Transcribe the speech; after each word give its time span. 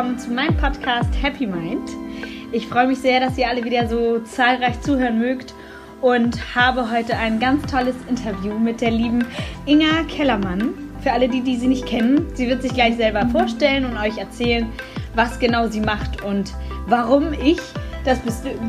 willkommen 0.00 0.18
zu 0.18 0.30
meinem 0.30 0.56
Podcast 0.56 1.10
Happy 1.20 1.46
Mind. 1.46 1.90
Ich 2.52 2.66
freue 2.68 2.86
mich 2.86 3.00
sehr, 3.00 3.20
dass 3.20 3.36
ihr 3.36 3.46
alle 3.46 3.62
wieder 3.64 3.86
so 3.86 4.20
zahlreich 4.20 4.80
zuhören 4.80 5.18
mögt 5.18 5.52
und 6.00 6.54
habe 6.54 6.90
heute 6.90 7.18
ein 7.18 7.38
ganz 7.38 7.70
tolles 7.70 7.96
Interview 8.08 8.58
mit 8.58 8.80
der 8.80 8.92
lieben 8.92 9.26
Inga 9.66 10.04
Kellermann. 10.08 10.72
Für 11.02 11.12
alle, 11.12 11.28
die, 11.28 11.42
die 11.42 11.54
sie 11.56 11.66
nicht 11.66 11.84
kennen, 11.84 12.28
sie 12.32 12.48
wird 12.48 12.62
sich 12.62 12.72
gleich 12.72 12.96
selber 12.96 13.28
vorstellen 13.28 13.84
und 13.84 13.98
euch 13.98 14.16
erzählen, 14.16 14.72
was 15.14 15.38
genau 15.38 15.68
sie 15.68 15.82
macht 15.82 16.22
und 16.22 16.54
warum 16.86 17.34
ich 17.34 17.60
das 18.06 18.20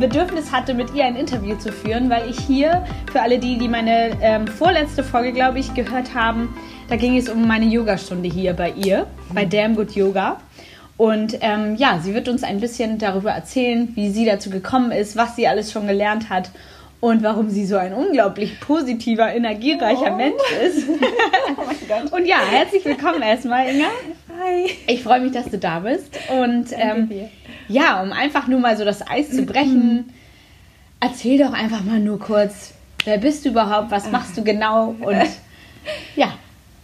Bedürfnis 0.01 0.51
hatte, 0.51 0.73
mit 0.73 0.93
ihr 0.93 1.05
ein 1.05 1.15
Interview 1.15 1.55
zu 1.55 1.71
führen, 1.71 2.09
weil 2.09 2.29
ich 2.29 2.39
hier, 2.41 2.85
für 3.09 3.21
alle 3.21 3.39
die, 3.39 3.57
die 3.57 3.69
meine 3.69 4.17
ähm, 4.21 4.47
vorletzte 4.47 5.01
Folge, 5.01 5.31
glaube 5.31 5.59
ich, 5.59 5.73
gehört 5.73 6.13
haben, 6.13 6.53
da 6.89 6.97
ging 6.97 7.15
es 7.15 7.29
um 7.29 7.47
meine 7.47 7.67
Yogastunde 7.67 8.27
hier 8.27 8.51
bei 8.51 8.71
ihr, 8.71 9.07
bei 9.33 9.45
Damn 9.45 9.77
Good 9.77 9.91
Yoga. 9.91 10.41
Und 11.01 11.39
ähm, 11.41 11.77
ja, 11.77 11.99
sie 11.99 12.13
wird 12.13 12.29
uns 12.29 12.43
ein 12.43 12.59
bisschen 12.59 12.99
darüber 12.99 13.31
erzählen, 13.31 13.91
wie 13.95 14.11
sie 14.11 14.23
dazu 14.23 14.51
gekommen 14.51 14.91
ist, 14.91 15.15
was 15.15 15.35
sie 15.35 15.47
alles 15.47 15.71
schon 15.71 15.87
gelernt 15.87 16.29
hat 16.29 16.51
und 16.99 17.23
warum 17.23 17.49
sie 17.49 17.65
so 17.65 17.75
ein 17.75 17.91
unglaublich 17.91 18.59
positiver, 18.59 19.33
energiereicher 19.33 20.13
oh. 20.13 20.15
Mensch 20.15 20.43
ist. 20.63 20.87
oh 22.11 22.15
und 22.15 22.27
ja, 22.27 22.37
herzlich 22.47 22.85
willkommen 22.85 23.23
erstmal, 23.23 23.67
Inga. 23.67 23.87
Hi. 24.43 24.69
Ich 24.85 25.01
freue 25.01 25.21
mich, 25.21 25.31
dass 25.31 25.49
du 25.49 25.57
da 25.57 25.79
bist. 25.79 26.19
Und 26.39 26.67
ähm, 26.73 27.09
ja, 27.67 27.99
um 28.03 28.11
einfach 28.11 28.47
nur 28.47 28.59
mal 28.59 28.77
so 28.77 28.85
das 28.85 29.01
Eis 29.09 29.31
zu 29.31 29.41
brechen, 29.41 30.13
erzähl 30.99 31.39
doch 31.39 31.53
einfach 31.53 31.83
mal 31.83 31.99
nur 31.99 32.19
kurz, 32.19 32.75
wer 33.05 33.17
bist 33.17 33.43
du 33.43 33.49
überhaupt, 33.49 33.89
was 33.89 34.11
machst 34.11 34.37
du 34.37 34.43
genau 34.43 34.95
und 35.01 35.17
ja. 36.15 36.35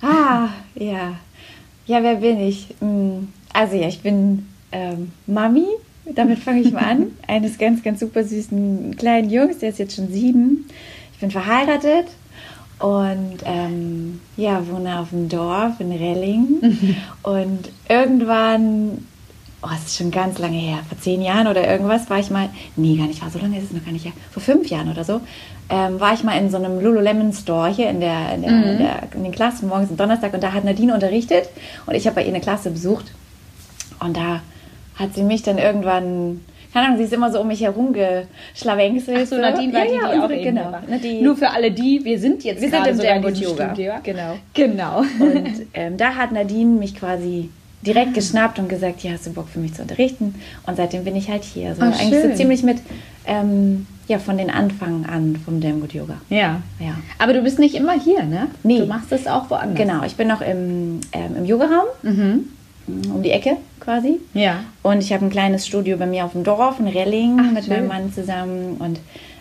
Ah, 0.01 0.49
ja. 0.73 1.19
Ja, 1.85 2.01
wer 2.01 2.15
bin 2.15 2.39
ich? 2.39 2.69
Hm, 2.79 3.31
also 3.57 3.75
ja, 3.75 3.87
ich 3.87 4.01
bin 4.01 4.47
ähm, 4.71 5.11
Mami 5.25 5.65
damit 6.15 6.39
fange 6.39 6.61
ich 6.61 6.71
mal 6.71 6.83
an. 6.83 7.11
Eines 7.27 7.57
ganz, 7.57 7.83
ganz 7.83 7.99
super 7.99 8.23
süßen 8.23 8.95
kleinen 8.97 9.29
Jungs, 9.29 9.59
der 9.59 9.69
ist 9.69 9.79
jetzt 9.79 9.95
schon 9.95 10.09
sieben. 10.09 10.65
Ich 11.13 11.19
bin 11.19 11.31
verheiratet 11.31 12.07
und 12.79 13.37
ähm, 13.45 14.21
ja, 14.35 14.61
wohne 14.67 14.99
auf 14.99 15.09
dem 15.09 15.29
Dorf 15.29 15.79
in 15.79 15.91
Relling. 15.91 16.95
und 17.23 17.69
irgendwann, 17.89 19.05
oh, 19.63 19.69
es 19.75 19.87
ist 19.87 19.97
schon 19.97 20.11
ganz 20.11 20.37
lange 20.37 20.57
her, 20.57 20.79
vor 20.87 20.99
zehn 20.99 21.21
Jahren 21.21 21.47
oder 21.47 21.67
irgendwas, 21.67 22.09
war 22.09 22.19
ich 22.19 22.29
mal, 22.29 22.49
nee, 22.75 22.95
gar 22.95 23.07
nicht, 23.07 23.21
war 23.21 23.31
so 23.31 23.39
lange 23.39 23.57
ist 23.57 23.65
es 23.65 23.71
noch 23.71 23.83
gar 23.83 23.91
nicht 23.91 24.05
her, 24.05 24.13
vor 24.31 24.43
fünf 24.43 24.69
Jahren 24.69 24.91
oder 24.91 25.03
so, 25.03 25.21
ähm, 25.69 25.99
war 25.99 26.13
ich 26.13 26.23
mal 26.23 26.37
in 26.37 26.51
so 26.51 26.57
einem 26.57 26.79
Lululemon 26.79 27.33
Store 27.33 27.67
hier 27.69 27.89
in, 27.89 27.99
der, 27.99 28.35
in, 28.35 28.43
der, 28.43 28.51
mhm. 28.51 28.63
in, 28.63 28.77
der, 28.77 28.99
in 29.15 29.23
den 29.23 29.31
Klassen 29.31 29.67
morgens 29.67 29.89
am 29.89 29.97
Donnerstag 29.97 30.33
und 30.35 30.43
da 30.43 30.53
hat 30.53 30.63
Nadine 30.63 30.93
unterrichtet 30.93 31.49
und 31.87 31.95
ich 31.95 32.05
habe 32.05 32.17
bei 32.17 32.21
ihr 32.21 32.29
eine 32.29 32.41
Klasse 32.41 32.69
besucht 32.69 33.11
und 33.99 34.17
da 34.17 34.41
hat 34.95 35.13
sie 35.15 35.23
mich 35.23 35.43
dann 35.43 35.57
irgendwann 35.57 36.41
keine 36.73 36.87
Ahnung, 36.87 36.97
sie 36.99 37.05
ist 37.05 37.13
immer 37.13 37.31
so 37.31 37.41
um 37.41 37.47
mich 37.47 37.61
herum 37.61 37.91
geschlawengselt. 37.91 39.21
Ach 39.23 39.27
so, 39.27 39.37
Nadine 39.37 39.73
war 39.73 39.79
ja, 39.79 39.85
die, 39.85 39.97
die 39.97 40.21
unsere, 40.21 40.23
auch 40.23 40.43
genau. 40.43 40.99
Die, 41.01 41.21
Nur 41.21 41.35
für 41.35 41.49
alle 41.49 41.71
die, 41.71 42.03
wir 42.03 42.19
sind 42.19 42.43
jetzt 42.43 42.61
wir 42.61 42.69
sind 42.69 42.85
im 42.85 42.97
Damn 42.99 43.33
Yoga. 43.33 43.73
Studio. 43.73 43.93
Genau. 44.03 44.37
Genau. 44.53 44.99
Und 45.19 45.65
ähm, 45.73 45.97
da 45.97 46.15
hat 46.15 46.31
Nadine 46.31 46.77
mich 46.77 46.95
quasi 46.95 47.49
direkt 47.85 48.13
geschnappt 48.15 48.59
und 48.59 48.69
gesagt, 48.69 49.01
ja, 49.03 49.13
hast 49.13 49.25
du 49.27 49.33
Bock 49.33 49.47
für 49.47 49.59
mich 49.59 49.73
zu 49.73 49.81
unterrichten? 49.81 50.35
Und 50.65 50.77
seitdem 50.77 51.03
bin 51.03 51.15
ich 51.15 51.29
halt 51.29 51.43
hier. 51.43 51.69
Also 51.69 51.83
Ach, 51.83 51.99
eigentlich 51.99 52.21
schön. 52.21 52.31
so 52.31 52.37
ziemlich 52.37 52.63
mit, 52.63 52.79
ähm, 53.25 53.87
ja, 54.07 54.19
von 54.19 54.37
den 54.37 54.49
Anfang 54.49 55.05
an 55.05 55.35
vom 55.45 55.61
Good 55.61 55.93
Yoga. 55.93 56.15
Ja. 56.29 56.61
ja. 56.79 56.95
Aber 57.17 57.33
du 57.33 57.41
bist 57.41 57.59
nicht 57.59 57.75
immer 57.75 57.93
hier, 57.93 58.23
ne? 58.23 58.47
Nee. 58.63 58.79
Du 58.79 58.85
machst 58.87 59.11
es 59.11 59.25
auch 59.25 59.49
woanders. 59.49 59.77
Genau, 59.77 60.03
ich 60.03 60.15
bin 60.15 60.27
noch 60.27 60.41
im, 60.41 61.01
ähm, 61.11 61.35
im 61.37 61.45
Yogaraum. 61.45 61.87
Mhm 62.03 62.49
um 62.87 63.21
die 63.21 63.31
Ecke 63.31 63.57
quasi. 63.79 64.19
Ja. 64.33 64.63
Und 64.83 65.01
ich 65.01 65.13
habe 65.13 65.25
ein 65.25 65.29
kleines 65.29 65.67
Studio 65.67 65.97
bei 65.97 66.05
mir 66.05 66.25
auf 66.25 66.31
dem 66.31 66.43
Dorf 66.43 66.79
in 66.79 66.87
Relling 66.87 67.37
Ach, 67.39 67.51
mit 67.51 67.65
schön. 67.65 67.73
meinem 67.73 67.87
Mann 67.87 68.13
zusammen. 68.13 68.77
Und 68.79 68.99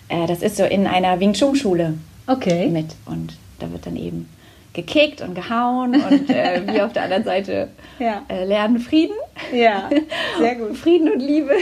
äh, 0.08 0.26
das 0.26 0.42
ist 0.42 0.56
so 0.56 0.64
in 0.64 0.86
einer 0.86 1.18
Wing 1.20 1.32
Chun 1.32 1.54
Schule 1.56 1.94
okay. 2.26 2.68
mit. 2.68 2.94
Und 3.06 3.36
da 3.58 3.70
wird 3.72 3.86
dann 3.86 3.96
eben 3.96 4.28
gekickt 4.72 5.22
und 5.22 5.34
gehauen 5.34 5.94
und 5.94 6.28
äh, 6.28 6.60
wir 6.66 6.84
auf 6.84 6.92
der 6.92 7.04
anderen 7.04 7.24
Seite 7.24 7.68
ja. 7.98 8.22
äh, 8.28 8.44
lernen 8.44 8.78
Frieden. 8.78 9.16
Ja, 9.54 9.88
sehr 10.38 10.54
gut. 10.56 10.76
Frieden 10.76 11.10
und 11.10 11.20
Liebe. 11.20 11.52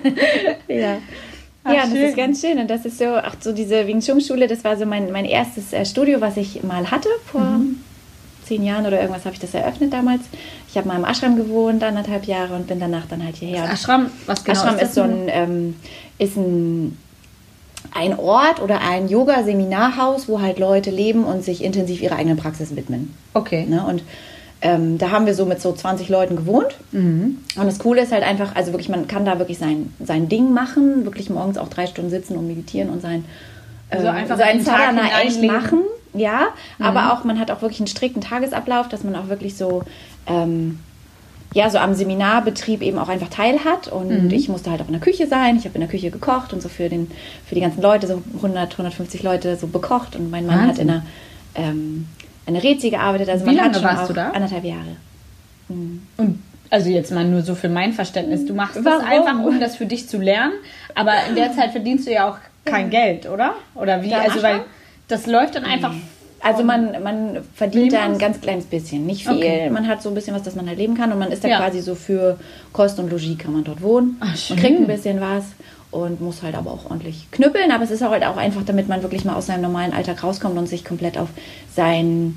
ja. 0.68 0.98
Ach, 1.62 1.72
ja, 1.72 1.80
das 1.82 1.90
schön. 1.90 2.02
ist 2.02 2.16
ganz 2.16 2.40
schön. 2.40 2.58
Und 2.58 2.70
das 2.70 2.84
ist 2.84 2.98
so, 2.98 3.16
auch 3.16 3.34
so 3.40 3.52
diese 3.52 3.86
Wing 3.86 4.00
Chun 4.00 4.20
Schule, 4.20 4.46
das 4.46 4.64
war 4.64 4.76
so 4.76 4.86
mein, 4.86 5.12
mein 5.12 5.24
erstes 5.24 5.72
äh, 5.72 5.84
Studio, 5.84 6.20
was 6.20 6.36
ich 6.36 6.62
mal 6.62 6.90
hatte 6.90 7.08
vor 7.26 7.40
mhm 7.40 7.80
zehn 8.46 8.64
Jahren 8.64 8.86
oder 8.86 9.00
irgendwas 9.00 9.24
habe 9.24 9.34
ich 9.34 9.40
das 9.40 9.54
eröffnet 9.54 9.92
damals. 9.92 10.22
Ich 10.68 10.76
habe 10.76 10.88
mal 10.88 10.96
im 10.96 11.04
Ashram 11.04 11.36
gewohnt, 11.36 11.82
anderthalb 11.82 12.24
Jahre 12.24 12.54
und 12.54 12.66
bin 12.66 12.80
danach 12.80 13.06
dann 13.06 13.24
halt 13.24 13.36
hierher. 13.36 13.62
Das 13.62 13.80
Ashram, 13.82 14.10
was 14.26 14.44
genau 14.44 14.60
Ashram 14.60 14.76
ist, 14.76 14.82
ist 14.82 14.94
so 14.94 15.02
ein, 15.02 15.26
ähm, 15.28 15.76
ist 16.18 16.36
ein, 16.36 16.96
ein 17.92 18.18
Ort 18.18 18.60
oder 18.60 18.80
ein 18.80 19.08
Yoga-Seminarhaus, 19.08 20.28
wo 20.28 20.40
halt 20.40 20.58
Leute 20.58 20.90
leben 20.90 21.24
und 21.24 21.44
sich 21.44 21.62
intensiv 21.62 22.00
ihrer 22.02 22.16
eigenen 22.16 22.36
Praxis 22.36 22.74
widmen. 22.76 23.14
Okay. 23.34 23.66
Ne? 23.66 23.84
Und 23.84 24.02
ähm, 24.62 24.98
da 24.98 25.10
haben 25.10 25.26
wir 25.26 25.34
so 25.34 25.44
mit 25.44 25.60
so 25.60 25.72
20 25.72 26.08
Leuten 26.08 26.36
gewohnt. 26.36 26.76
Mhm. 26.92 27.38
Und 27.56 27.66
das 27.66 27.78
Coole 27.78 28.02
ist 28.02 28.12
halt 28.12 28.22
einfach, 28.22 28.54
also 28.54 28.72
wirklich, 28.72 28.88
man 28.88 29.06
kann 29.06 29.24
da 29.24 29.38
wirklich 29.38 29.58
sein, 29.58 29.92
sein 30.02 30.28
Ding 30.28 30.52
machen, 30.52 31.04
wirklich 31.04 31.30
morgens 31.30 31.58
auch 31.58 31.68
drei 31.68 31.86
Stunden 31.86 32.10
sitzen 32.10 32.36
und 32.36 32.46
meditieren 32.46 32.90
und 32.90 33.02
sein, 33.02 33.24
also 33.90 34.08
einfach 34.08 34.36
seinen 34.36 34.64
Sadhana 34.64 35.20
echt 35.22 35.42
machen 35.42 35.80
ja, 36.18 36.48
mhm. 36.78 36.84
aber 36.84 37.12
auch 37.12 37.24
man 37.24 37.38
hat 37.38 37.50
auch 37.50 37.62
wirklich 37.62 37.80
einen 37.80 37.86
strikten 37.86 38.20
Tagesablauf, 38.20 38.88
dass 38.88 39.04
man 39.04 39.16
auch 39.16 39.28
wirklich 39.28 39.56
so 39.56 39.82
ähm, 40.26 40.80
ja, 41.56 41.70
so 41.70 41.78
am 41.78 41.94
Seminarbetrieb 41.94 42.82
eben 42.82 42.98
auch 42.98 43.08
einfach 43.08 43.30
teil 43.30 43.64
hat. 43.64 43.88
Und 43.88 44.24
mhm. 44.24 44.30
ich 44.30 44.48
musste 44.48 44.70
halt 44.70 44.82
auch 44.82 44.88
in 44.88 44.92
der 44.92 45.00
Küche 45.00 45.26
sein. 45.26 45.56
Ich 45.56 45.64
habe 45.64 45.74
in 45.74 45.80
der 45.80 45.88
Küche 45.88 46.10
gekocht 46.10 46.52
und 46.52 46.60
so 46.60 46.68
für, 46.68 46.90
den, 46.90 47.10
für 47.46 47.54
die 47.54 47.62
ganzen 47.62 47.80
Leute, 47.80 48.06
so 48.06 48.22
100, 48.36 48.72
150 48.72 49.22
Leute 49.22 49.56
so 49.56 49.66
bekocht. 49.66 50.16
Und 50.16 50.30
mein 50.30 50.44
Mann 50.44 50.68
Wahnsinn. 50.68 50.92
hat 50.92 51.02
in 51.54 51.62
einer, 51.62 51.70
ähm, 51.70 52.08
in 52.44 52.56
Rezi 52.56 52.90
gearbeitet. 52.90 53.30
Also 53.30 53.46
Wie 53.46 53.54
man 53.54 53.72
lange 53.72 53.82
warst 53.82 54.10
du 54.10 54.12
da? 54.12 54.30
Anderthalb 54.30 54.64
Jahre. 54.64 54.96
Mhm. 55.68 56.02
Und 56.18 56.42
also 56.68 56.90
jetzt 56.90 57.12
mal 57.12 57.24
nur 57.24 57.42
so 57.42 57.54
für 57.54 57.70
mein 57.70 57.92
Verständnis. 57.92 58.44
Du 58.44 58.52
machst 58.52 58.84
Warum? 58.84 59.00
das 59.00 59.08
einfach, 59.08 59.38
um 59.42 59.58
das 59.58 59.76
für 59.76 59.86
dich 59.86 60.08
zu 60.08 60.18
lernen. 60.18 60.52
Aber 60.94 61.12
in 61.28 61.36
der 61.36 61.52
Zeit 61.52 61.70
verdienst 61.70 62.06
du 62.06 62.12
ja 62.12 62.28
auch 62.28 62.36
kein 62.66 62.90
Geld, 62.90 63.26
oder? 63.26 63.54
Oder 63.74 64.02
wie? 64.02 64.12
Also 64.12 64.42
weil 64.42 64.62
das 65.08 65.26
läuft 65.26 65.54
dann 65.54 65.64
einfach. 65.64 65.94
Also 66.40 66.62
man, 66.62 67.02
man 67.02 67.38
verdient 67.54 67.92
da 67.92 68.04
ein 68.04 68.18
ganz 68.18 68.40
kleines 68.40 68.66
bisschen, 68.66 69.06
nicht 69.06 69.26
viel. 69.26 69.36
Okay. 69.36 69.70
Man 69.70 69.88
hat 69.88 70.02
so 70.02 70.10
ein 70.10 70.14
bisschen 70.14 70.34
was, 70.34 70.42
dass 70.42 70.54
man 70.54 70.68
halt 70.68 70.78
leben 70.78 70.94
kann 70.94 71.10
und 71.10 71.18
man 71.18 71.32
ist 71.32 71.42
da 71.42 71.48
ja. 71.48 71.58
quasi 71.58 71.80
so 71.80 71.94
für 71.94 72.38
Kost 72.72 72.98
und 72.98 73.10
Logis 73.10 73.38
kann 73.38 73.52
man 73.52 73.64
dort 73.64 73.82
wohnen. 73.82 74.16
Ach, 74.20 74.36
man 74.50 74.58
kriegt 74.58 74.78
ein 74.78 74.86
bisschen 74.86 75.20
was 75.20 75.44
und 75.90 76.20
muss 76.20 76.42
halt 76.42 76.54
aber 76.54 76.70
auch 76.70 76.90
ordentlich 76.90 77.30
knüppeln. 77.30 77.72
Aber 77.72 77.84
es 77.84 77.90
ist 77.90 78.02
halt 78.02 78.24
auch 78.24 78.36
einfach, 78.36 78.62
damit 78.64 78.88
man 78.88 79.02
wirklich 79.02 79.24
mal 79.24 79.34
aus 79.34 79.46
seinem 79.46 79.62
normalen 79.62 79.92
Alltag 79.92 80.22
rauskommt 80.22 80.56
und 80.58 80.68
sich 80.68 80.84
komplett 80.84 81.18
auf 81.18 81.28
seinen 81.74 82.36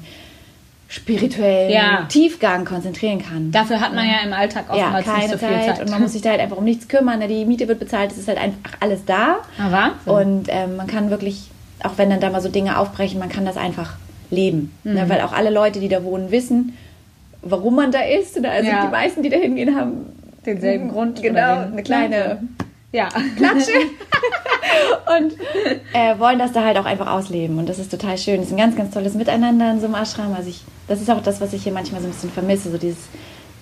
spirituellen 0.88 1.72
ja. 1.72 2.06
Tiefgang 2.09 2.66
konzentrieren 2.66 3.22
kann. 3.22 3.52
Dafür 3.52 3.79
hat 3.79 3.94
man 3.94 4.08
ja 4.08 4.22
im 4.25 4.34
Alltag 4.34 4.66
oftmals 4.69 5.06
ja, 5.06 5.12
keine 5.12 5.28
nicht 5.28 5.40
so 5.40 5.46
viel 5.46 5.62
Zeit. 5.62 5.81
Und 5.81 5.91
man 5.91 6.02
muss 6.02 6.13
sich 6.13 6.24
da 6.24 6.31
halt 6.31 6.40
einfach 6.40 6.58
um 6.58 6.63
nichts 6.63 6.88
kümmern. 6.88 7.19
Die 7.28 7.46
Miete 7.46 7.68
wird 7.68 7.79
bezahlt, 7.79 8.12
es 8.12 8.18
ist 8.18 8.28
halt 8.28 8.40
einfach 8.40 8.72
alles 8.79 9.06
da. 9.06 9.38
Ah, 9.59 9.91
und 10.06 10.47
ähm, 10.47 10.78
man 10.78 10.88
kann 10.88 11.12
wirklich 11.12 11.52
auch 11.84 11.97
wenn 11.97 12.09
dann 12.09 12.19
da 12.19 12.29
mal 12.29 12.41
so 12.41 12.50
Dinge 12.50 12.78
aufbrechen, 12.78 13.19
man 13.19 13.29
kann 13.29 13.45
das 13.45 13.57
einfach 13.57 13.95
leben. 14.31 14.72
Ne? 14.84 14.91
Mhm. 14.91 14.97
Ne? 14.97 15.09
Weil 15.09 15.22
auch 15.22 15.34
alle 15.34 15.50
Leute, 15.50 15.79
die 15.79 15.90
da 15.90 16.03
wohnen, 16.03 16.31
wissen, 16.31 16.78
warum 17.41 17.75
man 17.75 17.91
da 17.91 18.01
ist. 18.01 18.40
Ne? 18.40 18.50
Also 18.50 18.69
ja. 18.69 18.85
die 18.85 18.91
meisten, 18.91 19.23
die 19.23 19.29
da 19.29 19.38
hingehen, 19.38 19.75
haben 19.75 20.06
denselben 20.46 20.90
Grund. 20.90 21.22
Genau, 21.22 21.59
eine 21.59 21.84
kleine 21.84 22.41
ja. 22.91 23.09
Klatsche. 23.37 23.72
und 25.17 25.34
äh, 25.93 26.17
wollen 26.20 26.40
das 26.40 26.53
da 26.53 26.64
halt 26.64 26.78
auch 26.78 26.85
einfach 26.85 27.08
ausleben. 27.08 27.58
Und 27.58 27.70
das 27.70 27.79
ist 27.79 27.91
total 27.91 28.17
schön. 28.17 28.40
Es 28.41 28.47
ist 28.47 28.53
ein 28.53 28.58
ganz, 28.58 28.76
ganz 28.76 28.93
tolles 28.93 29.14
Miteinander 29.14 29.72
in 29.72 29.79
so 29.79 29.85
einem 29.85 29.96
Ashram. 29.96 30.34
Also 30.34 30.49
ich, 30.49 30.64
das 30.87 31.02
ist 31.02 31.09
auch 31.09 31.22
das, 31.22 31.41
was 31.41 31.53
ich 31.53 31.64
hier 31.64 31.73
manchmal 31.73 32.02
so 32.02 32.08
ein 32.08 32.11
bisschen 32.11 32.31
vermisse, 32.31 32.72
so 32.72 32.78
dieses 32.78 33.08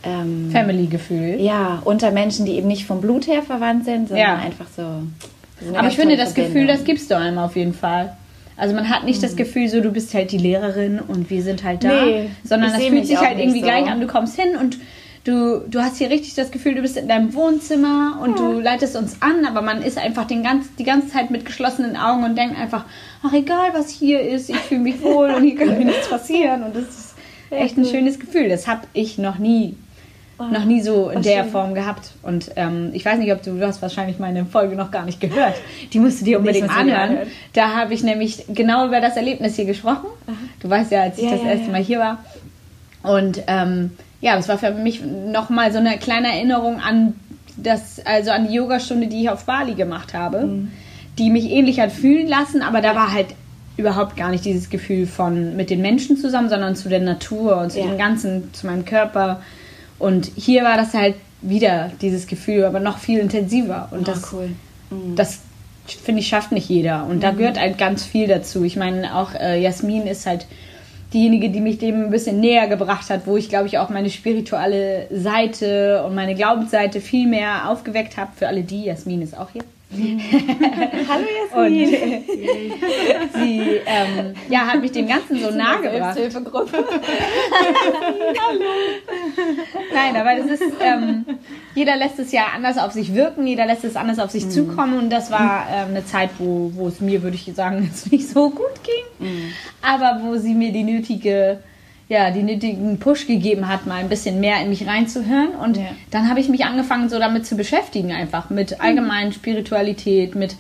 ähm, 0.04 0.50
Family-Gefühl. 0.52 1.40
Ja, 1.40 1.81
unter 1.84 2.12
Menschen, 2.12 2.46
die 2.46 2.54
eben 2.54 2.68
nicht 2.68 2.86
vom 2.86 3.02
Blut 3.02 3.28
her 3.28 3.44
verwandt 3.44 3.86
sind, 3.86 4.08
sondern 4.08 4.28
ja. 4.28 4.36
einfach 4.36 4.68
so 4.75 4.84
aber 5.75 5.88
ich 5.88 5.95
finde, 5.95 6.18
das 6.18 6.33
Gefühl, 6.33 6.68
das 6.68 6.83
gibst 6.83 7.09
du 7.12 7.18
einem 7.18 7.38
auf 7.38 7.56
jeden 7.56 7.74
Fall. 7.74 8.15
Also 8.56 8.74
man 8.74 8.89
hat 8.89 9.04
nicht 9.04 9.19
mhm. 9.21 9.25
das 9.25 9.36
Gefühl, 9.36 9.69
so 9.69 9.81
du 9.81 9.92
bist 9.92 10.13
halt 10.13 10.31
die 10.31 10.38
Lehrerin 10.38 11.00
und 11.00 11.30
wir 11.30 11.44
sind 11.44 11.63
halt 11.63 11.83
da, 11.83 12.06
nee, 12.06 12.30
sondern 12.44 12.74
das 12.74 12.83
fühlt 12.83 13.06
sich 13.06 13.18
halt 13.18 13.39
irgendwie 13.39 13.59
so. 13.59 13.65
gleich 13.65 13.86
an. 13.86 14.01
Du 14.01 14.07
kommst 14.07 14.39
hin 14.39 14.57
und 14.57 14.77
du, 15.24 15.59
du 15.68 15.80
hast 15.80 15.98
hier 15.98 16.09
richtig 16.09 16.33
das 16.33 16.51
Gefühl, 16.51 16.74
du 16.75 16.81
bist 16.81 16.98
in 16.98 17.07
deinem 17.07 17.33
Wohnzimmer 17.33 18.19
und 18.21 18.39
ja. 18.39 18.45
du 18.45 18.59
leitest 18.59 18.95
uns 18.95 19.21
an, 19.21 19.45
aber 19.45 19.62
man 19.62 19.83
ist 19.83 19.98
einfach 19.98 20.25
den 20.25 20.42
ganz, 20.42 20.74
die 20.75 20.83
ganze 20.83 21.09
Zeit 21.09 21.30
mit 21.30 21.45
geschlossenen 21.45 21.98
Augen 21.98 22.24
und 22.24 22.36
denkt 22.36 22.57
einfach, 22.57 22.86
ach 23.21 23.33
egal 23.33 23.69
was 23.74 23.89
hier 23.89 24.21
ist, 24.21 24.50
ich 24.50 24.57
fühle 24.57 24.81
mich 24.81 25.01
wohl 25.04 25.30
und 25.30 25.44
hier 25.44 25.56
kann 25.56 25.77
mir 25.77 25.86
nichts 25.86 26.09
passieren 26.09 26.63
und 26.63 26.75
das 26.75 26.83
ist 26.86 27.15
echt 27.51 27.77
ein 27.77 27.86
schönes 27.86 28.19
Gefühl. 28.19 28.50
Das 28.50 28.68
habe 28.68 28.81
ich 28.94 29.18
noch 29.18 29.38
nie 29.38 29.75
noch 30.39 30.66
nie 30.66 30.81
so 30.81 31.10
in 31.10 31.22
der 31.22 31.44
schön. 31.44 31.51
Form 31.51 31.74
gehabt. 31.74 32.12
Und 32.22 32.51
ähm, 32.56 32.92
ich 32.94 33.04
weiß 33.04 33.18
nicht, 33.18 33.31
ob 33.31 33.42
du, 33.42 33.57
du 33.57 33.66
hast 33.66 33.81
wahrscheinlich 33.81 34.19
meine 34.19 34.45
Folge 34.45 34.75
noch 34.75 34.92
gar 34.92 35.06
nicht 35.06 35.19
gehört. 35.19 35.56
Die 35.94 36.00
musst 36.00 36.22
du 36.22 36.25
dir 36.25 36.39
unbedingt 36.39 36.69
anhören. 36.69 37.18
Da 37.54 37.75
habe 37.75 37.94
ich 37.94 38.04
nämlich 38.04 38.45
genau 38.50 38.86
über 38.88 39.01
das 39.01 39.16
Erlebnis 39.18 39.56
hier 39.56 39.66
gesprochen. 39.66 40.07
Aha. 40.28 40.36
Du 40.60 40.69
weißt 40.69 40.92
ja, 40.92 41.04
als 41.04 41.18
ich 41.18 41.25
ja, 41.25 41.31
das 41.31 41.42
ja, 41.42 41.51
erste 41.51 41.72
Mal 41.72 41.81
hier 41.81 42.00
war. 42.00 42.19
Und 43.04 43.42
ähm, 43.48 43.92
ja, 44.22 44.36
das 44.36 44.48
war 44.48 44.57
für 44.57 44.72
mich 44.72 45.01
nochmal 45.04 45.72
so 45.72 45.80
eine 45.80 45.98
kleine 45.98 46.28
Erinnerung 46.28 46.80
an 46.80 47.16
das, 47.56 48.00
also 48.06 48.31
an 48.31 48.48
die 48.48 48.54
Yogastunde, 48.54 49.07
die 49.07 49.24
ich 49.24 49.30
auf 49.30 49.45
Bali 49.45 49.74
gemacht 49.74 50.13
habe, 50.13 50.44
mhm. 50.44 50.72
die 51.18 51.30
mich 51.30 51.50
ähnlich 51.50 51.80
hat 51.80 51.92
fühlen 51.92 52.28
lassen, 52.28 52.62
aber 52.62 52.81
da 52.81 52.95
war 52.95 53.12
halt 53.12 53.28
überhaupt 53.78 54.18
gar 54.18 54.30
nicht 54.30 54.44
dieses 54.44 54.69
Gefühl 54.69 55.06
von 55.06 55.56
mit 55.56 55.69
den 55.69 55.81
Menschen 55.81 56.18
zusammen, 56.18 56.50
sondern 56.50 56.75
zu 56.75 56.90
der 56.90 57.00
Natur 57.00 57.57
und 57.57 57.72
zu 57.72 57.80
ja. 57.80 57.86
dem 57.86 57.98
Ganzen, 57.98 58.54
zu 58.54 58.66
meinem 58.66 58.86
Körper. 58.86 59.42
Und 60.00 60.32
hier 60.36 60.64
war 60.64 60.78
das 60.78 60.94
halt 60.94 61.16
wieder 61.42 61.92
dieses 62.02 62.28
Gefühl, 62.28 62.66
aber 62.66 62.80
noch 62.80 62.98
viel 62.98 63.20
intensiver. 63.20 63.90
Und 63.92 64.02
oh, 64.02 64.12
das, 64.12 64.34
cool. 64.34 64.50
mhm. 64.90 65.16
das 65.16 65.40
finde 66.04 66.22
ich, 66.22 66.28
schafft 66.28 66.52
nicht 66.52 66.70
jeder. 66.70 67.06
Und 67.06 67.18
mhm. 67.18 67.22
da 67.22 67.32
gehört 67.32 67.60
halt 67.60 67.78
ganz 67.78 68.04
viel 68.04 68.28
dazu. 68.28 68.64
Ich 68.64 68.76
meine, 68.76 69.16
auch 69.16 69.34
äh, 69.34 69.62
Jasmin 69.62 70.08
ist 70.08 70.26
halt 70.26 70.46
diejenige, 71.14 71.50
die 71.50 71.62
mich 71.62 71.78
dem 71.78 72.06
ein 72.06 72.10
bisschen 72.10 72.40
näher 72.40 72.68
gebracht 72.68 73.10
hat, 73.10 73.26
wo 73.26 73.38
ich, 73.38 73.50
glaube 73.50 73.68
ich, 73.68 73.78
auch 73.78 73.90
meine 73.90 74.10
spirituelle 74.10 75.08
Seite 75.12 76.04
und 76.06 76.16
meine 76.16 76.36
Glaubensseite 76.36 77.00
viel 77.00 77.28
mehr 77.28 77.70
aufgeweckt 77.70 78.18
habe. 78.18 78.32
Für 78.36 78.48
alle 78.48 78.64
die, 78.64 78.86
Jasmin 78.86 79.22
ist 79.22 79.38
auch 79.38 79.50
hier. 79.52 79.64
Hallo 79.92 81.25
Jasmin. 81.54 81.84
Und, 81.86 82.24
sie 83.34 83.81
ähm, 83.86 84.34
ja, 84.50 84.60
hat 84.68 84.81
mich 84.81 84.92
dem 84.92 85.07
Ganzen 85.07 85.39
so 85.39 85.50
nahe 85.56 85.81
gebracht. 85.81 86.16
Selbsthilfegruppe. 86.16 86.84
Hallo. 88.48 88.66
Nein, 89.94 90.16
aber 90.18 90.36
das 90.36 90.60
ist, 90.60 90.74
ähm, 90.81 91.25
jeder 91.74 91.95
lässt 91.95 92.19
es 92.19 92.34
ja 92.34 92.48
anders 92.54 92.78
auf 92.78 92.92
sich 92.92 93.16
wirken, 93.16 93.48
jeder 93.48 93.66
lässt 93.66 93.86
es 93.86 93.95
anders 93.95 94.19
auf 94.19 94.30
sich 94.30 94.45
mhm. 94.45 94.51
zukommen 94.51 95.00
und 95.00 95.10
das 95.10 95.31
war 95.31 95.68
ähm, 95.72 95.90
eine 95.92 96.06
Zeit, 96.06 96.31
wo, 96.38 96.72
wo 96.75 96.90
es 96.90 97.00
mir, 97.00 97.24
würde 97.24 97.38
ich 97.38 97.50
sagen, 97.56 97.83
jetzt 97.86 98.12
nicht 98.12 98.28
so 98.28 98.50
gut 98.50 98.83
ging, 98.83 99.30
mhm. 99.30 99.51
aber 99.81 100.19
wo 100.24 100.36
sie 100.36 100.54
mir 100.54 100.74
die 100.74 100.83
nötige 100.83 101.60
ja, 102.09 102.31
die 102.31 102.44
nötigen 102.44 103.00
Push 103.00 103.27
gegeben 103.27 103.68
hat, 103.68 103.86
mal 103.86 103.95
ein 103.95 104.09
bisschen 104.09 104.39
mehr 104.39 104.62
in 104.62 104.69
mich 104.69 104.88
reinzuhören. 104.88 105.50
Und 105.62 105.77
ja. 105.77 105.83
dann 106.09 106.30
habe 106.30 106.39
ich 106.39 106.48
mich 106.48 106.63
angefangen, 106.63 107.09
so 107.09 107.19
damit 107.19 107.45
zu 107.45 107.56
beschäftigen, 107.56 108.12
einfach 108.12 108.50
mit 108.50 108.80
allgemeinen 108.80 109.33
Spiritualität, 109.33 110.33
mit 110.33 110.56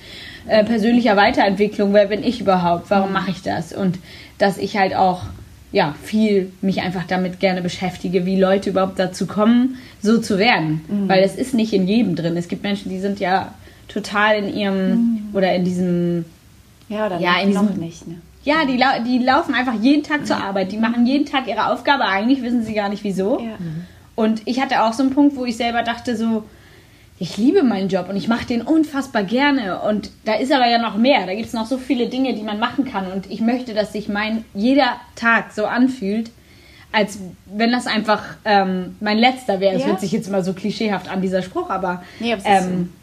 äh, 0.47 0.63
persönlicher 0.65 1.15
Weiterentwicklung. 1.15 1.93
Wer 1.93 2.07
bin 2.07 2.23
ich 2.23 2.41
überhaupt? 2.41 2.89
Warum 2.89 3.13
mache 3.13 3.31
ich 3.31 3.43
das? 3.43 3.71
Und 3.71 3.97
dass 4.37 4.57
ich 4.57 4.77
halt 4.77 4.95
auch 4.95 5.23
ja, 5.71 5.95
viel 6.03 6.51
mich 6.61 6.81
einfach 6.81 7.05
damit 7.05 7.39
gerne 7.39 7.61
beschäftige, 7.61 8.25
wie 8.25 8.39
Leute 8.39 8.69
überhaupt 8.69 8.99
dazu 8.99 9.25
kommen, 9.25 9.77
so 10.01 10.17
zu 10.19 10.37
werden. 10.37 10.81
Mhm. 10.87 11.09
Weil 11.09 11.23
es 11.23 11.35
ist 11.35 11.53
nicht 11.53 11.73
in 11.73 11.87
jedem 11.87 12.15
drin. 12.15 12.37
Es 12.37 12.47
gibt 12.47 12.63
Menschen, 12.63 12.89
die 12.89 12.99
sind 12.99 13.19
ja 13.19 13.53
total 13.87 14.37
in 14.37 14.53
ihrem 14.55 14.89
mhm. 14.89 15.19
oder 15.33 15.53
in 15.53 15.63
diesem 15.63 16.25
ja, 16.89 17.05
oder 17.05 17.19
ja, 17.19 17.39
in 17.41 17.49
diesem, 17.49 17.79
nicht, 17.79 18.07
ne? 18.07 18.15
Ja, 18.47 18.63
die, 18.63 18.77
lau 18.77 19.03
die 19.05 19.17
laufen 19.17 19.53
einfach 19.53 19.73
jeden 19.73 20.03
Tag 20.03 20.25
zur 20.25 20.37
Arbeit. 20.37 20.71
Die 20.71 20.77
machen 20.77 21.05
jeden 21.05 21.25
Tag 21.25 21.49
ihre 21.49 21.67
Aufgabe. 21.67 22.05
Eigentlich 22.05 22.41
wissen 22.41 22.63
sie 22.63 22.73
gar 22.73 22.87
nicht 22.87 23.03
wieso. 23.03 23.41
Ja. 23.41 23.57
Und 24.15 24.41
ich 24.45 24.61
hatte 24.61 24.83
auch 24.83 24.93
so 24.93 25.03
einen 25.03 25.11
Punkt, 25.13 25.35
wo 25.35 25.43
ich 25.43 25.57
selber 25.57 25.83
dachte 25.83 26.15
so, 26.15 26.43
ich 27.19 27.35
liebe 27.35 27.61
meinen 27.61 27.89
Job 27.89 28.07
und 28.07 28.15
ich 28.15 28.29
mache 28.29 28.45
den 28.45 28.61
unfassbar 28.61 29.23
gerne. 29.23 29.81
Und 29.81 30.11
da 30.23 30.35
ist 30.35 30.53
aber 30.53 30.65
ja 30.65 30.77
noch 30.77 30.95
mehr. 30.95 31.25
Da 31.25 31.35
gibt 31.35 31.47
es 31.47 31.51
noch 31.51 31.65
so 31.65 31.77
viele 31.77 32.07
Dinge, 32.07 32.35
die 32.35 32.43
man 32.43 32.57
machen 32.57 32.85
kann. 32.85 33.11
Und 33.11 33.29
ich 33.29 33.41
möchte, 33.41 33.73
dass 33.73 33.91
sich 33.91 34.07
mein 34.07 34.45
jeder 34.53 34.95
Tag 35.17 35.51
so 35.51 35.65
anfühlt, 35.65 36.31
als 36.93 37.19
wenn 37.47 37.73
das 37.73 37.85
einfach 37.85 38.23
ähm, 38.45 38.95
mein 39.01 39.17
letzter 39.17 39.59
wäre. 39.59 39.75
Es 39.75 39.81
ja. 39.81 39.87
hört 39.89 39.99
sich 39.99 40.13
jetzt 40.13 40.29
immer 40.29 40.41
so 40.41 40.53
klischeehaft 40.53 41.09
an, 41.09 41.21
dieser 41.21 41.41
Spruch, 41.41 41.69
aber 41.69 42.01
nee, 42.21 42.33
ähm, 42.45 42.93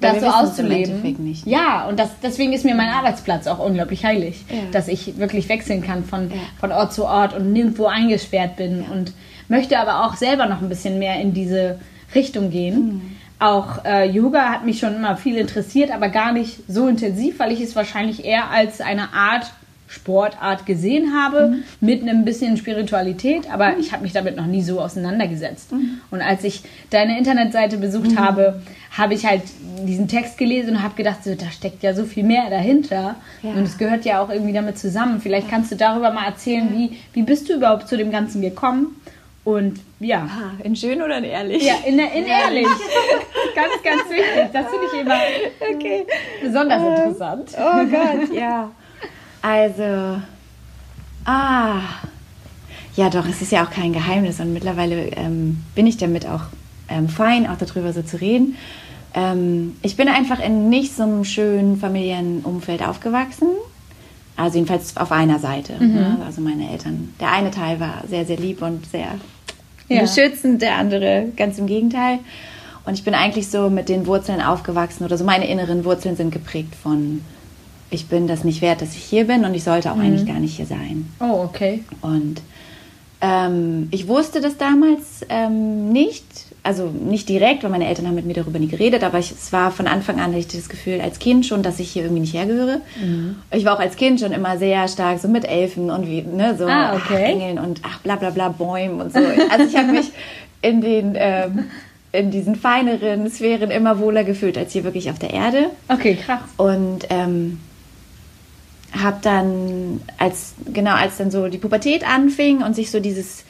das 0.00 0.20
so 0.20 0.26
auszuleben. 0.26 1.36
Ja, 1.44 1.86
und 1.88 1.98
das, 1.98 2.10
deswegen 2.22 2.52
ist 2.52 2.64
mir 2.64 2.74
mein 2.74 2.88
Arbeitsplatz 2.88 3.46
auch 3.46 3.58
unglaublich 3.58 4.04
heilig, 4.04 4.44
ja. 4.48 4.58
dass 4.72 4.88
ich 4.88 5.18
wirklich 5.18 5.48
wechseln 5.48 5.82
kann 5.82 6.04
von, 6.04 6.30
ja. 6.30 6.36
von 6.60 6.72
Ort 6.72 6.92
zu 6.92 7.04
Ort 7.04 7.34
und 7.34 7.52
nirgendwo 7.52 7.86
eingesperrt 7.86 8.56
bin 8.56 8.82
ja. 8.82 8.92
und 8.92 9.12
möchte 9.48 9.78
aber 9.78 10.04
auch 10.04 10.16
selber 10.16 10.46
noch 10.46 10.60
ein 10.60 10.68
bisschen 10.68 10.98
mehr 10.98 11.20
in 11.20 11.32
diese 11.32 11.78
Richtung 12.14 12.50
gehen. 12.50 12.78
Mhm. 12.78 13.16
Auch 13.38 13.84
äh, 13.84 14.08
Yoga 14.08 14.50
hat 14.50 14.64
mich 14.64 14.78
schon 14.78 14.94
immer 14.94 15.16
viel 15.16 15.36
interessiert, 15.36 15.90
aber 15.90 16.08
gar 16.08 16.32
nicht 16.32 16.60
so 16.68 16.88
intensiv, 16.88 17.38
weil 17.38 17.52
ich 17.52 17.60
es 17.60 17.76
wahrscheinlich 17.76 18.24
eher 18.24 18.50
als 18.50 18.80
eine 18.80 19.12
Art 19.12 19.52
Sportart 19.88 20.66
gesehen 20.66 21.14
habe, 21.14 21.48
mhm. 21.48 21.64
mit 21.80 22.02
einem 22.02 22.24
bisschen 22.24 22.56
Spiritualität, 22.56 23.50
aber 23.50 23.72
mhm. 23.72 23.80
ich 23.80 23.92
habe 23.92 24.02
mich 24.02 24.12
damit 24.12 24.36
noch 24.36 24.46
nie 24.46 24.62
so 24.62 24.80
auseinandergesetzt. 24.80 25.72
Mhm. 25.72 26.00
Und 26.10 26.20
als 26.20 26.44
ich 26.44 26.62
deine 26.90 27.16
Internetseite 27.18 27.76
besucht 27.78 28.12
mhm. 28.12 28.18
habe, 28.18 28.62
habe 28.96 29.14
ich 29.14 29.26
halt 29.26 29.42
diesen 29.86 30.08
Text 30.08 30.38
gelesen 30.38 30.76
und 30.76 30.82
habe 30.82 30.94
gedacht, 30.94 31.22
so, 31.22 31.34
da 31.34 31.50
steckt 31.50 31.82
ja 31.82 31.94
so 31.94 32.04
viel 32.04 32.24
mehr 32.24 32.50
dahinter. 32.50 33.16
Ja. 33.42 33.50
Und 33.50 33.62
es 33.62 33.78
gehört 33.78 34.04
ja 34.04 34.20
auch 34.20 34.30
irgendwie 34.30 34.52
damit 34.52 34.78
zusammen. 34.78 35.20
Vielleicht 35.20 35.48
kannst 35.48 35.70
du 35.70 35.76
darüber 35.76 36.10
mal 36.10 36.26
erzählen, 36.26 36.68
ja. 36.72 36.78
wie, 36.78 36.98
wie 37.12 37.22
bist 37.22 37.48
du 37.48 37.54
überhaupt 37.54 37.88
zu 37.88 37.96
dem 37.96 38.10
Ganzen 38.10 38.40
gekommen? 38.40 39.00
Und 39.44 39.80
ja. 40.00 40.22
Aha, 40.22 40.52
in 40.64 40.74
schön 40.74 41.00
oder 41.00 41.18
in 41.18 41.24
ehrlich? 41.24 41.62
Ja, 41.62 41.74
in, 41.84 41.98
in 41.98 42.26
ehrlich. 42.26 42.66
ganz, 43.54 43.82
ganz 43.84 44.10
wichtig. 44.10 44.50
Das 44.52 44.66
finde 44.66 44.86
ich 44.92 45.00
immer 45.00 45.18
okay. 45.72 46.06
besonders 46.42 46.82
ähm, 46.82 46.88
interessant. 46.88 47.50
Oh 47.56 47.84
Gott, 47.84 48.34
ja. 48.34 48.70
Also, 49.46 50.20
ah, 51.24 51.78
ja 52.96 53.10
doch, 53.10 53.28
es 53.28 53.42
ist 53.42 53.52
ja 53.52 53.64
auch 53.64 53.70
kein 53.70 53.92
Geheimnis 53.92 54.40
und 54.40 54.52
mittlerweile 54.52 55.10
ähm, 55.10 55.62
bin 55.76 55.86
ich 55.86 55.98
damit 55.98 56.26
auch 56.26 56.40
ähm, 56.88 57.08
fein, 57.08 57.46
auch 57.46 57.56
darüber 57.56 57.92
so 57.92 58.02
zu 58.02 58.20
reden. 58.20 58.56
Ähm, 59.14 59.76
ich 59.82 59.96
bin 59.96 60.08
einfach 60.08 60.40
in 60.40 60.68
nicht 60.68 60.96
so 60.96 61.04
einem 61.04 61.24
schönen 61.24 61.76
familiären 61.76 62.40
Umfeld 62.40 62.82
aufgewachsen. 62.82 63.46
Also 64.36 64.56
jedenfalls 64.58 64.96
auf 64.96 65.12
einer 65.12 65.38
Seite. 65.38 65.74
Mhm. 65.78 65.94
Ne? 65.94 66.18
Also 66.26 66.40
meine 66.40 66.68
Eltern. 66.68 67.14
Der 67.20 67.30
eine 67.30 67.52
Teil 67.52 67.78
war 67.78 68.02
sehr, 68.08 68.26
sehr 68.26 68.38
lieb 68.38 68.62
und 68.62 68.84
sehr 68.86 69.14
ja. 69.88 70.00
beschützend, 70.00 70.60
der 70.60 70.74
andere 70.74 71.28
ganz 71.36 71.56
im 71.58 71.68
Gegenteil. 71.68 72.18
Und 72.84 72.94
ich 72.94 73.04
bin 73.04 73.14
eigentlich 73.14 73.48
so 73.48 73.70
mit 73.70 73.88
den 73.88 74.08
Wurzeln 74.08 74.42
aufgewachsen 74.42 75.04
oder 75.04 75.16
so 75.16 75.22
meine 75.24 75.46
inneren 75.46 75.84
Wurzeln 75.84 76.16
sind 76.16 76.32
geprägt 76.32 76.74
von 76.74 77.20
ich 77.90 78.06
bin 78.06 78.26
das 78.26 78.44
nicht 78.44 78.62
wert, 78.62 78.82
dass 78.82 78.94
ich 78.94 79.02
hier 79.02 79.26
bin 79.26 79.44
und 79.44 79.54
ich 79.54 79.64
sollte 79.64 79.90
auch 79.90 79.96
mhm. 79.96 80.02
eigentlich 80.02 80.26
gar 80.26 80.40
nicht 80.40 80.56
hier 80.56 80.66
sein. 80.66 81.08
Oh, 81.20 81.44
okay. 81.44 81.84
Und 82.02 82.40
ähm, 83.20 83.88
ich 83.90 84.08
wusste 84.08 84.40
das 84.40 84.58
damals 84.58 85.24
ähm, 85.28 85.90
nicht, 85.90 86.24
also 86.62 86.88
nicht 86.88 87.28
direkt, 87.28 87.62
weil 87.62 87.70
meine 87.70 87.86
Eltern 87.86 88.06
haben 88.06 88.14
mit 88.14 88.26
mir 88.26 88.34
darüber 88.34 88.58
nie 88.58 88.66
geredet, 88.66 89.02
aber 89.04 89.18
ich, 89.18 89.30
es 89.30 89.52
war 89.52 89.70
von 89.70 89.86
Anfang 89.86 90.16
an, 90.16 90.32
hatte 90.32 90.38
ich 90.38 90.48
das 90.48 90.68
Gefühl 90.68 91.00
als 91.00 91.18
Kind 91.18 91.46
schon, 91.46 91.62
dass 91.62 91.80
ich 91.80 91.90
hier 91.90 92.02
irgendwie 92.02 92.20
nicht 92.20 92.34
hergehöre. 92.34 92.82
Mhm. 93.00 93.36
Ich 93.52 93.64
war 93.64 93.76
auch 93.76 93.80
als 93.80 93.96
Kind 93.96 94.20
schon 94.20 94.32
immer 94.32 94.58
sehr 94.58 94.86
stark 94.88 95.18
so 95.18 95.28
mit 95.28 95.46
Elfen 95.46 95.90
und 95.90 96.06
wie, 96.06 96.22
ne, 96.22 96.56
so 96.58 96.66
ah, 96.66 96.94
okay. 96.94 97.24
ach, 97.24 97.30
Engeln 97.30 97.58
und 97.58 97.80
ach, 97.84 98.00
bla 98.00 98.16
bla 98.16 98.30
bla, 98.30 98.48
Bäumen 98.50 99.00
und 99.00 99.12
so. 99.12 99.20
Also 99.50 99.64
ich 99.66 99.76
habe 99.76 99.92
mich 99.92 100.10
in 100.62 100.80
den... 100.80 101.14
Ähm, 101.16 101.64
in 102.12 102.30
diesen 102.30 102.54
feineren 102.54 103.28
Sphären 103.30 103.70
immer 103.70 103.98
wohler 103.98 104.24
gefühlt 104.24 104.56
als 104.56 104.72
hier 104.72 104.84
wirklich 104.84 105.10
auf 105.10 105.18
der 105.18 105.34
Erde. 105.34 105.66
Okay, 105.88 106.14
krass. 106.14 106.40
Und 106.56 107.00
ähm, 107.10 107.58
habe 108.92 109.18
dann, 109.22 110.00
als 110.18 110.54
genau 110.72 110.94
als 110.94 111.16
dann 111.16 111.30
so 111.30 111.48
die 111.48 111.58
Pubertät 111.58 112.08
anfing 112.08 112.62
und 112.62 112.74
sich 112.74 112.90
so 112.90 113.00
dieses, 113.00 113.44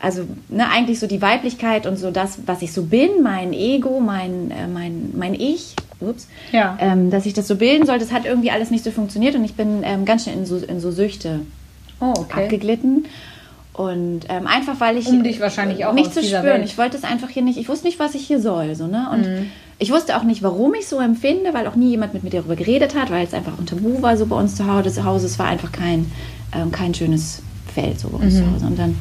also 0.00 0.24
ne, 0.48 0.68
eigentlich 0.70 0.98
so 0.98 1.06
die 1.06 1.22
Weiblichkeit 1.22 1.86
und 1.86 1.96
so 1.96 2.10
das, 2.10 2.40
was 2.46 2.62
ich 2.62 2.72
so 2.72 2.84
bin, 2.84 3.22
mein 3.22 3.52
Ego, 3.52 4.00
mein, 4.00 4.50
äh, 4.50 4.66
mein, 4.66 5.12
mein 5.16 5.34
Ich, 5.34 5.74
ups, 6.00 6.28
ja. 6.52 6.76
ähm, 6.80 7.10
dass 7.10 7.26
ich 7.26 7.34
das 7.34 7.48
so 7.48 7.56
bilden 7.56 7.86
sollte, 7.86 8.04
das 8.04 8.12
hat 8.12 8.24
irgendwie 8.24 8.50
alles 8.50 8.70
nicht 8.70 8.84
so 8.84 8.90
funktioniert 8.90 9.34
und 9.34 9.44
ich 9.44 9.54
bin 9.54 9.82
ähm, 9.82 10.04
ganz 10.04 10.24
schnell 10.24 10.36
in 10.36 10.46
so, 10.46 10.56
in 10.56 10.80
so 10.80 10.90
Süchte 10.90 11.40
oh, 12.00 12.14
okay. 12.16 12.44
abgeglitten. 12.44 13.06
Und 13.72 14.22
ähm, 14.28 14.48
einfach 14.48 14.80
weil 14.80 14.96
ich. 14.96 15.06
Um 15.06 15.22
dich 15.22 15.38
wahrscheinlich 15.38 15.84
auch 15.84 15.92
nicht 15.92 16.12
zu 16.12 16.20
spüren. 16.20 16.42
Welt. 16.42 16.64
Ich 16.64 16.76
wollte 16.78 16.96
es 16.96 17.04
einfach 17.04 17.28
hier 17.28 17.42
nicht, 17.42 17.58
ich 17.58 17.68
wusste 17.68 17.86
nicht, 17.86 18.00
was 18.00 18.16
ich 18.16 18.26
hier 18.26 18.40
soll. 18.40 18.74
So, 18.74 18.88
ne? 18.88 19.08
Und 19.12 19.20
mhm. 19.20 19.50
Ich 19.80 19.92
wusste 19.92 20.16
auch 20.16 20.24
nicht, 20.24 20.42
warum 20.42 20.74
ich 20.74 20.88
so 20.88 20.98
empfinde, 20.98 21.54
weil 21.54 21.66
auch 21.66 21.76
nie 21.76 21.90
jemand 21.90 22.12
mit 22.12 22.24
mir 22.24 22.30
darüber 22.30 22.56
geredet 22.56 22.94
hat, 22.96 23.10
weil 23.10 23.24
es 23.24 23.34
einfach 23.34 23.58
ein 23.58 23.66
Tabu 23.66 24.02
war 24.02 24.16
so 24.16 24.26
bei 24.26 24.36
uns 24.36 24.56
zu 24.56 24.66
Hause. 24.66 25.26
Es 25.26 25.38
war 25.38 25.46
einfach 25.46 25.70
kein, 25.70 26.10
ähm, 26.52 26.72
kein 26.72 26.94
schönes 26.94 27.42
Feld 27.72 28.00
so 28.00 28.08
bei 28.08 28.24
uns 28.24 28.34
mhm. 28.34 28.38
zu 28.38 28.52
Hause. 28.52 28.66
Und 28.66 28.78
dann 28.78 28.96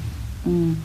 mh, 0.46 0.52
mm, 0.52 0.78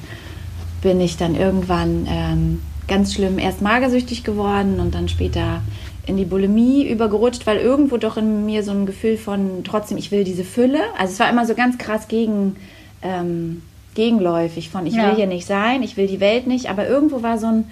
bin 0.80 1.00
ich 1.00 1.16
dann 1.18 1.34
irgendwann 1.34 2.06
ähm, 2.08 2.62
ganz 2.88 3.14
schlimm 3.14 3.38
erst 3.38 3.60
magersüchtig 3.60 4.24
geworden 4.24 4.80
und 4.80 4.94
dann 4.94 5.08
später 5.08 5.60
in 6.06 6.16
die 6.16 6.24
Bulimie 6.24 6.88
übergerutscht, 6.88 7.46
weil 7.46 7.58
irgendwo 7.58 7.96
doch 7.96 8.16
in 8.16 8.44
mir 8.44 8.64
so 8.64 8.72
ein 8.72 8.86
Gefühl 8.86 9.16
von 9.16 9.62
trotzdem, 9.64 9.98
ich 9.98 10.10
will 10.10 10.24
diese 10.24 10.44
Fülle. 10.44 10.80
Also 10.98 11.12
es 11.12 11.20
war 11.20 11.30
immer 11.30 11.46
so 11.46 11.54
ganz 11.54 11.78
krass 11.78 12.08
gegen, 12.08 12.56
ähm, 13.02 13.62
gegenläufig 13.94 14.68
von 14.70 14.86
ich 14.86 14.94
ja. 14.94 15.08
will 15.08 15.16
hier 15.16 15.26
nicht 15.26 15.46
sein, 15.46 15.82
ich 15.82 15.96
will 15.96 16.06
die 16.06 16.18
Welt 16.18 16.46
nicht, 16.46 16.70
aber 16.70 16.88
irgendwo 16.88 17.22
war 17.22 17.38
so 17.38 17.46
ein 17.46 17.64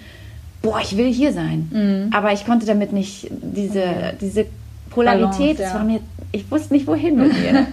boah, 0.61 0.79
ich 0.81 0.97
will 0.97 1.11
hier 1.11 1.33
sein. 1.33 1.69
Mhm. 1.71 2.13
Aber 2.13 2.31
ich 2.33 2.45
konnte 2.45 2.65
damit 2.65 2.93
nicht 2.93 3.27
diese, 3.31 3.81
okay. 3.81 4.15
diese 4.19 4.45
Polarität, 4.89 5.57
Balance, 5.57 5.63
ja. 5.63 5.73
war 5.73 5.83
mir, 5.83 5.99
ich 6.31 6.49
wusste 6.51 6.73
nicht, 6.73 6.87
wohin 6.87 7.17
mit 7.17 7.33
mir. 7.41 7.67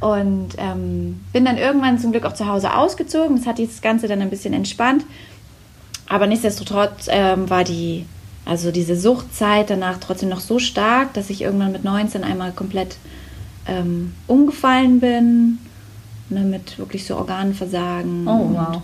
Und 0.00 0.50
ähm, 0.58 1.20
bin 1.32 1.44
dann 1.44 1.56
irgendwann 1.56 1.98
zum 1.98 2.10
Glück 2.10 2.24
auch 2.24 2.34
zu 2.34 2.46
Hause 2.48 2.74
ausgezogen. 2.74 3.36
Das 3.36 3.46
hat 3.46 3.58
dieses 3.58 3.80
Ganze 3.80 4.08
dann 4.08 4.20
ein 4.20 4.30
bisschen 4.30 4.52
entspannt. 4.52 5.04
Aber 6.08 6.26
nichtsdestotrotz 6.26 7.06
ähm, 7.08 7.48
war 7.48 7.64
die, 7.64 8.04
also 8.44 8.72
diese 8.72 8.96
Suchtzeit 8.96 9.70
danach 9.70 9.98
trotzdem 9.98 10.28
noch 10.28 10.40
so 10.40 10.58
stark, 10.58 11.14
dass 11.14 11.30
ich 11.30 11.42
irgendwann 11.42 11.72
mit 11.72 11.84
19 11.84 12.24
einmal 12.24 12.50
komplett 12.50 12.96
ähm, 13.66 14.12
umgefallen 14.26 14.98
bin. 14.98 15.58
Ne, 16.28 16.40
mit 16.40 16.78
wirklich 16.78 17.06
so 17.06 17.16
Organversagen. 17.16 18.26
Oh, 18.26 18.50
wow 18.52 18.82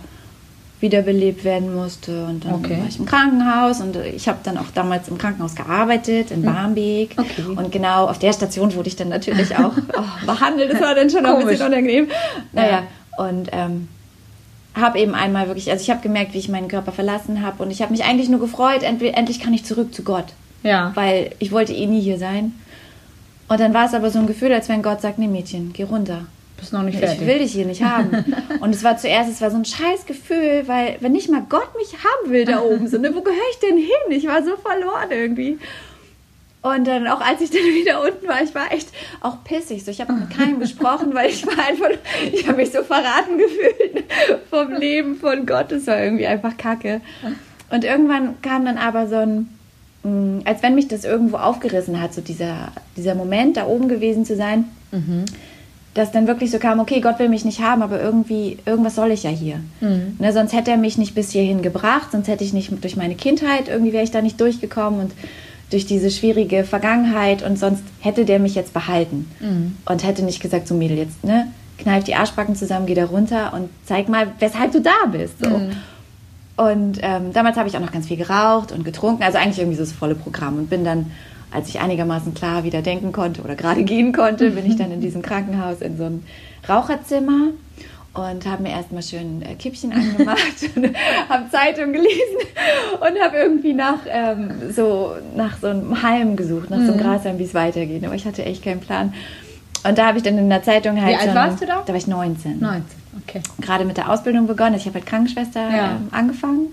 wiederbelebt 0.81 1.43
werden 1.43 1.75
musste. 1.75 2.25
Und 2.25 2.45
dann 2.45 2.53
Okay. 2.55 2.77
war 2.79 2.87
ich 2.87 2.99
im 2.99 3.05
Krankenhaus 3.05 3.81
und 3.81 3.95
ich 3.97 4.27
habe 4.27 4.39
dann 4.43 4.57
auch 4.57 4.71
damals 4.73 5.07
im 5.09 5.17
Krankenhaus 5.17 5.55
gearbeitet, 5.55 6.31
in 6.31 6.43
Barmbek. 6.43 7.17
Hm. 7.17 7.23
Okay. 7.25 7.43
Und 7.57 7.71
genau 7.71 8.07
auf 8.07 8.19
der 8.19 8.33
Station 8.33 8.73
wurde 8.75 8.87
ich 8.87 8.95
dann 8.95 9.09
natürlich 9.09 9.55
auch 9.57 9.73
oh, 9.97 10.25
behandelt. 10.25 10.71
Das 10.73 10.81
war 10.81 10.95
dann 10.95 11.09
schon 11.09 11.25
auch 11.25 11.39
ein 11.39 11.47
bisschen 11.47 11.67
unangenehm. 11.67 12.07
Naja, 12.53 12.83
Ja. 13.17 13.25
und 13.25 13.49
ähm, 13.51 13.87
habe 14.75 14.99
eben 14.99 15.13
einmal 15.15 15.47
wirklich, 15.47 15.69
also 15.69 15.81
ich 15.81 15.89
habe 15.89 16.01
gemerkt, 16.01 16.33
wie 16.33 16.37
ich 16.37 16.47
meinen 16.47 16.67
Körper 16.69 16.91
verlassen 16.93 17.45
habe. 17.45 17.61
Und 17.63 17.71
ich 17.71 17.81
habe 17.81 17.91
mich 17.91 18.05
eigentlich 18.05 18.29
nur 18.29 18.39
gefreut, 18.39 18.83
endlich, 18.83 19.15
endlich 19.17 19.39
kann 19.41 19.53
ich 19.53 19.65
zurück 19.65 19.93
zu 19.93 20.03
Gott. 20.03 20.27
Ja. 20.63 20.91
Weil 20.95 21.31
ich 21.39 21.51
wollte 21.51 21.73
eh 21.73 21.85
nie 21.87 22.01
hier 22.01 22.17
sein. 22.17 22.53
Und 23.49 23.59
dann 23.59 23.73
war 23.73 23.85
es 23.85 23.93
aber 23.93 24.11
so 24.11 24.19
ein 24.19 24.27
Gefühl, 24.27 24.53
als 24.53 24.69
wenn 24.69 24.81
Gott 24.83 25.01
sagt, 25.01 25.17
nee 25.19 25.27
Mädchen, 25.27 25.73
geh 25.73 25.83
runter. 25.83 26.25
Bist 26.59 26.73
noch 26.73 26.83
nicht 26.83 26.95
Ich 26.95 27.05
fertig. 27.05 27.25
will 27.27 27.39
dich 27.39 27.51
hier 27.51 27.65
nicht 27.65 27.83
haben. 27.83 28.25
Und 28.61 28.75
es 28.75 28.83
war 28.83 28.97
zuerst, 28.97 29.29
es 29.31 29.41
war 29.41 29.51
so 29.51 29.57
ein 29.57 29.65
scheiß 29.65 30.05
Gefühl, 30.05 30.63
weil 30.67 30.97
wenn 30.99 31.11
nicht 31.13 31.29
mal 31.29 31.43
Gott 31.47 31.69
mich 31.77 31.93
haben 31.93 32.31
will 32.31 32.45
da 32.45 32.61
oben, 32.61 32.87
so, 32.87 32.97
ne, 32.97 33.13
wo 33.15 33.21
gehöre 33.21 33.39
ich 33.51 33.59
denn 33.59 33.77
hin? 33.77 33.87
Ich 34.09 34.27
war 34.27 34.43
so 34.43 34.55
verloren 34.57 35.09
irgendwie. 35.11 35.57
Und 36.61 36.85
dann 36.87 37.07
auch 37.07 37.21
als 37.21 37.39
ich 37.41 37.51
dann 37.51 37.61
wieder 37.63 38.01
unten 38.01 38.27
war, 38.27 38.43
ich 38.43 38.53
war 38.53 38.71
echt 38.73 38.89
auch 39.21 39.43
pissig. 39.45 39.83
So, 39.85 39.91
ich 39.91 40.01
habe 40.01 40.11
mit 40.13 40.29
keinem 40.29 40.59
gesprochen, 40.59 41.13
weil 41.13 41.29
ich 41.29 41.45
war 41.47 41.53
einfach, 41.65 41.89
ich 42.33 42.45
habe 42.47 42.57
mich 42.57 42.71
so 42.71 42.83
verraten 42.83 43.37
gefühlt 43.37 44.03
vom 44.49 44.73
Leben 44.73 45.15
von 45.15 45.45
Gott. 45.45 45.71
Es 45.71 45.87
war 45.87 46.01
irgendwie 46.03 46.27
einfach 46.27 46.57
Kacke. 46.57 46.99
Und 47.71 47.83
irgendwann 47.85 48.41
kam 48.41 48.65
dann 48.65 48.77
aber 48.77 49.07
so 49.07 49.15
ein, 49.15 49.47
mh, 50.03 50.41
als 50.43 50.61
wenn 50.61 50.75
mich 50.75 50.87
das 50.89 51.05
irgendwo 51.05 51.37
aufgerissen 51.37 52.01
hat, 52.01 52.13
so 52.13 52.19
dieser, 52.21 52.73
dieser 52.97 53.15
Moment, 53.15 53.55
da 53.55 53.65
oben 53.67 53.87
gewesen 53.87 54.25
zu 54.25 54.35
sein, 54.35 54.65
dass 55.99 56.11
dann 56.13 56.27
wirklich 56.27 56.49
so 56.49 56.59
kam, 56.59 56.79
okay, 56.79 57.01
Gott 57.01 57.19
will 57.19 57.27
mich 57.27 57.43
nicht 57.43 57.61
haben, 57.61 57.81
aber 57.81 58.01
irgendwie, 58.01 58.57
irgendwas 58.65 58.95
soll 58.95 59.11
ich 59.11 59.23
ja 59.23 59.29
hier. 59.29 59.57
Mhm. 59.81 60.15
Ne, 60.17 60.31
sonst 60.31 60.53
hätte 60.53 60.71
er 60.71 60.77
mich 60.77 60.97
nicht 60.97 61.13
bis 61.13 61.31
hierhin 61.31 61.61
gebracht, 61.61 62.13
sonst 62.13 62.29
hätte 62.29 62.43
ich 62.45 62.53
nicht 62.53 62.71
durch 62.81 62.95
meine 62.95 63.15
Kindheit, 63.15 63.67
irgendwie 63.67 63.91
wäre 63.91 64.03
ich 64.05 64.11
da 64.11 64.21
nicht 64.21 64.39
durchgekommen 64.39 65.01
und 65.01 65.11
durch 65.71 65.85
diese 65.85 66.09
schwierige 66.09 66.63
Vergangenheit 66.63 67.43
und 67.43 67.59
sonst 67.59 67.83
hätte 67.99 68.23
der 68.23 68.39
mich 68.39 68.55
jetzt 68.55 68.73
behalten 68.73 69.29
Mhm. 69.41 69.75
und 69.85 70.03
hätte 70.05 70.23
nicht 70.23 70.41
gesagt, 70.41 70.67
so 70.69 70.73
Mädel, 70.73 70.97
jetzt, 70.97 71.23
ne, 71.25 71.47
kneif 71.77 72.05
die 72.05 72.15
Arschbacken 72.15 72.55
zusammen, 72.55 72.85
geh 72.85 72.95
da 72.95 73.05
runter 73.05 73.53
und 73.53 73.69
zeig 73.85 74.07
mal, 74.09 74.27
weshalb 74.39 74.71
du 74.71 74.79
da 74.81 75.05
bist. 75.11 75.33
So. 75.43 75.49
Mhm. 75.49 75.71
Und 76.55 76.99
ähm, 77.01 77.33
damals 77.33 77.57
habe 77.57 77.67
ich 77.69 77.75
auch 77.77 77.81
noch 77.81 77.91
ganz 77.91 78.07
viel 78.07 78.17
geraucht 78.17 78.71
und 78.71 78.83
getrunken, 78.85 79.23
also 79.23 79.37
eigentlich 79.37 79.59
irgendwie 79.59 79.77
so 79.77 79.83
das 79.83 79.91
volle 79.93 80.15
Programm 80.15 80.57
und 80.57 80.69
bin 80.69 80.83
dann, 80.83 81.11
als 81.51 81.69
ich 81.69 81.79
einigermaßen 81.79 82.33
klar 82.33 82.63
wieder 82.63 82.81
denken 82.81 83.11
konnte 83.11 83.41
oder 83.41 83.55
gerade 83.55 83.83
gehen 83.83 84.13
konnte, 84.13 84.51
bin 84.51 84.65
ich 84.65 84.75
dann 84.75 84.91
in 84.91 85.01
diesem 85.07 85.21
Krankenhaus 85.21 85.81
in 85.81 85.97
so 85.97 86.05
ein 86.05 86.23
Raucherzimmer 86.67 87.49
und 88.13 88.45
habe 88.45 88.63
mir 88.63 88.69
erstmal 88.71 89.03
schön 89.03 89.41
äh, 89.41 89.55
Kippchen 89.55 89.91
angemacht 89.93 90.39
und 90.75 90.85
habe 91.29 91.49
Zeitung 91.51 91.93
gelesen 91.93 92.37
und 92.99 93.21
habe 93.23 93.37
irgendwie 93.37 93.73
nach 93.73 93.99
ähm, 94.07 94.51
so 94.71 95.13
nach 95.35 95.57
so 95.59 95.67
einem 95.67 96.01
Halm 96.01 96.35
gesucht, 96.35 96.69
nach 96.69 96.77
so 96.85 96.91
einem 96.93 96.97
Grashalm, 97.01 97.37
wie 97.39 97.43
es 97.43 97.53
weitergeht. 97.53 98.03
Aber 98.05 98.15
ich 98.15 98.25
hatte 98.25 98.43
echt 98.43 98.63
keinen 98.63 98.79
Plan. 98.81 99.13
Und 99.87 99.97
da 99.97 100.07
habe 100.07 100.17
ich 100.17 100.23
dann 100.23 100.37
in 100.37 100.49
der 100.49 100.61
Zeitung 100.63 101.01
halt 101.01 101.15
alt 101.17 101.25
schon, 101.27 101.35
warst 101.35 101.61
du 101.61 101.65
da? 101.65 101.83
Da 101.85 101.87
war 101.89 101.95
ich 101.95 102.07
19. 102.07 102.59
19, 102.59 102.83
okay. 103.23 103.41
Gerade 103.61 103.85
mit 103.85 103.95
der 103.95 104.11
Ausbildung 104.11 104.45
begonnen. 104.45 104.75
Ich 104.75 104.85
habe 104.85 104.95
halt 104.95 105.05
Krankenschwester 105.05 105.61
Ja. 105.69 105.91
ähm, 105.91 106.07
angefangen. 106.11 106.67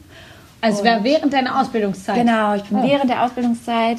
Also 0.62 0.82
während 0.82 1.32
deiner 1.32 1.60
Ausbildungszeit. 1.60 2.16
Genau, 2.16 2.54
ich 2.56 2.62
bin 2.64 2.78
Oh. 2.78 2.82
während 2.82 3.08
der 3.10 3.22
Ausbildungszeit 3.24 3.98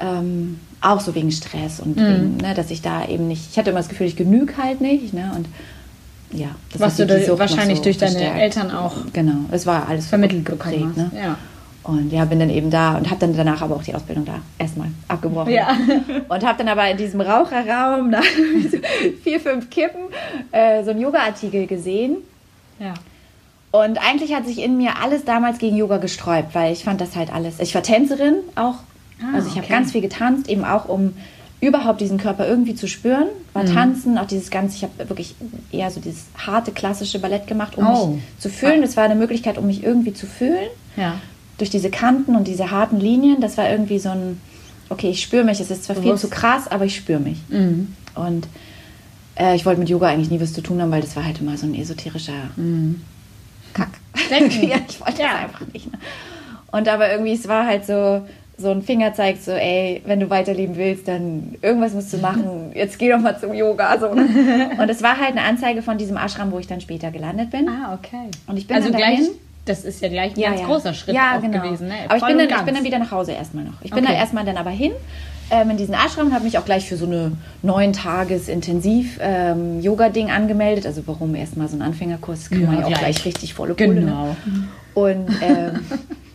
ähm, 0.00 0.60
auch 0.80 1.00
so 1.00 1.14
wegen 1.14 1.30
Stress 1.32 1.80
und 1.80 1.96
Mhm. 1.96 2.00
wegen, 2.06 2.36
ne, 2.38 2.54
dass 2.54 2.70
ich 2.70 2.82
da 2.82 3.06
eben 3.06 3.28
nicht, 3.28 3.50
ich 3.50 3.58
hatte 3.58 3.70
immer 3.70 3.80
das 3.80 3.88
Gefühl, 3.88 4.06
ich 4.06 4.16
genüge 4.16 4.56
halt 4.56 4.80
nicht, 4.80 5.14
ne, 5.14 5.32
und 5.34 5.46
ja, 6.38 6.48
das 6.72 6.80
Was 6.80 6.96
du 6.96 7.06
da 7.06 7.14
wahrscheinlich 7.38 7.78
so 7.78 7.84
durch 7.84 7.98
deine 7.98 8.12
verstärkt. 8.12 8.40
Eltern 8.40 8.70
auch 8.72 8.94
Genau, 9.12 9.36
es 9.52 9.64
war 9.64 9.88
alles 9.88 10.06
vermittelt 10.06 10.44
bekommen 10.44 10.92
ne? 10.96 11.10
Ja. 11.16 11.38
Und 11.84 12.12
ja, 12.12 12.24
bin 12.24 12.40
dann 12.40 12.50
eben 12.50 12.68
da 12.68 12.96
und 12.96 13.08
habe 13.10 13.20
dann 13.20 13.36
danach 13.36 13.62
aber 13.62 13.76
auch 13.76 13.82
die 13.84 13.94
Ausbildung 13.94 14.24
da 14.24 14.40
erstmal 14.58 14.88
abgebrochen. 15.06 15.52
Ja. 15.52 15.68
Und 16.28 16.44
habe 16.44 16.58
dann 16.58 16.66
aber 16.66 16.90
in 16.90 16.96
diesem 16.96 17.20
Raucherraum 17.20 18.10
nach 18.10 18.24
vier, 19.22 19.38
fünf 19.38 19.70
Kippen 19.70 20.00
äh, 20.50 20.82
so 20.82 20.90
einen 20.90 21.00
Yoga-Artikel 21.00 21.68
gesehen. 21.68 22.16
ja. 22.80 22.94
Und 23.70 23.98
eigentlich 23.98 24.34
hat 24.34 24.46
sich 24.46 24.58
in 24.62 24.78
mir 24.78 24.98
alles 25.00 25.24
damals 25.24 25.58
gegen 25.58 25.76
Yoga 25.76 25.98
gesträubt, 25.98 26.54
weil 26.56 26.72
ich 26.72 26.82
fand 26.82 27.00
das 27.00 27.14
halt 27.14 27.32
alles. 27.32 27.60
Ich 27.60 27.72
war 27.74 27.82
Tänzerin 27.84 28.36
auch. 28.56 28.76
Ah, 29.22 29.34
also 29.34 29.48
ich 29.48 29.54
habe 29.54 29.64
okay. 29.64 29.72
ganz 29.72 29.92
viel 29.92 30.00
getanzt, 30.02 30.48
eben 30.48 30.64
auch 30.64 30.88
um 30.88 31.14
überhaupt 31.60 32.00
diesen 32.02 32.18
Körper 32.18 32.46
irgendwie 32.46 32.74
zu 32.74 32.86
spüren. 32.86 33.26
War 33.54 33.62
Mhm. 33.64 33.72
tanzen, 33.74 34.18
auch 34.18 34.26
dieses 34.26 34.50
ganze, 34.50 34.76
ich 34.76 34.82
habe 34.82 35.08
wirklich 35.08 35.34
eher 35.72 35.90
so 35.90 36.00
dieses 36.00 36.26
harte 36.36 36.70
klassische 36.72 37.18
Ballett 37.18 37.46
gemacht, 37.46 37.78
um 37.78 37.86
Oh. 37.86 38.06
mich 38.08 38.22
zu 38.38 38.50
fühlen. 38.50 38.82
Das 38.82 38.96
war 38.96 39.04
eine 39.04 39.14
Möglichkeit, 39.14 39.56
um 39.56 39.66
mich 39.66 39.82
irgendwie 39.82 40.12
zu 40.12 40.26
fühlen. 40.26 40.68
Ja. 40.96 41.14
Durch 41.58 41.70
diese 41.70 41.88
Kanten 41.90 42.36
und 42.36 42.46
diese 42.46 42.70
harten 42.70 43.00
Linien, 43.00 43.40
das 43.40 43.56
war 43.56 43.70
irgendwie 43.70 43.98
so 43.98 44.10
ein, 44.10 44.38
okay, 44.90 45.08
ich 45.08 45.22
spüre 45.22 45.44
mich. 45.44 45.58
Es 45.58 45.70
ist 45.70 45.84
zwar 45.84 45.96
viel 45.96 46.04
Bewusst. 46.04 46.22
zu 46.22 46.28
krass, 46.28 46.68
aber 46.68 46.84
ich 46.84 46.94
spüre 46.94 47.20
mich. 47.20 47.38
Mhm. 47.48 47.94
Und 48.14 48.46
äh, 49.36 49.56
ich 49.56 49.64
wollte 49.64 49.80
mit 49.80 49.88
Yoga 49.88 50.08
eigentlich 50.08 50.30
nie 50.30 50.40
was 50.40 50.52
zu 50.52 50.60
tun 50.60 50.80
haben, 50.82 50.90
weil 50.90 51.00
das 51.00 51.16
war 51.16 51.24
halt 51.24 51.40
immer 51.40 51.56
so 51.56 51.66
ein 51.66 51.74
esoterischer 51.74 52.50
Kack. 53.72 53.88
Denken. 54.30 54.62
ja, 54.68 54.76
ich 54.88 55.00
wollte 55.00 55.22
Ja. 55.22 55.28
das 55.32 55.40
einfach 55.44 55.66
nicht. 55.72 55.90
Ne? 55.90 55.98
Und 56.72 56.88
aber 56.88 57.10
irgendwie, 57.10 57.32
es 57.32 57.48
war 57.48 57.66
halt 57.66 57.86
so, 57.86 58.26
so 58.58 58.70
ein 58.70 58.82
Fingerzeig, 58.82 59.36
so, 59.38 59.50
ey, 59.52 60.00
wenn 60.06 60.18
du 60.20 60.30
weiterleben 60.30 60.76
willst, 60.76 61.08
dann 61.08 61.56
irgendwas 61.60 61.92
musst 61.92 62.12
du 62.12 62.18
machen. 62.18 62.72
Jetzt 62.74 62.98
geh 62.98 63.10
doch 63.10 63.18
mal 63.18 63.38
zum 63.38 63.52
Yoga. 63.52 63.98
So. 63.98 64.14
ne? 64.14 64.70
Und 64.78 64.88
es 64.88 65.02
war 65.02 65.18
halt 65.18 65.32
eine 65.32 65.42
Anzeige 65.42 65.82
von 65.82 65.98
diesem 65.98 66.16
Ashram, 66.16 66.50
wo 66.52 66.58
ich 66.58 66.66
dann 66.66 66.80
später 66.80 67.10
gelandet 67.10 67.50
bin. 67.50 67.68
Ah, 67.68 67.92
okay. 67.94 68.30
Und 68.46 68.56
ich 68.56 68.66
bin 68.66 68.76
also 68.76 68.88
dann 68.88 68.96
gleich, 68.98 69.18
dahin. 69.18 69.30
das 69.66 69.84
ist 69.84 70.00
ja 70.00 70.08
gleich 70.08 70.34
ein 70.36 70.42
ganz 70.42 70.62
großer 70.62 70.94
Schritt 70.94 71.14
ja, 71.14 71.36
genau. 71.38 71.62
gewesen. 71.62 71.88
Ne? 71.88 71.94
Aber 72.06 72.16
ich 72.16 72.24
bin, 72.24 72.38
dann, 72.38 72.48
ich 72.48 72.64
bin 72.64 72.74
dann 72.74 72.84
wieder 72.84 72.98
nach 72.98 73.10
Hause 73.10 73.32
erstmal 73.32 73.64
noch. 73.64 73.74
Ich 73.82 73.90
bin 73.90 74.04
Okay. 74.04 74.12
da 74.14 74.18
erstmal 74.18 74.44
dann 74.46 74.56
aber 74.56 74.70
hin 74.70 74.92
ähm, 75.50 75.70
in 75.70 75.76
diesen 75.76 75.94
Ashram 75.94 76.28
und 76.28 76.34
habe 76.34 76.44
mich 76.44 76.56
auch 76.58 76.64
gleich 76.64 76.88
für 76.88 76.96
so 76.96 77.06
eine 77.06 77.32
neun 77.62 77.92
Tages 77.92 78.48
intensiv 78.48 79.18
ähm, 79.20 79.80
Yoga-Ding 79.80 80.30
angemeldet. 80.30 80.86
Also 80.86 81.02
warum 81.06 81.34
erstmal 81.34 81.68
so 81.68 81.76
ein 81.76 81.82
Anfängerkurs? 81.82 82.48
Kann 82.50 82.62
Ja, 82.62 82.66
man 82.68 82.78
ja 82.78 82.84
auch 82.84 82.88
gleich. 82.88 83.00
gleich 83.00 83.24
richtig 83.26 83.54
volle 83.54 83.74
Kohle. 83.74 83.88
Ne? 83.94 84.00
Genau. 84.00 84.36
Und 84.94 85.28
ähm, 85.42 85.80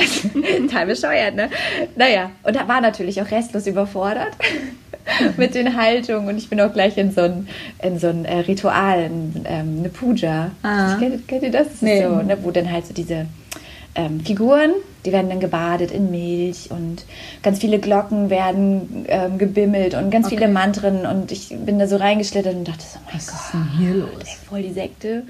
total 0.58 0.86
bescheuert, 0.86 1.34
ne? 1.34 1.50
Naja, 1.96 2.30
und 2.42 2.56
da 2.56 2.66
war 2.68 2.80
natürlich 2.80 3.20
auch 3.20 3.30
restlos 3.30 3.66
überfordert 3.66 4.36
mit 5.36 5.54
den 5.54 5.76
Haltungen. 5.76 6.28
Und 6.28 6.38
ich 6.38 6.48
bin 6.48 6.60
auch 6.60 6.72
gleich 6.72 6.96
in 6.96 7.12
so 7.12 7.22
ein, 7.22 7.48
in 7.82 7.98
so 7.98 8.08
ein 8.08 8.24
äh, 8.24 8.38
Ritual, 8.40 9.04
in, 9.04 9.44
ähm, 9.46 9.76
eine 9.78 9.88
Puja. 9.88 10.50
Ah. 10.62 10.96
Kennt, 10.98 11.26
kennt 11.28 11.42
ihr 11.42 11.50
das? 11.50 11.68
Das 11.68 11.82
Nee. 11.82 12.02
so, 12.02 12.22
ne, 12.22 12.38
wo 12.42 12.50
dann 12.50 12.70
halt 12.70 12.86
so 12.86 12.94
diese 12.94 13.26
ähm, 13.94 14.20
Figuren, 14.20 14.72
die 15.08 15.12
werden 15.12 15.30
dann 15.30 15.40
gebadet 15.40 15.90
in 15.90 16.10
Milch 16.10 16.70
und 16.70 17.04
ganz 17.42 17.58
viele 17.60 17.78
Glocken 17.78 18.28
werden 18.28 19.06
ähm, 19.08 19.38
gebimmelt 19.38 19.94
und 19.94 20.10
ganz 20.10 20.28
viele 20.28 20.48
Mantren. 20.48 21.06
Und 21.06 21.32
ich 21.32 21.48
bin 21.48 21.78
da 21.78 21.86
so 21.86 21.96
reingeschlittert 21.96 22.54
und 22.54 22.68
dachte 22.68 22.82
so, 22.82 22.98
mein 23.06 23.16
Was 23.16 23.26
Gott 23.28 23.36
ist 23.40 23.54
denn 23.54 23.78
hier 23.78 23.94
los? 23.94 24.38
voll 24.46 24.62
die 24.62 24.72
Sekte. 24.72 25.24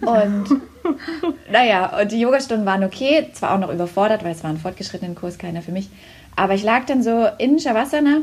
und 0.00 0.60
naja, 1.52 2.00
und 2.00 2.10
die 2.10 2.20
Yogastunden 2.20 2.64
waren 2.64 2.84
okay, 2.84 3.28
zwar 3.34 3.54
auch 3.54 3.58
noch 3.58 3.72
überfordert, 3.72 4.24
weil 4.24 4.32
es 4.32 4.42
war 4.42 4.50
ein 4.50 4.58
fortgeschrittenen 4.58 5.14
Kurs, 5.14 5.36
keiner 5.36 5.60
für 5.60 5.72
mich. 5.72 5.90
Aber 6.34 6.54
ich 6.54 6.62
lag 6.62 6.86
dann 6.86 7.02
so 7.02 7.28
in 7.38 7.58
Shavasana 7.58 8.22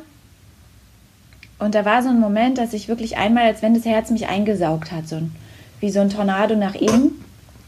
und 1.59 1.75
da 1.75 1.85
war 1.85 2.01
so 2.01 2.09
ein 2.09 2.19
Moment, 2.19 2.57
dass 2.57 2.73
ich 2.73 2.87
wirklich 2.87 3.17
einmal, 3.17 3.45
als 3.45 3.61
wenn 3.61 3.75
das 3.75 3.85
Herz 3.85 4.09
mich 4.09 4.27
eingesaugt 4.27 4.91
hat, 4.91 5.07
so 5.07 5.17
ein, 5.17 5.35
wie 5.79 5.91
so 5.91 5.99
ein 5.99 6.09
Tornado 6.09 6.55
nach 6.55 6.73
innen. 6.73 7.11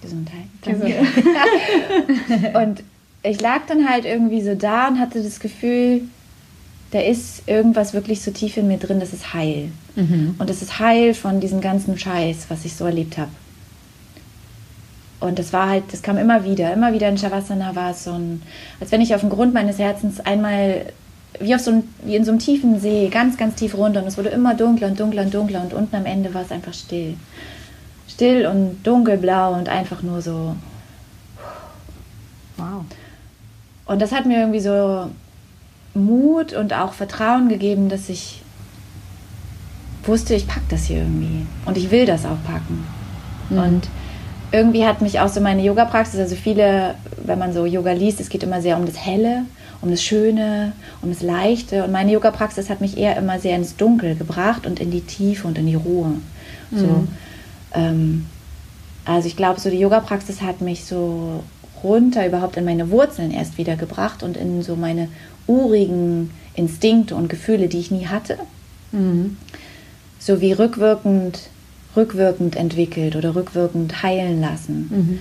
Gesundheit. 0.01 0.45
Danke. 0.63 0.93
und 2.57 2.83
ich 3.25 3.41
lag 3.41 3.61
dann 3.67 3.89
halt 3.89 4.05
irgendwie 4.05 4.41
so 4.41 4.55
da 4.55 4.87
und 4.87 4.99
hatte 4.99 5.21
das 5.23 5.39
Gefühl, 5.39 6.01
da 6.91 6.99
ist 6.99 7.47
irgendwas 7.47 7.93
wirklich 7.93 8.21
so 8.21 8.31
tief 8.31 8.57
in 8.57 8.67
mir 8.67 8.77
drin, 8.77 8.99
das 8.99 9.13
ist 9.13 9.33
heil. 9.33 9.71
Mhm. 9.95 10.35
Und 10.37 10.49
es 10.49 10.61
ist 10.61 10.79
heil 10.79 11.13
von 11.13 11.39
diesem 11.39 11.61
ganzen 11.61 11.97
Scheiß, 11.97 12.45
was 12.49 12.65
ich 12.65 12.75
so 12.75 12.85
erlebt 12.85 13.17
habe. 13.17 13.31
Und 15.19 15.39
das 15.39 15.53
war 15.53 15.69
halt, 15.69 15.85
das 15.91 16.01
kam 16.01 16.17
immer 16.17 16.43
wieder. 16.43 16.71
Immer 16.73 16.93
wieder 16.93 17.09
in 17.09 17.17
Shavasana 17.17 17.75
war 17.75 17.91
es 17.91 18.03
so 18.03 18.11
ein, 18.11 18.41
als 18.79 18.91
wenn 18.91 19.01
ich 19.01 19.15
auf 19.15 19.21
dem 19.21 19.29
Grund 19.29 19.53
meines 19.53 19.79
Herzens 19.79 20.19
einmal, 20.19 20.85
wie, 21.39 21.55
auf 21.55 21.61
so 21.61 21.71
ein, 21.71 21.83
wie 22.03 22.15
in 22.15 22.25
so 22.25 22.31
einem 22.31 22.39
tiefen 22.39 22.79
See, 22.79 23.09
ganz, 23.09 23.37
ganz 23.37 23.55
tief 23.55 23.75
runter. 23.75 24.01
Und 24.01 24.07
es 24.07 24.17
wurde 24.17 24.29
immer 24.29 24.53
dunkler 24.53 24.87
und 24.87 24.99
dunkler 24.99 25.23
und 25.23 25.33
dunkler. 25.33 25.61
Und 25.61 25.73
unten 25.73 25.95
am 25.95 26.05
Ende 26.05 26.33
war 26.33 26.43
es 26.43 26.51
einfach 26.51 26.73
still. 26.73 27.15
Still 28.07 28.45
und 28.45 28.83
dunkelblau 28.83 29.53
und 29.53 29.67
einfach 29.67 30.03
nur 30.03 30.21
so. 30.21 30.55
Wow. 32.57 32.85
Und 33.85 34.01
das 34.01 34.11
hat 34.11 34.25
mir 34.25 34.39
irgendwie 34.39 34.59
so 34.59 35.09
Mut 35.93 36.53
und 36.53 36.73
auch 36.73 36.93
Vertrauen 36.93 37.49
gegeben, 37.49 37.89
dass 37.89 38.09
ich 38.09 38.41
wusste, 40.03 40.33
ich 40.35 40.47
pack 40.47 40.63
das 40.69 40.85
hier 40.85 40.97
irgendwie. 40.97 41.45
Und 41.65 41.77
ich 41.77 41.91
will 41.91 42.05
das 42.05 42.25
auch 42.25 42.37
packen. 42.45 42.85
Und 43.49 43.87
irgendwie 44.51 44.85
hat 44.85 45.01
mich 45.01 45.19
auch 45.19 45.27
so 45.29 45.41
meine 45.41 45.63
Yoga-Praxis, 45.63 46.19
also 46.19 46.35
viele, 46.35 46.95
wenn 47.23 47.39
man 47.39 47.53
so 47.53 47.65
Yoga 47.65 47.91
liest, 47.91 48.19
es 48.19 48.29
geht 48.29 48.43
immer 48.43 48.61
sehr 48.61 48.77
um 48.77 48.85
das 48.85 48.97
Helle, 48.97 49.43
um 49.81 49.91
das 49.91 50.01
Schöne, 50.03 50.71
um 51.01 51.09
das 51.09 51.21
Leichte. 51.21 51.83
Und 51.83 51.91
meine 51.91 52.11
Yoga-Praxis 52.11 52.69
hat 52.69 52.81
mich 52.81 52.97
eher 52.97 53.17
immer 53.17 53.39
sehr 53.39 53.55
ins 53.55 53.75
Dunkel 53.75 54.15
gebracht 54.15 54.65
und 54.65 54.79
in 54.79 54.91
die 54.91 55.01
Tiefe 55.01 55.47
und 55.47 55.57
in 55.57 55.67
die 55.67 55.75
Ruhe. 55.75 56.13
So, 56.71 57.07
ähm, 57.73 58.25
Also 59.05 59.27
ich 59.27 59.35
glaube, 59.35 59.59
so 59.59 59.69
die 59.69 59.79
Yoga-Praxis 59.79 60.41
hat 60.41 60.61
mich 60.61 60.85
so 60.85 61.43
runter 61.85 62.25
überhaupt 62.27 62.57
in 62.57 62.65
meine 62.65 62.91
Wurzeln 62.91 63.31
erst 63.31 63.57
wieder 63.57 63.75
gebracht 63.75 64.23
und 64.23 64.35
in 64.35 64.61
so 64.61 64.75
meine 64.75 65.07
urigen 65.47 66.31
Instinkte 66.55 67.15
und 67.15 67.29
Gefühle, 67.29 67.67
die 67.67 67.79
ich 67.79 67.91
nie 67.91 68.07
hatte. 68.07 68.37
Mhm. 68.91 69.37
So 70.19 70.41
wie 70.41 70.53
rückwirkend, 70.53 71.49
rückwirkend 71.95 72.55
entwickelt 72.55 73.15
oder 73.15 73.35
rückwirkend 73.35 74.03
heilen 74.03 74.41
lassen. 74.41 74.89
Mhm. 74.89 75.19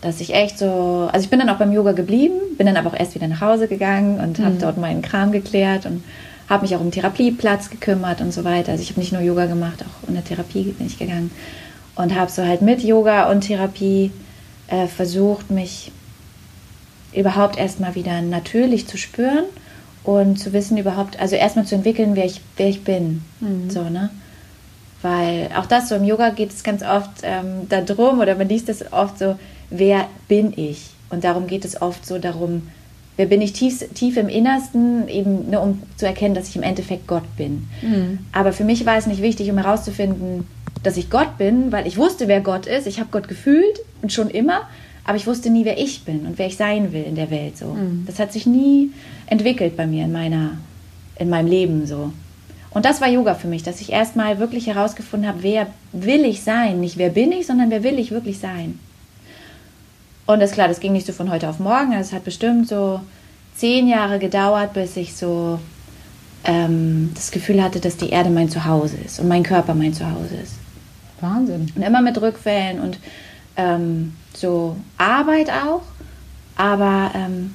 Dass 0.00 0.20
ich 0.20 0.34
echt 0.34 0.58
so, 0.58 1.08
also 1.12 1.24
ich 1.24 1.30
bin 1.30 1.38
dann 1.38 1.48
auch 1.48 1.58
beim 1.58 1.72
Yoga 1.72 1.92
geblieben, 1.92 2.34
bin 2.56 2.66
dann 2.66 2.76
aber 2.76 2.90
auch 2.90 2.98
erst 2.98 3.14
wieder 3.14 3.26
nach 3.26 3.40
Hause 3.40 3.68
gegangen 3.68 4.20
und 4.20 4.38
mhm. 4.38 4.44
habe 4.44 4.56
dort 4.60 4.78
meinen 4.78 5.02
Kram 5.02 5.32
geklärt 5.32 5.86
und 5.86 6.04
habe 6.48 6.62
mich 6.62 6.76
auch 6.76 6.80
um 6.80 6.90
Therapieplatz 6.90 7.70
gekümmert 7.70 8.20
und 8.20 8.32
so 8.32 8.44
weiter. 8.44 8.72
Also 8.72 8.82
ich 8.82 8.90
habe 8.90 9.00
nicht 9.00 9.12
nur 9.12 9.22
Yoga 9.22 9.46
gemacht, 9.46 9.82
auch 9.82 10.08
in 10.08 10.14
der 10.14 10.24
Therapie 10.24 10.74
bin 10.78 10.86
ich 10.86 10.98
gegangen 10.98 11.30
und 11.96 12.14
habe 12.14 12.30
so 12.30 12.44
halt 12.44 12.62
mit 12.62 12.82
Yoga 12.82 13.30
und 13.30 13.42
Therapie 13.42 14.10
äh, 14.68 14.86
versucht, 14.86 15.50
mich 15.50 15.90
überhaupt 17.14 17.58
erstmal 17.58 17.94
wieder 17.94 18.20
natürlich 18.22 18.86
zu 18.86 18.96
spüren 18.96 19.44
und 20.04 20.38
zu 20.38 20.52
wissen 20.52 20.76
überhaupt, 20.76 21.18
also 21.18 21.36
erstmal 21.36 21.64
zu 21.64 21.74
entwickeln, 21.74 22.14
wer 22.14 22.26
ich, 22.26 22.40
wer 22.56 22.68
ich 22.68 22.84
bin. 22.84 23.22
Mhm. 23.40 23.70
So, 23.70 23.84
ne? 23.84 24.10
Weil 25.02 25.50
auch 25.56 25.66
das 25.66 25.88
so 25.88 25.96
im 25.96 26.04
Yoga 26.04 26.30
geht 26.30 26.50
es 26.50 26.62
ganz 26.62 26.82
oft 26.82 27.10
ähm, 27.22 27.68
darum, 27.68 28.20
oder 28.20 28.34
man 28.36 28.48
liest 28.48 28.68
es 28.68 28.92
oft 28.92 29.18
so, 29.18 29.36
wer 29.70 30.06
bin 30.28 30.52
ich? 30.56 30.90
Und 31.10 31.24
darum 31.24 31.46
geht 31.46 31.64
es 31.64 31.80
oft 31.80 32.06
so 32.06 32.18
darum, 32.18 32.62
wer 33.16 33.26
bin 33.26 33.40
ich 33.40 33.52
tief, 33.52 33.84
tief 33.94 34.16
im 34.16 34.28
Innersten, 34.28 35.08
eben 35.08 35.50
nur 35.50 35.62
um 35.62 35.82
zu 35.96 36.06
erkennen, 36.06 36.34
dass 36.34 36.48
ich 36.48 36.56
im 36.56 36.62
Endeffekt 36.62 37.06
Gott 37.06 37.36
bin. 37.36 37.68
Mhm. 37.82 38.18
Aber 38.32 38.52
für 38.52 38.64
mich 38.64 38.86
war 38.86 38.96
es 38.96 39.06
nicht 39.06 39.22
wichtig, 39.22 39.50
um 39.50 39.58
herauszufinden, 39.58 40.46
dass 40.82 40.96
ich 40.96 41.10
Gott 41.10 41.38
bin, 41.38 41.72
weil 41.72 41.86
ich 41.86 41.96
wusste, 41.96 42.28
wer 42.28 42.40
Gott 42.40 42.66
ist. 42.66 42.86
Ich 42.86 42.98
habe 42.98 43.08
Gott 43.10 43.28
gefühlt 43.28 43.80
und 44.02 44.12
schon 44.12 44.30
immer, 44.30 44.62
aber 45.04 45.16
ich 45.16 45.26
wusste 45.26 45.50
nie, 45.50 45.64
wer 45.64 45.78
ich 45.78 46.04
bin 46.04 46.26
und 46.26 46.38
wer 46.38 46.46
ich 46.46 46.56
sein 46.56 46.92
will 46.92 47.04
in 47.04 47.14
der 47.14 47.30
Welt. 47.30 47.58
So, 47.58 47.66
mhm. 47.66 48.04
das 48.06 48.18
hat 48.18 48.32
sich 48.32 48.46
nie 48.46 48.90
entwickelt 49.26 49.76
bei 49.76 49.86
mir 49.86 50.04
in 50.04 50.12
meiner, 50.12 50.52
in 51.18 51.28
meinem 51.28 51.46
Leben 51.46 51.86
so. 51.86 52.12
Und 52.70 52.84
das 52.84 53.00
war 53.00 53.08
Yoga 53.08 53.34
für 53.34 53.46
mich, 53.46 53.62
dass 53.62 53.80
ich 53.80 53.92
erstmal 53.92 54.38
wirklich 54.38 54.66
herausgefunden 54.66 55.28
habe, 55.28 55.42
wer 55.42 55.68
will 55.92 56.24
ich 56.24 56.42
sein, 56.42 56.80
nicht 56.80 56.98
wer 56.98 57.10
bin 57.10 57.30
ich, 57.30 57.46
sondern 57.46 57.70
wer 57.70 57.84
will 57.84 57.98
ich 57.98 58.10
wirklich 58.10 58.38
sein. 58.38 58.80
Und 60.26 60.40
das 60.40 60.50
ist 60.50 60.54
klar, 60.54 60.68
das 60.68 60.80
ging 60.80 60.92
nicht 60.92 61.06
so 61.06 61.12
von 61.12 61.30
heute 61.30 61.48
auf 61.48 61.60
morgen. 61.60 61.92
Es 61.92 62.12
hat 62.12 62.24
bestimmt 62.24 62.66
so 62.66 63.00
zehn 63.54 63.86
Jahre 63.86 64.18
gedauert, 64.18 64.72
bis 64.72 64.96
ich 64.96 65.14
so 65.14 65.60
ähm, 66.44 67.12
das 67.14 67.30
Gefühl 67.30 67.62
hatte, 67.62 67.78
dass 67.78 67.96
die 67.96 68.08
Erde 68.08 68.30
mein 68.30 68.48
Zuhause 68.48 68.96
ist 69.04 69.20
und 69.20 69.28
mein 69.28 69.42
Körper 69.42 69.74
mein 69.74 69.92
Zuhause 69.92 70.36
ist. 70.42 70.54
Wahnsinn. 71.20 71.70
Und 71.76 71.82
immer 71.82 72.00
mit 72.00 72.20
Rückfällen 72.20 72.80
und 72.80 72.98
ähm, 73.56 74.14
so 74.34 74.76
Arbeit 74.98 75.50
auch, 75.50 75.82
aber 76.56 77.12
ähm, 77.14 77.54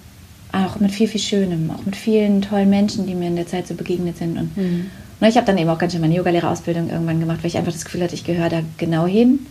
auch 0.51 0.79
mit 0.79 0.91
viel, 0.91 1.07
viel 1.07 1.21
Schönem, 1.21 1.71
auch 1.71 1.85
mit 1.85 1.95
vielen 1.95 2.41
tollen 2.41 2.69
Menschen, 2.69 3.05
die 3.05 3.15
mir 3.15 3.27
in 3.27 3.35
der 3.35 3.47
Zeit 3.47 3.67
so 3.67 3.75
begegnet 3.75 4.17
sind. 4.17 4.37
Und, 4.37 4.57
mhm. 4.57 4.89
und 5.19 5.27
ich 5.27 5.35
habe 5.35 5.45
dann 5.45 5.57
eben 5.57 5.69
auch 5.69 5.77
ganz 5.77 5.93
schön 5.93 6.01
meine 6.01 6.15
Yogalehrerausbildung 6.15 6.89
irgendwann 6.89 7.19
gemacht, 7.19 7.39
weil 7.41 7.47
ich 7.47 7.57
einfach 7.57 7.71
das 7.71 7.85
Gefühl 7.85 8.03
hatte, 8.03 8.15
ich 8.15 8.23
gehöre 8.23 8.49
da 8.49 8.61
genau 8.77 9.05
hin. 9.05 9.45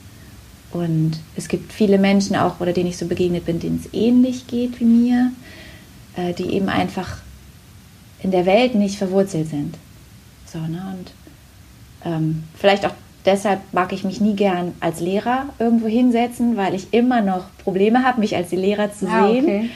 Und 0.70 1.12
es 1.36 1.48
gibt 1.48 1.72
viele 1.72 1.98
Menschen 1.98 2.36
auch, 2.36 2.60
oder 2.60 2.72
denen 2.72 2.90
ich 2.90 2.98
so 2.98 3.06
begegnet 3.06 3.46
bin, 3.46 3.58
denen 3.58 3.82
es 3.82 3.92
ähnlich 3.94 4.46
geht 4.48 4.80
wie 4.80 4.84
mir, 4.84 5.32
äh, 6.16 6.34
die 6.34 6.50
eben 6.52 6.68
einfach 6.68 7.18
in 8.20 8.30
der 8.32 8.44
Welt 8.44 8.74
nicht 8.74 8.98
verwurzelt 8.98 9.48
sind. 9.48 9.76
So, 10.46 10.58
ne? 10.58 10.94
Und 10.98 11.12
ähm, 12.04 12.44
vielleicht 12.54 12.84
auch 12.84 12.92
deshalb 13.28 13.60
mag 13.72 13.92
ich 13.92 14.04
mich 14.04 14.20
nie 14.20 14.34
gern 14.34 14.72
als 14.80 15.00
Lehrer 15.00 15.46
irgendwo 15.58 15.86
hinsetzen, 15.86 16.56
weil 16.56 16.74
ich 16.74 16.92
immer 16.92 17.20
noch 17.20 17.44
Probleme 17.62 18.02
habe, 18.02 18.20
mich 18.20 18.34
als 18.34 18.50
Lehrer 18.50 18.92
zu 18.92 19.06
ah, 19.06 19.28
sehen. 19.28 19.44
Okay. 19.44 19.70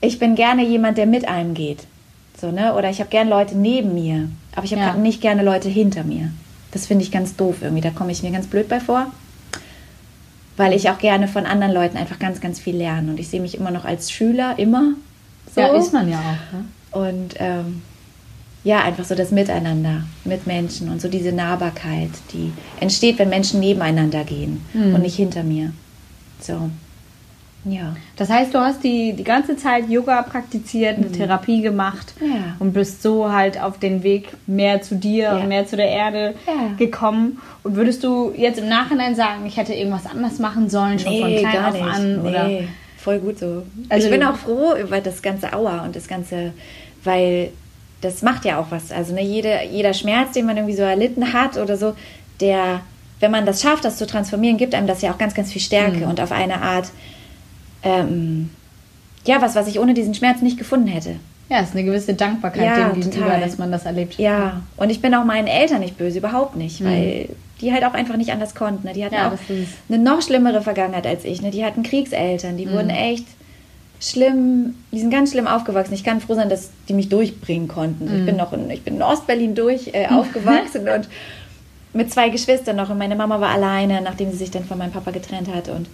Ich 0.00 0.18
bin 0.18 0.34
gerne 0.34 0.64
jemand, 0.64 0.96
der 0.96 1.06
mit 1.06 1.28
einem 1.28 1.54
geht. 1.54 1.86
So, 2.40 2.50
ne? 2.50 2.74
Oder 2.74 2.90
ich 2.90 3.00
habe 3.00 3.10
gerne 3.10 3.30
Leute 3.30 3.56
neben 3.56 3.94
mir, 3.94 4.28
aber 4.54 4.64
ich 4.64 4.72
habe 4.72 4.82
ja. 4.82 4.94
nicht 4.94 5.20
gerne 5.20 5.42
Leute 5.42 5.68
hinter 5.68 6.04
mir. 6.04 6.30
Das 6.72 6.86
finde 6.86 7.04
ich 7.04 7.10
ganz 7.10 7.36
doof 7.36 7.56
irgendwie. 7.60 7.82
Da 7.82 7.90
komme 7.90 8.12
ich 8.12 8.22
mir 8.22 8.30
ganz 8.30 8.46
blöd 8.46 8.68
bei 8.68 8.80
vor 8.80 9.06
weil 10.56 10.72
ich 10.72 10.88
auch 10.90 10.98
gerne 10.98 11.28
von 11.28 11.46
anderen 11.46 11.72
Leuten 11.72 11.96
einfach 11.96 12.18
ganz, 12.18 12.40
ganz 12.40 12.60
viel 12.60 12.76
lerne. 12.76 13.10
Und 13.10 13.20
ich 13.20 13.28
sehe 13.28 13.40
mich 13.40 13.56
immer 13.56 13.70
noch 13.70 13.84
als 13.84 14.10
Schüler, 14.10 14.58
immer. 14.58 14.92
So. 15.54 15.60
Ja, 15.60 15.68
ist 15.76 15.92
man 15.92 16.08
ja 16.10 16.18
auch. 16.18 16.52
Ne? 16.52 17.08
Und 17.08 17.34
ähm, 17.38 17.82
ja, 18.64 18.82
einfach 18.82 19.04
so 19.04 19.14
das 19.14 19.30
Miteinander 19.30 20.04
mit 20.24 20.46
Menschen 20.46 20.88
und 20.88 21.00
so 21.00 21.08
diese 21.08 21.32
Nahbarkeit, 21.32 22.10
die 22.32 22.50
entsteht, 22.80 23.18
wenn 23.18 23.28
Menschen 23.28 23.60
nebeneinander 23.60 24.24
gehen 24.24 24.64
mhm. 24.72 24.94
und 24.94 25.02
nicht 25.02 25.16
hinter 25.16 25.42
mir. 25.42 25.72
So. 26.40 26.70
Ja. 27.66 27.96
Das 28.16 28.28
heißt, 28.30 28.54
du 28.54 28.58
hast 28.58 28.82
die, 28.84 29.14
die 29.14 29.24
ganze 29.24 29.56
Zeit 29.56 29.88
Yoga 29.88 30.22
praktiziert, 30.22 30.96
eine 30.96 31.06
mhm. 31.06 31.12
Therapie 31.12 31.62
gemacht 31.62 32.14
ja. 32.20 32.56
und 32.58 32.72
bist 32.72 33.02
so 33.02 33.30
halt 33.30 33.60
auf 33.60 33.78
den 33.78 34.02
Weg 34.02 34.28
mehr 34.46 34.82
zu 34.82 34.96
dir 34.96 35.24
ja. 35.24 35.36
und 35.36 35.48
mehr 35.48 35.66
zu 35.66 35.76
der 35.76 35.88
Erde 35.88 36.34
ja. 36.46 36.74
gekommen. 36.78 37.40
Und 37.62 37.76
würdest 37.76 38.04
du 38.04 38.32
jetzt 38.36 38.58
im 38.58 38.68
Nachhinein 38.68 39.14
sagen, 39.14 39.46
ich 39.46 39.56
hätte 39.56 39.74
irgendwas 39.74 40.06
anders 40.06 40.38
machen 40.38 40.68
sollen, 40.68 40.98
schon 40.98 41.12
nee, 41.12 41.20
von 41.20 41.50
klein 41.50 41.64
auf 41.64 41.82
an? 41.82 42.22
Nee. 42.22 42.28
Oder? 42.28 42.50
Voll 42.98 43.18
gut 43.18 43.38
so. 43.38 43.62
Also 43.90 44.06
ich 44.06 44.12
bin 44.12 44.24
auch 44.24 44.36
froh 44.36 44.74
über 44.74 45.00
das 45.00 45.20
ganze 45.20 45.52
Aua 45.52 45.84
und 45.84 45.96
das 45.96 46.08
ganze, 46.08 46.52
weil 47.02 47.50
das 48.04 48.22
macht 48.22 48.44
ja 48.44 48.58
auch 48.58 48.66
was. 48.70 48.92
Also 48.92 49.14
ne, 49.14 49.22
jede, 49.22 49.60
jeder 49.70 49.94
Schmerz, 49.94 50.32
den 50.32 50.46
man 50.46 50.56
irgendwie 50.56 50.76
so 50.76 50.82
erlitten 50.82 51.32
hat 51.32 51.56
oder 51.56 51.76
so, 51.76 51.94
der, 52.40 52.80
wenn 53.20 53.30
man 53.30 53.46
das 53.46 53.62
schafft, 53.62 53.84
das 53.84 53.96
zu 53.96 54.06
transformieren, 54.06 54.56
gibt 54.56 54.74
einem 54.74 54.86
das 54.86 55.02
ja 55.02 55.12
auch 55.12 55.18
ganz, 55.18 55.34
ganz 55.34 55.52
viel 55.52 55.62
Stärke 55.62 55.98
mhm. 55.98 56.10
und 56.10 56.20
auf 56.20 56.32
eine 56.32 56.60
Art 56.62 56.90
ähm, 57.82 58.50
ja, 59.26 59.40
was, 59.40 59.54
was 59.54 59.66
ich 59.68 59.78
ohne 59.78 59.94
diesen 59.94 60.14
Schmerz 60.14 60.42
nicht 60.42 60.58
gefunden 60.58 60.86
hätte. 60.86 61.16
Ja, 61.48 61.60
es 61.60 61.70
ist 61.70 61.74
eine 61.74 61.84
gewisse 61.84 62.14
Dankbarkeit 62.14 62.64
ja, 62.64 62.88
dem 62.88 63.00
gegenüber, 63.00 63.38
dass 63.38 63.58
man 63.58 63.70
das 63.70 63.84
erlebt. 63.84 64.18
Ja, 64.18 64.62
und 64.76 64.90
ich 64.90 65.00
bin 65.02 65.14
auch 65.14 65.24
meinen 65.24 65.46
Eltern 65.46 65.80
nicht 65.80 65.98
böse, 65.98 66.18
überhaupt 66.18 66.56
nicht, 66.56 66.80
mhm. 66.80 66.86
weil 66.86 67.28
die 67.60 67.72
halt 67.72 67.84
auch 67.84 67.94
einfach 67.94 68.16
nicht 68.16 68.32
anders 68.32 68.54
konnten. 68.54 68.86
Ne? 68.86 68.94
Die 68.94 69.04
hatten 69.04 69.14
ja, 69.14 69.28
auch 69.28 69.54
eine 69.88 69.98
noch 69.98 70.22
schlimmere 70.22 70.62
Vergangenheit 70.62 71.06
als 71.06 71.24
ich. 71.24 71.42
Ne? 71.42 71.50
Die 71.50 71.64
hatten 71.64 71.82
Kriegseltern, 71.82 72.56
die 72.56 72.66
mhm. 72.66 72.72
wurden 72.72 72.90
echt 72.90 73.26
schlimm, 74.10 74.74
die 74.92 75.00
sind 75.00 75.10
ganz 75.10 75.32
schlimm 75.32 75.46
aufgewachsen. 75.46 75.94
Ich 75.94 76.04
kann 76.04 76.20
froh 76.20 76.34
sein, 76.34 76.48
dass 76.48 76.70
die 76.88 76.94
mich 76.94 77.08
durchbringen 77.08 77.68
konnten. 77.68 78.04
Mhm. 78.04 78.20
Ich 78.20 78.26
bin 78.26 78.36
noch 78.36 78.52
in, 78.52 78.70
ich 78.70 78.82
bin 78.82 78.96
in 78.96 79.02
Ostberlin 79.02 79.54
durch 79.54 79.90
äh, 79.92 80.06
aufgewachsen 80.08 80.88
und 80.94 81.08
mit 81.92 82.12
zwei 82.12 82.28
Geschwistern 82.28 82.76
noch. 82.76 82.90
Und 82.90 82.98
meine 82.98 83.16
Mama 83.16 83.40
war 83.40 83.50
alleine, 83.50 84.00
nachdem 84.02 84.30
sie 84.30 84.36
sich 84.36 84.50
dann 84.50 84.64
von 84.64 84.78
meinem 84.78 84.92
Papa 84.92 85.10
getrennt 85.10 85.48
hat. 85.48 85.68
Und 85.68 85.88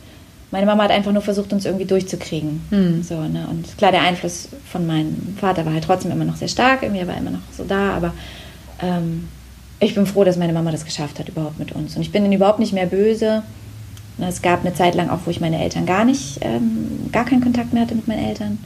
meine 0.50 0.66
Mama 0.66 0.84
hat 0.84 0.90
einfach 0.90 1.12
nur 1.12 1.22
versucht, 1.22 1.52
uns 1.52 1.64
irgendwie 1.64 1.84
durchzukriegen. 1.84 2.62
Mhm. 2.70 3.02
So, 3.02 3.20
ne? 3.20 3.46
Und 3.50 3.76
klar, 3.78 3.92
der 3.92 4.02
Einfluss 4.02 4.48
von 4.70 4.86
meinem 4.86 5.36
Vater 5.40 5.64
war 5.64 5.72
halt 5.72 5.84
trotzdem 5.84 6.10
immer 6.10 6.24
noch 6.24 6.36
sehr 6.36 6.48
stark, 6.48 6.82
irgendwie 6.82 7.06
war 7.06 7.16
immer 7.16 7.30
noch 7.30 7.40
so 7.56 7.64
da, 7.64 7.94
aber 7.94 8.12
ähm, 8.82 9.28
ich 9.78 9.94
bin 9.94 10.06
froh, 10.06 10.24
dass 10.24 10.36
meine 10.36 10.52
Mama 10.52 10.72
das 10.72 10.84
geschafft 10.84 11.18
hat, 11.18 11.28
überhaupt 11.28 11.58
mit 11.58 11.72
uns. 11.72 11.96
Und 11.96 12.02
ich 12.02 12.12
bin 12.12 12.22
dann 12.22 12.32
überhaupt 12.32 12.58
nicht 12.58 12.72
mehr 12.72 12.86
böse. 12.86 13.42
Ne, 14.20 14.28
es 14.28 14.42
gab 14.42 14.60
eine 14.60 14.74
Zeit 14.74 14.94
lang 14.94 15.08
auch, 15.08 15.20
wo 15.24 15.30
ich 15.30 15.40
meine 15.40 15.60
Eltern 15.60 15.86
gar 15.86 16.04
nicht, 16.04 16.40
ähm, 16.42 17.08
gar 17.10 17.24
keinen 17.24 17.42
Kontakt 17.42 17.72
mehr 17.72 17.82
hatte 17.82 17.94
mit 17.94 18.06
meinen 18.06 18.22
Eltern. 18.22 18.58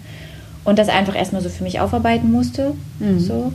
Und 0.65 0.81
das 0.81 0.89
einfach 0.89 1.15
erstmal 1.15 1.43
so 1.43 1.49
für 1.49 1.63
mich 1.63 1.79
aufarbeiten 1.79 2.33
musste. 2.33 2.75
Mhm. 2.99 3.21
So. 3.21 3.53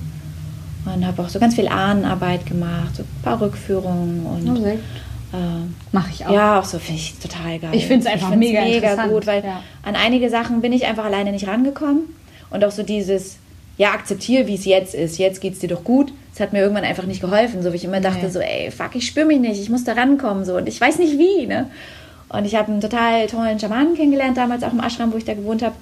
Und 0.86 1.06
habe 1.06 1.22
auch 1.22 1.28
so 1.28 1.40
ganz 1.40 1.56
viel 1.56 1.68
Ahnenarbeit 1.68 2.46
gemacht, 2.46 2.96
so 2.96 3.04
ein 3.04 3.22
paar 3.22 3.42
Rückführungen 3.42 4.26
und 4.26 4.50
oh, 4.50 4.66
äh, 4.66 5.38
Mache 5.92 6.10
ich 6.14 6.26
auch. 6.26 6.32
Ja, 6.32 6.60
auch 6.60 6.64
so 6.64 6.80
finde 6.80 7.02
ich 7.02 7.16
total 7.20 7.60
geil. 7.60 7.72
Ich 7.74 7.86
finde 7.86 8.08
es 8.08 8.12
einfach 8.12 8.34
mega, 8.34 8.62
mega 8.62 9.08
gut, 9.08 9.28
weil 9.28 9.44
ja. 9.44 9.62
an 9.84 9.96
einige 9.96 10.30
Sachen 10.30 10.62
bin 10.62 10.72
ich 10.72 10.86
einfach 10.86 11.04
alleine 11.04 11.34
nicht 11.34 11.48
rangekommen. 11.48 12.04
Und 12.50 12.64
auch 12.64 12.72
so 12.72 12.82
dieses, 12.82 13.39
ja, 13.80 13.94
akzeptiere, 13.94 14.46
wie 14.46 14.56
es 14.56 14.66
jetzt 14.66 14.94
ist. 14.94 15.18
Jetzt 15.18 15.40
geht 15.40 15.54
es 15.54 15.60
dir 15.60 15.70
doch 15.70 15.86
gut. 15.86 16.12
Das 16.34 16.42
hat 16.42 16.52
mir 16.52 16.60
irgendwann 16.60 16.84
einfach 16.84 17.06
nicht 17.06 17.22
geholfen. 17.22 17.64
So 17.64 17.72
wie 17.72 17.78
ich 17.78 17.86
immer 17.86 18.02
dachte, 18.02 18.26
nee. 18.26 18.30
so, 18.30 18.40
ey, 18.42 18.70
fuck, 18.72 18.94
ich 18.94 19.08
spüre 19.08 19.26
mich 19.26 19.40
nicht, 19.40 19.60
ich 19.60 19.70
muss 19.70 19.86
da 19.86 19.94
rankommen. 19.94 20.44
So, 20.44 20.58
und 20.58 20.68
ich 20.68 20.80
weiß 20.82 21.00
nicht 21.00 21.18
wie. 21.18 21.48
Ne? 21.48 21.72
Und 22.28 22.44
ich 22.44 22.56
habe 22.56 22.70
einen 22.74 22.82
total 22.82 23.28
tollen 23.28 23.58
Schamanen 23.58 23.96
kennengelernt, 23.96 24.36
damals 24.36 24.64
auch 24.64 24.74
im 24.74 24.82
Ashram, 24.82 25.14
wo 25.14 25.18
ich 25.18 25.24
da 25.24 25.34
gewohnt 25.34 25.62
habe. 25.62 25.76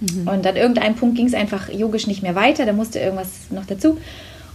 Mhm. 0.00 0.28
Und 0.28 0.46
an 0.46 0.56
irgendeinem 0.56 0.94
Punkt 0.96 1.16
ging 1.16 1.26
es 1.26 1.32
einfach 1.32 1.70
yogisch 1.70 2.06
nicht 2.06 2.22
mehr 2.22 2.34
weiter. 2.34 2.66
Da 2.66 2.74
musste 2.74 2.98
irgendwas 2.98 3.30
noch 3.48 3.64
dazu. 3.64 3.96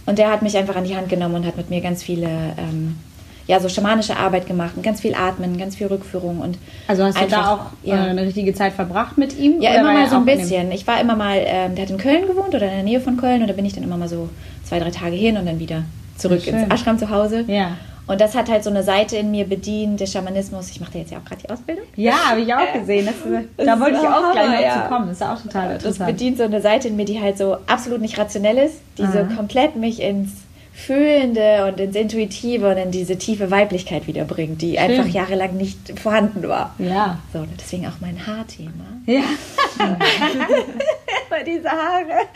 Und 0.06 0.18
der 0.18 0.30
hat 0.30 0.42
mich 0.42 0.56
einfach 0.56 0.76
an 0.76 0.84
die 0.84 0.94
Hand 0.94 1.08
genommen 1.08 1.34
und 1.34 1.44
hat 1.44 1.56
mit 1.56 1.70
mir 1.70 1.80
ganz 1.80 2.04
viele 2.04 2.28
ähm, 2.56 2.98
ja, 3.46 3.60
so 3.60 3.68
schamanische 3.68 4.16
Arbeit 4.16 4.46
gemacht 4.46 4.72
und 4.76 4.82
ganz 4.82 5.00
viel 5.00 5.14
Atmen, 5.14 5.56
ganz 5.56 5.76
viel 5.76 5.86
Rückführung 5.86 6.40
und 6.40 6.58
Also 6.88 7.04
hast 7.04 7.16
einfach, 7.16 7.26
du 7.26 7.42
da 7.42 7.52
auch 7.52 7.66
ja. 7.84 8.06
Äh, 8.06 8.10
eine 8.10 8.22
richtige 8.22 8.54
Zeit 8.54 8.72
verbracht 8.72 9.18
mit 9.18 9.38
ihm? 9.38 9.60
Ja, 9.60 9.74
immer 9.74 9.92
mal 9.92 10.08
so 10.08 10.16
ein 10.16 10.24
bisschen. 10.24 10.72
Ich 10.72 10.86
war 10.86 11.00
immer 11.00 11.14
mal, 11.16 11.38
ähm, 11.38 11.74
der 11.74 11.84
hat 11.84 11.90
in 11.90 11.98
Köln 11.98 12.26
gewohnt 12.26 12.48
oder 12.48 12.64
in 12.64 12.74
der 12.74 12.82
Nähe 12.82 13.00
von 13.00 13.16
Köln 13.16 13.42
und 13.42 13.48
da 13.48 13.54
bin 13.54 13.64
ich 13.64 13.72
dann 13.72 13.84
immer 13.84 13.96
mal 13.96 14.08
so 14.08 14.28
zwei, 14.64 14.80
drei 14.80 14.90
Tage 14.90 15.14
hin 15.14 15.36
und 15.36 15.46
dann 15.46 15.60
wieder 15.60 15.84
zurück 16.16 16.46
ins 16.46 16.72
Ashram 16.72 16.98
zu 16.98 17.10
Hause. 17.10 17.44
Ja. 17.46 17.76
Und 18.08 18.20
das 18.20 18.36
hat 18.36 18.48
halt 18.48 18.62
so 18.62 18.70
eine 18.70 18.84
Seite 18.84 19.16
in 19.16 19.32
mir 19.32 19.44
bedient, 19.44 19.98
der 19.98 20.06
Schamanismus. 20.06 20.70
Ich 20.70 20.80
mache 20.80 20.92
da 20.92 20.98
jetzt 21.00 21.10
ja 21.10 21.18
auch 21.18 21.24
gerade 21.24 21.42
die 21.42 21.50
Ausbildung. 21.50 21.84
Ja, 21.96 22.30
habe 22.30 22.40
ich 22.40 22.54
auch 22.54 22.72
gesehen. 22.72 23.06
Das, 23.06 23.66
da 23.66 23.80
wollte 23.80 23.96
ich 23.96 24.06
auch 24.06 24.32
gleich 24.32 24.46
noch 24.46 24.60
ja. 24.60 24.82
zu 24.82 24.88
kommen. 24.88 25.08
Das 25.08 25.16
ist 25.16 25.22
auch 25.26 25.42
total 25.42 25.72
interessant. 25.72 26.00
Das 26.00 26.06
bedient 26.06 26.38
so 26.38 26.44
eine 26.44 26.60
Seite 26.60 26.86
in 26.88 26.96
mir, 26.96 27.04
die 27.04 27.20
halt 27.20 27.36
so 27.36 27.56
absolut 27.66 28.00
nicht 28.00 28.16
rationell 28.16 28.58
ist, 28.58 28.76
die 28.96 29.02
Aha. 29.02 29.12
so 29.12 29.34
komplett 29.34 29.74
mich 29.74 30.00
ins 30.00 30.30
Fühlende 30.76 31.64
und 31.64 31.80
ins 31.80 31.96
Intuitive 31.96 32.70
und 32.70 32.76
in 32.76 32.90
diese 32.90 33.16
tiefe 33.16 33.50
Weiblichkeit 33.50 34.06
wiederbringt, 34.06 34.60
die 34.60 34.72
Schön. 34.72 34.78
einfach 34.78 35.06
jahrelang 35.06 35.56
nicht 35.56 35.98
vorhanden 35.98 36.46
war. 36.46 36.74
Ja. 36.78 37.18
So, 37.32 37.46
deswegen 37.58 37.86
auch 37.86 37.98
mein 38.00 38.26
Haarthema. 38.26 38.84
Ja. 39.06 39.22
Bei 41.30 41.42
diese 41.42 41.70
Haare. 41.70 42.28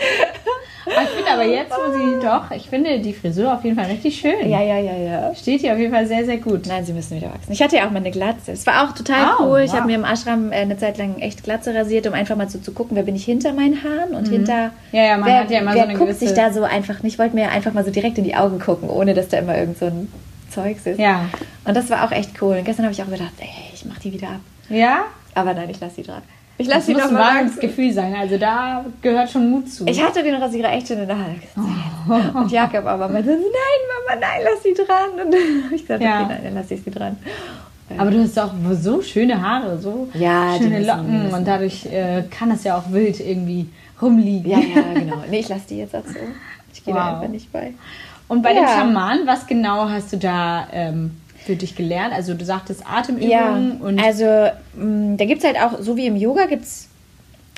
Ich 0.86 1.08
finde 1.10 1.30
aber 1.30 1.44
jetzt, 1.44 1.72
wo 1.72 1.92
sie 1.92 2.24
doch, 2.24 2.50
ich 2.50 2.68
finde 2.68 3.00
die 3.00 3.12
Frisur 3.12 3.52
auf 3.52 3.64
jeden 3.64 3.76
Fall 3.76 3.86
richtig 3.86 4.18
schön. 4.18 4.48
Ja, 4.48 4.62
ja, 4.62 4.78
ja, 4.78 4.96
ja. 4.96 5.34
Steht 5.34 5.60
hier 5.60 5.72
auf 5.72 5.78
jeden 5.78 5.92
Fall 5.92 6.06
sehr, 6.06 6.24
sehr 6.24 6.38
gut. 6.38 6.66
Nein, 6.66 6.84
sie 6.84 6.92
müssen 6.92 7.16
wieder 7.16 7.28
wachsen. 7.28 7.52
Ich 7.52 7.62
hatte 7.62 7.76
ja 7.76 7.86
auch 7.86 7.90
mal 7.90 7.98
eine 7.98 8.10
Glatze. 8.10 8.52
Es 8.52 8.66
war 8.66 8.84
auch 8.84 8.94
total 8.94 9.34
oh, 9.38 9.44
cool. 9.44 9.60
Ich 9.60 9.72
habe 9.72 9.86
mir 9.86 9.96
im 9.96 10.04
Ashram 10.04 10.52
äh, 10.52 10.56
eine 10.56 10.78
Zeit 10.78 10.98
lang 10.98 11.18
echt 11.18 11.44
Glatze 11.44 11.74
rasiert, 11.74 12.06
um 12.06 12.14
einfach 12.14 12.36
mal 12.36 12.48
so 12.48 12.58
zu 12.58 12.72
gucken, 12.72 12.96
wer 12.96 13.02
bin 13.02 13.16
ich 13.16 13.24
hinter 13.24 13.52
meinen 13.52 13.82
Haaren 13.84 14.14
und 14.14 14.28
mhm. 14.28 14.32
hinter. 14.32 14.70
Ja, 14.92 15.02
ja, 15.02 15.16
man 15.16 15.28
wer, 15.28 15.40
hat 15.40 15.50
ja 15.50 15.60
immer 15.60 15.74
wer 15.74 15.82
so 15.82 15.88
eine 15.88 15.98
guckt 15.98 16.08
gewisse... 16.10 16.26
sich 16.26 16.36
da 16.36 16.52
so 16.52 16.62
einfach 16.62 17.02
nicht. 17.02 17.14
Ich 17.14 17.18
wollte 17.18 17.34
mir 17.34 17.50
einfach 17.50 17.72
mal 17.72 17.84
so 17.84 17.90
direkt 17.90 18.18
in 18.18 18.24
die 18.24 18.36
Augen 18.36 18.58
gucken, 18.58 18.88
ohne 18.88 19.14
dass 19.14 19.28
da 19.28 19.38
immer 19.38 19.56
irgend 19.56 19.78
so 19.78 19.86
ein 19.86 20.12
Zeugs 20.50 20.86
ist. 20.86 20.98
Ja. 20.98 21.28
Und 21.64 21.76
das 21.76 21.90
war 21.90 22.04
auch 22.04 22.12
echt 22.12 22.40
cool. 22.42 22.56
Und 22.56 22.64
gestern 22.64 22.84
habe 22.84 22.92
ich 22.92 23.02
auch 23.02 23.10
gedacht, 23.10 23.32
ey, 23.38 23.48
ich 23.74 23.84
mache 23.84 24.00
die 24.00 24.12
wieder 24.12 24.28
ab. 24.28 24.40
Ja? 24.68 25.04
Aber 25.34 25.54
nein, 25.54 25.70
ich 25.70 25.80
lasse 25.80 25.96
sie 25.96 26.02
dran. 26.02 26.22
Ich 26.60 26.68
lasse 26.68 26.86
sie 26.88 26.92
noch 26.92 27.08
ein 27.08 27.14
wahres 27.14 27.58
Gefühl 27.58 27.90
sein. 27.90 28.14
Also 28.14 28.36
da 28.36 28.84
gehört 29.00 29.30
schon 29.30 29.50
Mut 29.50 29.70
zu. 29.70 29.86
Ich 29.86 30.02
hatte 30.02 30.22
den 30.22 30.34
Rasierer 30.34 30.70
echt 30.70 30.88
schon 30.88 30.98
in 30.98 31.08
der 31.08 31.16
Hand. 31.16 31.38
Oh. 31.56 32.38
Und 32.38 32.52
Jakob 32.52 32.84
aber 32.84 33.08
meinte, 33.08 33.30
nein, 33.30 33.40
Mama, 33.40 34.20
nein, 34.20 34.42
lass 34.44 34.62
sie 34.62 34.74
dran. 34.74 35.26
Und 35.26 35.34
ich 35.74 35.86
sagte, 35.86 36.04
ja. 36.04 36.24
okay, 36.24 36.34
nein, 36.34 36.40
dann 36.44 36.54
lasse 36.54 36.74
ich 36.74 36.82
sie 36.82 36.90
dran. 36.90 37.16
Aber 37.96 38.10
du 38.10 38.22
hast 38.22 38.38
auch 38.38 38.52
so 38.72 39.00
schöne 39.00 39.40
Haare, 39.40 39.78
so 39.78 40.08
ja, 40.12 40.54
schöne 40.58 40.84
Locken 40.84 41.32
und 41.32 41.48
dadurch 41.48 41.86
äh, 41.86 42.24
kann 42.30 42.50
es 42.50 42.62
ja 42.62 42.78
auch 42.78 42.92
wild 42.92 43.18
irgendwie 43.18 43.68
rumliegen. 44.00 44.50
Ja, 44.50 44.58
ja, 44.58 44.94
genau. 44.94 45.24
Nee, 45.28 45.40
ich 45.40 45.48
lasse 45.48 45.66
die 45.70 45.78
jetzt 45.78 45.96
auch 45.96 46.06
so. 46.06 46.20
Ich 46.72 46.84
gehe 46.84 46.94
wow. 46.94 47.00
da 47.00 47.14
einfach 47.14 47.28
nicht 47.28 47.50
bei. 47.50 47.72
Und 48.28 48.42
bei 48.42 48.54
ja. 48.54 48.60
den 48.60 48.68
Schamanen, 48.68 49.26
was 49.26 49.46
genau 49.46 49.88
hast 49.88 50.12
du 50.12 50.18
da 50.18 50.68
ähm, 50.72 51.16
für 51.44 51.56
dich 51.56 51.74
gelernt? 51.74 52.12
Also 52.14 52.34
du 52.34 52.44
sagtest 52.44 52.82
Atemübungen 52.86 53.78
ja, 53.80 53.86
und. 53.86 54.02
Also 54.02 54.24
mm, 54.76 55.16
da 55.16 55.24
gibt 55.24 55.42
es 55.42 55.46
halt 55.46 55.56
auch, 55.56 55.80
so 55.80 55.96
wie 55.96 56.06
im 56.06 56.16
Yoga 56.16 56.46
gibt 56.46 56.64
es. 56.64 56.88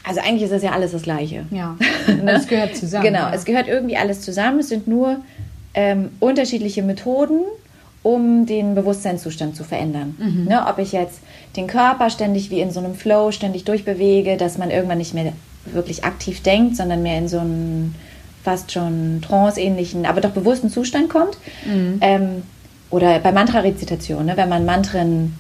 Also 0.05 0.21
eigentlich 0.21 0.43
ist 0.43 0.53
das 0.53 0.63
ja 0.63 0.73
alles 0.73 0.93
das 0.93 1.03
Gleiche. 1.03 1.47
Ja. 1.51 1.77
das 2.25 2.49
gehört 2.49 2.77
zusammen. 2.77 3.05
genau, 3.07 3.21
ja. 3.21 3.33
es 3.35 3.45
gehört 3.45 3.69
irgendwie 3.69 3.97
alles 3.97 4.21
zusammen. 4.21 4.61
Es 4.61 4.69
sind 4.69 4.89
nur 4.89 5.19
ähm, 5.75 6.11
unterschiedliche 6.19 6.83
Methoden, 6.83 7.41
um 8.03 8.47
den 8.47 8.75
Bewusstseinszustand 8.75 9.55
zu 9.57 9.63
verändern. 9.63 10.17
Mhm. 10.19 10.45
Ne, 10.49 10.67
ob 10.67 10.79
ich 10.79 10.93
jetzt 10.93 11.21
den 11.57 11.69
Körper 11.69 12.11
ständig 12.11 12.51
wie 12.51 12.61
in 12.61 12.71
so 12.71 12.81
einem 12.81 12.95
Flow 12.95 13.31
ständig 13.31 13.65
durchbewege, 13.65 14.37
dass 14.37 14.59
man 14.59 14.71
irgendwann 14.71 14.99
nicht 14.99 15.15
mehr 15.15 15.33
wirklich 15.67 16.05
aktiv 16.05 16.43
denkt, 16.43 16.77
sondern 16.77 17.03
mehr 17.03 17.19
in 17.19 17.29
so 17.29 17.39
einen 17.39 17.95
fast 18.43 18.73
schon 18.73 19.23
trance-ähnlichen, 19.23 20.05
aber 20.05 20.21
doch 20.21 20.31
bewussten 20.31 20.69
Zustand 20.69 21.09
kommt. 21.09 21.39
Mhm. 21.65 21.99
Ähm, 22.01 22.43
oder 22.93 23.19
bei 23.19 23.33
Mantra-Rezitation, 23.33 24.27
ne, 24.27 24.37
wenn 24.37 24.49
man 24.49 24.65
Mantren 24.65 25.35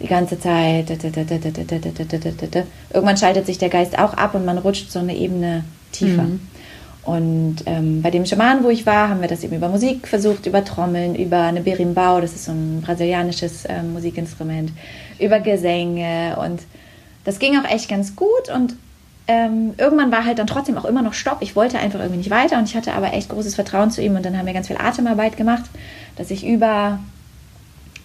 die 0.00 0.08
ganze 0.08 0.38
Zeit, 0.38 0.90
irgendwann 2.92 3.16
schaltet 3.16 3.46
sich 3.46 3.58
der 3.58 3.68
Geist 3.68 3.98
auch 3.98 4.14
ab 4.14 4.34
und 4.34 4.44
man 4.44 4.58
rutscht 4.58 4.90
so 4.90 4.98
eine 4.98 5.14
Ebene 5.16 5.64
tiefer. 5.92 6.22
Mhm. 6.22 6.40
Und 7.02 7.56
ähm, 7.66 8.02
bei 8.02 8.10
dem 8.10 8.26
Schaman, 8.26 8.62
wo 8.64 8.70
ich 8.70 8.86
war, 8.86 9.08
haben 9.08 9.20
wir 9.20 9.28
das 9.28 9.44
eben 9.44 9.56
über 9.56 9.68
Musik 9.68 10.06
versucht, 10.06 10.46
über 10.46 10.64
Trommeln, 10.64 11.14
über 11.14 11.44
eine 11.44 11.60
Berimbau, 11.60 12.20
das 12.20 12.34
ist 12.34 12.44
so 12.46 12.52
ein 12.52 12.82
brasilianisches 12.82 13.64
äh, 13.66 13.82
Musikinstrument, 13.82 14.72
über 15.18 15.40
Gesänge 15.40 16.36
und 16.44 16.60
das 17.24 17.38
ging 17.38 17.56
auch 17.58 17.70
echt 17.70 17.88
ganz 17.88 18.16
gut 18.16 18.50
und 18.54 18.74
ähm, 19.28 19.74
irgendwann 19.78 20.10
war 20.10 20.24
halt 20.24 20.40
dann 20.40 20.48
trotzdem 20.48 20.76
auch 20.76 20.84
immer 20.84 21.02
noch 21.02 21.14
Stopp. 21.14 21.38
Ich 21.40 21.54
wollte 21.54 21.78
einfach 21.78 22.00
irgendwie 22.00 22.18
nicht 22.18 22.30
weiter 22.30 22.58
und 22.58 22.68
ich 22.68 22.74
hatte 22.74 22.94
aber 22.94 23.12
echt 23.12 23.28
großes 23.28 23.54
Vertrauen 23.54 23.90
zu 23.90 24.02
ihm 24.02 24.16
und 24.16 24.24
dann 24.24 24.36
haben 24.36 24.46
wir 24.46 24.52
ganz 24.52 24.66
viel 24.66 24.78
Atemarbeit 24.78 25.36
gemacht, 25.36 25.64
dass 26.20 26.30
ich 26.30 26.46
über 26.46 26.98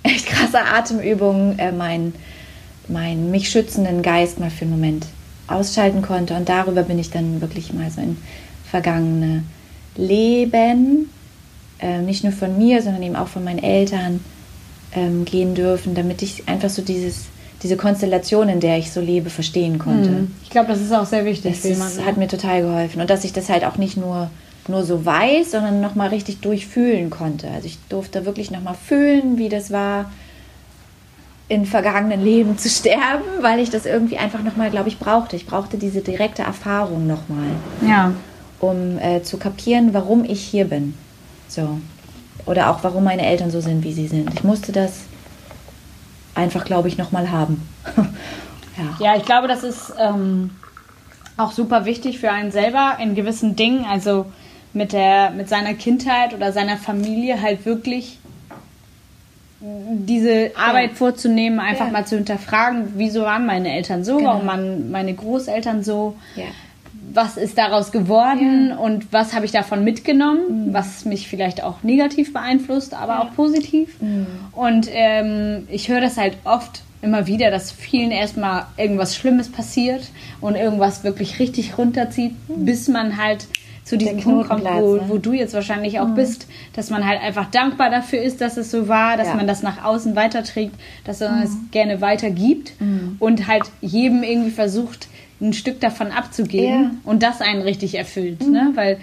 echt 0.04 0.28
krasse 0.28 0.62
Atemübungen 0.62 1.60
äh, 1.60 1.73
meinen 1.73 2.13
mein 2.88 3.30
mich 3.30 3.49
schützenden 3.49 4.04
Geist 4.04 4.39
mal 4.39 4.49
für 4.49 4.62
einen 4.62 4.71
Moment 4.71 5.06
ausschalten 5.47 6.01
konnte 6.01 6.34
und 6.36 6.47
darüber 6.47 6.84
bin 6.84 6.97
ich 6.97 7.10
dann 7.12 7.41
wirklich 7.41 7.73
mal 7.73 7.91
so 7.91 7.99
in 7.99 8.15
vergangene 8.71 9.43
Leben, 9.97 11.10
äh, 11.80 11.99
nicht 11.99 12.23
nur 12.23 12.32
von 12.32 12.58
mir, 12.58 12.82
sondern 12.82 13.04
eben 13.04 13.17
auch 13.17 13.28
von 13.28 13.43
meinen 13.43 13.62
Eltern 13.62 14.23
ähm, 14.93 15.25
gehen 15.25 15.54
dürfen, 15.54 15.93
damit 15.93 16.21
ich 16.21 16.47
einfach 16.47 16.69
so 16.69 16.82
dieses 16.82 17.25
diese 17.63 17.75
Konstellation, 17.75 18.47
in 18.47 18.60
der 18.62 18.78
ich 18.78 18.91
so 18.91 19.01
lebe, 19.01 19.30
verstehen 19.30 19.80
konnte. 19.80 20.10
Mhm. 20.10 20.32
Ich 20.43 20.51
glaube, 20.51 20.67
das 20.67 20.80
ist 20.80 20.93
auch 20.93 21.06
sehr 21.06 21.25
wichtig 21.25 21.60
das. 21.62 21.80
Das 21.95 22.06
hat 22.06 22.15
mir 22.15 22.28
total 22.28 22.62
geholfen. 22.62 23.01
Und 23.01 23.10
dass 23.10 23.23
ich 23.25 23.34
das 23.34 23.49
halt 23.49 23.65
auch 23.65 23.78
nicht 23.78 23.97
nur, 23.97 24.30
nur 24.67 24.84
so 24.84 25.06
weiß, 25.06 25.51
sondern 25.51 25.82
nochmal 25.82 26.10
richtig 26.10 26.41
durchfühlen 26.41 27.10
konnte. 27.10 27.49
Also 27.49 27.67
ich 27.67 27.78
durfte 27.89 28.25
wirklich 28.25 28.51
nochmal 28.51 28.75
fühlen, 28.75 29.38
wie 29.38 29.49
das 29.49 29.71
war, 29.71 30.12
in 31.47 31.65
vergangenen 31.65 32.23
Leben 32.23 32.58
zu 32.58 32.69
sterben, 32.69 33.23
weil 33.41 33.60
ich 33.60 33.69
das 33.69 33.86
irgendwie 33.86 34.17
einfach 34.17 34.41
nochmal, 34.41 34.71
glaube 34.71 34.89
ich, 34.89 34.97
brauchte. 34.97 35.36
Ich 35.36 35.45
brauchte 35.45 35.78
diese 35.78 36.01
direkte 36.01 36.41
Erfahrung 36.41 37.06
nochmal. 37.06 37.49
Ja. 37.86 38.13
Um 38.60 38.97
äh, 38.97 39.21
zu 39.21 39.38
kapieren, 39.38 39.93
warum 39.93 40.23
ich 40.23 40.41
hier 40.41 40.65
bin. 40.65 40.95
So. 41.47 41.80
Oder 42.47 42.71
auch, 42.71 42.84
warum 42.84 43.04
meine 43.04 43.25
Eltern 43.25 43.51
so 43.51 43.62
sind, 43.62 43.84
wie 43.84 43.93
sie 43.93 44.08
sind. 44.08 44.34
Ich 44.34 44.43
musste 44.43 44.71
das 44.71 45.01
einfach, 46.34 46.65
glaube 46.65 46.88
ich, 46.88 46.97
nochmal 46.97 47.30
haben. 47.30 47.67
ja. 47.97 49.13
ja, 49.13 49.15
ich 49.17 49.25
glaube, 49.25 49.47
das 49.47 49.63
ist 49.63 49.93
ähm, 49.99 50.51
auch 51.38 51.51
super 51.51 51.86
wichtig 51.86 52.19
für 52.19 52.32
einen 52.32 52.51
selber 52.51 52.97
in 52.99 53.13
gewissen 53.13 53.56
Dingen, 53.56 53.86
also 53.86 54.25
mit, 54.75 54.93
der, 54.93 55.31
mit 55.31 55.49
seiner 55.49 55.73
Kindheit 55.73 56.33
oder 56.33 56.51
seiner 56.51 56.77
Familie 56.77 57.41
halt 57.41 57.65
wirklich 57.65 58.19
diese 59.61 60.51
Arbeit 60.55 60.91
ja. 60.91 60.95
vorzunehmen, 60.95 61.59
einfach 61.59 61.88
ja. 61.88 61.91
mal 61.91 62.05
zu 62.05 62.17
hinterfragen, 62.17 62.93
wieso 62.95 63.21
waren 63.21 63.45
meine 63.45 63.73
Eltern 63.73 64.03
so, 64.03 64.17
genau. 64.17 64.29
warum 64.29 64.47
waren 64.47 64.91
meine 64.91 65.13
Großeltern 65.13 65.83
so, 65.83 66.15
ja. 66.35 66.43
was 67.13 67.38
ist 67.38 67.57
daraus 67.57 67.91
geworden 67.91 68.73
und 68.73 69.11
was 69.11 69.33
habe 69.33 69.45
ich 69.45 69.51
davon 69.51 69.83
mitgenommen, 69.83 70.67
mhm. 70.67 70.73
was 70.73 71.05
mich 71.05 71.27
vielleicht 71.27 71.63
auch 71.63 71.81
negativ 71.83 72.33
beeinflusst, 72.33 72.93
aber 72.93 73.21
auch 73.21 73.33
positiv. 73.33 73.99
Mhm. 74.01 74.27
Und 74.51 74.88
ähm, 74.91 75.67
ich 75.71 75.89
höre 75.89 76.01
das 76.01 76.17
halt 76.17 76.38
oft 76.43 76.83
immer 77.01 77.25
wieder, 77.25 77.49
dass 77.49 77.71
vielen 77.71 78.11
erstmal 78.11 78.65
irgendwas 78.77 79.15
Schlimmes 79.15 79.51
passiert 79.51 80.09
und 80.41 80.55
irgendwas 80.55 81.03
wirklich 81.03 81.39
richtig 81.39 81.77
runterzieht, 81.77 82.33
mhm. 82.49 82.65
bis 82.65 82.88
man 82.88 83.17
halt 83.17 83.47
zu 83.86 83.98
diesem 84.00 84.19
Punkt 84.19 84.50
kommt, 84.50 84.65
wo, 84.65 84.95
ne? 84.95 85.04
wo, 85.08 85.17
du 85.19 85.32
jetzt 85.32 85.54
wahrscheinlich 85.54 86.00
auch 86.00 86.08
mhm. 86.08 86.15
bist, 86.15 86.48
dass 86.74 86.89
man 86.89 87.06
halt 87.06 87.21
einfach 87.21 87.52
dankbar 87.52 87.91
dafür 87.91 88.19
ist, 88.19 88.41
dass 88.41 88.58
es 88.58 88.71
so 88.71 88.88
war, 88.88 89.15
dass 89.15 89.28
ja. 89.28 89.36
man 89.36 89.45
das 89.45 89.62
nach 89.62 89.86
außen 89.86 90.15
weiterträgt, 90.15 90.74
dass 91.04 91.19
man 91.19 91.38
mhm. 91.38 91.43
es 91.43 91.52
gerne 91.69 92.02
weitergibt 92.02 92.74
mhm. 92.82 93.17
und 93.19 93.48
halt 93.48 93.63
jedem 93.82 94.24
irgendwie 94.24 94.50
versucht, 94.50 95.08
ein 95.39 95.54
Stück 95.54 95.80
davon 95.82 96.12
abzugeben 96.12 96.84
ja. 96.84 96.91
und 97.04 97.21
das 97.21 97.41
einen 97.41 97.62
richtig 97.62 97.95
erfüllt, 97.95 98.43
mhm. 98.45 98.52
ne? 98.52 98.71
weil 98.74 98.98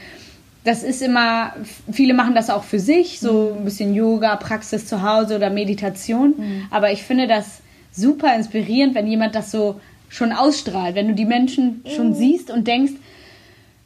das 0.64 0.82
ist 0.82 1.00
immer, 1.00 1.52
viele 1.90 2.14
machen 2.14 2.34
das 2.34 2.50
auch 2.50 2.64
für 2.64 2.80
sich, 2.80 3.20
so 3.20 3.52
mhm. 3.52 3.58
ein 3.58 3.64
bisschen 3.64 3.94
Yoga, 3.94 4.34
Praxis 4.34 4.86
zu 4.86 5.02
Hause 5.02 5.36
oder 5.36 5.50
Meditation, 5.50 6.34
mhm. 6.36 6.62
aber 6.70 6.90
ich 6.90 7.04
finde 7.04 7.28
das 7.28 7.60
super 7.92 8.34
inspirierend, 8.34 8.96
wenn 8.96 9.06
jemand 9.06 9.36
das 9.36 9.52
so 9.52 9.80
schon 10.08 10.32
ausstrahlt, 10.32 10.96
wenn 10.96 11.08
du 11.08 11.14
die 11.14 11.24
Menschen 11.24 11.84
schon 11.94 12.14
siehst 12.14 12.50
und 12.50 12.66
denkst, 12.66 12.92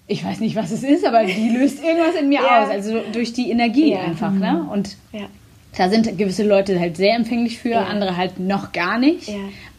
ich 0.09 0.25
weiß 0.25 0.41
nicht, 0.41 0.57
was 0.57 0.71
es 0.71 0.83
ist, 0.83 1.05
aber 1.05 1.25
die 1.25 1.49
löst 1.57 1.83
irgendwas 1.83 2.15
in 2.21 2.29
mir 2.29 2.41
ja. 2.41 2.63
aus. 2.65 2.71
Also 2.71 3.01
durch 3.13 3.33
die 3.33 3.51
Energie 3.51 3.93
ja. 3.93 4.01
einfach, 4.01 4.33
ne? 4.33 4.63
Mhm. 4.65 4.69
Und 4.69 4.97
ja. 5.13 5.27
da 5.77 5.89
sind 5.89 6.17
gewisse 6.19 6.45
Leute 6.45 6.79
halt 6.79 6.97
sehr 6.97 7.15
empfänglich 7.15 7.59
für, 7.59 7.79
andere 7.79 8.17
halt 8.17 8.39
noch 8.39 8.73
gar 8.73 8.99
nicht. 8.99 9.31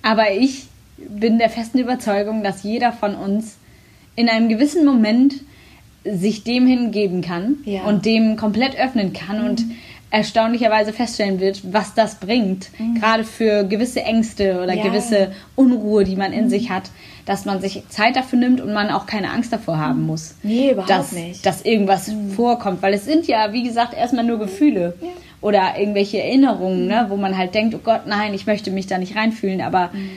Aber 0.02 0.32
ich 0.32 0.66
bin 0.98 1.38
der 1.38 1.50
festen 1.50 1.80
Überzeugung, 1.80 2.44
dass 2.44 2.64
jeder 2.64 2.92
von 2.92 3.16
uns 3.16 3.58
in 4.16 4.30
einem 4.30 4.50
gewissen 4.50 4.84
Moment 4.84 5.36
sich 6.04 6.44
dem 6.44 6.66
hingeben 6.68 7.22
kann 7.22 7.58
und 7.86 8.06
dem 8.06 8.36
komplett 8.36 8.78
öffnen 8.78 9.14
kann 9.14 9.42
mhm. 9.42 9.50
und 9.50 9.66
erstaunlicherweise 10.10 10.94
feststellen 10.94 11.40
wird, 11.40 11.74
was 11.74 11.94
das 11.94 12.16
bringt. 12.16 12.70
Mhm. 12.80 12.96
Gerade 12.96 13.24
für 13.24 13.66
gewisse 13.66 14.02
Ängste 14.02 14.62
oder 14.62 14.76
gewisse 14.78 15.34
Unruhe, 15.56 16.04
die 16.04 16.16
man 16.16 16.34
in 16.34 16.46
mhm. 16.46 16.50
sich 16.50 16.70
hat 16.70 16.90
dass 17.28 17.44
man 17.44 17.60
sich 17.60 17.84
Zeit 17.90 18.16
dafür 18.16 18.40
nimmt 18.40 18.62
und 18.62 18.74
man 18.74 18.90
auch 18.90 19.06
keine 19.06 19.32
Angst 19.32 19.52
davor 19.52 19.78
haben 19.78 20.06
muss. 20.06 20.36
Nee, 20.44 20.72
überhaupt 20.72 20.90
dass, 20.90 21.12
nicht. 21.12 21.46
Dass 21.46 21.62
irgendwas 21.62 22.08
mhm. 22.08 22.32
vorkommt, 22.32 22.82
weil 22.82 22.94
es 22.94 23.04
sind 23.04 23.28
ja, 23.28 23.52
wie 23.52 23.64
gesagt, 23.64 23.94
erstmal 23.94 24.24
nur 24.24 24.40
Gefühle 24.40 24.96
ja. 25.02 25.08
oder 25.42 25.78
irgendwelche 25.78 26.24
Erinnerungen, 26.24 26.84
mhm. 26.84 26.88
ne, 26.88 27.06
wo 27.10 27.18
man 27.18 27.38
halt 27.38 27.54
denkt, 27.54 27.76
oh 27.76 27.82
Gott, 27.84 28.08
nein, 28.08 28.34
ich 28.34 28.48
möchte 28.48 28.72
mich 28.72 28.88
da 28.88 28.98
nicht 28.98 29.18
reinfühlen, 29.18 29.60
aber 29.60 29.90
mhm. 29.92 30.10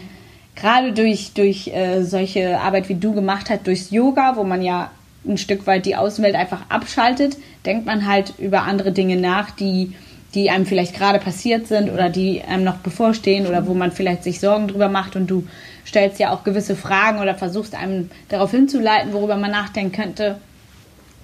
gerade 0.55 0.93
durch, 0.93 1.33
durch 1.35 1.67
äh, 1.75 2.05
solche 2.05 2.61
Arbeit, 2.61 2.89
wie 2.89 2.95
du 2.95 3.13
gemacht 3.13 3.51
hast, 3.51 3.67
durchs 3.67 3.91
Yoga, 3.91 4.37
wo 4.37 4.45
man 4.45 4.63
ja 4.63 4.93
ein 5.27 5.37
Stück 5.37 5.67
weit 5.67 5.87
die 5.87 5.97
Außenwelt 5.97 6.37
einfach 6.37 6.63
abschaltet, 6.69 7.37
denkt 7.67 7.87
man 7.87 8.07
halt 8.07 8.35
über 8.39 8.63
andere 8.63 8.93
Dinge 8.93 9.17
nach, 9.17 9.51
die 9.51 9.95
die 10.35 10.49
einem 10.51 10.65
vielleicht 10.65 10.95
gerade 10.95 11.19
passiert 11.19 11.67
sind 11.67 11.91
oder 11.91 12.09
die 12.09 12.43
einem 12.43 12.63
noch 12.63 12.77
bevorstehen 12.77 13.49
oder 13.49 13.67
wo 13.67 13.75
man 13.75 13.91
vielleicht 13.91 14.23
sich 14.23 14.39
Sorgen 14.39 14.69
drüber 14.69 14.89
macht 14.89 15.17
und 15.17 15.27
du 15.27 15.45
stellst 15.87 16.19
ja 16.19 16.33
auch 16.33 16.45
gewisse 16.45 16.77
Fragen 16.77 17.21
oder 17.21 17.35
versuchst 17.35 17.75
einem 17.75 18.11
darauf 18.29 18.51
hinzuleiten, 18.51 19.13
worüber 19.13 19.37
man 19.37 19.51
nachdenken 19.51 19.93
könnte. 19.93 20.39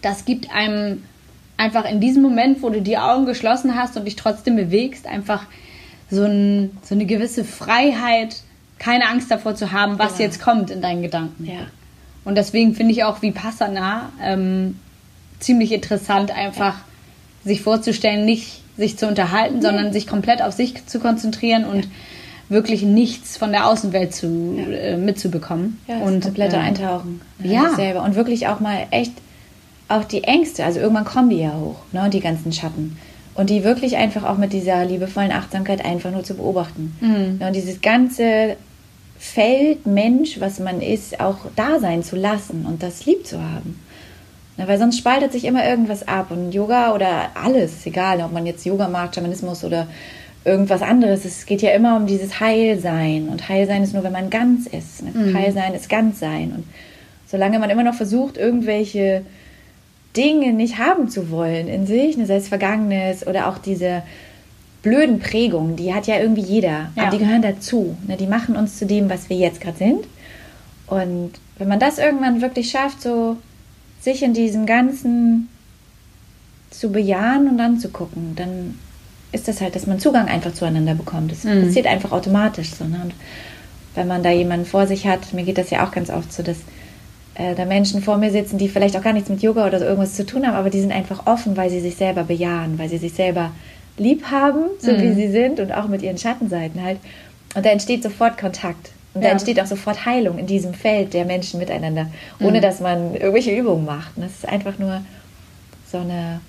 Das 0.03 0.25
gibt 0.25 0.51
einem 0.53 1.03
einfach 1.57 1.85
in 1.85 2.01
diesem 2.01 2.23
Moment, 2.23 2.63
wo 2.63 2.71
du 2.71 2.83
die 2.83 2.99
Augen 2.99 3.27
geschlossen 3.27 3.75
hast 3.75 3.97
und 3.97 4.05
dich 4.05 4.17
trotzdem 4.17 4.57
bewegst, 4.57 5.07
einfach 5.07 5.45
so, 6.11 6.25
ein, 6.25 6.77
so 6.83 6.95
eine 6.95 7.07
gewisse 7.07 7.45
Freiheit, 7.45 8.37
keine 8.79 9.09
Angst 9.09 9.31
davor 9.31 9.55
zu 9.55 9.73
haben, 9.73 9.99
was 9.99 10.13
Genau. 10.13 10.25
jetzt 10.25 10.41
kommt 10.41 10.71
in 10.71 10.83
deinen 10.83 11.03
Gedanken. 11.03 11.47
Ja. 11.47 11.67
Und 12.25 12.37
deswegen 12.37 12.75
finde 12.75 12.93
ich 12.93 13.05
auch 13.05 13.23
Vipassana 13.23 14.11
ähm, 14.23 14.79
ziemlich 15.39 15.73
interessant, 15.73 16.31
einfach 16.31 16.75
sich 17.45 17.63
vorzustellen, 17.63 18.25
nicht 18.25 18.63
sich 18.77 18.99
zu 18.99 19.07
unterhalten, 19.07 19.63
sondern 19.63 19.93
sich 19.93 20.07
komplett 20.07 20.43
auf 20.43 20.53
sich 20.53 20.87
zu 20.87 20.99
konzentrieren 21.01 21.65
und 21.65 21.89
wirklich 22.49 22.83
nichts 22.83 23.37
von 23.37 23.53
der 23.53 23.67
Außenwelt 23.67 24.15
zu, 24.15 24.57
äh, 24.59 24.97
mitzubekommen. 24.97 25.81
Ja, 25.89 25.97
und 25.99 26.15
und 26.15 26.25
komplette 26.25 26.57
äh, 26.57 26.61
Eintauchen. 26.61 27.21
in 27.43 27.51
ja. 27.51 27.75
selber. 27.75 28.03
Und 28.03 28.15
wirklich 28.15 28.47
auch 28.47 28.61
mal 28.61 28.87
echt 28.91 29.13
auch 29.89 30.05
die 30.05 30.25
Ängste, 30.25 30.65
also 30.65 30.81
irgendwann 30.81 31.05
kommen 31.05 31.31
die 31.31 31.39
ja 31.39 31.53
hoch, 31.53 31.77
ne, 31.93 32.11
die 32.11 32.21
ganzen 32.21 32.53
Schatten. 32.53 32.99
Und 33.35 33.51
die 33.51 33.65
wirklich 33.65 33.97
einfach 33.97 34.25
auch 34.25 34.39
mit 34.39 34.53
dieser 34.53 34.85
liebevollen 34.85 35.31
Achtsamkeit 35.31 35.85
einfach 35.85 36.11
nur 36.11 36.25
zu 36.25 36.35
beobachten. 36.35 36.97
Mhm. 37.01 37.39
Ne, 37.39 37.47
und 37.47 37.55
dieses 37.55 37.81
ganze 37.81 38.57
Feld 39.19 39.87
Mensch, 39.87 40.41
was 40.41 40.59
man 40.59 40.81
ist, 40.81 41.21
auch 41.21 41.39
da 41.55 41.79
sein 41.79 42.03
zu 42.03 42.17
lassen 42.17 42.67
und 42.67 42.83
das 42.83 43.07
lieb 43.07 43.27
zu 43.27 43.41
haben. 43.41 43.81
Na, 44.57 44.67
weil 44.67 44.79
sonst 44.79 44.99
spaltet 44.99 45.33
sich 45.33 45.45
immer 45.45 45.67
irgendwas 45.67 46.07
ab. 46.09 46.31
Und 46.31 46.53
Yoga 46.53 46.95
oder 46.95 47.31
alles, 47.35 47.85
egal, 47.87 48.21
ob 48.21 48.33
man 48.33 48.47
jetzt 48.47 48.65
Yoga 48.65 48.89
macht, 48.89 49.15
Schamanismus 49.15 49.65
oder 49.65 49.87
irgendwas 50.47 50.81
anderes, 50.81 51.25
es 51.25 51.45
geht 51.45 51.61
ja 51.61 51.71
immer 51.71 51.97
um 51.97 52.07
dieses 52.07 52.39
Heilsein. 52.39 53.29
Und 53.29 53.49
Heilsein 53.49 53.83
ist 53.83 53.93
nur, 53.93 54.05
wenn 54.05 54.13
man 54.13 54.31
ganz 54.31 54.67
ist. 54.67 55.03
Ne? 55.03 55.35
Heilsein 55.35 55.75
ist 55.75 55.89
ganz 55.89 56.21
sein. 56.21 56.53
Und 56.57 56.65
solange 57.27 57.59
man 57.59 57.69
immer 57.69 57.83
noch 57.83 57.95
versucht, 57.95 58.37
irgendwelche 58.37 59.23
Dinge 60.17 60.53
nicht 60.53 60.79
haben 60.79 61.09
zu 61.09 61.31
wollen 61.31 61.67
in 61.69 61.87
sich, 61.87 62.17
ne, 62.17 62.27
sei 62.27 62.37
es 62.37 62.49
Vergangenes 62.49 63.27
oder 63.27 63.49
auch 63.49 63.59
diese 63.59 64.03
blöden 64.83 65.19
Prägungen, 65.19 65.75
die 65.75 65.93
hat 65.93 66.07
ja 66.07 66.19
irgendwie 66.21 66.43
jeder, 66.43 66.91
Ja. 66.95 67.03
aber 67.03 67.11
die 67.11 67.19
gehören 67.19 67.43
dazu. 67.43 67.97
Ne? 68.07 68.17
Die 68.17 68.29
machen 68.29 68.57
uns 68.57 68.79
zu 68.79 68.87
dem, 68.87 69.11
was 69.11 69.29
wir 69.29 69.37
jetzt 69.37 69.61
gerade 69.61 69.77
sind. 69.79 70.05
Und 70.87 71.33
wenn 71.59 71.67
man 71.69 71.81
das 71.81 71.99
irgendwann 71.99 72.41
wirklich 72.41 72.71
schafft, 72.71 73.03
so 73.03 73.37
sich 74.01 74.23
in 74.23 74.33
diesem 74.33 74.65
Ganzen 74.65 75.49
zu 76.71 76.93
bejahen 76.93 77.49
und 77.49 77.59
anzugucken, 77.59 78.37
dann 78.37 78.79
ist 79.33 79.49
das 79.49 79.61
halt, 79.61 79.75
dass 79.75 79.87
man 79.87 79.99
Zugang 79.99 80.29
einfach 80.29 80.53
zueinander 80.55 80.95
bekommt. 80.95 81.33
Das 81.33 81.45
Mhm. 81.45 81.65
passiert 81.67 81.87
einfach 81.87 82.13
automatisch 82.13 82.71
so. 82.73 82.85
Ne? 82.85 83.01
Und 83.05 83.15
wenn 83.95 84.07
man 84.07 84.23
da 84.23 84.31
jemanden 84.31 84.67
vor 84.67 84.87
sich 84.87 85.07
hat, 85.07 85.33
mir 85.33 85.43
geht 85.45 85.59
das 85.59 85.71
ja 85.71 85.87
auch 85.87 85.91
ganz 85.91 86.11
oft 86.11 86.33
so, 86.33 86.43
dass 86.43 86.59
äh, 87.35 87.55
da 87.55 87.67
Menschen 87.67 88.03
vor 88.03 88.17
mir 88.17 88.31
sitzen, 88.31 88.57
die 88.57 88.69
vielleicht 88.69 88.97
auch 88.97 89.03
gar 89.03 89.13
nichts 89.13 89.29
mit 89.29 89.43
Yoga 89.43 89.67
oder 89.67 89.79
so 89.79 89.85
irgendwas 89.85 90.15
zu 90.15 90.25
tun 90.25 90.47
haben, 90.47 90.55
aber 90.55 90.71
die 90.71 90.81
sind 90.81 90.91
einfach 90.93 91.27
offen, 91.27 91.55
weil 91.57 91.69
sie 91.69 91.81
sich 91.81 91.97
selber 91.97 92.25
bejahen, 92.25 92.79
weil 92.79 92.89
sie 92.89 92.97
sich 92.99 93.13
selber 93.13 93.51
lieb 93.99 94.25
haben, 94.31 94.63
so 94.79 94.93
Mhm. 94.93 95.01
wie 95.03 95.13
sie 95.13 95.29
sind 95.31 95.61
und 95.61 95.71
auch 95.73 95.87
mit 95.89 96.01
ihren 96.03 96.17
Schattenseiten 96.17 96.83
halt. 96.83 96.99
Und 97.55 97.67
da 97.67 97.71
entsteht 97.71 98.03
sofort 98.03 98.39
Kontakt. 98.39 98.91
Und 99.13 99.23
da 99.23 99.29
Ja. 99.29 99.33
entsteht 99.33 99.61
auch 99.61 99.67
sofort 99.67 100.05
Heilung 100.07 100.39
in 100.39 100.47
diesem 100.47 100.73
Feld 100.75 101.13
der 101.15 101.25
Menschen 101.27 101.59
miteinander, 101.61 102.07
ohne 102.41 102.61
dass 102.63 102.81
man 102.81 103.15
irgendwelche 103.15 103.55
Übungen 103.55 103.85
macht. 103.87 104.17
Und 104.17 104.23
Das 104.25 104.33
ist 104.33 104.49
einfach 104.49 104.79
nur 104.79 105.03
so 105.91 105.99
eine, 105.99 106.41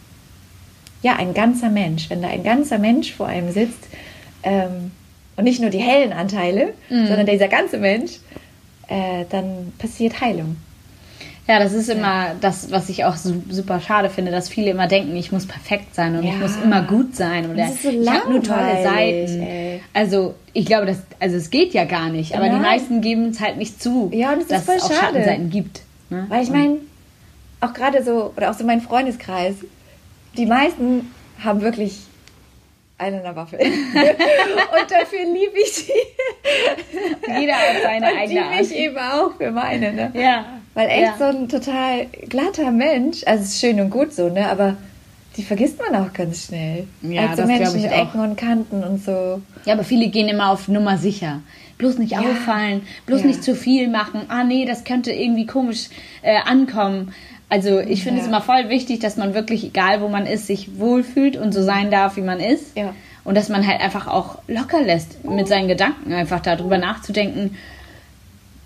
ja, 1.04 1.16
ein 1.18 1.34
ganzer 1.34 1.70
Mensch. 1.70 2.10
Wenn 2.10 2.22
da 2.22 2.28
ein 2.30 2.44
ganzer 2.44 2.78
Mensch 2.78 3.14
vor 3.14 3.28
einem 3.28 3.52
sitzt 3.52 3.88
ähm, 4.44 4.92
und 5.36 5.44
nicht 5.44 5.62
nur 5.62 5.70
die 5.70 5.80
hellen 5.80 6.14
Anteile, 6.14 6.74
sondern 6.90 7.26
dieser 7.26 7.48
ganze 7.48 7.78
Mensch, 7.78 8.14
äh, 8.88 9.26
dann 9.30 9.74
passiert 9.78 10.22
Heilung. 10.22 10.58
Ja, 11.48 11.60
das 11.60 11.72
ist 11.72 11.88
immer 11.90 12.36
das, 12.42 12.72
was 12.72 12.90
ich 12.90 13.06
auch 13.06 13.16
su- 13.16 13.42
super 13.50 13.80
schade 13.80 14.10
finde, 14.10 14.32
dass 14.32 14.50
viele 14.50 14.72
immer 14.72 14.88
denken, 14.88 15.16
ich 15.16 15.32
muss 15.32 15.46
perfekt 15.46 15.96
sein 15.96 16.18
und 16.18 16.24
ich 16.26 16.32
Ja. 16.32 16.38
muss 16.40 16.58
immer 16.62 16.82
gut 16.82 17.16
sein 17.16 17.46
oder 17.50 17.56
Das 17.64 17.72
ist 17.76 17.84
so 17.84 17.90
ich 17.90 18.10
habe 18.10 18.30
nur 18.30 18.44
tolle 18.44 18.84
Seiten. 18.84 19.42
ey. 19.44 19.82
Also 19.94 20.36
ich 20.52 20.66
glaube, 20.66 20.88
das, 20.88 20.98
also 21.22 21.38
es 21.38 21.50
geht 21.50 21.74
ja 21.74 21.86
gar 21.86 22.10
nicht, 22.10 22.36
aber 22.36 22.46
die 22.46 22.52
Nein. 22.52 22.62
meisten 22.64 23.00
geben 23.00 23.30
es 23.30 23.40
halt 23.40 23.56
nicht 23.58 23.82
zu, 23.82 24.10
Ja, 24.14 24.32
und 24.34 24.40
das 24.40 24.44
ist 24.44 24.52
dass 24.52 24.64
voll 24.66 24.76
es 24.76 24.84
auch 24.84 24.92
schade. 24.92 25.00
Schattenseiten 25.06 25.50
gibt. 25.50 25.82
Ne? 26.10 26.26
Weil 26.28 26.44
ich 26.44 26.50
meine, 26.50 26.78
auch 27.62 27.74
gerade 27.74 28.04
so, 28.04 28.34
oder 28.36 28.50
auch 28.52 28.54
so 28.54 28.66
mein 28.66 28.82
Freundeskreis, 28.82 29.56
die 30.38 30.46
meisten 30.46 31.12
haben 31.44 31.62
wirklich 31.62 32.00
eine 32.98 33.18
in 33.18 33.24
der 33.24 33.36
Waffel. 33.36 33.60
und 33.62 34.92
dafür 34.92 35.20
liebe 35.26 35.60
ich 35.62 35.72
sie. 35.74 35.92
jeder 37.40 37.54
hat 37.54 37.82
seine 37.84 38.12
und 38.12 38.18
eigene 38.18 38.46
Art. 38.46 38.60
mich 38.60 38.76
eben 38.76 38.98
auch 38.98 39.36
für 39.38 39.52
meine, 39.52 39.94
ne? 39.94 40.12
Ja. 40.16 40.46
Weil 40.74 40.90
echt 40.90 41.02
ja. 41.02 41.16
so 41.18 41.24
ein 41.26 41.50
total 41.50 42.06
glatter 42.30 42.72
Mensch, 42.72 43.22
also 43.26 43.44
ist 43.44 43.60
schön 43.60 43.80
und 43.80 43.90
gut 43.90 44.14
so, 44.14 44.30
ne? 44.30 44.50
Aber 44.50 44.78
die 45.36 45.44
vergisst 45.44 45.78
man 45.80 45.96
auch 46.02 46.12
ganz 46.14 46.46
schnell. 46.46 46.88
Ja, 47.04 47.22
Als 47.28 47.32
so 47.32 47.38
das 47.38 47.48
Menschen 47.48 47.76
ich 47.78 47.84
mit 47.84 47.94
auch. 47.94 48.08
Ecken 48.10 48.22
und 48.22 48.36
Kanten 48.36 48.84
und 48.84 49.04
so. 49.04 49.42
Ja, 49.66 49.74
aber 49.74 49.84
viele 49.84 50.08
gehen 50.10 50.28
immer 50.30 50.50
auf 50.50 50.68
Nummer 50.68 50.98
sicher. 50.98 51.42
Bloß 51.78 52.00
nicht 52.00 52.14
Ja. 52.14 52.22
auffallen, 52.22 52.82
bloß 53.06 53.22
Ja. 53.22 53.28
nicht 53.28 53.44
zu 53.44 53.56
viel 53.56 53.88
machen. 53.88 54.22
Ah 54.30 54.44
nee, 54.44 54.66
das 54.66 54.84
könnte 54.84 55.12
irgendwie 55.12 55.46
komisch 55.46 55.90
äh, 56.24 56.38
ankommen. 56.46 57.14
Also 57.50 57.80
ich 57.80 58.04
finde 58.04 58.18
Ja. 58.20 58.24
es 58.24 58.28
immer 58.28 58.42
voll 58.42 58.70
wichtig, 58.70 59.00
dass 59.00 59.16
man 59.16 59.34
wirklich, 59.34 59.64
egal 59.64 60.02
wo 60.02 60.10
man 60.10 60.26
ist, 60.26 60.48
sich 60.48 60.78
wohlfühlt 60.78 61.38
und 61.38 61.54
so 61.54 61.64
sein 61.64 61.90
darf, 61.92 62.18
wie 62.18 62.22
man 62.22 62.40
ist. 62.40 62.76
Ja. 62.78 62.94
Und 63.24 63.36
dass 63.36 63.48
man 63.50 63.66
halt 63.66 63.80
einfach 63.82 64.08
auch 64.08 64.40
locker 64.48 64.82
lässt, 64.82 65.24
mit 65.24 65.48
seinen 65.48 65.68
Gedanken 65.68 66.14
einfach 66.14 66.40
darüber 66.42 66.78
nachzudenken, 66.78 67.52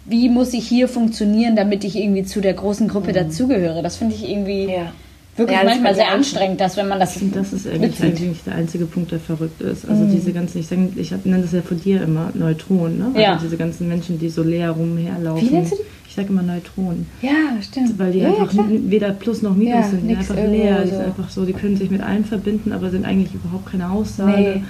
wie 0.06 0.30
muss 0.30 0.54
ich 0.54 0.68
hier 0.68 0.88
funktionieren, 0.88 1.56
damit 1.56 1.84
ich 1.84 1.96
irgendwie 1.96 2.24
zu 2.24 2.42
der 2.42 2.54
großen 2.54 2.88
Gruppe 2.88 3.14
dazugehöre. 3.14 3.84
Das 3.84 3.98
finde 3.98 4.16
ich 4.16 4.28
irgendwie 4.28 4.64
Mhm. 4.66 4.70
Ja. 4.70 4.92
wirklich 5.38 5.60
manchmal 5.64 5.94
sehr 5.96 6.12
anstrengend, 6.12 6.60
dass 6.60 6.76
wenn 6.76 6.88
man 6.88 7.00
das 7.00 7.18
Und 7.22 7.36
das 7.36 7.54
ist 7.54 7.68
eigentlich, 7.68 8.02
eigentlich 8.02 8.44
der 8.44 8.56
einzige 8.56 8.86
Punkt, 8.86 9.12
der 9.12 9.20
verrückt 9.20 9.62
ist. 9.62 9.88
Also 9.88 10.06
diese 10.06 10.34
ganzen, 10.34 10.58
ich, 10.60 10.68
sag, 10.68 10.80
ich 10.96 11.14
hab- 11.14 11.26
nenne 11.26 11.44
das 11.44 11.52
ja 11.54 11.62
von 11.62 11.80
dir 11.80 12.02
immer 12.02 12.32
Neutronen, 12.34 12.98
ne? 12.98 13.06
Also 13.10 13.20
Ja. 13.20 13.40
diese 13.42 13.58
ganzen 13.58 13.88
Menschen, 13.88 14.18
die 14.20 14.30
so 14.30 14.42
leer 14.44 14.72
rumherlaufen. 14.72 15.48
Wie 15.50 15.54
nennst 15.54 15.72
du 15.74 15.76
die? 15.78 15.82
Ich 16.12 16.16
sage 16.16 16.28
immer 16.28 16.42
Neutronen. 16.42 17.06
Ja, 17.22 17.62
stimmt. 17.62 17.98
Weil 17.98 18.12
die 18.12 18.20
ja, 18.20 18.28
einfach 18.28 18.52
ja, 18.52 18.66
weder 18.68 19.12
Plus 19.12 19.42
noch 19.44 19.56
Minus 19.56 19.76
Ja, 19.76 19.84
sind, 19.84 20.02
die 20.02 20.08
sind 20.10 20.18
einfach 20.18 20.36
leer, 20.36 20.82
die 20.82 20.90
so. 20.90 20.96
sind 20.98 21.06
einfach 21.06 21.30
so, 21.30 21.46
die 21.46 21.54
können 21.54 21.78
sich 21.78 21.90
mit 21.90 22.02
allem 22.02 22.26
verbinden, 22.26 22.74
aber 22.74 22.90
sind 22.90 23.06
eigentlich 23.06 23.34
überhaupt 23.34 23.72
keine 23.72 23.90
Aussage. 23.90 24.56
Nee. 24.58 24.64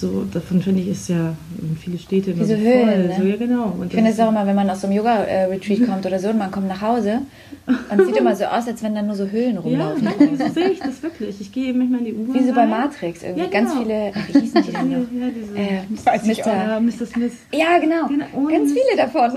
So, 0.00 0.24
davon 0.32 0.62
finde 0.62 0.80
ich, 0.80 0.88
ist 0.88 1.08
ja 1.10 1.34
in 1.60 1.76
viele 1.76 1.98
Städte 1.98 2.30
immer 2.30 2.40
Diese 2.44 2.56
so 2.56 2.62
Höhlen, 2.62 2.88
voll. 2.88 2.98
ne? 3.08 3.14
So, 3.18 3.22
ja, 3.24 3.36
genau. 3.36 3.64
Und 3.78 3.88
Ich 3.88 3.92
finde 3.94 4.10
es 4.12 4.18
auch 4.20 4.30
immer, 4.30 4.46
wenn 4.46 4.54
man 4.56 4.70
aus 4.70 4.80
so 4.80 4.86
einem 4.86 4.96
Yoga-Retreat 4.96 5.86
kommt 5.86 6.06
oder 6.06 6.18
so 6.18 6.28
und 6.30 6.38
man 6.38 6.50
kommt 6.50 6.68
nach 6.68 6.80
Hause 6.80 7.18
und 7.66 8.00
es 8.00 8.06
sieht 8.06 8.16
immer 8.16 8.34
so 8.34 8.44
aus, 8.46 8.66
als 8.66 8.82
wenn 8.82 8.94
da 8.94 9.02
nur 9.02 9.14
so 9.14 9.26
Höhlen 9.26 9.54
ja, 9.56 9.60
rumlaufen. 9.60 10.04
danke, 10.18 10.36
so 10.38 10.48
sehe 10.54 10.70
ich 10.70 10.78
das 10.80 11.02
wirklich. 11.02 11.38
Ich 11.42 11.52
gehe 11.52 11.74
manchmal 11.74 11.98
in 12.00 12.04
die 12.06 12.14
U-Bahn. 12.14 12.34
Wie 12.42 12.46
so 12.46 12.54
bei. 12.54 12.66
Matrix 12.66 13.22
irgendwie. 13.22 13.42
Ja, 13.44 13.50
Ganz 13.50 13.72
genau. 13.72 13.82
viele, 13.82 14.12
ach, 14.14 14.28
wie 14.34 14.40
hießen 14.40 14.62
die 14.62 14.72
denn 14.72 14.88
noch? 14.90 14.98
Ja, 15.20 15.28
diese, 15.36 15.58
Äh, 15.58 16.32
Mr. 16.32 16.46
ja, 16.46 16.80
Mr. 16.80 17.06
Smith. 17.06 17.32
Ja, 17.52 17.78
genau. 17.78 18.06
Genau, 18.08 18.48
Ganz 18.50 18.72
viele 18.72 18.96
davon. 18.96 19.30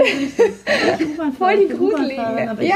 Voll 1.37 1.57
die 1.57 1.73
Gruseligen. 1.73 2.17
Ja. 2.61 2.75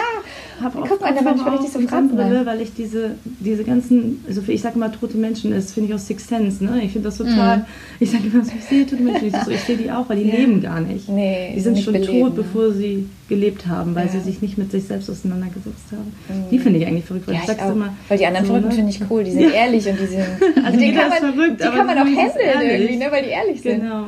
Ich 0.58 0.64
habe 0.64 0.80
auch 0.82 0.88
Guck 0.88 1.02
mal, 1.02 1.14
da 1.14 1.22
manchmal 1.22 1.58
richtig 1.58 1.72
so 1.72 1.80
Fransen 1.88 2.16
Brille, 2.16 2.46
weil 2.46 2.62
ich 2.62 2.74
diese, 2.74 3.12
diese 3.40 3.64
ganzen, 3.64 4.24
also 4.28 4.42
ich 4.48 4.62
sage 4.62 4.80
mal 4.80 4.90
tote 4.90 5.18
Menschen, 5.18 5.52
das 5.52 5.74
finde 5.74 5.90
ich 5.90 5.96
aus 5.96 6.08
Sixth 6.08 6.30
Sense, 6.30 6.64
ne? 6.64 6.82
Ich 6.84 6.92
finde 6.94 7.10
das 7.10 7.18
total, 7.18 7.66
ich 8.00 8.10
sage 8.12 8.24
immer, 8.32 8.44
so, 8.44 8.52
ich 8.58 8.64
sehe 8.66 8.86
tote 8.86 9.02
Menschen, 9.04 9.28
ich, 9.28 9.36
so, 9.36 9.52
ich 9.52 9.60
sehe 9.62 9.78
die 9.78 9.92
auch, 9.92 10.10
weil 10.10 10.18
die. 10.24 10.30
Ja. 10.30 10.36
leben 10.36 10.62
gar 10.62 10.80
nicht. 10.82 11.08
Nee, 11.10 11.54
die 11.56 11.60
sind 11.62 11.74
nicht 11.74 11.84
schon 11.86 11.94
belebt, 11.94 12.12
tot, 12.12 12.36
ne? 12.38 12.44
bevor 12.44 12.72
sie 12.74 13.08
gelebt 13.30 13.68
haben, 13.68 13.94
weil 13.96 14.06
Ja. 14.08 14.12
sie 14.14 14.20
sich 14.22 14.42
nicht 14.42 14.58
mit 14.58 14.72
sich 14.72 14.86
selbst 14.86 15.10
auseinandergesetzt 15.10 15.92
haben. 15.92 16.48
Die 16.50 16.60
finde 16.60 16.80
ich 16.80 16.88
eigentlich 16.88 17.06
verrückt, 17.06 17.28
weil 17.28 17.36
Ja, 17.36 17.42
ich 17.42 17.48
sag's 17.48 17.62
auch. 17.64 17.72
immer. 17.74 17.94
Weil 18.08 18.18
die 18.18 18.26
anderen 18.26 18.46
so, 18.46 18.54
Verrückten 18.54 18.70
ne? 18.70 18.76
finde 18.76 18.92
ich 18.92 19.12
cool. 19.12 19.24
Die 19.24 19.32
sind 19.32 19.54
ehrlich 19.54 19.88
und 19.88 20.00
die 20.00 20.06
sind. 20.06 20.24
Also 20.66 20.80
jeder 20.80 21.00
kann 21.02 21.10
man, 21.10 21.34
verrückt, 21.34 21.60
die 21.62 21.64
kann 21.64 21.86
man 21.88 21.98
auch 21.98 22.06
handeln 22.06 22.70
irgendwie, 22.72 22.98
ne, 22.98 23.06
weil 23.12 23.24
die 23.24 23.30
ehrlich 23.30 23.62
sind. 23.62 23.82
Genau. 23.82 24.08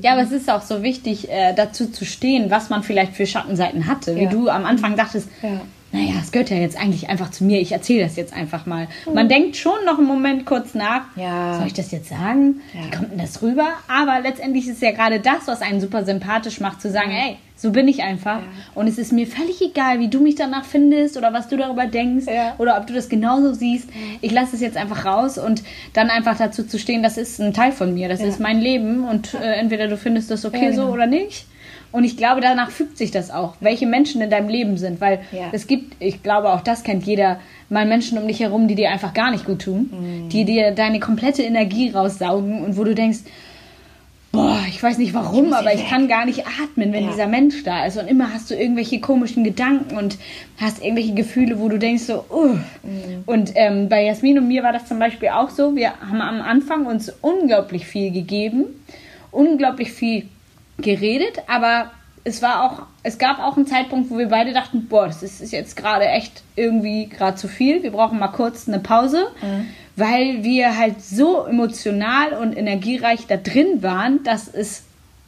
Ja, 0.00 0.12
aber 0.12 0.22
es 0.22 0.30
ist 0.32 0.50
auch 0.50 0.62
so 0.62 0.82
wichtig, 0.82 1.30
äh, 1.30 1.52
dazu 1.54 1.90
zu 1.90 2.04
stehen, 2.04 2.50
was 2.50 2.70
man 2.70 2.82
vielleicht 2.82 3.14
für 3.14 3.26
Schattenseiten 3.26 3.86
hatte. 3.86 4.16
Wie 4.16 4.24
Ja. 4.24 4.30
du 4.30 4.48
am 4.48 4.64
Anfang 4.64 4.96
dachtest, 4.96 5.28
Ja. 5.42 5.60
naja, 5.92 6.14
es 6.20 6.30
gehört 6.32 6.50
ja 6.50 6.56
jetzt 6.56 6.76
eigentlich 6.80 7.08
einfach 7.08 7.30
zu 7.30 7.44
mir, 7.44 7.60
ich 7.60 7.72
erzähle 7.72 8.04
das 8.04 8.16
jetzt 8.16 8.32
einfach 8.34 8.66
mal. 8.66 8.88
Man 9.12 9.28
denkt 9.28 9.56
schon 9.56 9.84
noch 9.86 9.98
einen 9.98 10.06
Moment 10.06 10.46
kurz 10.46 10.74
nach, 10.74 11.02
Ja. 11.16 11.58
soll 11.58 11.66
ich 11.66 11.72
das 11.74 11.90
jetzt 11.90 12.08
sagen? 12.08 12.60
Wie 12.72 12.90
kommt 12.96 13.12
denn 13.12 13.18
das 13.18 13.42
rüber? 13.42 13.66
Aber 13.88 14.20
letztendlich 14.20 14.68
ist 14.68 14.82
ja 14.82 14.90
gerade 14.92 15.20
das, 15.20 15.46
was 15.46 15.60
einen 15.62 15.80
super 15.80 16.04
sympathisch 16.04 16.60
macht, 16.60 16.80
zu 16.80 16.90
sagen, 16.90 17.10
ey, 17.10 17.36
so 17.56 17.70
bin 17.70 17.86
ich 17.88 18.02
einfach. 18.02 18.38
Ja. 18.40 18.46
Und 18.74 18.88
es 18.88 18.98
ist 18.98 19.12
mir 19.12 19.26
völlig 19.26 19.60
egal, 19.62 20.00
wie 20.00 20.08
du 20.08 20.20
mich 20.20 20.34
danach 20.34 20.64
findest 20.64 21.16
oder 21.16 21.32
was 21.32 21.48
du 21.48 21.56
darüber 21.56 21.86
denkst 21.86 22.26
Ja. 22.26 22.54
oder 22.58 22.76
ob 22.78 22.86
du 22.86 22.92
das 22.92 23.08
genauso 23.08 23.54
siehst. 23.54 23.88
Ich 24.20 24.32
lasse 24.32 24.56
es 24.56 24.60
jetzt 24.60 24.76
einfach 24.76 25.04
raus 25.04 25.38
und 25.38 25.62
dann 25.92 26.10
einfach 26.10 26.36
dazu 26.36 26.64
zu 26.66 26.78
stehen, 26.78 27.02
das 27.02 27.16
ist 27.16 27.40
ein 27.40 27.52
Teil 27.54 27.72
von 27.72 27.94
mir, 27.94 28.08
das 28.08 28.20
Ja. 28.20 28.26
ist 28.26 28.40
mein 28.40 28.60
Leben 28.60 29.04
und 29.04 29.34
äh, 29.34 29.54
entweder 29.54 29.86
du 29.88 29.96
findest 29.96 30.30
das 30.30 30.44
okay 30.44 30.70
genau. 30.70 30.86
so 30.88 30.92
oder 30.92 31.06
nicht. 31.06 31.46
Und 31.92 32.02
ich 32.02 32.16
glaube, 32.16 32.40
danach 32.40 32.72
fügt 32.72 32.98
sich 32.98 33.12
das 33.12 33.30
auch, 33.30 33.54
welche 33.60 33.86
Menschen 33.86 34.20
in 34.20 34.28
deinem 34.28 34.48
Leben 34.48 34.76
sind, 34.78 35.00
weil 35.00 35.20
es 35.52 35.68
gibt, 35.68 35.94
ich 36.00 36.24
glaube, 36.24 36.52
auch 36.52 36.60
das 36.60 36.82
kennt 36.82 37.04
jeder, 37.04 37.38
mal 37.70 37.86
Menschen 37.86 38.18
um 38.18 38.26
dich 38.26 38.40
herum, 38.40 38.66
die 38.66 38.74
dir 38.74 38.90
einfach 38.90 39.14
gar 39.14 39.30
nicht 39.30 39.46
gut 39.46 39.62
tun, 39.62 39.90
Mhm. 39.92 40.28
die 40.28 40.44
dir 40.44 40.72
deine 40.72 40.98
komplette 40.98 41.44
Energie 41.44 41.90
raussaugen 41.90 42.64
und 42.64 42.76
wo 42.76 42.82
du 42.82 42.96
denkst, 42.96 43.20
boah, 44.34 44.60
ich 44.68 44.82
weiß 44.82 44.98
nicht 44.98 45.14
warum, 45.14 45.46
muss 45.46 45.54
aber 45.54 45.72
ich 45.72 45.80
weg. 45.80 45.88
kann 45.88 46.08
gar 46.08 46.24
nicht 46.26 46.44
atmen, 46.46 46.92
wenn 46.92 47.04
Ja. 47.04 47.10
dieser 47.10 47.26
Mensch 47.26 47.62
da 47.64 47.86
ist. 47.86 47.96
Und 47.96 48.06
immer 48.08 48.32
hast 48.32 48.50
du 48.50 48.54
irgendwelche 48.54 49.00
komischen 49.00 49.44
Gedanken 49.44 49.96
und 49.96 50.18
hast 50.58 50.82
irgendwelche 50.82 51.14
Gefühle, 51.14 51.58
wo 51.58 51.68
du 51.68 51.78
denkst 51.78 52.02
so, 52.04 52.24
uh. 52.30 52.56
Und 53.26 53.52
ähm, 53.54 53.88
bei 53.88 54.04
Jasmin 54.04 54.38
und 54.38 54.48
mir 54.48 54.62
war 54.62 54.72
das 54.72 54.86
zum 54.86 54.98
Beispiel 54.98 55.28
auch 55.30 55.50
so. 55.50 55.74
Wir 55.76 55.92
haben 56.00 56.20
am 56.20 56.40
Anfang 56.42 56.86
uns 56.86 57.12
unglaublich 57.20 57.86
viel 57.86 58.10
gegeben, 58.12 58.64
unglaublich 59.30 59.92
viel 59.92 60.26
geredet, 60.78 61.38
aber 61.46 61.90
es 62.24 62.40
war 62.40 62.64
auch, 62.64 62.82
es 63.02 63.18
gab 63.18 63.38
auch 63.38 63.56
einen 63.56 63.66
Zeitpunkt, 63.66 64.10
wo 64.10 64.16
wir 64.18 64.28
beide 64.28 64.52
dachten, 64.52 64.86
boah, 64.88 65.06
das 65.06 65.22
ist, 65.22 65.40
ist 65.42 65.52
jetzt 65.52 65.76
gerade 65.76 66.06
echt 66.06 66.42
irgendwie 66.56 67.06
gerade 67.06 67.36
zu 67.36 67.48
viel. 67.48 67.82
Wir 67.82 67.90
brauchen 67.92 68.18
mal 68.18 68.28
kurz 68.28 68.66
eine 68.66 68.78
Pause, 68.78 69.26
weil 69.96 70.42
wir 70.42 70.76
halt 70.78 71.02
so 71.02 71.44
emotional 71.44 72.32
und 72.32 72.56
energiereich 72.56 73.26
da 73.26 73.36
drin 73.36 73.82
waren, 73.82 74.22
dass 74.24 74.48
es 74.48 74.84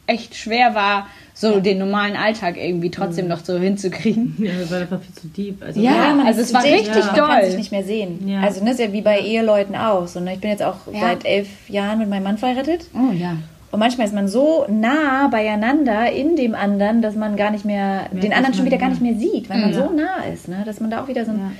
echt 0.07 0.35
schwer 0.35 0.73
war, 0.73 1.07
so 1.33 1.59
den 1.59 1.77
normalen 1.77 2.15
Alltag 2.15 2.57
irgendwie 2.57 2.89
trotzdem 2.89 3.27
noch 3.27 3.43
so 3.45 3.59
hinzukriegen. 3.59 4.35
Ja, 4.39 4.53
das 4.59 4.71
war 4.71 4.79
einfach 4.81 5.01
viel 5.01 5.13
zu 5.13 5.27
deep. 5.27 5.61
Also, 5.61 5.79
Ja, 5.79 6.13
man 6.15 6.25
also 6.25 6.41
es 6.41 6.51
war 6.53 6.63
richtig 6.63 6.95
man 7.05 7.15
doll. 7.15 7.27
kann 7.27 7.45
sich 7.45 7.57
nicht 7.57 7.71
mehr 7.71 7.83
sehen. 7.83 8.27
Ja. 8.27 8.39
Also 8.41 8.63
ne, 8.63 8.71
ist 8.71 8.79
ja 8.79 8.91
wie 8.91 9.01
bei 9.01 9.19
Eheleuten 9.19 9.75
auch. 9.75 10.07
So, 10.07 10.19
ne? 10.19 10.33
Ich 10.33 10.39
bin 10.39 10.49
jetzt 10.49 10.63
auch 10.63 10.77
Ja. 10.91 11.01
seit 11.01 11.25
elf 11.25 11.47
Jahren 11.69 11.99
mit 11.99 12.09
meinem 12.09 12.23
Mann 12.23 12.37
verheiratet. 12.39 12.87
Oh 12.95 13.11
ja. 13.13 13.35
Und 13.69 13.79
manchmal 13.79 14.07
ist 14.07 14.13
man 14.13 14.27
so 14.29 14.65
nah 14.69 15.27
beieinander 15.27 16.09
in 16.11 16.35
dem 16.37 16.55
anderen, 16.55 17.01
dass 17.01 17.15
man 17.15 17.35
gar 17.35 17.51
nicht 17.51 17.65
mehr, 17.65 18.05
den 18.11 18.21
dass 18.29 18.31
anderen 18.37 18.53
schon 18.53 18.63
man- 18.63 18.71
wieder 18.71 18.77
gar 18.77 18.89
nicht 18.89 19.01
mehr 19.01 19.15
sieht, 19.15 19.49
weil 19.49 19.59
man 19.59 19.71
Ja. 19.73 19.77
so 19.87 19.91
nah 19.93 20.23
ist. 20.31 20.47
Ne? 20.47 20.63
Dass 20.65 20.79
man 20.79 20.89
da 20.89 21.03
auch 21.03 21.07
wieder 21.09 21.25
so 21.25 21.31
ein, 21.31 21.51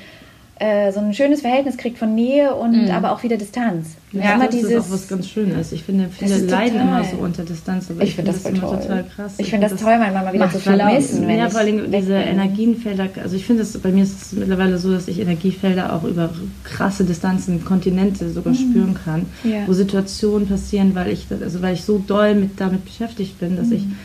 äh, 0.60 0.92
so 0.92 1.00
ein 1.00 1.14
schönes 1.14 1.42
Verhältnis 1.42 1.78
kriegt 1.78 1.98
von 1.98 2.16
Nähe 2.16 2.54
und 2.56 2.90
aber 2.90 3.12
auch 3.12 3.24
wieder 3.24 3.38
Distanz. 3.38 3.90
Ja, 4.12 4.34
immer 4.36 4.46
das 4.46 4.56
dieses, 4.56 4.72
ist 4.72 4.80
auch 4.80 4.92
was 4.94 5.08
ganz 5.08 5.28
Schönes. 5.28 5.72
Ich 5.72 5.84
finde, 5.84 6.10
viele 6.10 6.38
leiden 6.38 6.80
total- 6.80 6.88
immer 6.88 7.04
so 7.04 7.18
unter 7.18 7.44
Distanz. 7.44 7.92
Aber 7.92 8.02
ich 8.04 8.16
finde 8.16 8.32
das, 8.32 8.46
immer 8.46 8.60
toll. 8.62 8.80
total 8.80 9.04
krass. 9.16 9.34
Ich 9.38 9.50
finde 9.50 9.68
das 9.70 9.80
toll, 9.80 9.98
manchmal 10.00 10.24
mal 10.24 10.34
wieder 10.34 10.50
zu 10.50 10.60
vermissen. 10.60 11.30
Ja, 11.30 11.46
ich 11.48 11.52
vor 11.52 11.62
allem 11.62 11.92
diese 11.92 12.08
bin. 12.14 12.22
Energienfelder, 12.28 13.10
also 13.22 13.36
ich 13.36 13.46
finde 13.46 13.64
es, 13.64 13.78
bei 13.78 13.90
mir 13.92 14.04
ist 14.04 14.22
es 14.22 14.32
mittlerweile 14.34 14.78
so, 14.78 14.92
dass 14.92 15.08
ich 15.08 15.20
Energiefelder 15.20 15.94
auch 15.94 16.04
über 16.04 16.30
krasse 16.64 17.04
Distanzen, 17.04 17.64
Kontinente 17.66 18.30
sogar 18.30 18.54
spüren 18.56 18.96
kann, 19.06 19.26
Mhm. 19.44 19.52
Ja. 19.52 19.58
wo 19.68 19.74
Situationen 19.74 20.48
passieren, 20.48 20.96
weil 20.96 21.10
ich, 21.12 21.28
also 21.42 21.62
weil 21.62 21.74
ich 21.74 21.84
so 21.84 22.00
doll 22.00 22.34
mit, 22.36 22.60
damit 22.60 22.86
beschäftigt 22.86 23.40
bin, 23.40 23.58
dass 23.58 23.72
ich 23.72 23.84
Mhm. 23.86 23.96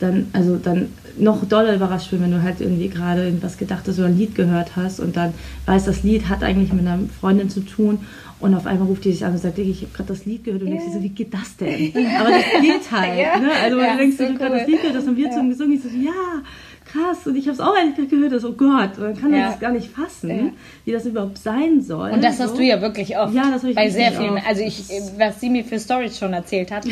Dann, 0.00 0.28
also 0.32 0.56
dann 0.56 0.88
noch 1.18 1.44
doller 1.46 1.74
überrascht 1.74 2.10
bin, 2.10 2.22
wenn 2.22 2.30
du 2.30 2.42
halt 2.42 2.60
irgendwie 2.60 2.88
gerade 2.88 3.24
irgendwas 3.24 3.58
Gedachtes 3.58 3.98
oder 3.98 4.08
ein 4.08 4.16
Lied 4.18 4.34
gehört 4.34 4.76
hast 4.76 4.98
und 5.00 5.16
dann 5.16 5.34
weißt, 5.66 5.86
das 5.86 6.02
Lied 6.02 6.28
hat 6.28 6.42
eigentlich 6.42 6.72
mit 6.72 6.86
einer 6.86 6.98
Freundin 7.20 7.50
zu 7.50 7.60
tun 7.60 7.98
und 8.40 8.54
auf 8.54 8.66
einmal 8.66 8.86
ruft 8.88 9.04
die 9.04 9.12
sich 9.12 9.24
an 9.24 9.32
und 9.32 9.38
sagt, 9.38 9.58
ich 9.58 9.82
habe 9.82 9.92
gerade 9.92 10.08
das 10.08 10.24
Lied 10.24 10.44
gehört 10.44 10.62
und 10.62 10.70
denkst 10.70 10.86
dir 10.86 10.92
so, 10.92 11.02
wie 11.02 11.08
geht 11.10 11.34
das 11.34 11.56
denn? 11.56 11.92
Aber 12.18 12.30
das 12.30 12.44
geht 12.62 12.90
halt, 12.90 13.18
Ja. 13.18 13.38
ne? 13.38 13.50
Also 13.62 13.78
Ja, 13.78 13.92
du 13.92 13.98
denkst, 13.98 14.16
so 14.16 14.24
du 14.24 14.30
hast 14.30 14.38
gerade 14.38 14.52
cool. 14.52 14.58
das 14.60 14.68
Lied 14.68 14.80
gehört, 14.80 14.96
das 14.96 15.06
haben 15.06 15.16
wir 15.16 15.28
zusammen 15.30 15.50
gesungen, 15.50 15.72
ich 15.74 15.82
so, 15.82 15.88
ja, 15.88 16.42
krass 16.90 17.26
und 17.26 17.36
ich 17.36 17.44
habe 17.46 17.54
es 17.54 17.60
auch 17.60 17.76
eigentlich 17.76 17.96
gerade 17.96 18.08
gehört, 18.08 18.32
das, 18.32 18.44
oh 18.44 18.52
Gott, 18.52 18.96
und 18.96 19.02
dann 19.04 19.20
kann 19.20 19.30
man 19.30 19.40
Ja. 19.40 19.50
das 19.50 19.60
gar 19.60 19.72
nicht 19.72 19.90
fassen, 19.90 20.30
Ja. 20.30 20.42
wie 20.86 20.92
das 20.92 21.04
überhaupt 21.04 21.36
sein 21.38 21.82
soll. 21.82 22.10
Und 22.12 22.24
das 22.24 22.40
hast 22.40 22.50
so. 22.52 22.56
du 22.56 22.62
ja 22.64 22.80
wirklich 22.80 23.18
oft. 23.18 23.34
Ja, 23.34 23.50
das 23.52 23.62
hab 23.62 23.68
ich 23.70 23.76
bei 23.76 23.90
sehr 23.90 24.12
vielen. 24.12 24.34
oft. 24.38 24.46
Also 24.48 24.62
ich, 24.62 24.82
was 25.18 25.38
sie 25.40 25.50
mir 25.50 25.64
für 25.64 25.78
Stories 25.78 26.18
schon 26.18 26.32
erzählt 26.32 26.70
hat, 26.72 26.84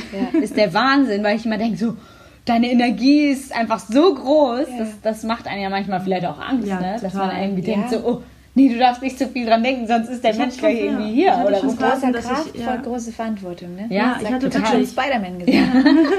ist 0.42 0.56
der 0.56 0.74
Wahnsinn, 0.74 1.22
weil 1.24 1.36
ich 1.36 1.46
immer 1.46 1.56
denke 1.58 1.78
so, 1.78 1.94
deine 2.48 2.70
Energie 2.70 3.26
ist 3.28 3.54
einfach 3.54 3.78
so 3.80 4.14
groß, 4.14 4.66
das, 4.78 4.88
das 5.02 5.22
macht 5.24 5.46
einen 5.46 5.62
ja 5.62 5.70
manchmal 5.70 6.00
vielleicht 6.00 6.26
auch 6.26 6.40
Angst, 6.40 6.68
Ja, 6.68 6.80
ne? 6.80 6.96
dass 7.00 7.14
man 7.14 7.30
irgendwie 7.40 7.68
Ja. 7.68 7.74
denkt 7.76 7.90
so, 7.90 7.98
oh, 8.04 8.22
nee, 8.54 8.68
du 8.68 8.78
darfst 8.78 9.02
nicht 9.02 9.18
zu 9.18 9.26
viel 9.28 9.46
dran 9.46 9.62
denken, 9.62 9.86
sonst 9.86 10.08
ist 10.08 10.24
der 10.24 10.32
Ich 10.32 10.38
Mensch 10.38 10.56
gleich 10.56 10.80
irgendwie 10.80 11.08
ja, 11.08 11.14
hier. 11.14 11.26
ich 11.26 11.32
hatte 11.32 11.46
Oder 11.48 11.60
Großer 11.60 12.12
dass 12.12 12.24
Kraft, 12.26 12.50
ich- 12.54 12.62
voll 12.64 12.74
ja. 12.74 12.80
große 12.80 13.12
Verantwortung. 13.12 13.74
Ne? 13.76 13.86
Ja, 13.90 14.16
ich 14.20 14.26
hat 14.26 14.34
hatte 14.34 14.48
total 14.50 14.62
tatsächlich- 14.62 14.88
schon 14.90 15.02
Spider-Man 15.04 15.38
gesagt. 15.38 15.86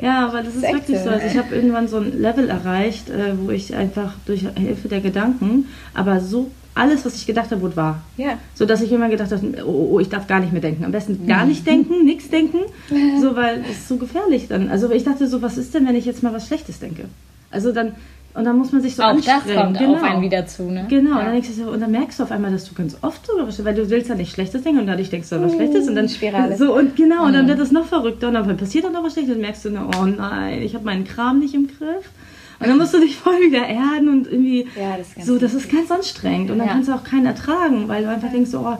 Ja, 0.00 0.26
aber 0.28 0.42
das 0.44 0.54
ist 0.54 0.62
echt 0.62 0.74
wirklich 0.74 0.98
so, 0.98 1.06
so. 1.06 1.10
Also 1.10 1.26
ich 1.26 1.36
habe 1.36 1.52
irgendwann 1.56 1.88
so 1.88 1.96
ein 1.96 2.20
Level 2.20 2.48
erreicht, 2.50 3.10
äh, 3.10 3.32
wo 3.36 3.50
ich 3.50 3.74
einfach 3.74 4.14
durch 4.26 4.46
Hilfe 4.56 4.86
der 4.86 5.00
Gedanken, 5.00 5.66
aber 5.92 6.20
so 6.20 6.52
alles, 6.74 7.04
was 7.04 7.16
ich 7.16 7.26
gedacht 7.26 7.50
habe, 7.50 7.60
wurde 7.60 7.76
wahr. 7.76 8.02
Ja. 8.16 8.38
So 8.54 8.64
dass 8.64 8.80
ich 8.82 8.92
immer 8.92 9.08
gedacht 9.08 9.32
habe, 9.32 9.64
oh, 9.64 9.88
oh, 9.92 10.00
ich 10.00 10.08
darf 10.08 10.26
gar 10.26 10.40
nicht 10.40 10.52
mehr 10.52 10.62
denken. 10.62 10.84
Am 10.84 10.92
besten 10.92 11.26
gar 11.26 11.44
nicht 11.44 11.66
denken, 11.66 12.04
nichts 12.04 12.28
denken. 12.30 12.58
So, 13.20 13.34
weil 13.34 13.62
es 13.62 13.78
ist 13.78 13.88
so 13.88 13.96
gefährlich 13.96 14.46
dann. 14.48 14.68
Also 14.70 14.90
ich 14.90 15.04
dachte 15.04 15.26
so, 15.26 15.42
was 15.42 15.58
ist 15.58 15.74
denn, 15.74 15.86
wenn 15.86 15.96
ich 15.96 16.04
jetzt 16.04 16.22
mal 16.22 16.32
was 16.32 16.46
Schlechtes 16.46 16.78
denke? 16.78 17.06
Also 17.50 17.72
dann, 17.72 17.92
und 18.34 18.44
dann 18.44 18.56
muss 18.56 18.70
man 18.72 18.82
sich 18.82 18.94
so 18.94 19.02
auch 19.02 19.16
das 19.16 19.26
anstrengen. 19.26 19.62
kommt 19.62 19.78
genau. 19.78 19.94
auf 19.94 20.02
einen 20.02 20.22
wieder 20.22 20.46
zu, 20.46 20.64
ne? 20.70 20.86
Genau, 20.88 21.10
Ja. 21.10 21.18
und, 21.18 21.24
dann 21.24 21.32
denkst 21.32 21.48
du 21.48 21.64
so, 21.64 21.70
und 21.70 21.80
dann 21.80 21.90
merkst 21.90 22.18
du 22.18 22.22
auf 22.22 22.30
einmal, 22.30 22.52
dass 22.52 22.68
du 22.68 22.74
ganz 22.74 22.96
oft 23.02 23.26
sogar 23.26 23.48
was, 23.48 23.64
weil 23.64 23.74
du 23.74 23.90
willst 23.90 24.08
ja 24.08 24.14
nicht 24.14 24.32
Schlechtes 24.32 24.62
denken 24.62 24.80
und 24.80 24.86
dadurch 24.86 25.10
denkst 25.10 25.28
du 25.28 25.36
an 25.36 25.44
was 25.44 25.54
Schlechtes 25.54 25.88
und 25.88 25.96
dann 25.96 26.08
Spirale. 26.08 26.56
so 26.56 26.74
und 26.76 26.94
genau 26.94 27.26
und 27.26 27.32
dann 27.32 27.48
wird 27.48 27.58
es 27.58 27.72
noch 27.72 27.86
verrückter 27.86 28.28
und 28.28 28.34
dann 28.34 28.56
passiert 28.56 28.84
dann 28.84 28.92
noch 28.92 29.02
was 29.02 29.14
Schlechtes 29.14 29.34
und 29.34 29.40
merkst 29.40 29.64
du, 29.64 29.70
oh 29.70 30.04
nein, 30.04 30.62
ich 30.62 30.74
habe 30.74 30.84
meinen 30.84 31.04
Kram 31.04 31.40
nicht 31.40 31.54
im 31.54 31.66
Griff. 31.66 32.10
Und 32.60 32.68
dann 32.68 32.78
musst 32.78 32.92
du 32.94 33.00
dich 33.00 33.16
voll 33.16 33.40
wieder 33.40 33.66
erden 33.66 34.08
und 34.08 34.26
irgendwie 34.26 34.66
Ja, 34.78 34.96
das 34.96 35.08
ist 35.08 35.14
ganz 35.16 35.26
so, 35.26 35.38
das 35.38 35.54
ist 35.54 35.70
ganz 35.70 35.90
anstrengend 35.90 36.50
und 36.50 36.58
dann 36.58 36.66
Ja. 36.66 36.72
kannst 36.74 36.88
du 36.88 36.92
auch 36.94 37.04
keinen 37.04 37.26
ertragen, 37.26 37.86
weil 37.88 38.02
du 38.02 38.10
einfach 38.10 38.30
denkst, 38.30 38.50
oh, 38.54 38.76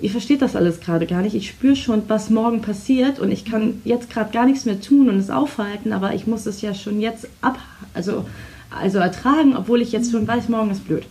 ihr 0.00 0.10
versteht 0.10 0.40
das 0.42 0.56
alles 0.56 0.80
gerade 0.80 1.06
gar 1.06 1.22
nicht. 1.22 1.34
Ich 1.34 1.48
spüre 1.48 1.76
schon, 1.76 2.02
was 2.08 2.30
morgen 2.30 2.62
passiert 2.62 3.18
und 3.18 3.30
ich 3.30 3.44
kann 3.44 3.82
jetzt 3.84 4.10
gerade 4.10 4.32
gar 4.32 4.46
nichts 4.46 4.64
mehr 4.64 4.80
tun 4.80 5.08
und 5.10 5.18
es 5.18 5.28
aufhalten, 5.30 5.92
aber 5.92 6.14
ich 6.14 6.26
muss 6.26 6.46
es 6.46 6.62
ja 6.62 6.72
schon 6.74 7.00
jetzt 7.00 7.28
ab, 7.42 7.58
also, 7.94 8.24
also 8.70 8.98
ertragen, 8.98 9.56
obwohl 9.56 9.82
ich 9.82 9.92
jetzt 9.92 10.10
schon 10.12 10.26
weiß, 10.26 10.48
morgen 10.48 10.70
ist 10.70 10.86
blöd. 10.86 11.04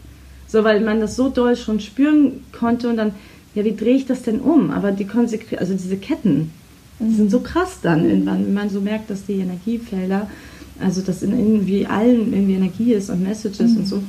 So, 0.47 0.63
weil 0.63 0.80
man 0.82 0.99
das 1.01 1.15
so 1.17 1.30
doll 1.30 1.56
schon 1.58 1.80
spüren 1.82 2.43
konnte 2.58 2.89
und 2.89 2.95
dann, 2.97 3.12
ja, 3.53 3.63
wie 3.65 3.75
drehe 3.75 3.95
ich 3.95 4.06
das 4.06 4.21
denn 4.23 4.39
um? 4.39 4.71
Aber 4.71 4.91
die 4.91 5.06
Konsequenzen, 5.06 5.60
also 5.60 5.73
diese 5.73 5.97
Ketten, 5.97 6.51
die 6.99 7.13
sind 7.13 7.30
so 7.30 7.41
krass 7.41 7.80
dann 7.84 8.10
irgendwann, 8.10 8.45
wenn 8.45 8.53
man 8.53 8.69
so 8.69 8.80
merkt, 8.82 9.10
dass 9.10 9.25
die 9.25 9.39
Energiefelder, 9.39 10.30
also 10.81 11.01
dass 11.01 11.23
in 11.23 11.31
irgendwie 11.37 11.85
allen 11.87 12.33
irgendwie 12.33 12.55
Energie 12.55 12.93
ist 12.93 13.09
und 13.09 13.23
Messages 13.23 13.75
und 13.75 13.85
so. 13.87 14.01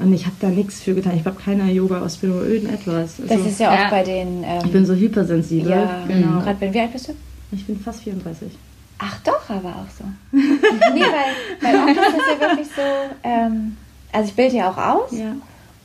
Und 0.00 0.12
ich 0.12 0.26
habe 0.26 0.36
da 0.40 0.48
nichts 0.48 0.80
für 0.80 0.94
getan. 0.94 1.14
Ich 1.16 1.24
habe 1.24 1.36
keine 1.44 1.70
Yoga-Ausbildung 1.72 2.38
oder 2.40 2.48
irgendetwas. 2.48 3.20
Also, 3.20 3.34
Das 3.34 3.44
ist 3.46 3.58
ja 3.58 3.72
oft 3.72 3.80
Ja. 3.80 3.90
bei 3.90 4.02
den. 4.04 4.44
Ähm, 4.44 4.62
ich 4.64 4.70
bin 4.70 4.86
so 4.86 4.94
hypersensibel. 4.94 5.70
ja, 5.70 6.04
genau. 6.06 6.40
Gerade 6.40 6.60
wenn, 6.60 6.72
wie 6.74 6.80
alt 6.80 6.92
bist 6.92 7.08
du? 7.08 7.12
Ich 7.50 7.66
bin 7.66 7.78
fast 7.80 8.02
34. 8.04 8.48
Ach 8.98 9.18
doch, 9.24 9.48
aber 9.50 9.68
auch 9.70 9.90
so. 9.98 10.04
nee, 10.32 11.00
weil, 11.00 11.62
weil 11.62 11.76
oft 11.76 11.88
ist 11.90 12.16
das 12.16 12.40
ja 12.40 12.48
wirklich 12.48 12.66
so. 12.68 12.82
Ähm, 13.24 13.76
also 14.12 14.28
ich 14.28 14.34
bilde 14.34 14.56
ja 14.56 14.70
auch 14.70 14.76
aus. 14.76 15.12
Ja. 15.12 15.34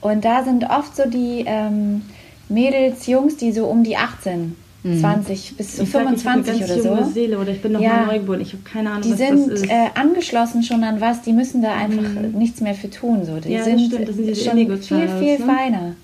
Und 0.01 0.25
da 0.25 0.43
sind 0.43 0.63
oft 0.69 0.95
so 0.95 1.03
die 1.09 1.43
ähm, 1.47 2.01
Mädels, 2.49 3.07
Jungs, 3.07 3.37
die 3.37 3.51
so 3.51 3.65
um 3.65 3.83
die 3.83 3.97
18, 3.97 4.55
20 4.83 5.55
bis 5.57 5.77
zu 5.77 5.83
Ich 5.83 5.89
sag, 5.91 6.01
ich 6.01 6.07
habe 6.07 6.07
eine 6.09 6.17
25 6.17 6.59
ganz 6.59 6.71
oder 6.71 6.83
junge 6.89 7.05
so. 7.05 7.11
Seele 7.11 7.39
oder 7.39 7.51
ich 7.51 7.61
bin 7.61 7.71
noch 7.71 7.81
Ja. 7.81 7.89
mal 7.89 8.05
neugeboren. 8.07 8.41
Ich 8.41 8.51
habe 8.53 8.63
keine 8.63 8.89
Ahnung, 8.89 9.03
Die 9.03 9.11
was 9.11 9.17
sind 9.17 9.49
das 9.51 9.61
ist. 9.61 9.69
äh, 9.69 9.87
angeschlossen 9.95 10.63
schon 10.63 10.83
an 10.83 10.99
was, 10.99 11.21
die 11.21 11.31
müssen 11.33 11.61
da 11.61 11.73
einfach 11.73 12.03
nichts 12.33 12.59
mehr 12.61 12.75
für 12.75 12.89
tun. 12.89 13.23
So. 13.25 13.37
Die 13.39 13.49
Ja, 13.51 13.59
das 13.59 13.67
sind 13.67 13.79
stimmt, 13.79 14.07
das 14.09 14.15
sind 14.15 14.27
diese 14.27 14.43
schon 14.49 14.57
Indigo 14.57 14.75
viel, 14.77 15.07
viel 15.07 15.39
ne? 15.39 15.45
feiner. 15.45 15.95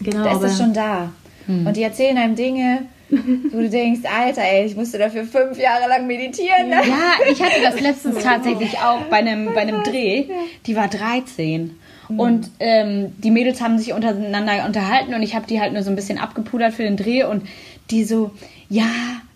genau, 0.00 0.24
Da 0.24 0.32
ist 0.36 0.42
es 0.52 0.58
schon 0.58 0.72
da. 0.72 1.10
Und 1.46 1.76
die 1.76 1.82
erzählen 1.82 2.16
einem 2.16 2.34
Dinge, 2.36 2.82
wo 3.10 3.58
du 3.58 3.68
denkst, 3.68 4.00
Alter, 4.04 4.40
ey, 4.42 4.64
ich 4.64 4.74
musste 4.76 4.96
dafür 4.98 5.24
fünf 5.24 5.58
Jahre 5.58 5.88
lang 5.88 6.06
meditieren. 6.06 6.70
Ne? 6.70 6.76
Ja, 6.88 7.30
ich 7.30 7.40
hatte 7.42 7.60
das 7.62 7.80
letztens 7.80 8.22
tatsächlich 8.24 8.78
auch 8.78 9.02
bei 9.10 9.18
einem, 9.18 9.52
bei 9.54 9.60
einem 9.60 9.82
Dreh. 9.84 10.24
Die 10.66 10.74
war 10.74 10.88
13. 10.88 11.76
Und 12.08 12.50
ähm, 12.60 13.12
die 13.18 13.30
Mädels 13.30 13.60
haben 13.62 13.78
sich 13.78 13.92
untereinander 13.94 14.64
unterhalten 14.66 15.14
und 15.14 15.22
ich 15.22 15.34
habe 15.34 15.46
die 15.46 15.60
halt 15.60 15.72
nur 15.72 15.82
so 15.82 15.88
ein 15.90 15.96
bisschen 15.96 16.18
abgepudert 16.18 16.74
für 16.74 16.82
den 16.82 16.96
Dreh 16.98 17.24
und 17.24 17.42
die 17.90 18.04
so, 18.04 18.30
ja, 18.68 18.86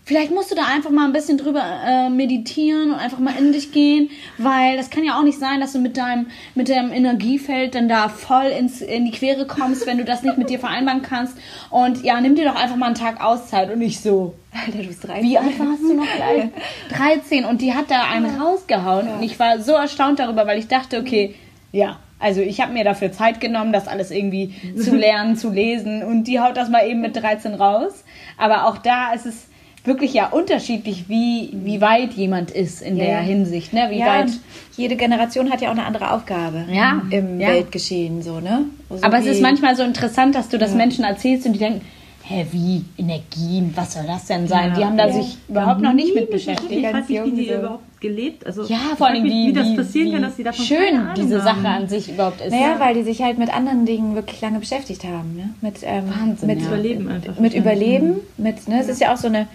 vielleicht 0.08 0.32
musst 0.32 0.50
du 0.50 0.54
da 0.54 0.64
einfach 0.64 0.90
mal 0.90 1.04
ein 1.04 1.12
bisschen 1.12 1.36
drüber 1.36 1.62
äh, 1.84 2.08
meditieren 2.08 2.92
und 2.92 2.98
einfach 2.98 3.18
mal 3.18 3.34
in 3.38 3.52
dich 3.52 3.72
gehen, 3.72 4.08
weil 4.38 4.78
das 4.78 4.88
kann 4.88 5.04
ja 5.04 5.18
auch 5.18 5.22
nicht 5.22 5.38
sein, 5.38 5.60
dass 5.60 5.74
du 5.74 5.80
mit 5.80 5.98
deinem, 5.98 6.28
mit 6.54 6.70
deinem 6.70 6.92
Energiefeld 6.92 7.74
dann 7.74 7.90
da 7.90 8.08
voll 8.08 8.46
ins, 8.46 8.80
in 8.80 9.04
die 9.04 9.10
Quere 9.10 9.46
kommst, 9.46 9.86
wenn 9.86 9.98
du 9.98 10.04
das 10.04 10.22
nicht 10.22 10.38
mit 10.38 10.48
dir 10.48 10.58
vereinbaren 10.58 11.02
kannst. 11.02 11.36
Und 11.68 12.02
ja, 12.04 12.20
nimm 12.22 12.36
dir 12.36 12.46
doch 12.46 12.56
einfach 12.56 12.76
mal 12.76 12.86
einen 12.86 12.94
Tag 12.94 13.22
Auszeit 13.22 13.70
und 13.70 13.80
nicht 13.80 14.00
so. 14.02 14.34
Alter, 14.50 14.78
du 14.78 14.88
bist 14.88 15.06
13. 15.06 15.24
Wie 15.24 15.36
alt 15.36 15.58
warst 15.58 15.82
du 15.82 15.94
noch 15.94 16.06
gleich? 16.16 16.48
13 16.96 17.44
und 17.44 17.60
die 17.60 17.74
hat 17.74 17.90
da 17.90 18.04
einen 18.04 18.40
rausgehauen 18.40 19.08
und 19.08 19.22
ich 19.22 19.38
war 19.38 19.60
so 19.60 19.72
erstaunt 19.72 20.20
darüber, 20.20 20.46
weil 20.46 20.58
ich 20.58 20.68
dachte, 20.68 20.98
okay, 21.00 21.34
ja, 21.70 21.98
also 22.18 22.40
ich 22.40 22.60
habe 22.60 22.72
mir 22.72 22.84
dafür 22.84 23.12
Zeit 23.12 23.40
genommen, 23.40 23.72
das 23.72 23.86
alles 23.88 24.10
irgendwie 24.10 24.54
zu 24.76 24.94
lernen, 24.96 25.36
zu 25.36 25.50
lesen 25.50 26.02
und 26.02 26.24
die 26.24 26.40
haut 26.40 26.56
das 26.56 26.68
mal 26.68 26.86
eben 26.88 27.00
mit 27.00 27.16
13 27.16 27.54
raus. 27.54 28.04
Aber 28.36 28.66
auch 28.66 28.78
da 28.78 29.12
ist 29.12 29.26
es 29.26 29.46
wirklich 29.84 30.12
ja 30.12 30.26
unterschiedlich, 30.28 31.08
wie, 31.08 31.50
wie 31.52 31.80
weit 31.80 32.12
jemand 32.14 32.50
ist 32.50 32.82
in 32.82 32.96
Ja. 32.96 33.04
der 33.04 33.18
Hinsicht, 33.20 33.72
ne? 33.72 33.86
Wie 33.90 34.00
ja, 34.00 34.06
weit. 34.20 34.30
jede 34.76 34.96
Generation 34.96 35.50
hat 35.50 35.60
ja 35.62 35.68
auch 35.68 35.72
eine 35.72 35.84
andere 35.86 36.10
Aufgabe 36.12 36.66
Ja, 36.70 37.00
im 37.10 37.40
ja. 37.40 37.48
Weltgeschehen. 37.48 38.20
So, 38.22 38.40
ne? 38.40 38.64
So 38.90 38.98
Aber 39.02 39.18
es 39.18 39.24
wie- 39.24 39.30
ist 39.30 39.40
manchmal 39.40 39.76
so 39.76 39.84
interessant, 39.84 40.34
dass 40.34 40.48
du 40.50 40.58
das 40.58 40.74
Menschen 40.74 41.04
erzählst 41.04 41.46
und 41.46 41.54
die 41.54 41.58
denken, 41.60 41.80
hä, 42.24 42.44
wie 42.50 42.84
Energien, 42.98 43.72
was 43.76 43.94
soll 43.94 44.04
das 44.06 44.26
denn 44.26 44.46
sein? 44.46 44.70
Ja. 44.72 44.76
die 44.76 44.84
haben 44.84 44.98
da 44.98 45.06
Ja. 45.06 45.12
sich 45.14 45.38
überhaupt 45.48 45.80
noch 45.80 45.94
nicht 45.94 46.14
mit 46.14 46.24
Ich 46.24 46.30
beschäftigt. 46.30 46.82
frage 46.84 46.98
mich, 46.98 47.08
wie 47.08 47.16
jung 47.16 47.34
die 47.36 47.46
so. 47.46 47.54
überhaupt 47.54 47.87
gelebt. 48.00 48.46
Also, 48.46 48.64
Ja, 48.64 48.94
vor 48.96 49.08
allem 49.08 49.22
mich, 49.22 49.32
wie, 49.32 49.48
wie 49.48 49.52
das 49.52 49.74
passieren 49.74 50.08
wie 50.08 50.12
kann, 50.12 50.22
dass 50.22 50.36
die 50.36 50.44
davon 50.44 50.64
schön 50.64 51.08
diese 51.16 51.42
haben. 51.44 51.62
Sache 51.62 51.68
an 51.68 51.88
sich 51.88 52.10
überhaupt 52.10 52.40
ist. 52.40 52.50
Naja, 52.52 52.76
weil 52.78 52.94
die 52.94 53.02
sich 53.02 53.22
halt 53.22 53.38
mit 53.38 53.52
anderen 53.54 53.86
Dingen 53.86 54.14
wirklich 54.14 54.40
lange 54.40 54.58
beschäftigt 54.60 55.04
haben. 55.04 55.36
Ne? 55.36 55.50
Mit, 55.60 55.76
ähm, 55.82 56.04
Wahnsinn, 56.08 56.46
mit 56.46 56.60
ja. 56.60 56.66
Überleben 56.66 57.08
einfach. 57.08 57.38
mit 57.38 57.54
Überleben, 57.54 58.20
mit, 58.36 58.68
ne, 58.68 58.80
es 58.80 58.88
ist 58.88 59.00
ja 59.00 59.12
auch 59.12 59.18
so 59.18 59.28
eine, 59.28 59.46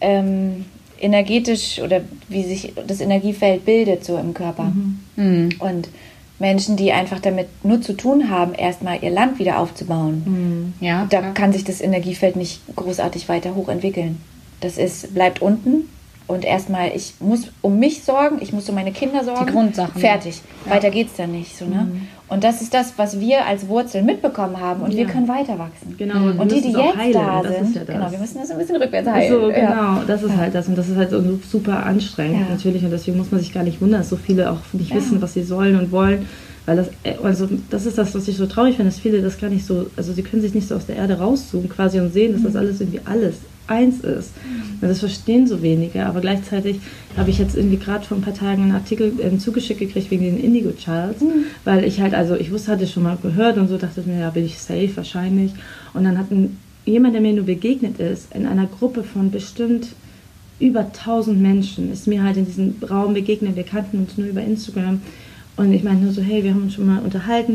ähm, 0.00 0.64
energetisch 1.00 1.80
oder 1.80 2.02
wie 2.28 2.44
sich 2.44 2.74
das 2.86 3.00
Energiefeld 3.00 3.64
bildet 3.64 4.04
so 4.04 4.18
im 4.18 4.34
Körper. 4.34 4.72
Mhm. 5.16 5.50
Und 5.58 5.88
Menschen, 6.38 6.76
die 6.76 6.92
einfach 6.92 7.20
damit 7.20 7.48
nur 7.64 7.80
zu 7.80 7.92
tun 7.94 8.30
haben, 8.30 8.54
erstmal 8.54 9.02
ihr 9.02 9.10
Land 9.10 9.38
wieder 9.38 9.58
aufzubauen, 9.58 10.74
Ja, 10.80 11.06
da 11.10 11.20
ja. 11.20 11.30
kann 11.32 11.52
sich 11.52 11.64
das 11.64 11.80
Energiefeld 11.80 12.36
nicht 12.36 12.60
großartig 12.76 13.28
weiter 13.28 13.54
hochentwickeln. 13.54 14.20
Das 14.60 14.78
ist, 14.78 15.14
bleibt 15.14 15.42
unten 15.42 15.88
und 16.30 16.44
erstmal, 16.44 16.92
ich 16.94 17.14
muss 17.20 17.48
um 17.60 17.78
mich 17.78 18.02
sorgen, 18.04 18.38
ich 18.40 18.52
muss 18.52 18.68
um 18.68 18.74
meine 18.74 18.92
Kinder 18.92 19.24
sorgen. 19.24 19.50
Grundsachen. 19.52 20.00
Fertig. 20.00 20.40
Weiter 20.66 20.90
geht's 20.90 21.16
dann 21.16 21.32
nicht. 21.32 21.56
So, 21.56 21.64
ne? 21.64 21.88
Mhm. 21.90 22.02
Und 22.28 22.44
das 22.44 22.62
ist 22.62 22.72
das, 22.72 22.94
was 22.96 23.18
wir 23.18 23.44
als 23.44 23.66
Wurzel 23.66 24.02
mitbekommen 24.04 24.60
haben 24.60 24.82
und 24.82 24.92
wir 24.94 25.02
Ja. 25.02 25.08
können 25.08 25.26
weiter 25.26 25.58
wachsen. 25.58 25.96
Genau, 25.98 26.26
und 26.26 26.34
wir 26.34 26.40
Und 26.42 26.52
die, 26.52 26.60
die 26.60 26.68
jetzt 26.70 26.96
heilen, 26.96 27.12
da 27.12 27.42
das 27.42 27.50
ist 27.52 27.58
sind, 27.58 27.74
ja 27.74 27.84
das. 27.84 27.96
genau, 27.96 28.10
wir 28.12 28.18
müssen 28.20 28.38
das 28.38 28.50
ein 28.52 28.58
bisschen 28.58 28.76
rückwärts 28.76 29.08
heilen. 29.08 29.32
So, 29.32 29.40
genau, 29.48 29.58
Ja. 29.58 30.04
das 30.06 30.22
ist 30.22 30.36
halt 30.36 30.54
das. 30.54 30.68
Und 30.68 30.78
das 30.78 30.88
ist 30.88 30.96
halt 30.96 31.10
so 31.10 31.22
super 31.50 31.84
anstrengend 31.84 32.40
Ja. 32.48 32.54
natürlich. 32.54 32.84
Und 32.84 32.92
deswegen 32.92 33.16
muss 33.18 33.32
man 33.32 33.40
sich 33.40 33.52
gar 33.52 33.64
nicht 33.64 33.80
wundern, 33.80 34.00
dass 34.00 34.10
so 34.10 34.16
viele 34.16 34.50
auch 34.50 34.58
nicht 34.72 34.90
Ja. 34.90 34.96
wissen, 34.96 35.20
was 35.20 35.34
sie 35.34 35.42
sollen 35.42 35.76
und 35.76 35.90
wollen. 35.90 36.28
Weil 36.66 36.76
das, 36.76 36.88
äh, 37.02 37.14
also 37.24 37.48
das 37.70 37.86
ist 37.86 37.98
das, 37.98 38.14
was 38.14 38.28
ich 38.28 38.36
so 38.36 38.46
traurig 38.46 38.76
finde, 38.76 38.90
dass 38.92 39.00
viele 39.00 39.22
das 39.22 39.40
gar 39.40 39.50
nicht 39.50 39.66
so, 39.66 39.86
also 39.96 40.12
sie 40.12 40.22
können 40.22 40.40
sich 40.42 40.54
nicht 40.54 40.68
so 40.68 40.76
aus 40.76 40.86
der 40.86 40.96
Erde 40.96 41.18
rauszoomen 41.18 41.68
quasi 41.68 41.98
und 41.98 42.12
sehen, 42.12 42.32
dass 42.34 42.42
das 42.42 42.52
Mhm. 42.52 42.58
alles 42.60 42.80
irgendwie 42.80 43.00
alles 43.06 43.34
eins 43.66 44.00
ist. 44.00 44.32
Und 44.80 44.88
das 44.88 45.00
verstehen 45.00 45.46
so 45.46 45.62
wenige. 45.62 46.06
Aber 46.06 46.20
gleichzeitig 46.20 46.80
habe 47.16 47.30
ich 47.30 47.38
jetzt 47.38 47.56
irgendwie 47.56 47.76
gerade 47.76 48.04
vor 48.04 48.16
ein 48.16 48.22
paar 48.22 48.34
Tagen 48.34 48.62
einen 48.62 48.72
Artikel 48.72 49.12
ähm, 49.20 49.38
zugeschickt 49.38 49.80
gekriegt 49.80 50.10
wegen 50.10 50.24
den 50.24 50.40
Indigo 50.40 50.72
Childs, 50.72 51.20
Mhm. 51.22 51.44
weil 51.64 51.84
ich 51.84 52.00
halt, 52.00 52.14
also 52.14 52.34
ich 52.34 52.50
wusste, 52.50 52.72
hatte 52.72 52.86
schon 52.86 53.02
mal 53.04 53.18
gehört 53.22 53.58
und 53.58 53.68
so, 53.68 53.76
dachte 53.76 54.02
mir, 54.06 54.20
ja, 54.20 54.30
bin 54.30 54.44
ich 54.44 54.58
safe 54.58 54.90
wahrscheinlich. 54.96 55.52
Und 55.94 56.04
dann 56.04 56.18
hat 56.18 56.30
ein, 56.30 56.58
jemand, 56.84 57.14
der 57.14 57.20
mir 57.20 57.32
nur 57.32 57.44
begegnet 57.44 57.98
ist, 58.00 58.34
in 58.34 58.46
einer 58.46 58.66
Gruppe 58.66 59.04
von 59.04 59.30
bestimmt 59.30 59.88
über 60.58 60.80
1000 60.80 61.40
Menschen, 61.40 61.92
ist 61.92 62.06
mir 62.06 62.22
halt 62.22 62.36
in 62.36 62.44
diesem 62.46 62.74
Raum 62.88 63.14
begegnet. 63.14 63.56
Wir 63.56 63.62
kannten 63.64 63.98
uns 63.98 64.18
nur 64.18 64.28
über 64.28 64.42
Instagram. 64.42 65.00
Und 65.56 65.72
ich 65.72 65.82
meinte 65.82 66.04
nur 66.04 66.12
so, 66.12 66.22
hey, 66.22 66.44
wir 66.44 66.52
haben 66.54 66.62
uns 66.64 66.74
schon 66.74 66.86
mal 66.86 67.00
unterhalten. 67.02 67.54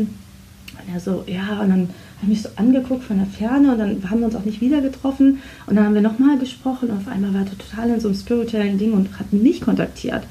Und 0.72 0.94
er 0.94 1.00
so, 1.00 1.24
ja, 1.26 1.60
und 1.60 1.70
dann 1.70 1.90
habe 2.22 2.32
ich 2.32 2.38
mich 2.38 2.42
so 2.42 2.48
angeguckt 2.56 3.04
von 3.04 3.18
der 3.18 3.26
Ferne 3.26 3.72
und 3.72 3.78
dann 3.78 4.10
haben 4.10 4.20
wir 4.20 4.26
uns 4.26 4.36
auch 4.36 4.44
nicht 4.44 4.60
wieder 4.60 4.80
getroffen. 4.80 5.40
Und 5.66 5.76
dann 5.76 5.84
haben 5.84 5.94
wir 5.94 6.00
nochmal 6.00 6.38
gesprochen 6.38 6.88
und 6.88 6.96
auf 6.96 7.08
einmal 7.08 7.34
war 7.34 7.40
er 7.40 7.50
total 7.50 7.90
in 7.90 8.00
so 8.00 8.08
einem 8.08 8.16
spirituellen 8.16 8.78
Ding 8.78 8.92
und 8.92 9.18
hat 9.18 9.32
mich 9.32 9.60
kontaktiert. 9.60 10.22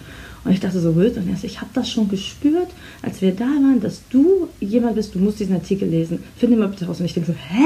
Und 0.44 0.52
ich 0.52 0.60
dachte 0.60 0.80
so, 0.80 0.96
wild. 0.96 1.18
Und 1.18 1.28
er 1.28 1.44
ich 1.44 1.60
habe 1.60 1.72
das 1.74 1.90
schon 1.90 2.08
gespürt, 2.08 2.70
als 3.02 3.22
wir 3.22 3.32
da 3.32 3.46
waren, 3.46 3.82
dass 3.82 4.02
du 4.10 4.48
jemand 4.60 4.96
bist, 4.96 5.16
du 5.16 5.20
musst 5.20 5.40
diesen 5.40 5.56
Artikel 5.56 5.90
lesen. 5.90 6.24
Finde 6.38 6.58
mal 6.58 6.68
bitte 6.68 6.86
raus. 6.86 7.00
Und 7.00 7.06
ich 7.06 7.14
denke 7.14 7.32
so, 7.32 7.38
hä? 7.38 7.66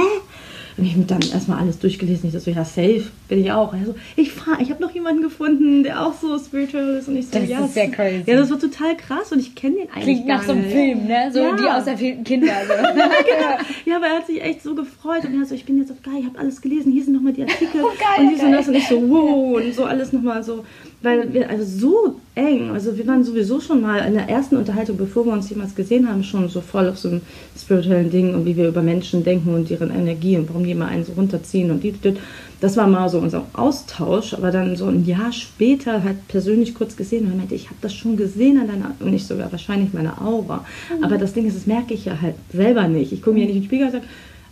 Und 0.79 0.85
ich 0.85 0.93
habe 0.93 1.03
dann 1.03 1.19
erstmal 1.33 1.59
alles 1.59 1.77
durchgelesen. 1.79 2.29
Ich 2.33 2.41
so, 2.41 2.49
ja, 2.51 2.63
safe, 2.63 3.03
bin 3.27 3.41
ich 3.41 3.51
auch. 3.51 3.73
Er 3.73 3.85
so, 3.85 3.95
ich 4.15 4.31
frage, 4.31 4.63
ich 4.63 4.69
habe 4.71 4.81
noch 4.81 4.91
jemanden 4.91 5.21
gefunden, 5.21 5.83
der 5.83 6.05
auch 6.05 6.13
so 6.13 6.37
spiritual 6.39 6.95
ist. 6.95 7.09
Und 7.09 7.17
ich 7.17 7.25
so, 7.25 7.37
Das 7.39 7.49
ja, 7.49 7.65
ist 7.65 7.73
sehr 7.73 7.89
crazy. 7.89 8.23
Ja, 8.25 8.37
das 8.37 8.49
war 8.49 8.59
total 8.59 8.95
krass 8.95 9.31
und 9.33 9.39
ich 9.39 9.55
kenne 9.55 9.75
den 9.75 9.89
eigentlich 9.91 10.03
Klingt 10.03 10.27
nach 10.27 10.43
so 10.43 10.53
einem. 10.53 10.63
Film, 10.63 11.05
ne? 11.07 11.29
So 11.33 11.39
Ja. 11.39 11.55
die 11.55 11.63
auserwählten 11.69 12.23
Kinder. 12.23 12.53
So. 12.67 12.73
Ja, 13.85 13.97
aber 13.97 14.05
er 14.07 14.17
hat 14.17 14.27
sich 14.27 14.41
echt 14.41 14.61
so 14.63 14.75
gefreut 14.75 15.23
und 15.25 15.39
er 15.39 15.45
so, 15.45 15.55
ich 15.55 15.65
bin 15.65 15.77
jetzt 15.79 15.91
auf 15.91 16.01
geil, 16.03 16.15
ich 16.19 16.25
habe 16.25 16.37
alles 16.39 16.61
gelesen, 16.61 16.91
hier 16.91 17.03
sind 17.03 17.13
nochmal 17.13 17.33
die 17.33 17.41
Artikel 17.43 17.81
Oh, 17.83 17.87
geil, 17.87 18.25
und 18.25 18.31
dies 18.33 18.43
und 18.43 18.51
das 18.51 18.67
und 18.67 18.75
ich 18.75 18.87
so, 18.87 19.01
wow, 19.09 19.55
und 19.57 19.73
so 19.73 19.83
alles 19.85 20.13
nochmal 20.13 20.43
so, 20.43 20.63
weil 21.01 21.33
wir, 21.33 21.49
also 21.49 21.63
so 21.65 22.15
eng, 22.35 22.69
also 22.71 22.97
wir 22.97 23.07
waren 23.07 23.23
sowieso 23.23 23.59
schon 23.59 23.81
mal 23.81 23.99
in 24.07 24.13
der 24.13 24.29
ersten 24.29 24.57
Unterhaltung, 24.57 24.97
bevor 24.97 25.25
wir 25.25 25.33
uns 25.33 25.49
jemals 25.49 25.73
gesehen 25.75 26.07
haben, 26.07 26.23
schon 26.23 26.47
so 26.49 26.61
voll 26.61 26.87
auf 26.89 26.97
so 26.99 27.09
einem 27.09 27.21
spirituellen 27.57 28.09
Ding 28.11 28.33
und 28.35 28.45
wie 28.45 28.55
wir 28.55 28.67
über 28.67 28.81
Menschen 28.81 29.23
denken 29.23 29.53
und 29.53 29.69
deren 29.69 29.91
Energie 29.91 30.37
und 30.37 30.47
warum 30.49 30.63
die 30.63 30.68
immer 30.71 30.87
einen 30.87 31.05
so 31.05 31.13
runterziehen 31.13 31.71
und 31.71 31.83
die, 31.83 31.91
die, 31.91 32.15
das 32.61 32.75
war 32.77 32.87
mal 32.87 33.07
so 33.09 33.19
unser 33.19 33.45
Austausch, 33.53 34.33
aber 34.33 34.51
dann 34.51 34.75
so 34.75 34.85
ein 34.85 35.05
Jahr 35.05 35.31
später 35.31 36.03
halt 36.03 36.27
persönlich 36.27 36.75
kurz 36.75 36.95
gesehen 36.97 37.25
und 37.25 37.37
meinte, 37.37 37.55
ich 37.55 37.65
habe 37.67 37.77
das 37.81 37.93
schon 37.93 38.17
gesehen 38.17 38.59
an 38.59 38.67
deiner, 38.67 38.91
und 38.99 39.13
ich 39.13 39.25
sogar 39.25 39.51
wahrscheinlich 39.51 39.93
meine 39.93 40.19
Aura, 40.21 40.65
Mhm. 40.97 41.03
aber 41.03 41.17
das 41.17 41.33
Ding 41.33 41.45
ist, 41.45 41.55
das 41.57 41.65
merke 41.67 41.93
ich 41.93 42.05
ja 42.05 42.19
halt 42.21 42.35
selber 42.53 42.87
nicht. 42.87 43.11
Ich 43.13 43.21
gucke 43.21 43.35
mir 43.35 43.41
ja 43.41 43.45
nicht 43.47 43.55
in 43.55 43.61
den 43.61 43.67
Spiegel 43.67 43.85
und 43.87 43.91
sage, 43.93 44.03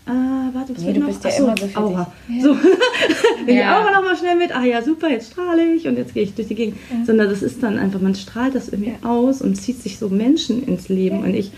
äh, 0.08 0.56
warte, 0.56 0.74
was 0.76 0.84
Nee, 0.84 0.94
du 0.94 1.00
noch? 1.02 1.08
bist 1.08 1.24
ja 1.26 1.30
Ach 1.34 1.38
so, 1.38 1.44
immer 1.46 1.58
so 1.58 1.68
für 1.68 1.78
Aura. 1.80 2.12
dich. 2.30 2.42
So, 2.44 2.56
die 3.48 3.52
Ja. 3.54 3.78
Aura 3.82 3.92
nochmal 3.92 4.16
schnell 4.18 4.38
mit, 4.38 4.56
ah 4.56 4.64
ja, 4.64 4.82
super, 4.82 5.10
jetzt 5.10 5.32
strahle 5.34 5.74
ich 5.76 5.86
und 5.88 5.98
jetzt 5.98 6.14
gehe 6.14 6.24
ich 6.24 6.34
durch 6.34 6.48
die 6.48 6.56
Gegend. 6.56 6.78
Sondern 7.06 7.30
das 7.30 7.42
ist 7.42 7.62
dann 7.62 7.78
einfach, 7.78 8.00
man 8.00 8.16
strahlt 8.16 8.56
das 8.56 8.70
irgendwie 8.70 8.94
aus 9.04 9.42
und 9.42 9.56
zieht 9.56 9.82
sich 9.82 9.98
so 9.98 10.08
Menschen 10.08 10.66
ins 10.66 10.88
Leben 10.88 11.20
und 11.24 11.34
ich 11.34 11.52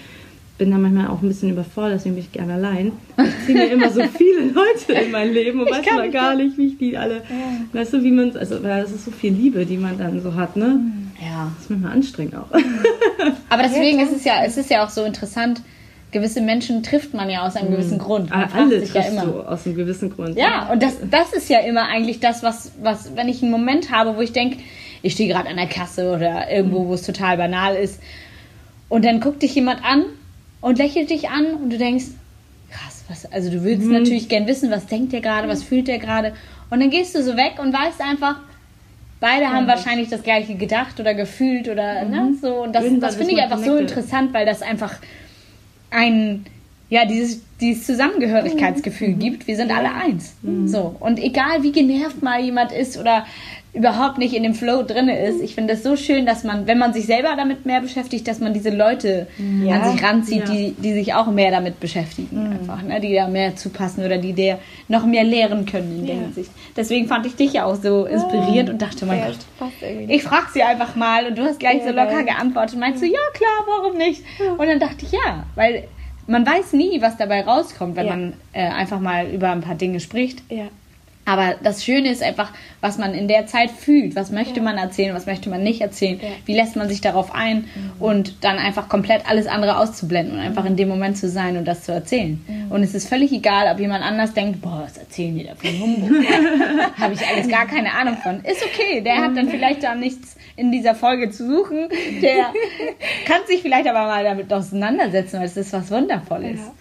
bin 0.59 0.71
da 0.71 0.77
manchmal 0.77 1.07
auch 1.07 1.21
ein 1.21 1.27
bisschen 1.29 1.49
überfordert, 1.49 1.95
deswegen 1.95 2.15
bin 2.15 2.25
ich 2.25 2.31
gerne 2.33 2.53
allein. 2.53 2.91
Ich 3.17 3.45
ziehe 3.45 3.57
mir 3.57 3.71
immer 3.71 3.89
so 3.89 4.03
viele 4.03 4.41
Leute 4.53 4.93
in 4.93 5.09
mein 5.09 5.33
Leben 5.33 5.61
und 5.61 5.71
weiß 5.71 5.83
kann 5.83 5.95
mal 5.95 6.03
nicht 6.03 6.13
gar 6.13 6.35
nicht, 6.35 6.57
wie 6.57 6.67
ich 6.67 6.77
die 6.77 6.97
alle, 6.97 7.23
weißt 7.71 7.93
du, 7.93 8.03
wie 8.03 8.11
man, 8.11 8.35
also, 8.35 8.61
weil 8.61 8.83
es 8.83 8.91
ist 8.91 9.05
so 9.05 9.11
viel 9.11 9.33
Liebe, 9.33 9.65
die 9.65 9.77
man 9.77 9.97
dann 9.97 10.21
so 10.21 10.35
hat, 10.35 10.57
ne? 10.57 10.79
Ja. 11.19 11.51
Das 11.55 11.63
ist 11.63 11.69
manchmal 11.69 11.93
anstrengend 11.93 12.35
auch. 12.35 12.51
Aber 13.49 13.63
deswegen 13.63 14.01
ist 14.01 14.11
es 14.11 14.25
ja, 14.25 14.43
es 14.45 14.57
ist 14.57 14.69
ja 14.69 14.85
auch 14.85 14.89
so 14.89 15.05
interessant, 15.05 15.61
gewisse 16.11 16.41
Menschen 16.41 16.83
trifft 16.83 17.13
man 17.13 17.29
ja 17.29 17.47
aus 17.47 17.55
einem 17.55 17.71
gewissen 17.71 17.97
Grund. 17.97 18.29
Man 18.29 18.51
Alle 18.51 18.81
sich 18.81 18.93
ja 18.93 19.01
immer. 19.03 19.25
du 19.25 19.39
aus 19.41 19.65
einem 19.65 19.75
gewissen 19.75 20.09
Grund. 20.09 20.37
Ja, 20.37 20.69
und 20.71 20.83
das, 20.83 20.97
das 21.09 21.31
ist 21.31 21.49
ja 21.49 21.59
immer 21.59 21.87
eigentlich 21.87 22.19
das, 22.19 22.43
was, 22.43 22.73
was, 22.81 23.15
wenn 23.15 23.29
ich 23.29 23.41
einen 23.41 23.51
Moment 23.51 23.91
habe, 23.91 24.17
wo 24.17 24.21
ich 24.21 24.33
denke, 24.33 24.57
ich 25.03 25.13
stehe 25.13 25.31
gerade 25.31 25.47
an 25.47 25.55
der 25.55 25.67
Kasse 25.67 26.11
oder 26.13 26.51
irgendwo, 26.51 26.87
wo 26.87 26.93
es 26.93 27.03
total 27.03 27.37
banal 27.37 27.75
ist, 27.75 28.01
und 28.89 29.05
dann 29.05 29.21
guckt 29.21 29.43
dich 29.43 29.55
jemand 29.55 29.85
an 29.85 30.03
und 30.61 30.77
lächelt 30.77 31.09
dich 31.09 31.29
an 31.29 31.45
und 31.55 31.69
du 31.71 31.77
denkst, 31.77 32.05
krass, 32.69 33.03
was, 33.07 33.31
also 33.31 33.49
du 33.49 33.63
willst 33.63 33.87
natürlich 33.87 34.29
gern 34.29 34.47
wissen, 34.47 34.71
was 34.71 34.85
denkt 34.85 35.13
der 35.13 35.21
gerade, 35.21 35.47
was 35.47 35.63
fühlt 35.63 35.87
der 35.87 35.99
gerade, 35.99 36.33
und 36.69 36.79
dann 36.79 36.89
gehst 36.89 37.15
du 37.15 37.23
so 37.23 37.35
weg 37.35 37.53
und 37.59 37.73
weißt 37.73 38.01
einfach, 38.01 38.35
beide 39.19 39.47
haben 39.47 39.67
wahrscheinlich 39.67 40.09
das 40.09 40.23
gleiche 40.23 40.55
gedacht 40.55 40.99
oder 40.99 41.13
gefühlt 41.13 41.67
oder 41.67 42.05
ne, 42.05 42.35
so, 42.41 42.63
und 42.63 42.73
das, 42.73 42.85
das 42.99 43.15
finde 43.15 43.33
ich 43.33 43.41
einfach 43.41 43.57
so 43.57 43.71
connected. 43.71 43.89
interessant, 43.89 44.33
weil 44.33 44.45
das 44.45 44.61
einfach 44.61 44.95
ein 45.89 46.45
ja 46.89 47.05
dieses 47.05 47.41
dieses 47.59 47.85
Zusammengehörigkeitsgefühl 47.85 49.13
gibt. 49.13 49.47
Wir 49.47 49.55
sind 49.55 49.71
alle 49.71 49.93
eins. 49.93 50.35
So. 50.65 50.95
Und 50.99 51.19
egal 51.19 51.61
wie 51.61 51.71
genervt 51.71 52.21
mal 52.23 52.41
jemand 52.41 52.71
ist 52.71 52.97
oder 52.97 53.25
überhaupt 53.71 54.17
nicht 54.17 54.33
in 54.33 54.41
dem 54.41 54.55
Flow 54.55 54.81
drinne 54.81 55.19
ist, 55.27 55.41
ich 55.41 55.53
finde 55.53 55.73
es 55.73 55.83
so 55.83 55.95
schön, 55.95 56.25
dass 56.25 56.43
man, 56.43 56.65
wenn 56.65 56.79
man 56.79 56.91
sich 56.91 57.05
selber 57.05 57.29
damit 57.37 57.67
mehr 57.67 57.81
beschäftigt, 57.81 58.27
dass 58.27 58.39
man 58.39 58.51
diese 58.53 58.71
Leute 58.71 59.27
Ja. 59.63 59.75
an 59.79 59.91
sich 59.91 60.03
ranzieht, 60.03 60.47
Ja. 60.49 60.53
die, 60.55 60.71
die 60.77 60.93
sich 60.93 61.13
auch 61.13 61.27
mehr 61.27 61.51
damit 61.51 61.79
beschäftigen, 61.79 62.57
einfach, 62.59 62.81
ne? 62.81 62.99
die 62.99 63.13
da 63.13 63.27
mehr 63.27 63.55
zupassen 63.55 64.03
oder 64.03 64.17
die 64.17 64.33
der 64.33 64.57
noch 64.87 65.05
mehr 65.05 65.23
lehren 65.23 65.65
können 65.67 65.99
in 65.99 66.05
der 66.07 66.15
Ja. 66.15 66.21
Hinsicht. 66.21 66.49
Deswegen 66.75 67.07
fand 67.07 67.27
ich 67.27 67.35
dich 67.35 67.53
ja 67.53 67.65
auch 67.65 67.75
so 67.75 68.05
inspirierend 68.05 68.71
und 68.71 68.81
dachte, 68.81 69.05
mein 69.05 69.21
Gott, 69.21 69.37
ich 70.07 70.23
frag 70.23 70.49
sie 70.49 70.63
einfach 70.63 70.95
mal 70.95 71.27
und 71.27 71.37
du 71.37 71.43
hast 71.43 71.59
gleich 71.59 71.81
so 71.83 71.89
locker 71.91 72.23
geantwortet 72.23 72.73
und 72.73 72.79
meinst 72.79 73.01
so, 73.01 73.05
ja 73.05 73.19
klar, 73.33 73.65
warum 73.67 73.97
nicht? 73.97 74.23
Und 74.57 74.65
dann 74.67 74.79
dachte 74.79 75.05
ich, 75.05 75.11
ja, 75.11 75.45
weil 75.55 75.83
man 76.25 76.45
weiß 76.45 76.73
nie, 76.73 77.01
was 77.01 77.17
dabei 77.17 77.41
rauskommt, 77.43 77.95
wenn 77.95 78.07
man 78.07 78.33
äh, 78.53 78.67
einfach 78.67 78.99
mal 78.99 79.27
über 79.29 79.51
ein 79.51 79.61
paar 79.61 79.75
Dinge 79.75 79.99
spricht. 79.99 80.41
Ja. 80.49 80.65
Aber 81.29 81.53
das 81.61 81.85
Schöne 81.85 82.09
ist 82.09 82.23
einfach, 82.23 82.51
was 82.81 82.97
man 82.97 83.13
in 83.13 83.27
der 83.27 83.45
Zeit 83.45 83.69
fühlt. 83.69 84.15
Was 84.15 84.31
möchte 84.31 84.55
Ja. 84.57 84.63
man 84.63 84.79
erzählen, 84.79 85.13
was 85.15 85.27
möchte 85.27 85.47
man 85.51 85.61
nicht 85.61 85.79
erzählen? 85.79 86.19
Ja. 86.19 86.29
Mhm. 86.29 86.33
Wie 86.45 86.55
lässt 86.55 86.75
man 86.75 86.89
sich 86.89 87.01
darauf 87.01 87.35
ein? 87.35 87.65
Und 87.99 88.43
dann 88.43 88.57
einfach 88.57 88.89
komplett 88.89 89.29
alles 89.29 89.45
andere 89.45 89.77
auszublenden 89.77 90.33
und 90.39 90.41
einfach 90.41 90.65
in 90.65 90.75
dem 90.75 90.89
Moment 90.89 91.19
zu 91.19 91.29
sein 91.29 91.55
und 91.57 91.65
das 91.65 91.83
zu 91.83 91.91
erzählen. 91.91 92.43
Mhm. 92.47 92.71
Und 92.71 92.81
es 92.81 92.95
ist 92.95 93.07
völlig 93.07 93.31
egal, 93.31 93.71
ob 93.71 93.79
jemand 93.79 94.03
anders 94.03 94.33
denkt, 94.33 94.59
boah, 94.59 94.81
was 94.85 94.97
erzählen 94.97 95.37
die 95.37 95.43
da 95.45 95.53
für 95.53 95.67
einen 95.67 95.79
Humbug? 95.81 96.09
Habe 96.99 97.13
ich 97.13 97.27
alles 97.27 97.47
gar 97.47 97.67
keine 97.67 97.93
Ahnung 97.93 98.17
von. 98.23 98.43
Ist 98.43 98.63
okay, 98.65 99.01
der 99.01 99.17
hat 99.17 99.37
dann 99.37 99.49
vielleicht 99.49 99.83
da 99.83 99.93
nichts 99.93 100.35
in 100.55 100.71
dieser 100.71 100.95
Folge 100.95 101.29
zu 101.29 101.45
suchen. 101.47 101.89
Der 102.23 102.45
kann 103.25 103.41
sich 103.47 103.61
vielleicht 103.61 103.87
aber 103.87 104.07
mal 104.07 104.23
damit 104.23 104.51
auseinandersetzen, 104.51 105.37
weil 105.37 105.45
es 105.45 105.57
ist 105.57 105.73
was 105.73 105.91
Wundervolles. 105.91 106.57
Ja. 106.59 106.71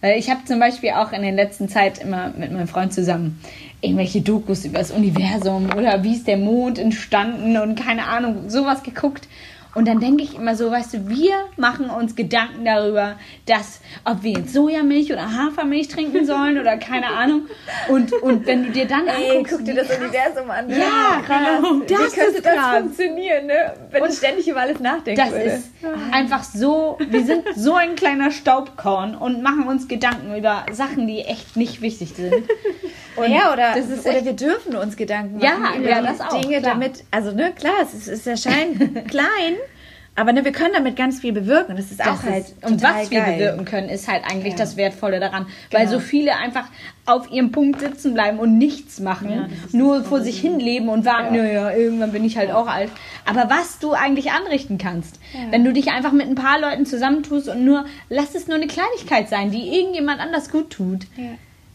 Weil 0.00 0.16
ich 0.18 0.30
habe 0.30 0.44
zum 0.44 0.60
Beispiel 0.60 0.90
auch 0.90 1.10
in 1.12 1.22
der 1.22 1.32
letzten 1.32 1.68
Zeit 1.68 1.98
immer 1.98 2.32
mit 2.38 2.52
meinem 2.52 2.68
Freund 2.68 2.92
zusammen 2.92 3.40
irgendwelche 3.80 4.20
Dokus 4.20 4.64
über 4.64 4.78
das 4.78 4.90
Universum 4.90 5.70
oder 5.76 6.02
wie 6.02 6.14
ist 6.14 6.26
der 6.26 6.36
Mond 6.36 6.78
entstanden 6.78 7.56
und 7.56 7.76
keine 7.76 8.06
Ahnung, 8.06 8.48
sowas 8.50 8.82
geguckt. 8.82 9.28
Und 9.78 9.86
dann 9.86 10.00
denke 10.00 10.24
ich 10.24 10.34
immer 10.34 10.56
so, 10.56 10.72
weißt 10.72 10.92
du, 10.94 11.08
wir 11.08 11.34
machen 11.56 11.88
uns 11.88 12.16
Gedanken 12.16 12.64
darüber, 12.64 13.14
dass, 13.46 13.80
ob 14.04 14.24
wir 14.24 14.32
jetzt 14.32 14.52
Sojamilch 14.52 15.12
oder 15.12 15.32
Hafermilch 15.36 15.86
trinken 15.86 16.26
sollen 16.26 16.58
oder 16.58 16.76
keine 16.78 17.06
Ahnung. 17.06 17.42
Und, 17.88 18.12
und 18.14 18.44
wenn 18.44 18.64
du 18.64 18.70
dir 18.70 18.86
dann 18.86 19.06
Ey, 19.06 19.30
anguckst, 19.30 19.54
guck 19.56 19.64
dir 19.64 19.74
das 19.74 19.86
krass- 19.86 19.98
Universum 20.00 20.50
an. 20.50 20.66
Ne? 20.66 20.78
Ja, 20.80 21.20
genau. 21.24 21.78
Das 21.86 22.12
Wie 22.12 22.20
könnte 22.20 22.42
das 22.42 22.54
krass. 22.54 22.78
funktionieren, 22.80 23.46
ne? 23.46 23.74
Wenn 23.92 24.04
ich 24.06 24.14
ständig 24.16 24.48
über 24.48 24.60
alles 24.62 24.80
nachdenken 24.80 25.20
Das 25.20 25.30
würde. 25.30 25.44
ist 25.44 25.68
einfach 26.10 26.42
so, 26.42 26.98
wir 27.08 27.24
sind 27.24 27.44
so 27.54 27.74
ein 27.74 27.94
kleiner 27.94 28.32
Staubkorn 28.32 29.14
und 29.14 29.42
machen 29.44 29.68
uns 29.68 29.86
Gedanken 29.86 30.36
über 30.36 30.66
Sachen, 30.72 31.06
die 31.06 31.20
echt 31.20 31.56
nicht 31.56 31.82
wichtig 31.82 32.14
sind. 32.16 32.34
Und 33.16 33.32
ja, 33.32 33.52
oder, 33.52 33.74
oder 34.08 34.24
wir 34.24 34.32
dürfen 34.34 34.76
uns 34.76 34.96
Gedanken 34.96 35.40
Ja, 35.40 35.58
machen 35.58 35.80
über 35.80 35.90
ja, 35.90 36.02
das 36.02 36.20
auch, 36.20 36.40
Dinge, 36.40 36.60
klar. 36.60 36.74
damit, 36.74 37.02
also 37.10 37.32
ne, 37.32 37.52
klar, 37.52 37.72
es, 37.82 37.92
ist, 37.92 38.06
es 38.06 38.26
erscheint 38.28 38.78
klein, 39.10 39.56
aber 40.18 40.32
ne, 40.32 40.44
wir 40.44 40.52
können 40.52 40.74
damit 40.74 40.96
ganz 40.96 41.20
viel 41.20 41.32
bewirken. 41.32 41.76
Das 41.76 41.90
ist 41.90 42.00
auch 42.00 42.20
Das 42.20 42.22
halt 42.24 42.44
ist, 42.46 42.64
und 42.66 42.82
was 42.82 43.10
wir 43.10 43.20
geil. 43.20 43.34
bewirken 43.38 43.64
können, 43.64 43.88
ist 43.88 44.08
halt 44.08 44.24
eigentlich 44.24 44.52
Ja. 44.54 44.58
das 44.58 44.76
Wertvolle 44.76 45.20
daran. 45.20 45.46
Weil 45.70 45.86
Genau. 45.86 45.92
so 45.92 46.00
viele 46.00 46.36
einfach 46.36 46.64
auf 47.06 47.30
ihrem 47.30 47.52
Punkt 47.52 47.80
sitzen 47.80 48.12
bleiben 48.14 48.38
und 48.38 48.58
nichts 48.58 49.00
machen. 49.00 49.30
Ja, 49.30 49.48
nur 49.72 50.04
vor 50.04 50.20
sich 50.20 50.40
hin 50.40 50.58
leben 50.60 50.88
und 50.88 51.04
warten, 51.04 51.34
Ja. 51.34 51.42
naja, 51.42 51.70
irgendwann 51.74 52.12
bin 52.12 52.24
ich 52.24 52.36
halt 52.36 52.50
auch 52.50 52.66
alt. 52.66 52.90
Aber 53.24 53.48
was 53.48 53.78
du 53.78 53.92
eigentlich 53.92 54.30
anrichten 54.32 54.76
kannst, 54.78 55.18
wenn 55.50 55.64
du 55.64 55.72
dich 55.72 55.90
einfach 55.90 56.12
mit 56.12 56.26
ein 56.26 56.34
paar 56.34 56.60
Leuten 56.60 56.84
zusammentust 56.84 57.48
und 57.48 57.64
nur, 57.64 57.84
lass 58.10 58.34
es 58.34 58.46
nur 58.46 58.56
eine 58.56 58.66
Kleinigkeit 58.66 59.28
sein, 59.28 59.50
die 59.50 59.78
irgendjemand 59.78 60.20
anders 60.20 60.50
gut 60.50 60.70
tut. 60.70 61.06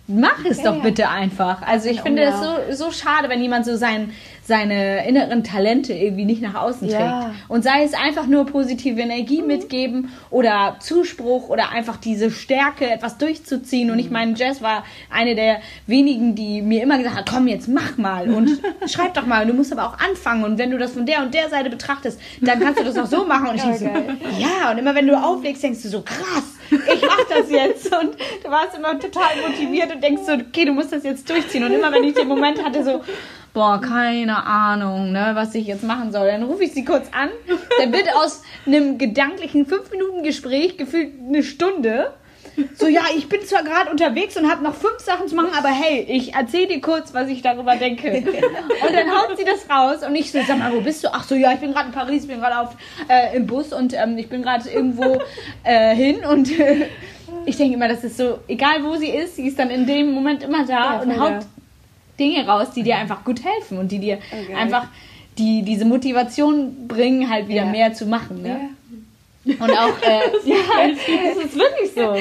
Mach 0.06 0.44
es 0.44 0.58
Ja, 0.58 0.72
doch 0.72 0.78
ja. 0.78 0.84
bitte 0.84 1.08
einfach. 1.10 1.62
Also 1.62 1.88
ich 1.90 1.98
Ja, 1.98 2.04
finde 2.04 2.24
es 2.24 2.36
so, 2.38 2.86
so 2.86 2.92
schade, 2.92 3.30
wenn 3.30 3.42
jemand 3.42 3.66
so 3.66 3.78
sein, 3.78 4.12
seine 4.44 5.08
inneren 5.08 5.46
Talente 5.46 5.94
irgendwie 5.94 6.26
nicht 6.26 6.42
nach 6.42 6.56
außen 6.56 6.90
Ja. 6.90 6.98
trägt. 6.98 7.36
Und 7.48 7.64
sei 7.64 7.84
es 7.86 7.94
einfach 7.94 8.28
nur 8.28 8.46
positive 8.46 9.00
Energie 9.00 9.42
mitgeben 9.42 10.10
oder 10.30 10.76
Zuspruch 10.82 11.48
oder 11.48 11.70
einfach 11.72 11.96
diese 11.96 12.32
Stärke, 12.32 12.90
etwas 12.90 13.18
durchzuziehen. 13.18 13.92
Und 13.92 14.00
ich 14.00 14.12
meine, 14.12 14.34
Jess 14.34 14.62
war 14.62 14.84
eine 15.10 15.36
der 15.36 15.60
wenigen, 15.88 16.36
die 16.36 16.62
mir 16.62 16.84
immer 16.84 16.98
gesagt 16.98 17.16
hat, 17.16 17.30
komm 17.30 17.48
jetzt, 17.48 17.70
mach 17.70 17.98
mal 17.98 18.30
und 18.30 18.50
schreib 18.88 19.14
doch 19.14 19.26
mal. 19.26 19.44
Und 19.44 19.48
du 19.48 19.54
musst 19.54 19.72
aber 19.72 19.86
auch 19.88 19.98
anfangen. 20.00 20.44
Und 20.44 20.58
wenn 20.58 20.72
du 20.72 20.78
das 20.78 20.92
von 20.92 21.06
der 21.06 21.22
und 21.24 21.34
der 21.34 21.48
Seite 21.50 21.70
betrachtest, 21.70 22.20
dann 22.42 22.60
kannst 22.60 22.82
du 22.82 22.84
das 22.84 22.98
auch 22.98 23.06
so 23.06 23.26
machen. 23.26 23.48
Und 23.48 23.56
ich 23.56 23.64
Ja, 23.64 23.70
denk 23.78 23.80
so, 23.80 24.42
ja, 24.42 24.70
und 24.72 24.78
immer 24.80 24.94
wenn 24.96 25.08
du 25.08 25.16
auflegst, 25.16 25.64
denkst 25.64 25.82
du 25.84 25.88
so, 25.88 26.02
krass, 26.02 26.53
ich 26.74 27.02
mach 27.02 27.24
das 27.30 27.50
jetzt. 27.50 27.86
Und 27.96 28.16
du 28.44 28.50
warst 28.50 28.78
immer 28.78 29.00
total 29.00 29.38
motiviert 29.48 29.94
und 29.94 30.04
denkst 30.04 30.24
so, 30.26 30.34
okay, 30.34 30.66
du 30.66 30.74
musst 30.74 30.92
das 30.92 31.04
jetzt 31.04 31.30
durchziehen. 31.30 31.64
Und 31.64 31.72
immer 31.72 31.92
wenn 31.92 32.04
ich 32.04 32.14
den 32.14 32.28
Moment 32.28 32.64
hatte, 32.64 32.84
so, 32.84 33.02
boah, 33.54 33.80
keine 33.80 34.46
Ahnung, 34.46 35.12
ne, 35.12 35.32
was 35.34 35.54
ich 35.56 35.68
jetzt 35.68 35.84
machen 35.84 36.12
soll, 36.12 36.28
dann 36.28 36.44
rufe 36.44 36.64
ich 36.64 36.74
sie 36.74 36.86
kurz 36.86 37.08
an. 37.12 37.30
Dann 37.80 37.94
wird 37.94 38.14
aus 38.16 38.42
einem 38.66 38.98
gedanklichen 38.98 39.68
5-Minuten-Gespräch 39.68 40.78
gefühlt 40.78 41.12
eine 41.28 41.44
Stunde. 41.44 42.14
So, 42.76 42.88
ja, 42.88 43.02
ich 43.18 43.28
bin 43.30 43.42
zwar 43.42 43.64
gerade 43.64 43.90
unterwegs 43.90 44.38
und 44.38 44.50
habe 44.50 44.64
noch 44.64 44.76
fünf 44.76 45.00
Sachen 45.00 45.28
zu 45.28 45.36
machen, 45.36 45.50
aber 45.58 45.70
hey, 45.70 46.06
ich 46.08 46.34
erzähle 46.36 46.68
dir 46.68 46.82
kurz, 46.82 47.14
was 47.14 47.28
ich 47.30 47.42
darüber 47.42 47.76
denke. 47.76 48.12
Und 48.88 48.94
dann 48.94 49.10
haut 49.12 49.36
sie 49.38 49.44
das 49.46 49.68
raus 49.70 50.06
und 50.08 50.16
ich 50.16 50.32
so, 50.32 50.40
sag 50.46 50.60
mal, 50.60 50.72
wo 50.74 50.82
bist 50.82 51.04
du? 51.04 51.08
Ach 51.12 51.24
so, 51.24 51.36
ja, 51.36 51.52
ich 51.54 51.60
bin 51.60 51.72
gerade 51.74 51.88
in 51.88 51.94
Paris, 51.94 52.28
bin 52.28 52.40
gerade 52.40 52.60
auf 52.60 52.76
äh, 53.08 53.36
im 53.36 53.48
Bus 53.48 53.74
und 53.74 53.94
ähm, 53.94 54.18
ich 54.18 54.30
bin 54.30 54.42
gerade 54.44 54.70
irgendwo 54.70 55.20
äh, 55.64 55.96
hin 55.96 56.18
und 56.26 56.58
äh, 56.60 56.88
ich 57.46 57.58
denke 57.58 57.76
immer, 57.76 57.88
das 57.88 58.04
ist 58.04 58.18
so, 58.18 58.40
egal 58.48 58.84
wo 58.84 58.96
sie 58.98 59.10
ist, 59.10 59.36
sie 59.38 59.48
ist 59.48 59.58
dann 59.58 59.70
in 59.70 59.86
dem 59.88 60.12
Moment 60.12 60.44
immer 60.44 60.66
da 60.66 60.96
Ja, 60.96 61.00
und 61.02 61.20
haut 61.20 61.32
ja. 61.32 61.40
Dinge 62.20 62.46
raus, 62.48 62.68
die 62.76 62.84
dir 62.84 62.98
einfach 62.98 63.24
gut 63.24 63.42
helfen 63.44 63.78
und 63.80 63.92
die 63.92 64.00
dir 64.00 64.20
Okay. 64.32 64.54
einfach 64.56 64.88
die 65.38 65.64
diese 65.64 65.86
Motivation 65.86 66.88
bringen, 66.88 67.30
halt 67.30 67.48
wieder 67.48 67.64
Ja. 67.66 67.72
mehr 67.72 67.94
zu 67.94 68.06
machen. 68.06 68.42
Ne? 68.44 68.70
Ja. 69.46 69.56
Und 69.60 69.72
auch, 69.72 70.02
äh, 70.02 70.22
ja, 70.50 70.56
das 70.88 71.46
ist 71.46 71.56
wirklich 71.56 71.92
so. 71.94 72.16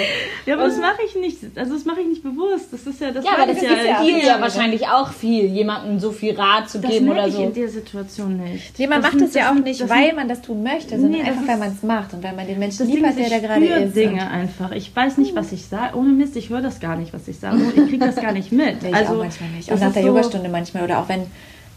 Ja, 0.45 0.55
aber 0.55 0.65
das 0.65 0.77
mache 0.79 1.03
ich 1.07 1.15
nicht. 1.15 1.39
Also 1.57 1.75
das 1.75 1.85
mache 1.85 2.01
ich 2.01 2.09
nicht 2.09 2.23
bewusst. 2.25 2.67
Das 2.73 2.81
ist 2.85 3.01
ja 3.01 3.13
das 3.13 3.25
Ja, 3.25 3.33
aber 3.37 3.47
das 3.47 3.59
ich 3.59 3.63
ist 3.63 3.85
ja 3.87 3.97
viel. 4.03 4.19
ja 4.27 4.41
wahrscheinlich 4.41 4.89
auch 4.89 5.13
viel, 5.13 5.45
jemandem 5.47 6.01
so 6.01 6.11
viel 6.11 6.35
Rat 6.35 6.69
zu 6.69 6.81
das 6.81 6.91
geben 6.91 7.09
oder 7.11 7.29
ich 7.29 7.35
so. 7.35 7.45
in 7.45 7.55
der 7.55 7.69
Situation 7.69 8.39
nicht. 8.43 8.77
Jemand 8.77 9.05
Das 9.05 9.13
macht 9.13 9.23
es 9.23 9.35
ja 9.35 9.51
auch 9.51 9.55
nicht, 9.55 9.81
das 9.81 9.89
weil 9.89 10.13
man 10.15 10.29
das 10.29 10.43
tun 10.43 10.65
möchte, 10.65 10.91
sondern 10.99 11.11
Nee, 11.13 11.19
das 11.21 11.29
einfach, 11.29 11.47
weil 11.49 11.59
man 11.59 11.69
es 11.77 11.83
macht 11.85 12.13
und 12.13 12.25
weil 12.25 12.35
man 12.35 12.47
den 12.47 12.59
Menschen 12.59 12.79
Das 12.79 12.87
lieb 12.89 12.97
Ding 12.97 13.05
hat, 13.05 13.11
ist, 13.13 13.19
der 13.19 13.27
ich 13.27 13.43
da 13.43 13.49
gerade 13.55 13.67
ist. 13.67 13.95
Dinge 13.97 14.29
einfach. 14.31 14.73
Ich 14.73 14.97
weiß 14.97 15.19
nicht, 15.19 15.37
was 15.37 15.53
ich 15.53 15.65
sage. 15.67 15.97
Ohne 15.97 16.09
Mist, 16.11 16.35
ich 16.37 16.49
höre 16.51 16.61
das 16.63 16.81
gar 16.81 16.97
nicht, 16.97 17.15
was 17.15 17.29
ich 17.29 17.39
sage. 17.39 17.59
Ich 17.77 17.87
kriege 17.89 17.99
das 18.05 18.17
gar 18.17 18.33
nicht 18.33 18.51
mit. 18.51 18.83
Nee, 18.83 18.89
ich 18.89 18.95
also 18.97 19.13
auch 19.15 19.19
manchmal 19.19 19.51
nicht. 19.51 19.71
das 19.71 19.79
Auch 19.81 19.85
nach 19.87 19.93
der 19.93 20.03
so- 20.03 20.09
Yogastunde 20.09 20.49
manchmal. 20.49 20.83
Oder 20.83 20.99
auch 20.99 21.09
wenn, 21.09 21.27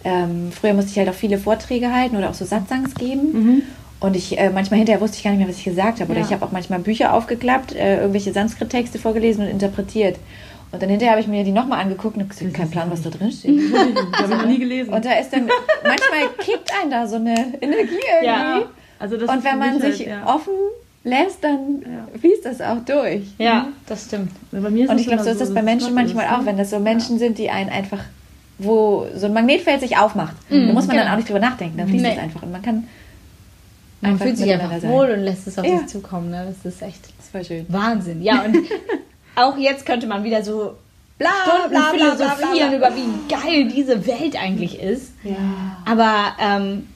ähm, 0.03 0.51
früher 0.51 0.73
musste 0.73 0.89
ich 0.91 0.97
halt 0.97 1.09
auch 1.09 1.13
viele 1.13 1.37
Vorträge 1.37 1.93
halten 1.93 2.17
oder 2.17 2.31
auch 2.31 2.33
so 2.33 2.45
Satsangs 2.45 2.95
geben. 2.95 3.31
Mhm. 3.33 3.61
Und 3.99 4.15
ich, 4.15 4.37
äh, 4.37 4.49
manchmal 4.49 4.77
hinterher 4.79 4.99
wusste 5.01 5.17
ich 5.17 5.23
gar 5.23 5.31
nicht 5.31 5.39
mehr, 5.39 5.47
was 5.47 5.57
ich 5.57 5.63
gesagt 5.63 5.99
habe. 6.01 6.11
Oder 6.11 6.19
Ja. 6.21 6.25
ich 6.27 6.33
habe 6.33 6.45
auch 6.45 6.51
manchmal 6.51 6.79
Bücher 6.79 7.13
aufgeklappt, 7.13 7.73
äh, 7.73 7.97
irgendwelche 8.01 8.33
Sanskrit-Texte 8.33 8.99
vorgelesen 8.99 9.43
und 9.45 9.49
interpretiert. 9.49 10.17
Und 10.71 10.81
dann 10.81 10.89
hinterher 10.89 11.11
habe 11.13 11.21
ich 11.21 11.27
mir 11.27 11.43
die 11.45 11.51
nochmal 11.53 11.79
angeguckt 11.81 12.17
und 12.17 12.29
gesagt, 12.29 12.53
kein 12.53 12.69
Plan, 12.69 12.91
was 12.91 13.01
da 13.01 13.09
drin 13.09 13.31
steht. 13.31 13.55
Das 14.11 14.21
habe 14.23 14.33
ich 14.33 14.39
noch 14.39 14.45
nie 14.47 14.59
gelesen. 14.59 14.93
Und 14.93 15.05
da 15.05 15.13
ist 15.13 15.31
dann, 15.31 15.47
manchmal 15.83 16.29
kickt 16.39 16.69
einen 16.81 16.91
da 16.91 17.07
so 17.07 17.15
eine 17.15 17.35
Energie 17.61 17.93
irgendwie. 18.21 18.25
Ja. 18.25 18.61
also 18.99 19.15
das 19.17 19.29
Und 19.29 19.43
wenn 19.43 19.57
man 19.57 19.73
mich 19.75 19.83
halt, 19.83 19.95
sich 19.95 20.07
ja. 20.07 20.25
offen 20.27 20.53
lässt, 21.05 21.43
dann 21.43 21.81
Ja. 21.81 22.19
fließt 22.19 22.45
das 22.45 22.61
auch 22.61 22.83
durch. 22.85 23.21
Ja, 23.37 23.67
das 23.87 24.05
stimmt. 24.05 24.31
Bei 24.51 24.69
mir 24.69 24.83
ist 24.85 24.89
Und 24.89 24.99
ich 24.99 25.07
glaube, 25.07 25.23
so 25.23 25.29
ist 25.29 25.39
das 25.39 25.53
bei 25.53 25.61
Menschen 25.61 25.87
Gott 25.89 25.95
manchmal 25.95 26.25
ist, 26.25 26.31
auch, 26.33 26.45
wenn 26.45 26.57
das 26.57 26.69
so 26.71 26.79
Menschen 26.79 27.17
sind, 27.19 27.37
die 27.37 27.49
einen 27.49 27.69
einfach, 27.69 27.99
wo 28.57 29.05
so 29.15 29.27
ein 29.27 29.33
Magnetfeld 29.33 29.79
sich 29.81 29.97
aufmacht. 29.97 30.35
da 30.49 30.55
muss 30.57 30.87
man 30.87 30.95
genau. 30.97 31.03
dann 31.03 31.11
auch 31.13 31.17
nicht 31.17 31.29
drüber 31.29 31.39
nachdenken, 31.39 31.77
dann 31.77 31.87
fließt 31.87 32.03
Nee. 32.03 32.15
das 32.15 32.23
einfach. 32.23 32.43
Und 32.43 32.51
man 32.51 32.61
kann 32.61 32.87
Man 34.07 34.19
fühlt 34.19 34.37
sich 34.37 34.51
einfach 34.51 34.79
sein. 34.81 34.89
wohl 34.89 35.09
und 35.11 35.21
lässt 35.21 35.47
es 35.47 35.57
auf 35.59 35.65
Ja. 35.65 35.77
sich 35.79 35.87
zukommen. 35.87 36.29
Ne? 36.31 36.45
Das 36.63 36.73
ist 36.73 36.81
echt 36.81 37.01
das 37.17 37.29
voll 37.29 37.43
schön. 37.43 37.65
Wahnsinn. 37.69 38.21
Ja, 38.21 38.41
und 38.43 38.57
auch 39.35 39.57
jetzt 39.57 39.85
könnte 39.85 40.07
man 40.07 40.23
wieder 40.23 40.43
so 40.43 40.75
Bla, 41.17 41.29
Stunden 41.45 41.69
bla, 41.69 41.91
bla, 41.91 41.91
bla, 41.91 42.15
bla, 42.15 42.29
philosophieren 42.35 42.69
bla. 42.69 42.77
über 42.89 42.95
wie 42.95 43.33
geil 43.33 43.71
diese 43.73 44.05
Welt 44.05 44.35
eigentlich 44.41 44.79
ist. 44.81 45.13
Ja. 45.23 45.35
Aber 45.85 46.33
ähm, 46.41 46.87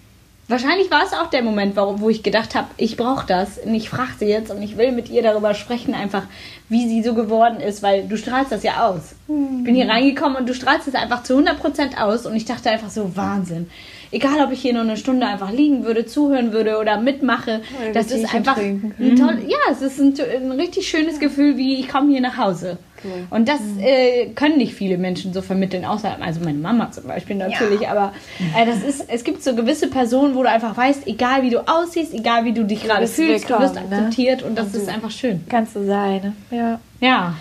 wahrscheinlich 0.49 0.91
war 0.91 1.03
es 1.05 1.13
auch 1.13 1.27
der 1.27 1.43
Moment, 1.43 1.77
wo 1.77 2.09
ich 2.09 2.23
gedacht 2.23 2.55
habe, 2.55 2.67
ich 2.75 2.97
brauche 2.97 3.25
das 3.25 3.57
und 3.59 3.73
ich 3.73 3.89
frage 3.89 4.11
sie 4.19 4.25
jetzt 4.25 4.51
und 4.51 4.61
ich 4.61 4.77
will 4.77 4.91
mit 4.91 5.09
ihr 5.09 5.23
darüber 5.23 5.53
sprechen, 5.53 5.93
einfach 5.93 6.23
wie 6.67 6.87
sie 6.87 7.01
so 7.01 7.13
geworden 7.13 7.61
ist, 7.61 7.81
weil 7.81 8.07
du 8.07 8.17
strahlst 8.17 8.51
das 8.51 8.63
ja 8.63 8.85
aus. 8.87 9.15
Ich 9.27 9.63
bin 9.63 9.75
hier 9.75 9.87
reingekommen 9.87 10.37
und 10.37 10.49
du 10.49 10.53
strahlst 10.53 10.87
es 10.87 10.95
einfach 10.95 11.23
zu 11.23 11.37
100% 11.37 11.97
aus 11.97 12.25
und 12.25 12.35
ich 12.35 12.45
dachte 12.45 12.69
einfach 12.69 12.89
so, 12.89 13.15
Wahnsinn. 13.15 13.69
Egal, 14.11 14.43
ob 14.43 14.51
ich 14.51 14.61
hier 14.61 14.73
nur 14.73 14.81
eine 14.81 14.97
Stunde 14.97 15.27
einfach 15.27 15.51
liegen 15.51 15.83
würde, 15.85 16.05
zuhören 16.05 16.51
würde 16.51 16.79
oder 16.79 16.99
mitmache, 16.99 17.61
Oder 17.79 17.93
das 17.93 18.11
ist 18.11 18.33
einfach 18.33 18.55
trinken. 18.55 18.93
ein 18.99 19.15
toll, 19.15 19.37
ja, 19.47 19.57
es 19.71 19.81
ist 19.83 19.99
ein, 19.99 20.15
ein 20.19 20.51
richtig 20.51 20.87
schönes 20.87 21.19
Gefühl, 21.19 21.57
wie 21.57 21.79
ich 21.79 21.87
komme 21.89 22.11
hier 22.11 22.21
nach 22.21 22.37
Hause. 22.37 22.79
Cool. 23.03 23.27
Und 23.29 23.47
das 23.47 23.59
äh, 23.79 24.27
können 24.35 24.57
nicht 24.57 24.73
viele 24.73 24.97
Menschen 24.97 25.33
so 25.33 25.41
vermitteln, 25.41 25.85
außer 25.85 26.17
also 26.21 26.41
meine 26.43 26.57
Mama 26.57 26.91
zum 26.91 27.05
Beispiel 27.05 27.35
natürlich. 27.35 27.87
Aber 27.87 28.13
äh, 28.57 28.65
das 28.65 28.83
ist, 28.83 29.05
es 29.07 29.23
gibt 29.23 29.43
so 29.43 29.55
gewisse 29.55 29.87
Personen, 29.87 30.35
wo 30.35 30.43
du 30.43 30.49
einfach 30.49 30.75
weißt, 30.75 31.07
egal 31.07 31.43
wie 31.43 31.49
du 31.49 31.59
aussiehst, 31.67 32.13
egal 32.13 32.45
wie 32.45 32.53
du 32.53 32.65
dich 32.65 32.83
gerade 32.83 33.07
fühlst, 33.07 33.49
du 33.49 33.59
wirst 33.59 33.75
willkommen, 33.75 33.89
ne? 33.89 33.95
akzeptiert 33.97 34.43
und 34.43 34.55
das 34.57 34.67
Und 34.67 34.75
ist 34.75 34.89
einfach 34.89 35.11
schön. 35.11 35.43
Kannst 35.49 35.75
du 35.75 35.85
sein, 35.85 36.33
ne? 36.51 36.57
Ja. 36.57 36.79
Ja. 36.99 37.35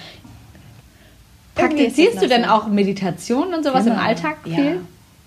Praktizierst 1.55 2.23
du 2.23 2.29
denn 2.29 2.45
so. 2.45 2.51
auch 2.51 2.69
Meditation 2.69 3.53
und 3.53 3.65
sowas 3.65 3.85
im 3.87 3.93
Immer. 3.93 4.03
Alltag 4.03 4.37
Ja. 4.45 4.55
viel? 4.57 4.81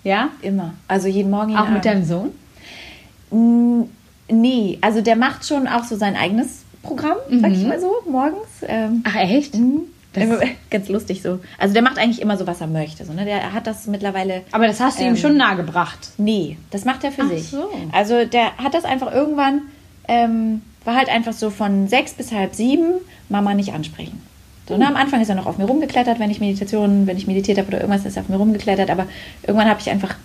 Ja. 0.03 0.29
Immer. 0.41 0.73
Also 0.87 1.07
jeden 1.07 1.29
Morgen, 1.29 1.49
jeden 1.49 1.61
Auch 1.61 1.67
mit 1.69 1.85
Abend. 1.85 1.85
deinem 1.85 2.05
Sohn? 2.05 3.89
Nee, 4.29 4.77
also 4.81 5.01
der 5.01 5.15
macht 5.15 5.45
schon 5.45 5.67
auch 5.67 5.83
so 5.83 5.95
sein 5.95 6.15
eigenes 6.15 6.63
Programm, 6.83 7.17
sag 7.29 7.51
ich 7.51 7.65
mal 7.65 7.79
so, 7.79 7.91
morgens. 8.09 8.47
Ähm, 8.67 9.03
Ach 9.07 9.15
echt? 9.15 9.55
mhm. 9.55 9.81
Das- 10.13 10.23
Immer- 10.23 10.39
ganz 10.69 10.89
lustig 10.89 11.21
so. 11.21 11.39
Also 11.57 11.73
der 11.73 11.83
macht 11.83 11.97
eigentlich 11.97 12.21
immer 12.21 12.37
so, 12.37 12.45
was 12.47 12.59
er 12.61 12.67
möchte. 12.67 13.05
So, 13.05 13.13
ne? 13.13 13.23
Der 13.25 13.53
hat 13.53 13.65
das 13.67 13.87
mittlerweile. 13.87 14.41
Aber 14.51 14.67
das 14.67 14.79
hast 14.79 14.99
du 14.99 15.03
ihm 15.03 15.09
Ähm, 15.11 15.17
schon 15.17 15.37
nahegebracht. 15.37 16.09
Nee, 16.17 16.57
das 16.71 16.83
macht 16.85 17.03
er 17.03 17.11
für 17.11 17.23
Ach 17.23 17.29
sich. 17.29 17.47
so. 17.49 17.69
Also 17.91 18.25
der 18.25 18.57
hat 18.57 18.73
das 18.73 18.83
einfach 18.83 19.13
irgendwann, 19.13 19.61
ähm, 20.07 20.61
war 20.83 20.95
halt 20.95 21.09
einfach 21.09 21.33
so 21.33 21.49
von 21.49 21.87
sechs 21.87 22.13
bis 22.13 22.31
halb 22.31 22.55
sieben, 22.55 22.95
Mama 23.29 23.53
nicht 23.53 23.73
ansprechen. 23.73 24.21
So, 24.67 24.77
ne, 24.77 24.87
am 24.87 24.95
Anfang 24.95 25.21
ist 25.21 25.29
er 25.29 25.35
noch 25.35 25.45
auf 25.47 25.57
mir 25.57 25.65
rumgeklettert, 25.65 26.19
wenn 26.19 26.29
ich 26.31 26.39
Meditation, 26.39 27.07
wenn 27.07 27.17
ich 27.17 27.27
meditiert 27.27 27.57
habe 27.57 27.67
oder 27.69 27.81
irgendwas, 27.81 28.05
ist 28.05 28.15
er 28.17 28.23
auf 28.23 28.29
mir 28.29 28.37
rumgeklettert. 28.37 28.89
Aber 28.89 29.05
irgendwann 29.43 29.69
habe 29.69 29.79
ich 29.79 29.89
einfach, 29.89 30.15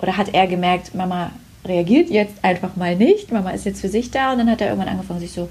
oder 0.00 0.16
hat 0.16 0.32
er 0.34 0.46
gemerkt, 0.46 0.94
Mama 0.94 1.30
reagiert 1.64 2.10
jetzt 2.10 2.34
einfach 2.42 2.76
mal 2.76 2.94
nicht. 2.96 3.30
Mama 3.32 3.50
ist 3.50 3.64
jetzt 3.64 3.80
für 3.80 3.88
sich 3.88 4.10
da. 4.10 4.32
Und 4.32 4.38
dann 4.38 4.50
hat 4.50 4.60
er 4.60 4.68
irgendwann 4.68 4.88
angefangen, 4.88 5.20
sich 5.20 5.32
so, 5.32 5.48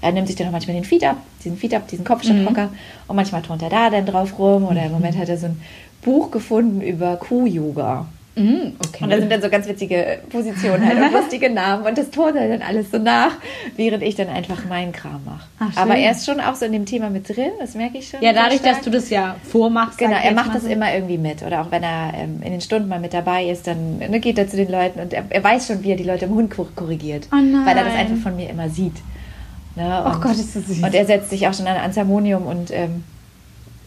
er 0.00 0.12
nimmt 0.12 0.26
sich 0.26 0.36
dann 0.36 0.48
auch 0.48 0.52
manchmal 0.52 0.74
den 0.76 0.84
Feed 0.84 1.04
ab, 1.04 1.16
diesen 1.44 1.56
Feed 1.58 1.74
ab, 1.74 1.88
diesen 1.88 2.04
Kopfstandhocker. 2.04 2.70
Und 3.08 3.16
manchmal 3.16 3.42
turnt 3.42 3.62
er 3.62 3.70
da 3.70 3.90
dann 3.90 4.06
drauf 4.06 4.38
rum. 4.38 4.64
Oder 4.66 4.84
im 4.86 4.92
Moment 4.92 5.16
hat 5.18 5.28
er 5.28 5.36
so 5.38 5.46
ein 5.46 5.60
Buch 6.02 6.30
gefunden 6.30 6.80
über 6.80 7.16
Kuh-Yoga. 7.16 8.06
Mhm, 8.36 8.76
okay. 8.86 9.02
Und 9.02 9.10
da 9.10 9.18
sind 9.18 9.32
dann 9.32 9.42
so 9.42 9.48
ganz 9.48 9.66
witzige 9.66 10.20
Positionen 10.30 10.86
halt 10.86 10.96
und 10.96 11.12
lustige 11.12 11.50
Namen 11.50 11.84
und 11.84 11.98
das 11.98 12.08
tut 12.10 12.36
er 12.36 12.46
dann 12.48 12.62
alles 12.62 12.88
so 12.92 12.98
nach, 12.98 13.32
während 13.74 14.04
ich 14.04 14.14
dann 14.14 14.28
einfach 14.28 14.64
meinen 14.66 14.92
Kram 14.92 15.20
mache. 15.24 15.48
Aber 15.74 15.96
er 15.96 16.12
ist 16.12 16.24
schon 16.24 16.38
auch 16.38 16.54
so 16.54 16.64
in 16.66 16.70
dem 16.70 16.86
Thema 16.86 17.10
mit 17.10 17.28
drin, 17.28 17.50
das 17.58 17.74
merke 17.74 17.98
ich 17.98 18.08
schon. 18.10 18.22
ja, 18.22 18.32
dadurch, 18.32 18.60
stark. 18.60 18.76
dass 18.76 18.84
du 18.84 18.90
das 18.90 19.10
ja 19.10 19.34
vormachst. 19.42 19.98
Genau, 19.98 20.16
er 20.22 20.30
macht 20.34 20.54
das 20.54 20.62
so. 20.62 20.68
immer 20.68 20.94
irgendwie 20.94 21.18
mit. 21.18 21.42
Oder 21.42 21.62
auch 21.62 21.72
wenn 21.72 21.82
er 21.82 22.12
ähm, 22.14 22.40
in 22.44 22.52
den 22.52 22.60
Stunden 22.60 22.88
mal 22.88 23.00
mit 23.00 23.12
dabei 23.12 23.44
ist, 23.46 23.66
dann 23.66 23.98
ne, 23.98 24.20
geht 24.20 24.38
er 24.38 24.46
zu 24.46 24.56
den 24.56 24.70
Leuten 24.70 25.00
und 25.00 25.12
er, 25.12 25.24
er 25.28 25.42
weiß 25.42 25.66
schon, 25.66 25.82
wie 25.82 25.90
er 25.90 25.96
die 25.96 26.04
Leute 26.04 26.26
im 26.26 26.34
Hund 26.36 26.52
kor- 26.52 26.68
korrigiert. 26.76 27.26
Oh 27.32 27.36
nein. 27.36 27.66
Weil 27.66 27.76
er 27.76 27.84
das 27.86 27.94
einfach 27.94 28.18
von 28.22 28.36
mir 28.36 28.48
immer 28.50 28.68
sieht. 28.68 28.94
Ne? 29.78 30.04
Oh 30.04 30.10
und, 30.10 30.20
Gott, 30.20 30.32
ist 30.32 30.56
das 30.56 30.66
süß. 30.66 30.82
Und 30.82 30.94
er 30.94 31.06
setzt 31.06 31.30
sich 31.30 31.46
auch 31.46 31.54
schon 31.54 31.66
an 31.66 31.76
ans 31.76 31.96
Harmonium 31.96 32.46
und 32.46 32.70
ähm, 32.72 33.04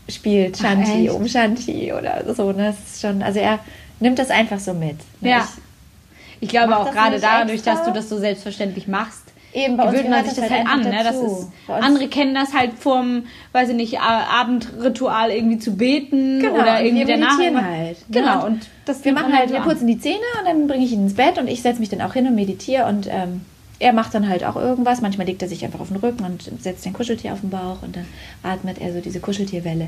spielt 0.10 0.56
Ach, 0.58 0.62
Shanti, 0.62 1.08
echt? 1.08 1.14
um 1.14 1.28
Shanti 1.28 1.94
oder 1.94 2.34
so. 2.34 2.52
Ne? 2.52 2.68
Das 2.68 2.94
ist 2.94 3.02
schon, 3.02 3.22
also 3.22 3.39
er 3.39 3.60
nimmt 4.00 4.18
das 4.18 4.30
einfach 4.30 4.60
so 4.60 4.74
mit. 4.74 4.98
Ne? 5.20 5.30
Ja. 5.30 5.48
Ich 6.39 6.50
glaube 6.50 6.70
mach 6.72 6.80
auch 6.88 6.92
gerade 6.92 7.20
dadurch, 7.20 7.56
extra. 7.56 7.76
dass 7.76 7.86
du 7.86 7.92
das 7.92 8.10
so 8.10 8.18
selbstverständlich 8.18 8.88
machst, 8.88 9.32
Eben, 9.54 9.76
bei 9.76 9.86
gewöhnt 9.88 10.10
man 10.10 10.24
sich 10.24 10.34
das 10.34 10.48
das 10.48 10.50
halt 10.50 10.68
halt 10.68 10.86
an. 10.86 10.92
Ne? 10.92 11.04
Das 11.04 11.16
ist, 11.16 11.50
andere 11.68 12.08
kennen 12.08 12.34
das 12.34 12.54
halt 12.54 12.74
vom, 12.80 13.26
weiß 13.52 13.70
ich 13.70 13.76
nicht, 13.76 14.00
Abendritual 14.00 15.30
irgendwie 15.32 15.60
zu 15.60 15.76
beten 15.76 16.39
Genau, 16.39 16.54
oder 16.54 16.82
irgendwie 16.82 17.06
wir 17.06 17.18
danach. 17.18 17.38
meditieren 17.38 17.66
halt. 17.66 17.98
ne? 18.10 18.22
Genau, 18.22 18.46
und 18.46 18.62
das 18.86 19.04
wir 19.04 19.12
machen 19.12 19.38
halt, 19.38 19.52
wir 19.52 19.60
putzen 19.60 19.88
die 19.88 20.00
Zähne 20.00 20.20
und 20.39 20.48
dann 20.48 20.68
bringe 20.68 20.86
ich 20.86 20.94
ihn 20.94 21.04
ins 21.04 21.16
Bett 21.16 21.38
und 21.38 21.48
ich 21.48 21.62
setze 21.62 21.80
mich 21.82 21.89
dann 21.89 22.02
auch 22.02 22.14
hin 22.14 22.28
und 22.28 22.36
meditiere 22.36 22.86
und 22.86 23.08
ähm, 23.08 23.42
er 23.82 23.93
macht 23.93 24.13
dann 24.13 24.29
halt 24.29 24.43
auch 24.43 24.55
irgendwas. 24.55 25.01
Manchmal 25.01 25.25
legt 25.25 25.41
er 25.41 25.47
sich 25.47 25.65
einfach 25.65 25.79
auf 25.79 25.88
den 25.88 25.97
Rücken 25.97 26.23
und 26.23 26.49
setzt 26.61 26.86
ein 26.86 26.93
Kuscheltier 26.93 27.34
auf 27.34 27.41
den 27.41 27.49
Bauch 27.49 27.82
und 27.82 27.95
dann 27.95 28.05
atmet 28.43 28.79
er 28.79 28.93
so 28.93 29.01
diese 29.01 29.19
Kuscheltierwelle. 29.19 29.88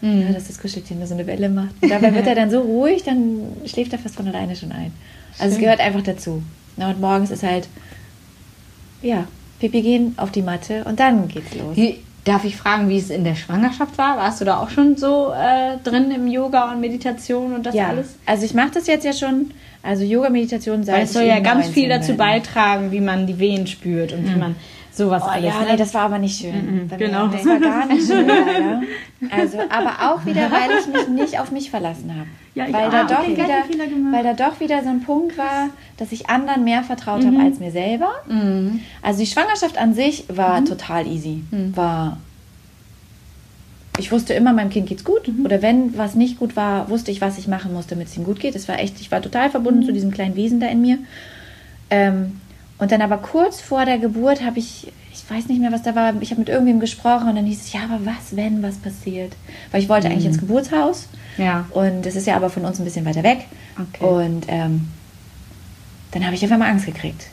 Mhm. 0.00 0.22
Ja, 0.22 0.32
dass 0.32 0.48
das 0.48 0.58
Kuscheltier 0.58 0.96
nur 0.96 1.06
so 1.06 1.14
eine 1.14 1.26
Welle 1.26 1.48
macht. 1.48 1.74
Und 1.80 1.90
dabei 1.90 2.14
wird 2.14 2.26
er 2.26 2.34
dann 2.34 2.50
so 2.50 2.60
ruhig, 2.60 3.02
dann 3.02 3.42
schläft 3.66 3.92
er 3.92 3.98
fast 3.98 4.16
von 4.16 4.26
alleine 4.26 4.56
schon 4.56 4.72
ein. 4.72 4.92
Also 5.38 5.56
es 5.56 5.60
gehört 5.60 5.80
einfach 5.80 6.02
dazu. 6.02 6.42
Na, 6.76 6.90
und 6.90 7.00
morgens 7.00 7.30
ist 7.30 7.42
halt, 7.42 7.68
ja, 9.02 9.26
Pipi 9.60 9.82
gehen 9.82 10.14
auf 10.16 10.32
die 10.32 10.42
Matte 10.42 10.84
und 10.84 10.98
dann 10.98 11.28
geht's 11.28 11.54
los. 11.54 11.76
Wie, 11.76 11.98
darf 12.24 12.44
ich 12.44 12.56
fragen, 12.56 12.88
wie 12.88 12.98
es 12.98 13.10
in 13.10 13.24
der 13.24 13.34
Schwangerschaft 13.34 13.96
war? 13.98 14.16
Warst 14.16 14.40
du 14.40 14.44
da 14.44 14.58
auch 14.58 14.70
schon 14.70 14.96
so 14.96 15.32
äh, 15.32 15.76
drin 15.84 16.10
im 16.10 16.26
Yoga 16.26 16.72
und 16.72 16.80
Meditation 16.80 17.54
und 17.54 17.66
das 17.66 17.74
ja, 17.74 17.88
alles? 17.88 18.16
also 18.26 18.44
ich 18.44 18.54
mache 18.54 18.70
das 18.74 18.86
jetzt 18.86 19.04
ja 19.04 19.12
schon, 19.12 19.52
also 19.82 20.04
Yoga, 20.04 20.30
Meditation 20.30 20.84
seit 20.84 20.96
Weil 20.96 21.04
es 21.04 21.12
soll 21.12 21.24
ja 21.24 21.40
ganz 21.40 21.66
19 21.66 21.74
viel 21.74 21.88
dazu 21.88 22.08
bin. 22.08 22.16
beitragen, 22.16 22.92
wie 22.92 23.00
man 23.00 23.26
die 23.26 23.38
Wehen 23.38 23.66
spürt 23.66 24.12
und 24.12 24.26
wie 24.26 24.38
man 24.38 24.56
sowas 24.96 25.22
Oh, 25.24 25.28
alles. 25.30 25.52
ja, 25.52 25.60
ne? 25.60 25.66
nee, 25.72 25.76
das 25.76 25.92
war 25.94 26.02
aber 26.02 26.18
nicht 26.18 26.38
schön. 26.40 26.54
Mhm, 26.84 26.88
Bei 26.88 26.96
mir. 26.98 27.06
genau. 27.06 27.26
Das 27.28 27.44
war 27.44 27.58
gar 27.60 27.86
nicht 27.86 28.06
schön, 28.06 28.26
leider. 28.28 28.82
Also, 29.30 29.58
aber 29.70 30.12
auch 30.12 30.24
wieder, 30.26 30.50
weil 30.50 30.70
ich 30.78 30.86
mich 30.86 31.08
nicht 31.08 31.38
auf 31.40 31.50
mich 31.50 31.70
verlassen 31.70 32.14
habe. 32.14 32.28
Ja, 32.54 32.66
ich 32.66 32.72
weil, 32.72 32.90
da 32.90 33.02
Ich 33.02 33.08
doch 33.08 33.26
wieder, 33.26 33.48
weil 34.12 34.22
da 34.22 34.32
doch 34.34 34.60
wieder 34.60 34.82
so 34.82 34.88
ein 34.90 35.02
Punkt 35.02 35.36
war, 35.36 35.70
dass 35.96 36.12
ich 36.12 36.28
anderen 36.30 36.64
mehr 36.64 36.82
vertraut 36.84 37.24
habe 37.24 37.38
als 37.40 37.58
mir 37.58 37.70
selber. 37.72 38.10
Mhm. 38.28 38.80
Also 39.02 39.20
die 39.20 39.26
Schwangerschaft 39.26 39.76
an 39.78 39.94
sich 39.94 40.24
war 40.28 40.64
total 40.64 41.06
easy. 41.06 41.42
War 41.74 42.18
ich 43.98 44.10
wusste 44.10 44.34
immer, 44.34 44.52
meinem 44.52 44.70
Kind 44.70 44.88
geht's 44.88 45.04
gut. 45.04 45.30
Oder 45.44 45.62
wenn 45.62 45.96
was 45.96 46.14
nicht 46.16 46.38
gut 46.40 46.56
war, 46.56 46.88
wusste 46.90 47.12
ich, 47.12 47.20
was 47.20 47.38
ich 47.38 47.46
machen 47.46 47.72
muss, 47.72 47.86
damit 47.86 48.08
es 48.08 48.16
ihm 48.16 48.24
gut 48.24 48.40
geht. 48.40 48.56
Es 48.56 48.66
war 48.68 48.78
echt, 48.80 49.00
ich 49.00 49.12
war 49.12 49.22
total 49.22 49.50
verbunden 49.50 49.84
zu 49.84 49.92
diesem 49.92 50.10
kleinen 50.10 50.34
Wesen 50.34 50.58
da 50.58 50.66
in 50.66 50.80
mir. 50.80 50.98
Ähm, 51.90 52.40
und 52.78 52.92
dann 52.92 53.02
aber 53.02 53.18
kurz 53.18 53.60
vor 53.60 53.84
der 53.84 53.98
Geburt 53.98 54.42
habe 54.42 54.58
ich, 54.58 54.92
ich 55.12 55.30
weiß 55.30 55.46
nicht 55.46 55.60
mehr, 55.60 55.72
was 55.72 55.82
da 55.82 55.94
war, 55.94 56.14
ich 56.20 56.30
habe 56.30 56.40
mit 56.40 56.48
irgendwem 56.48 56.80
gesprochen 56.80 57.28
und 57.28 57.36
dann 57.36 57.46
hieß 57.46 57.60
es, 57.60 57.72
ja, 57.72 57.80
aber 57.84 58.04
was, 58.04 58.36
wenn 58.36 58.62
was 58.62 58.76
passiert? 58.76 59.32
Weil 59.70 59.82
ich 59.82 59.88
wollte 59.88 60.08
eigentlich 60.08 60.26
ins 60.26 60.38
Geburtshaus. 60.38 61.08
Ja. 61.38 61.66
Und 61.70 62.04
das 62.04 62.16
ist 62.16 62.26
ja 62.26 62.36
aber 62.36 62.50
von 62.50 62.64
uns 62.64 62.78
ein 62.78 62.84
bisschen 62.84 63.04
weiter 63.04 63.22
weg. 63.22 63.46
Okay. 63.78 64.04
Und 64.04 64.46
ähm, 64.48 64.88
dann 66.10 66.24
habe 66.24 66.34
ich 66.34 66.42
einfach 66.42 66.58
mal 66.58 66.70
Angst 66.70 66.86
gekriegt. 66.86 67.26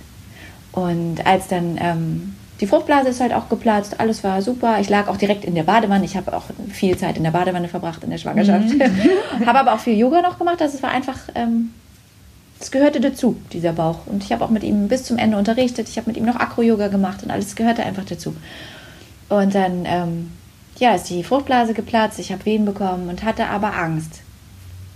Und 0.72 1.26
als 1.26 1.48
dann 1.48 1.78
ähm, 1.82 2.36
die 2.62 2.68
Fruchtblase 2.68 3.10
ist 3.10 3.20
halt 3.20 3.34
auch 3.34 3.50
geplatzt, 3.50 4.00
alles 4.00 4.24
war 4.24 4.42
super. 4.44 4.80
Ich 4.80 4.88
lag 4.88 5.08
auch 5.08 5.18
direkt 5.18 5.44
in 5.44 5.56
der 5.56 5.64
Badewanne. 5.64 6.06
Ich 6.06 6.16
habe 6.16 6.36
auch 6.38 6.44
viel 6.70 6.96
Zeit 6.96 7.18
in 7.18 7.24
der 7.24 7.32
Badewanne 7.32 7.68
verbracht 7.68 8.04
in 8.04 8.12
der 8.12 8.20
Schwangerschaft. 8.20 8.70
habe 9.46 9.60
aber 9.60 9.74
auch 9.74 9.80
viel 9.80 9.98
Yoga 9.98 10.22
noch 10.22 10.38
gemacht. 10.38 10.62
Also 10.62 10.78
es 10.78 10.84
war 10.84 10.92
einfach, 10.92 11.18
ähm, 11.34 11.72
es 12.62 12.72
gehörte 12.72 12.99
dazu, 12.99 13.38
dieser 13.53 13.74
Bauch. 13.74 14.07
Und 14.07 14.24
ich 14.24 14.32
habe 14.32 14.43
auch 14.45 14.49
mit 14.49 14.64
ihm 14.64 14.88
bis 14.88 15.03
zum 15.03 15.18
Ende 15.18 15.38
unterrichtet. 15.38 15.89
Ich 15.89 15.97
habe 15.97 16.09
mit 16.09 16.18
ihm 16.18 16.26
noch 16.26 16.36
Akro-Yoga 16.36 16.88
gemacht 16.88 17.24
und 17.24 17.32
alles 17.32 17.55
gehörte 17.55 17.84
einfach 17.84 18.05
dazu. 18.05 18.36
Und 19.30 19.55
dann, 19.55 19.86
ähm, 19.86 20.32
ja, 20.78 20.95
ist 20.95 21.09
die 21.09 21.24
Fruchtblase 21.24 21.74
geplatzt. 21.74 22.20
Ich 22.20 22.32
habe 22.32 22.45
Wehen 22.45 22.66
bekommen 22.66 23.09
und 23.09 23.24
hatte 23.24 23.47
aber 23.47 23.76
Angst. 23.78 24.22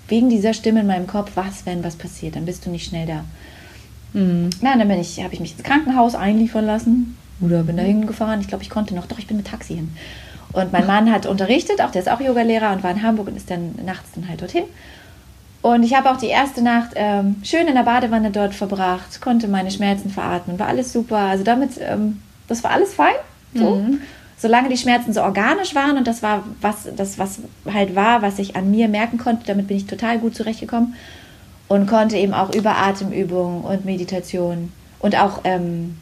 Wegen 0.07 0.29
dieser 0.29 0.53
Stimme 0.53 0.81
in 0.81 0.87
meinem 0.87 1.07
Kopf, 1.07 1.31
was, 1.35 1.65
wenn 1.65 1.83
was 1.83 1.95
passiert, 1.95 2.35
dann 2.35 2.45
bist 2.45 2.65
du 2.65 2.69
nicht 2.69 2.87
schnell 2.87 3.07
da. 3.07 3.23
Mhm. 4.13 4.49
Na, 4.61 4.77
dann 4.77 4.87
bin 4.87 4.99
ich, 4.99 5.23
habe 5.23 5.33
ich 5.33 5.39
mich 5.39 5.53
ins 5.53 5.63
Krankenhaus 5.63 6.15
einliefern 6.15 6.65
lassen 6.65 7.17
oder 7.41 7.63
bin 7.63 7.77
da 7.77 7.83
hingefahren. 7.83 8.41
Ich 8.41 8.47
glaube, 8.47 8.63
ich 8.63 8.69
konnte 8.69 8.95
noch, 8.95 9.07
doch, 9.07 9.19
ich 9.19 9.27
bin 9.27 9.37
mit 9.37 9.47
Taxi 9.47 9.75
hin. 9.75 9.91
Und 10.53 10.71
mein 10.71 10.87
Mann 10.87 11.11
hat 11.11 11.25
unterrichtet, 11.25 11.81
auch 11.81 11.91
der 11.91 12.01
ist 12.01 12.09
auch 12.09 12.21
Yogalehrer 12.21 12.71
und 12.71 12.83
war 12.83 12.91
in 12.91 13.03
Hamburg 13.03 13.27
und 13.27 13.35
ist 13.35 13.51
dann 13.51 13.75
nachts 13.85 14.11
dann 14.15 14.29
halt 14.29 14.41
dorthin. 14.41 14.63
Und 15.65 15.81
ich 15.81 15.95
habe 15.95 16.11
auch 16.11 16.17
die 16.17 16.27
erste 16.27 16.61
Nacht 16.61 16.91
ähm, 16.93 17.37
schön 17.41 17.65
in 17.65 17.73
der 17.73 17.81
Badewanne 17.81 18.29
dort 18.29 18.53
verbracht, 18.53 19.19
konnte 19.19 19.47
meine 19.47 19.71
Schmerzen 19.71 20.11
veratmen, 20.11 20.59
war 20.59 20.67
alles 20.67 20.93
super. 20.93 21.17
Also 21.17 21.43
damit, 21.43 21.71
ähm, 21.79 22.21
das 22.47 22.63
war 22.63 22.69
alles 22.69 22.93
fein. 22.93 23.15
So. 23.55 23.83
Solange 24.37 24.69
die 24.69 24.77
Schmerzen 24.77 25.11
so 25.11 25.23
organisch 25.23 25.73
waren 25.73 25.97
und 25.97 26.05
das 26.05 26.21
war 26.21 26.43
was, 26.61 26.87
das 26.95 27.17
was 27.17 27.39
halt 27.65 27.95
war, 27.95 28.21
was 28.21 28.37
ich 28.37 28.55
an 28.55 28.69
mir 28.69 28.87
merken 28.87 29.17
konnte, 29.17 29.47
damit 29.47 29.67
bin 29.67 29.77
ich 29.77 29.87
total 29.87 30.19
gut 30.19 30.35
zurechtgekommen 30.35 30.93
und 31.67 31.87
konnte 31.87 32.15
eben 32.15 32.35
auch 32.35 32.53
über 32.53 32.77
Atemübungen 32.77 33.63
und 33.63 33.85
Meditation 33.85 34.71
und 34.99 35.19
auch 35.19 35.41
ähm, 35.45 35.97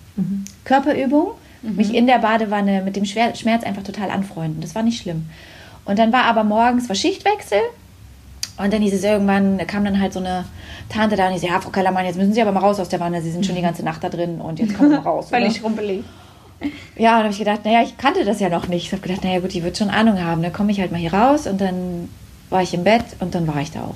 Körperübungen 0.66 1.36
mich 1.62 1.94
in 1.94 2.06
der 2.06 2.18
Badewanne 2.18 2.82
mit 2.82 2.98
dem 2.98 3.06
Schmerz 3.06 3.64
einfach 3.64 3.84
total 3.84 4.12
anfreunden. 4.12 4.60
Das 4.60 4.76
war 4.76 4.84
nicht 4.84 5.02
schlimm. 5.02 5.30
Und 5.86 6.00
dann 6.00 6.12
war 6.12 6.26
aber 6.26 6.44
morgens 6.44 6.90
war 6.90 6.98
Schichtwechsel 6.98 7.62
und 8.58 8.72
dann 8.72 8.82
hieß 8.82 8.94
es 8.94 9.04
irgendwann, 9.04 9.58
kam 9.66 9.84
dann 9.84 10.00
halt 10.00 10.14
so 10.14 10.20
eine 10.20 10.46
Tante 10.90 11.16
da 11.16 11.28
und 11.28 11.34
die 11.34 11.40
so, 11.40 11.48
ja, 11.48 11.60
Frau 11.60 11.72
Kellermann, 11.72 12.06
jetzt 12.06 12.18
müssen 12.18 12.34
Sie 12.34 12.42
aber 12.42 12.52
mal 12.52 12.60
raus 12.60 12.80
aus 12.80 12.90
der 12.90 13.00
Wanne, 13.00 13.22
Sie 13.22 13.32
sind 13.32 13.46
schon 13.46 13.56
die 13.56 13.62
ganze 13.62 13.84
Nacht 13.84 14.04
da 14.04 14.10
drin 14.10 14.40
und 14.42 14.60
jetzt 14.60 14.78
kommen 14.78 14.90
Sie 14.90 14.96
mal 14.98 15.02
raus. 15.02 15.28
Völlig 15.30 15.64
rumpelig. 15.64 16.04
Ja, 16.96 17.12
und 17.12 17.18
dann 17.18 17.24
habe 17.24 17.32
ich 17.32 17.40
gedacht, 17.40 17.66
naja, 17.66 17.82
ich 17.84 17.98
kannte 17.98 18.24
das 18.24 18.40
ja 18.40 18.50
noch 18.50 18.68
nicht. 18.68 18.86
Ich 18.86 18.92
habe 18.92 19.02
gedacht, 19.02 19.24
naja 19.24 19.40
gut, 19.40 19.54
die 19.54 19.64
wird 19.64 19.78
schon 19.78 19.90
Ahnung 19.90 20.24
haben. 20.24 20.42
Dann 20.42 20.54
komme 20.54 20.72
ich 20.72 20.80
halt 20.80 20.92
mal 20.92 20.98
hier 21.00 21.14
raus 21.14 21.48
und 21.48 21.60
dann 21.60 22.10
war 22.50 22.62
ich 22.62 22.74
im 22.74 22.84
Bett 22.84 23.04
und 23.20 23.36
dann 23.36 23.48
war 23.48 23.60
ich 23.60 23.72
da 23.72 23.82
auch. 23.82 23.96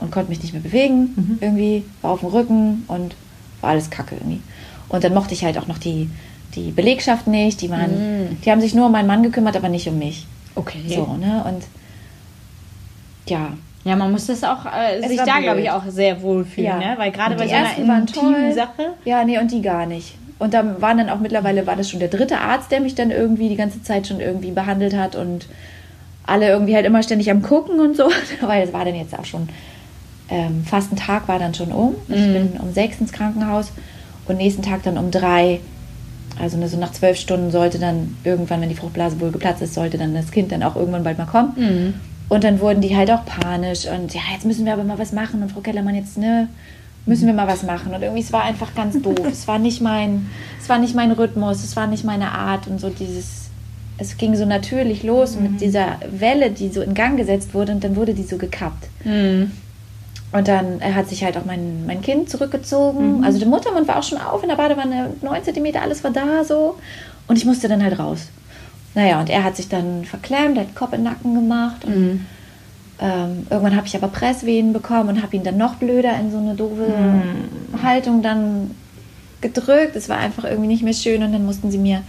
Und 0.00 0.10
konnte 0.10 0.30
mich 0.30 0.42
nicht 0.42 0.52
mehr 0.52 0.62
bewegen, 0.62 1.38
irgendwie, 1.40 1.84
war 2.02 2.12
auf 2.12 2.20
dem 2.20 2.30
Rücken 2.30 2.84
und 2.88 3.14
war 3.60 3.70
alles 3.70 3.90
kacke 3.90 4.14
irgendwie. 4.14 4.40
Und 4.88 5.04
dann 5.04 5.12
mochte 5.12 5.34
ich 5.34 5.44
halt 5.44 5.58
auch 5.58 5.66
noch 5.66 5.78
die, 5.78 6.08
die 6.54 6.70
Belegschaft 6.70 7.26
nicht. 7.26 7.60
Die, 7.60 7.70
waren, 7.70 8.38
die 8.44 8.50
haben 8.50 8.60
sich 8.60 8.74
nur 8.74 8.86
um 8.86 8.92
meinen 8.92 9.06
Mann 9.06 9.22
gekümmert, 9.22 9.56
aber 9.56 9.68
nicht 9.68 9.88
um 9.88 9.98
mich. 9.98 10.26
Okay. 10.54 10.82
So, 10.88 11.14
ne? 11.16 11.44
Und 11.46 11.64
ja, 13.28 13.52
Ja, 13.84 13.96
man 13.96 14.10
muss 14.12 14.26
das 14.26 14.44
auch 14.44 14.66
äh, 14.66 15.06
sich 15.06 15.18
da, 15.18 15.38
glaube 15.40 15.60
ich, 15.60 15.70
auch 15.70 15.82
sehr 15.88 16.20
wohlfühlen, 16.20 16.66
Ja. 16.70 16.78
ne? 16.78 16.94
Weil 16.98 17.10
gerade 17.12 17.36
bei 17.36 17.46
so 17.46 17.54
einer 17.54 17.98
intimen. 17.98 18.52
Sache. 18.52 18.94
Ja, 19.04 19.24
nee, 19.24 19.38
und 19.38 19.50
die 19.50 19.62
gar 19.62 19.86
nicht. 19.86 20.16
Und 20.38 20.54
dann 20.54 20.80
waren 20.80 20.98
dann 20.98 21.08
auch 21.08 21.18
mittlerweile, 21.20 21.66
war 21.66 21.76
das 21.76 21.90
schon 21.90 22.00
der 22.00 22.08
dritte 22.08 22.38
Arzt, 22.38 22.70
der 22.70 22.80
mich 22.80 22.94
dann 22.94 23.10
irgendwie 23.10 23.48
die 23.48 23.56
ganze 23.56 23.82
Zeit 23.82 24.06
schon 24.06 24.20
irgendwie 24.20 24.50
behandelt 24.50 24.94
hat 24.96 25.16
und 25.16 25.46
alle 26.26 26.48
irgendwie 26.48 26.74
halt 26.74 26.86
immer 26.86 27.02
ständig 27.02 27.30
am 27.30 27.42
Gucken 27.42 27.80
und 27.80 27.96
so. 27.96 28.04
Weil 28.40 28.62
es 28.62 28.72
war 28.72 28.84
dann 28.84 28.94
jetzt 28.94 29.18
auch 29.18 29.24
schon, 29.24 29.48
ähm, 30.30 30.64
fast 30.64 30.92
ein 30.92 30.96
Tag 30.96 31.26
war 31.26 31.38
dann 31.38 31.54
schon 31.54 31.72
um. 31.72 31.94
Ich 32.08 32.14
bin 32.16 32.50
um 32.60 32.72
sechs 32.72 33.00
ins 33.00 33.12
Krankenhaus 33.12 33.72
und 34.26 34.36
nächsten 34.36 34.62
Tag 34.62 34.82
dann 34.82 34.98
um 34.98 35.10
drei. 35.10 35.60
Also 36.40 36.56
ne, 36.56 36.68
so 36.68 36.76
nach 36.76 36.92
zwölf 36.92 37.16
Stunden 37.16 37.50
sollte 37.50 37.78
dann 37.78 38.16
irgendwann, 38.22 38.60
wenn 38.60 38.68
die 38.68 38.74
Fruchtblase 38.76 39.20
wohl 39.20 39.32
geplatzt 39.32 39.62
ist, 39.62 39.74
sollte 39.74 39.98
dann 39.98 40.14
das 40.14 40.30
Kind 40.30 40.52
dann 40.52 40.62
auch 40.62 40.76
irgendwann 40.76 41.02
bald 41.02 41.18
mal 41.18 41.24
kommen. 41.26 42.00
Und 42.28 42.44
dann 42.44 42.60
wurden 42.60 42.80
die 42.80 42.94
halt 42.94 43.10
auch 43.10 43.24
panisch 43.24 43.86
und 43.86 44.12
ja, 44.12 44.20
jetzt 44.32 44.44
müssen 44.44 44.66
wir 44.66 44.74
aber 44.74 44.84
mal 44.84 44.98
was 44.98 45.12
machen 45.12 45.42
und 45.42 45.50
Frau 45.50 45.60
Kellermann, 45.60 45.94
jetzt 45.94 46.18
ne, 46.18 46.48
müssen 47.06 47.26
wir 47.26 47.32
mal 47.32 47.48
was 47.48 47.62
machen. 47.62 47.94
Und 47.94 48.02
irgendwie, 48.02 48.22
es 48.22 48.32
war 48.32 48.42
einfach 48.42 48.74
ganz 48.74 49.00
doof. 49.02 49.26
es 49.30 49.48
war 49.48 49.58
nicht 49.58 49.80
mein, 49.80 50.28
es 50.60 50.68
war 50.68 50.78
nicht 50.78 50.94
mein 50.94 51.10
Rhythmus, 51.12 51.64
es 51.64 51.74
war 51.74 51.86
nicht 51.86 52.04
meine 52.04 52.32
Art 52.32 52.66
und 52.66 52.80
so 52.80 52.90
dieses, 52.90 53.48
es 53.96 54.16
ging 54.18 54.36
so 54.36 54.44
natürlich 54.44 55.02
los 55.02 55.36
mit 55.36 55.60
dieser 55.60 55.96
Welle, 56.10 56.50
die 56.50 56.68
so 56.68 56.82
in 56.82 56.94
Gang 56.94 57.16
gesetzt 57.16 57.54
wurde 57.54 57.72
und 57.72 57.82
dann 57.82 57.96
wurde 57.96 58.14
die 58.14 58.24
so 58.24 58.36
gekappt. 58.36 58.88
Mhm. 59.04 59.50
Und 60.30 60.46
dann 60.46 60.80
äh, 60.80 60.92
hat 60.92 61.08
sich 61.08 61.24
halt 61.24 61.38
auch 61.38 61.46
mein, 61.46 61.86
mein 61.86 62.02
Kind 62.02 62.28
zurückgezogen. 62.28 63.24
Also 63.24 63.38
der 63.38 63.48
Muttermund 63.48 63.88
war 63.88 63.98
auch 63.98 64.02
schon 64.02 64.18
auf 64.18 64.42
in 64.42 64.50
der 64.50 64.56
Badewanne, 64.56 65.14
9 65.22 65.44
cm, 65.44 65.76
alles 65.82 66.04
war 66.04 66.10
da 66.10 66.44
so. 66.44 66.76
Und 67.26 67.36
ich 67.36 67.46
musste 67.46 67.66
dann 67.68 67.82
halt 67.82 67.98
raus. 67.98 68.28
Naja, 68.98 69.20
und 69.20 69.30
er 69.30 69.44
hat 69.44 69.54
sich 69.54 69.68
dann 69.68 70.04
verklemmt, 70.04 70.56
er 70.56 70.64
hat 70.64 70.74
Kopf 70.74 70.92
in 70.92 71.04
den 71.04 71.12
Nacken 71.12 71.32
gemacht. 71.32 71.84
Und, 71.84 71.94
ähm, 73.00 73.46
irgendwann 73.48 73.76
habe 73.76 73.86
ich 73.86 73.94
aber 73.94 74.08
Presswehen 74.08 74.72
bekommen 74.72 75.10
und 75.10 75.22
habe 75.22 75.36
ihn 75.36 75.44
dann 75.44 75.56
noch 75.56 75.76
blöder 75.76 76.18
in 76.18 76.32
so 76.32 76.38
eine 76.38 76.56
doofe 76.56 76.92
Haltung 77.80 78.22
dann 78.22 78.72
gedrückt. 79.40 79.94
Es 79.94 80.08
war 80.08 80.18
einfach 80.18 80.42
irgendwie 80.42 80.66
nicht 80.66 80.82
mehr 80.82 80.94
schön 80.94 81.22
und 81.22 81.32
dann 81.32 81.46
mussten 81.46 81.70
sie 81.70 81.78
mir, 81.78 82.02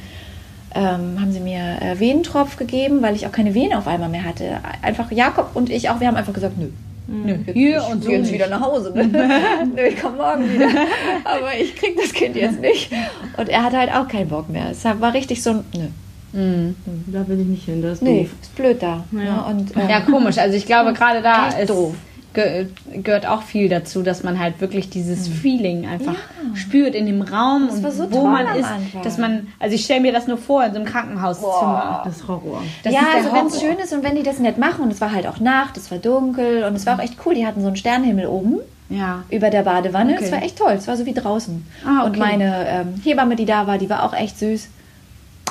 ähm, 0.74 1.22
haben 1.22 1.32
sie 1.32 1.42
mir 1.42 1.78
äh, 1.80 2.00
Venentropf 2.00 2.58
gegeben, 2.58 3.04
weil 3.04 3.16
ich 3.16 3.28
auch 3.28 3.32
keine 3.32 3.54
Venen 3.54 3.74
auf 3.74 3.86
einmal 3.86 4.10
mehr 4.10 4.24
hatte. 4.24 4.58
Einfach 4.82 5.12
Jakob 5.12 5.52
und 5.54 5.70
ich 5.70 5.92
auch, 5.92 6.00
wir 6.00 6.08
haben 6.08 6.16
einfach 6.16 6.34
gesagt, 6.34 6.58
nö. 6.58 6.70
Nö, 7.08 7.36
jetzt, 7.46 7.54
Hier 7.54 7.84
ich 7.86 7.94
und 7.94 8.04
so 8.04 8.10
jetzt 8.10 8.34
wieder 8.34 8.48
nach 8.48 8.62
Hause. 8.62 8.92
Ne? 8.96 9.08
Nö, 9.76 9.82
ich 9.84 10.02
komme 10.02 10.18
morgen 10.18 10.52
wieder. 10.52 10.70
Aber 11.24 11.56
ich 11.56 11.76
krieg 11.76 11.96
das 11.98 12.14
Kind 12.14 12.36
jetzt 12.36 12.60
nicht. 12.60 12.92
Und 13.38 13.48
er 13.48 13.64
hatte 13.64 13.78
halt 13.78 13.94
auch 13.94 14.08
keinen 14.08 14.30
Bock 14.30 14.50
mehr. 14.50 14.72
Es 14.72 14.84
war 14.86 15.14
richtig 15.14 15.44
so 15.44 15.52
ein, 15.52 15.66
nö. 15.76 15.88
Mhm. 16.34 16.76
Da 17.08 17.28
will 17.28 17.40
ich 17.42 17.48
nicht 17.48 17.66
hin, 17.66 17.82
das 17.82 17.94
ist 17.94 18.02
Nee, 18.04 18.24
doof. 18.24 18.32
ist 18.42 18.56
blöd 18.56 18.82
da. 18.82 19.04
Ja. 19.12 19.18
Ne? 19.20 19.44
Und, 19.50 19.76
ähm, 19.76 19.90
Ja, 19.90 20.02
komisch. 20.02 20.38
Also 20.38 20.56
ich 20.56 20.66
glaube, 20.66 20.94
gerade 21.00 21.22
da 21.22 21.48
ist, 21.50 21.70
doof. 21.70 21.96
ge 22.34 22.68
gehört 23.04 23.26
auch 23.28 23.42
viel 23.42 23.68
dazu, 23.70 24.04
dass 24.04 24.24
man 24.24 24.38
halt 24.40 24.62
wirklich 24.62 24.90
dieses 24.92 25.28
Feeling 25.28 25.88
einfach 25.88 26.14
Ja. 26.14 26.56
spürt 26.56 26.94
in 26.94 27.08
dem 27.08 27.22
Raum 27.24 27.66
Das 27.68 27.78
und 27.78 27.84
war 27.84 27.92
so 27.92 28.12
wo 28.12 28.28
man 28.28 28.46
ist. 28.56 28.66
Anfang. 28.70 29.02
Dass 29.04 29.18
man, 29.18 29.48
also 29.60 29.74
ich 29.76 29.84
stelle 29.84 30.02
mir 30.02 30.12
das 30.14 30.28
nur 30.28 30.38
vor 30.38 30.64
in 30.64 30.72
so 30.72 30.78
einem 30.78 30.86
Krankenhauszimmer. 30.86 32.04
Das 32.06 32.28
Horror. 32.28 32.62
Das 32.84 32.94
ja, 32.94 33.00
also 33.16 33.34
wenn 33.34 33.48
es 33.48 33.60
schön 33.60 33.78
ist 33.84 33.94
und 33.94 34.04
wenn 34.04 34.16
die 34.16 34.24
das 34.24 34.38
nett 34.40 34.58
machen 34.60 34.84
und 34.84 34.92
es 34.92 35.02
war 35.02 35.12
halt 35.12 35.26
auch 35.28 35.40
Nacht, 35.40 35.78
es 35.78 35.90
war 35.92 35.98
dunkel 35.98 36.64
und 36.66 36.76
es 36.76 36.86
war 36.86 36.96
auch 36.98 37.04
echt 37.04 37.16
cool. 37.26 37.34
Die 37.36 37.46
hatten 37.46 37.62
so 37.62 37.68
einen 37.68 37.76
Sternenhimmel 37.76 38.28
oben 38.28 38.60
Ja. 38.90 39.24
über 39.32 39.50
der 39.50 39.64
Badewanne. 39.64 40.14
Okay. 40.14 40.26
Es 40.26 40.32
war 40.32 40.44
echt 40.44 40.58
toll. 40.60 40.74
Es 40.78 40.88
war 40.88 40.96
so 40.98 41.06
wie 41.08 41.14
draußen. 41.14 41.66
Ah, 41.86 42.04
Und 42.04 42.12
okay. 42.12 42.20
meine 42.20 42.68
ähm, 42.68 43.02
Hebamme, 43.04 43.36
die 43.36 43.46
da 43.46 43.66
war, 43.68 43.78
die 43.80 43.90
war 43.90 44.04
auch 44.04 44.14
echt 44.14 44.38
süß. 44.38 44.68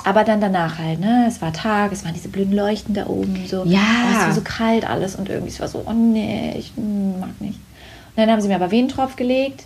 Aber 0.04 0.24
dann 0.24 0.40
danach 0.40 0.78
halt, 0.78 1.00
ne? 1.00 1.26
Es 1.28 1.40
war 1.40 1.52
Tag, 1.52 1.92
es 1.92 2.04
waren 2.04 2.14
diese 2.14 2.28
blöden 2.28 2.52
Leuchten 2.54 2.94
da 2.94 3.06
oben. 3.06 3.46
So. 3.46 3.64
Ja. 3.64 3.80
Oh, 3.80 4.12
es 4.12 4.18
war 4.26 4.32
so 4.32 4.40
kalt 4.42 4.88
alles 4.88 5.16
und 5.16 5.28
irgendwie, 5.28 5.50
es 5.50 5.60
war 5.60 5.68
so, 5.68 5.82
oh 5.86 5.92
nee, 5.92 6.54
ich 6.58 6.72
mm, 6.76 7.20
mag 7.20 7.40
nicht. 7.40 7.58
Und 7.58 8.16
dann 8.16 8.30
haben 8.30 8.40
sie 8.40 8.48
mir 8.48 8.56
aber 8.56 8.70
Venentropf 8.70 9.16
gelegt 9.16 9.64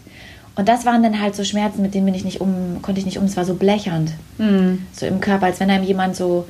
Und 0.57 0.69
das 0.69 0.85
waren 0.85 1.03
dann 1.03 1.21
halt 1.21 1.35
so 1.35 1.45
Schmerzen, 1.45 1.81
mit 1.83 1.95
denen 1.95 2.05
bin 2.05 2.15
ich 2.15 2.25
nicht 2.25 2.41
um, 2.41 2.81
konnte 2.83 3.01
ich 3.01 3.07
nicht 3.07 3.19
um. 3.19 3.25
Es 3.25 3.37
war 3.37 3.45
so 3.45 3.55
blechernd. 3.55 4.13
Mhm. 4.39 4.87
So 4.93 5.07
im 5.07 5.21
Körper, 5.21 5.47
als 5.47 5.61
wenn 5.61 5.71
einem 5.71 5.85
jemand 5.85 6.17
so, 6.17 6.47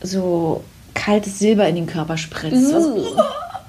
so 0.00 0.62
kaltes 0.94 1.38
Silber 1.38 1.68
in 1.68 1.74
den 1.74 1.86
Körper 1.86 2.16
spritzt. 2.16 2.72
War 2.72 2.80
so, 2.80 3.16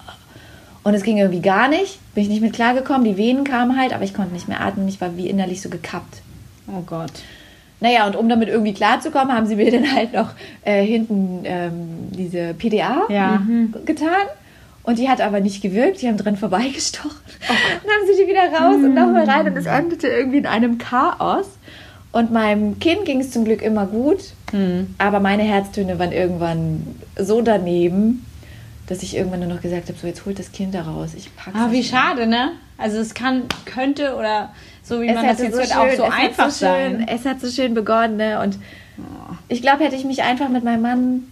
und 0.83 0.93
es 0.93 1.03
ging 1.03 1.17
irgendwie 1.17 1.41
gar 1.41 1.67
nicht. 1.67 1.99
Bin 2.13 2.23
ich 2.23 2.29
nicht 2.29 2.41
mit 2.41 2.53
klargekommen. 2.53 3.05
Die 3.05 3.17
Venen 3.17 3.43
kamen 3.43 3.77
halt, 3.79 3.93
aber 3.93 4.03
ich 4.03 4.13
konnte 4.13 4.33
nicht 4.33 4.47
mehr 4.47 4.61
atmen. 4.61 4.87
Ich 4.87 5.01
war 5.01 5.17
wie 5.17 5.29
innerlich 5.29 5.61
so 5.61 5.69
gekappt. 5.69 6.21
Oh 6.67 6.81
Gott. 6.85 7.11
Naja, 7.83 8.07
und 8.07 8.15
um 8.15 8.29
damit 8.29 8.47
irgendwie 8.47 8.73
klarzukommen, 8.73 9.35
haben 9.35 9.45
sie 9.45 9.57
mir 9.57 9.69
dann 9.77 9.93
halt 9.93 10.13
noch 10.13 10.29
äh, 10.63 10.83
hinten 10.85 11.41
ähm, 11.43 11.73
diese 12.11 12.53
PDA 12.53 13.01
Ja. 13.09 13.41
getan. 13.85 14.09
Und 14.83 14.99
die 14.99 15.07
hat 15.09 15.21
aber 15.21 15.39
nicht 15.41 15.61
gewirkt. 15.61 16.01
Die 16.01 16.07
haben 16.07 16.17
dran 16.17 16.35
vorbeigestochen. 16.37 17.11
Dann 17.47 17.57
haben 17.57 18.05
sie 18.07 18.21
die 18.21 18.27
wieder 18.29 18.51
raus 18.51 18.75
und 18.75 18.93
nochmal 18.93 19.23
rein. 19.29 19.47
Und 19.47 19.55
es 19.57 19.65
endete 19.65 20.07
irgendwie 20.07 20.39
in 20.39 20.45
einem 20.45 20.77
Chaos. 20.77 21.45
Und 22.11 22.31
meinem 22.31 22.79
Kind 22.79 23.05
ging 23.05 23.21
es 23.21 23.31
zum 23.31 23.45
Glück 23.45 23.61
immer 23.61 23.85
gut. 23.85 24.19
Aber 24.97 25.19
meine 25.21 25.43
Herztöne 25.43 25.99
waren 25.99 26.11
irgendwann 26.11 26.85
so 27.17 27.41
daneben, 27.41 28.25
dass 28.87 29.01
ich 29.03 29.15
irgendwann 29.15 29.39
nur 29.39 29.49
noch 29.49 29.61
gesagt 29.61 29.87
habe, 29.87 29.97
so 29.97 30.05
jetzt 30.05 30.25
holt 30.25 30.37
das 30.37 30.51
Kind 30.51 30.75
da 30.75 30.81
raus. 30.83 31.11
Ich 31.17 31.33
pack's 31.35 31.57
Ah, 31.57 31.69
wie 31.71 31.83
schade, 31.83 32.27
ne? 32.27 32.51
Also 32.77 32.97
es 32.97 33.13
kann, 33.13 33.43
könnte 33.65 34.15
oder 34.15 34.51
so 34.83 35.01
wie 35.01 35.07
Es 35.07 35.15
man 35.15 35.27
das 35.27 35.39
jetzt 35.39 35.53
so 35.53 35.59
hört, 35.59 35.69
schön- 35.69 35.77
auch 35.77 35.97
so 35.97 36.03
es 36.03 36.11
hat 36.11 36.19
einfach 36.23 36.49
so 36.49 36.65
schön, 36.65 36.97
sein. 36.99 37.07
Es 37.07 37.25
hat 37.25 37.39
so 37.41 37.47
schön 37.49 37.73
begonnen, 37.73 38.17
ne? 38.17 38.39
Und 38.41 38.57
ich 39.47 39.61
glaube, 39.61 39.83
hätte 39.83 39.95
ich 39.95 40.05
mich 40.05 40.23
einfach 40.23 40.49
mit 40.49 40.63
meinem 40.63 40.81
Mann 40.81 41.23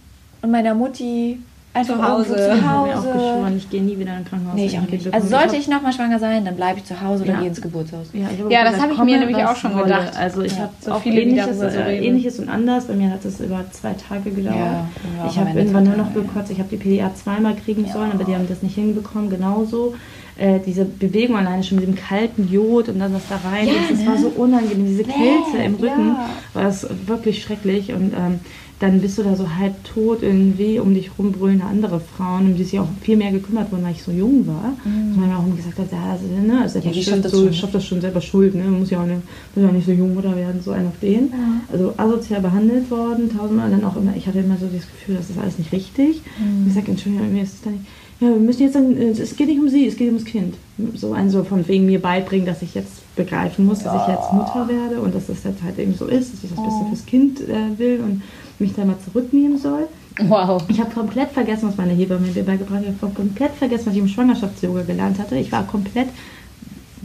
und 0.42 0.50
meiner 0.50 0.74
Mutti 0.74 1.38
einfach 1.74 1.94
Zu 1.96 2.02
Hause. 2.06 2.34
Ich 2.34 2.60
zu 2.60 2.70
Hause. 2.70 2.92
geschworen, 3.12 3.54
ich 3.56 3.70
gehe 3.70 3.82
nie 3.82 3.98
wieder 3.98 4.10
in 4.10 4.16
ein 4.18 4.24
Krankenhaus. 4.26 4.54
Nee, 4.56 4.66
ich 4.66 4.78
auch 4.78 4.82
nicht. 4.82 5.14
Also 5.14 5.28
sollte 5.28 5.56
ich 5.56 5.68
nochmal 5.68 5.92
schwanger 5.94 6.18
sein, 6.18 6.44
dann 6.44 6.54
bleibe 6.56 6.78
ich 6.80 6.84
zu 6.84 7.00
Hause 7.00 7.24
oder 7.24 7.32
Ja. 7.34 7.38
gehe 7.38 7.48
ins 7.48 7.62
Geburtshaus. 7.62 8.08
Ja, 8.12 8.26
ich 8.34 8.42
hab 8.44 8.50
Ja, 8.50 8.64
das 8.64 8.78
habe 8.80 8.92
ich 8.92 8.98
mir 9.02 9.18
nämlich 9.18 9.36
auch 9.38 9.56
schon 9.56 9.72
wolle. 9.74 9.84
gedacht. 9.84 10.16
Also 10.18 10.42
ich 10.42 10.52
Ja, 10.52 10.62
habe 10.64 10.72
so 10.80 10.92
auch 10.92 11.00
viele, 11.02 11.22
ähnliches, 11.22 11.58
so 11.58 11.64
äh, 11.64 12.06
ähnliches 12.06 12.38
und 12.40 12.48
anders. 12.50 12.84
Bei 12.86 12.94
mir 12.94 13.10
hat 13.10 13.24
es 13.24 13.40
über 13.40 13.64
zwei 13.70 13.94
Tage 13.94 14.30
gedauert. 14.30 14.86
Ich 15.28 15.38
habe 15.38 15.50
irgendwann 15.58 15.84
nur 15.84 15.96
noch 15.96 16.12
gekotzt. 16.12 16.50
Ich 16.50 16.58
habe 16.58 16.68
die 16.68 16.76
PDA 16.76 17.14
zweimal 17.14 17.54
kriegen 17.56 17.86
sollen, 17.90 18.12
aber 18.12 18.24
die 18.24 18.34
haben 18.34 18.48
das 18.48 18.62
nicht 18.62 18.74
hinbekommen. 18.74 19.30
Genauso. 19.30 19.94
Äh, 20.42 20.58
diese 20.66 20.84
Bewegung 20.84 21.36
alleine 21.36 21.62
schon 21.62 21.78
mit 21.78 21.86
dem 21.86 21.94
kalten 21.94 22.48
Jod 22.50 22.88
und 22.88 22.98
dann 22.98 23.12
das 23.12 23.22
da 23.28 23.36
rein. 23.48 23.68
Ja, 23.68 23.74
das, 23.88 23.96
das 23.96 24.06
war 24.06 24.16
ne? 24.16 24.22
so 24.22 24.28
unangenehm. 24.30 24.86
Diese 24.88 25.04
Kälte 25.04 25.58
im 25.64 25.74
Rücken 25.76 26.08
ja. 26.08 26.30
war 26.54 26.68
es 26.68 26.84
wirklich 27.06 27.40
schrecklich. 27.40 27.92
Und 27.92 28.12
ähm, 28.12 28.40
dann 28.80 29.00
bist 29.00 29.16
du 29.18 29.22
da 29.22 29.36
so 29.36 29.54
halb 29.54 29.84
tot 29.84 30.24
irgendwie, 30.24 30.80
um 30.80 30.94
dich 30.94 31.12
rum 31.16 31.30
brüllen 31.30 31.62
andere 31.62 32.00
Frauen, 32.00 32.46
um 32.48 32.56
die 32.56 32.64
sich 32.64 32.80
auch 32.80 32.88
viel 33.02 33.16
mehr 33.16 33.30
gekümmert 33.30 33.70
wurden, 33.70 33.84
weil 33.84 33.92
ich 33.92 34.02
so 34.02 34.10
jung 34.10 34.44
war. 34.48 34.72
Und 34.84 35.20
man 35.20 35.32
auch 35.32 35.46
immer 35.46 35.54
gesagt 35.54 35.78
hat, 35.78 35.92
ja, 35.92 36.10
also, 36.10 36.24
ne, 36.26 36.60
also 36.60 36.80
Mhm. 36.80 36.84
Ja, 36.86 36.90
die 36.90 37.02
schafft 37.04 37.24
das 37.24 37.30
so, 37.30 37.44
schon. 37.44 37.54
schafft 37.54 37.74
das 37.76 37.86
schon 37.86 38.00
selber 38.00 38.20
schuld, 38.20 38.56
ne? 38.56 38.64
muss 38.64 38.90
ja 38.90 39.00
auch 39.00 39.06
nicht, 39.06 39.20
muss 39.54 39.62
ja 39.62 39.68
auch 39.68 39.72
nicht 39.72 39.86
so 39.86 39.92
jung 39.92 40.16
oder 40.16 40.34
werden, 40.34 40.60
so 40.60 40.72
ein 40.72 40.88
auf 40.88 40.98
den. 41.00 41.32
Also 41.70 41.94
asozial 41.96 42.40
behandelt 42.40 42.90
worden, 42.90 43.30
tausendmal. 43.30 43.70
Dann 43.70 43.84
auch 43.84 43.94
immer, 43.94 44.16
ich 44.16 44.26
hatte 44.26 44.40
immer 44.40 44.56
so 44.56 44.66
das 44.66 44.88
Gefühl, 44.90 45.14
das 45.14 45.30
ist 45.30 45.38
alles 45.38 45.58
nicht 45.58 45.70
richtig. 45.70 46.20
Mhm. 46.40 46.62
Und 46.62 46.66
ich 46.66 46.74
sage, 46.74 46.90
Entschuldigung, 46.90 47.32
mir 47.32 47.44
ist 47.44 47.54
es 47.54 47.62
da 47.62 47.70
nicht. 47.70 47.84
Ja, 48.22 48.28
wir 48.28 48.36
müssen 48.36 48.62
jetzt 48.62 48.74
dann, 48.76 48.96
äh, 48.96 49.08
es 49.10 49.34
geht 49.36 49.48
nicht 49.48 49.58
um 49.60 49.68
sie, 49.68 49.86
es 49.86 49.96
geht 49.96 50.06
ums 50.08 50.24
Kind. 50.24 50.54
So 50.94 51.12
ein 51.12 51.28
so 51.28 51.42
von 51.42 51.66
wegen 51.66 51.86
mir 51.86 52.00
beibringen, 52.00 52.46
dass 52.46 52.62
ich 52.62 52.74
jetzt 52.74 53.14
begreifen 53.16 53.66
muss, 53.66 53.80
dass 53.82 54.00
ich 54.02 54.08
jetzt 54.14 54.32
Mutter 54.32 54.68
werde 54.68 55.00
und 55.00 55.12
dass 55.14 55.26
das 55.26 55.42
jetzt 55.44 55.62
halt 55.62 55.78
eben 55.78 55.94
so 55.94 56.06
ist, 56.06 56.32
dass 56.32 56.44
ich 56.44 56.50
das 56.50 56.58
Oh. 56.58 56.62
Beste 56.64 56.84
fürs 56.88 57.06
Kind 57.06 57.40
äh, 57.40 57.78
will 57.78 58.00
und 58.00 58.22
mich 58.60 58.74
da 58.74 58.84
mal 58.84 58.96
zurücknehmen 59.04 59.58
soll. 59.58 59.88
Wow. 60.28 60.62
Ich 60.68 60.78
habe 60.80 60.90
komplett 60.92 61.30
vergessen, 61.30 61.68
was 61.68 61.76
meine 61.76 61.92
Hebamme 61.94 62.26
mir 62.32 62.42
beigebracht 62.44 62.78
hat. 62.78 62.84
Ich 62.96 63.02
habe 63.02 63.12
komplett 63.14 63.52
vergessen, 63.52 63.86
was 63.86 63.94
ich 63.94 64.00
im 64.00 64.08
Schwangerschafts-Yoga 64.08 64.82
gelernt 64.82 65.18
hatte. 65.18 65.36
Ich 65.36 65.50
war 65.50 65.66
komplett 65.66 66.08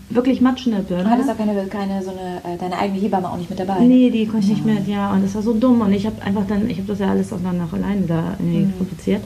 wirklich 0.09 0.39
Matsch 0.41 0.65
in 0.68 0.74
der 0.74 0.80
Birne. 0.80 1.03
Du 1.03 1.09
hattest 1.09 1.30
auch 1.30 1.38
keine, 1.38 1.65
keine 1.68 2.03
so 2.03 2.11
eine, 2.11 2.38
äh, 2.55 2.57
deine 2.59 2.78
eigene 2.78 2.99
Hebamme 2.99 3.30
auch 3.30 3.38
nicht 3.38 3.49
mit 3.49 3.59
dabei. 3.59 3.80
Nee, 3.80 4.09
die 4.09 4.26
konnte 4.28 4.45
ich 4.45 4.51
nicht 4.53 4.65
mehr, 4.65 4.78
ja, 4.88 5.11
und 5.13 5.24
das 5.24 5.36
war 5.36 5.41
so 5.41 5.53
dumm. 5.53 5.82
Und 5.82 5.93
ich 5.93 6.05
habe 6.05 6.22
einfach 6.22 6.45
dann, 6.47 6.70
ich 6.70 6.78
habe 6.78 6.88
das 6.88 6.99
ja 6.99 7.07
alles 7.09 7.34
auch 7.34 7.39
dann 7.43 7.57
noch 7.57 7.74
alleine 7.74 8.01
da 8.07 8.36
Mhm. 8.39 8.55
äh, 8.55 8.78
fabriziert. 8.78 9.24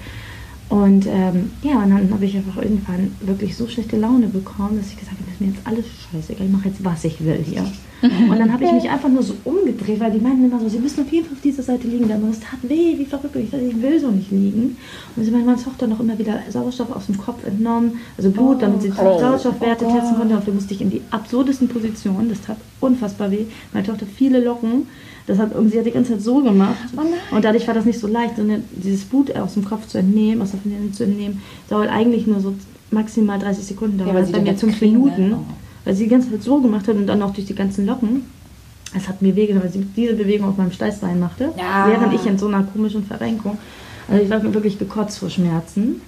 Und 0.72 1.06
ähm, 1.06 1.52
ja, 1.64 1.84
und 1.84 1.90
dann 1.90 2.10
habe 2.12 2.24
ich 2.24 2.34
einfach 2.38 2.56
irgendwann 2.56 3.12
wirklich 3.20 3.58
so 3.58 3.68
schlechte 3.68 3.98
Laune 3.98 4.28
bekommen, 4.28 4.78
dass 4.78 4.88
ich 4.88 4.98
gesagt 4.98 5.18
habe, 5.20 5.30
ist 5.30 5.42
mir 5.42 5.48
jetzt 5.48 5.68
alles 5.68 5.84
scheißegal, 6.10 6.48
ich 6.48 6.52
mache 6.54 6.70
jetzt, 6.70 6.82
was 6.82 7.04
ich 7.04 7.22
will 7.26 7.44
hier. 7.46 7.66
und 8.02 8.40
dann 8.40 8.54
habe 8.54 8.64
ich 8.64 8.72
mich 8.72 8.90
einfach 8.90 9.10
nur 9.10 9.22
so 9.22 9.34
umgedreht, 9.44 10.00
weil 10.00 10.12
die 10.12 10.20
meinten 10.20 10.46
immer 10.46 10.62
so, 10.62 10.70
sie 10.70 10.80
müssen 10.80 11.02
auf 11.02 11.12
jeden 11.12 11.26
Fall 11.26 11.36
auf 11.36 11.42
dieser 11.42 11.62
Seite 11.62 11.90
liegen. 11.90 12.08
Dann 12.08 12.26
das 12.26 12.40
tat 12.40 12.60
weh, 12.64 12.98
wie 12.98 13.04
verrückt. 13.04 13.36
Und 13.36 13.44
ich 13.44 13.50
dachte, 13.50 13.66
ich 13.66 13.82
will 13.82 14.00
so 14.00 14.12
nicht 14.12 14.32
liegen. 14.32 14.78
Und 15.18 15.26
sie 15.26 15.30
meinen, 15.32 15.46
meine 15.46 15.62
Tochter 15.62 15.88
noch 15.88 16.00
immer 16.00 16.18
wieder 16.18 16.40
Sauerstoff 16.50 16.96
aus 16.96 17.08
dem 17.08 17.18
Kopf 17.18 17.46
entnommen, 17.46 18.00
also 18.18 18.32
Blut, 18.32 18.62
damit 18.62 18.82
sie 18.82 18.92
Oh. 18.92 19.20
Sauerstoffwerte 19.20 19.86
Oh 19.86 19.94
testen 19.94 20.16
konnte. 20.16 20.38
Und 20.38 20.48
wir 20.48 20.54
musste 20.54 20.74
ich 20.74 20.80
in 20.80 20.90
die 20.90 21.02
absurdesten 21.12 21.68
Positionen. 21.68 22.30
Das 22.30 22.40
tat 22.40 22.58
unfassbar 22.80 23.30
weh. 23.30 23.44
Meine 23.74 23.86
Tochter 23.86 24.06
viele 24.06 24.42
Locken. 24.42 24.88
Das 25.28 25.38
hat, 25.38 25.56
und 25.56 25.72
sie 25.72 25.78
hat 25.80 25.86
die 25.86 25.92
ganze 25.92 26.14
Zeit 26.14 26.22
so 26.22 26.42
gemacht. 26.42 26.76
Oh 26.98 27.36
und 27.36 27.46
dadurch 27.46 27.68
war 27.68 27.74
das 27.74 27.86
nicht 27.86 28.00
so 28.00 28.08
leicht, 28.08 28.38
sondern 28.38 28.64
dieses 28.72 29.06
Blut 29.06 29.36
aus 29.36 29.54
dem 29.54 29.64
Kopf 29.66 29.88
zu 29.88 29.98
entnehmen, 30.00 30.42
aus 30.42 30.52
der 30.52 30.60
Vernebelung 30.60 30.94
zu 30.94 31.04
entnehmen, 31.04 31.42
dauert 31.70 31.90
eigentlich 31.90 32.28
nur 32.28 32.40
so 32.40 32.54
maximal 32.90 33.40
30 33.40 33.64
Sekunden. 33.66 33.98
Dauert 33.98 34.10
Ja, 34.10 34.14
weil 34.16 34.22
das 34.22 34.30
sie 34.30 34.36
bei 34.36 34.42
mir 34.42 34.52
jetzt 34.52 34.62
fünf 34.62 34.78
kriegen, 34.80 34.94
ne? 34.94 35.00
Minuten. 35.00 35.34
Oh. 35.34 35.54
Weil 35.86 35.96
sie 35.96 36.04
die 36.06 36.10
ganze 36.10 36.32
Zeit 36.32 36.44
so 36.44 36.60
gemacht 36.60 36.88
hat 36.88 36.96
und 36.96 37.08
dann 37.08 37.22
auch 37.22 37.34
durch 37.34 37.48
die 37.48 37.56
ganzen 37.56 37.86
Locken. 37.86 38.26
Es 38.96 39.08
hat 39.08 39.22
mir 39.22 39.36
wehgetan, 39.36 39.64
weil 39.64 39.72
sie 39.72 39.86
diese 39.96 40.14
Bewegung 40.16 40.50
auf 40.50 40.58
meinem 40.58 40.72
Steißbein 40.72 41.20
machte, 41.20 41.52
Ja. 41.58 41.88
während 41.88 42.14
ich 42.14 42.26
in 42.26 42.38
so 42.38 42.48
einer 42.48 42.64
komischen 42.64 43.06
Verrenkung. 43.06 43.58
Also 44.10 44.24
ich 44.24 44.30
war 44.30 44.44
wirklich 44.54 44.78
gekotzt 44.78 45.20
vor 45.20 45.30
Schmerzen. 45.30 46.02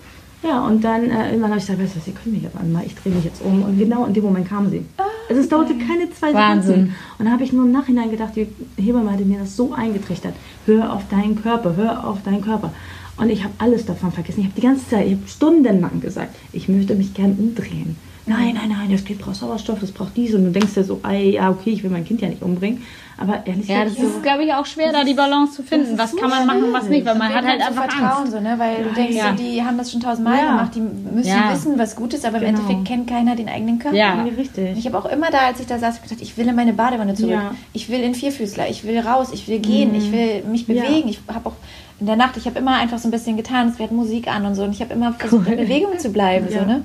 Ja, 0.43 0.65
und 0.65 0.83
dann 0.83 1.09
äh, 1.09 1.29
irgendwann 1.29 1.51
habe 1.51 1.59
ich 1.59 1.65
gesagt, 1.65 1.81
weißt 1.81 1.95
du 1.95 1.99
was, 1.99 2.05
Sie 2.05 2.11
können 2.11 2.35
mich 2.35 2.45
aber 2.45 2.59
einmal, 2.59 2.85
ich 2.85 2.95
drehe 2.95 3.13
mich 3.13 3.23
jetzt 3.23 3.41
um. 3.41 3.63
Und 3.63 3.79
genau 3.79 4.05
in 4.05 4.13
dem 4.13 4.23
Moment 4.23 4.47
kam 4.47 4.69
sie. 4.69 4.85
Also 5.29 5.41
es 5.41 5.47
dauerte 5.47 5.73
keine 5.75 6.11
zwei 6.11 6.33
Wahnsinn. 6.33 6.73
Sekunden. 6.73 6.95
Und 7.17 7.25
dann 7.25 7.33
habe 7.33 7.43
ich 7.43 7.53
nur 7.53 7.65
im 7.65 7.71
Nachhinein 7.71 8.11
gedacht, 8.11 8.33
die 8.35 8.47
Hebamme 8.77 9.11
hatte 9.11 9.23
mir 9.23 9.39
das 9.39 9.55
so 9.55 9.73
eingetrichtert. 9.73 10.33
Hör 10.65 10.91
auf 10.91 11.07
deinen 11.09 11.41
Körper, 11.41 11.75
hör 11.77 12.05
auf 12.05 12.21
deinen 12.23 12.41
Körper. 12.41 12.73
Und 13.15 13.29
ich 13.29 13.43
habe 13.43 13.53
alles 13.57 13.85
davon 13.85 14.11
vergessen. 14.11 14.41
Ich 14.41 14.47
habe 14.47 14.55
die 14.55 14.65
ganze 14.65 14.89
Zeit, 14.89 15.07
ich 15.07 15.13
habe 15.13 15.27
stundenlang 15.27 16.01
gesagt, 16.01 16.35
ich 16.51 16.67
möchte 16.67 16.95
mich 16.95 17.13
gern 17.13 17.35
umdrehen. 17.37 17.95
Nein, 18.25 18.55
nein, 18.55 18.69
nein, 18.69 18.89
das 18.91 19.03
Kind 19.03 19.19
braucht 19.19 19.35
Sauerstoff, 19.35 19.79
das 19.79 19.91
braucht 19.91 20.15
dies. 20.15 20.33
Und 20.33 20.45
du 20.45 20.51
denkst 20.51 20.73
dir 20.73 20.83
so, 20.83 20.99
ey, 21.03 21.35
ja, 21.35 21.49
okay, 21.49 21.71
ich 21.71 21.83
will 21.83 21.91
mein 21.91 22.05
Kind 22.05 22.21
ja 22.21 22.29
nicht 22.29 22.41
umbringen. 22.41 22.81
Aber 23.17 23.45
ehrlich 23.45 23.67
Ja, 23.67 23.83
gesagt, 23.83 24.01
das 24.01 24.09
ist, 24.15 24.23
glaube 24.23 24.43
ich, 24.43 24.53
auch 24.53 24.65
schwer, 24.65 24.91
da 24.91 25.03
die 25.03 25.13
Balance 25.13 25.53
zu 25.53 25.63
finden. 25.63 25.97
Was 25.97 26.11
so 26.11 26.17
kann 26.17 26.29
man 26.31 26.47
machen, 26.47 26.63
was 26.73 26.89
nicht, 26.89 27.05
weil 27.05 27.15
man 27.15 27.33
hat 27.33 27.45
halt 27.45 27.61
du 27.61 27.65
einfach 27.67 27.83
vertrauen, 27.85 28.21
Angst. 28.23 28.31
so, 28.31 28.39
ne? 28.39 28.55
Weil 28.57 28.83
du 28.83 28.89
denkst, 28.91 29.15
Ja. 29.15 29.29
so, 29.29 29.35
die 29.43 29.63
haben 29.63 29.77
das 29.77 29.91
schon 29.91 30.01
tausendmal 30.01 30.37
Ja. 30.37 30.47
gemacht, 30.51 30.71
die 30.75 30.79
müssen 30.81 31.27
Ja. 31.29 31.51
wissen, 31.51 31.77
was 31.77 31.95
gut 31.95 32.13
ist, 32.15 32.25
aber 32.25 32.37
im 32.37 32.43
Genau. 32.45 32.59
Endeffekt 32.59 32.85
kennt 32.85 33.07
keiner 33.07 33.35
den 33.35 33.47
eigenen 33.49 33.77
Körper. 33.79 33.95
Ja. 33.95 34.15
Ja, 34.15 34.23
richtig. 34.35 34.77
Ich 34.77 34.85
habe 34.87 34.97
auch 34.97 35.05
immer 35.05 35.29
da, 35.29 35.39
als 35.47 35.59
ich 35.59 35.67
da 35.67 35.77
saß, 35.77 36.01
gesagt, 36.01 36.21
ich 36.21 36.35
will 36.37 36.47
in 36.47 36.55
meine 36.55 36.73
Badewanne 36.73 37.13
zurück. 37.13 37.31
Ja. 37.33 37.51
Ich 37.73 37.87
will 37.89 38.01
in 38.01 38.15
Vierfüßler, 38.15 38.67
ich 38.69 38.83
will 38.83 38.99
raus, 38.99 39.29
ich 39.31 39.47
will 39.47 39.59
gehen, 39.59 39.93
ich 39.95 40.11
will 40.11 40.43
mich 40.49 40.67
Ja. 40.67 40.83
bewegen. 40.83 41.07
Ich 41.09 41.19
habe 41.31 41.47
auch 41.49 41.55
in 41.99 42.07
der 42.07 42.15
Nacht, 42.15 42.35
ich 42.37 42.47
habe 42.47 42.57
immer 42.57 42.73
einfach 42.77 42.97
so 42.97 43.07
ein 43.07 43.11
bisschen 43.11 43.37
getan, 43.37 43.69
es 43.69 43.77
wird 43.79 43.91
Musik 43.91 44.27
an 44.27 44.45
und 44.45 44.55
so. 44.55 44.63
Und 44.63 44.71
ich 44.71 44.81
habe 44.81 44.93
immer 44.93 45.13
versucht, 45.13 45.47
in 45.47 45.57
Bewegung 45.57 45.99
zu 45.99 46.09
bleiben. 46.09 46.47
Ja. 46.49 46.61
So, 46.61 46.65
ne? 46.65 46.83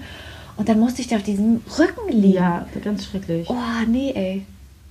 Und 0.59 0.69
dann 0.69 0.79
musste 0.79 1.01
ich 1.01 1.09
da 1.09 1.17
auf 1.17 1.23
diesem 1.23 1.63
Rücken 1.79 2.13
liegen. 2.13 2.35
Ja, 2.35 2.67
ganz 2.85 3.07
schrecklich. 3.07 3.49
Oh, 3.49 3.55
nee, 3.87 4.13
ey. 4.15 4.45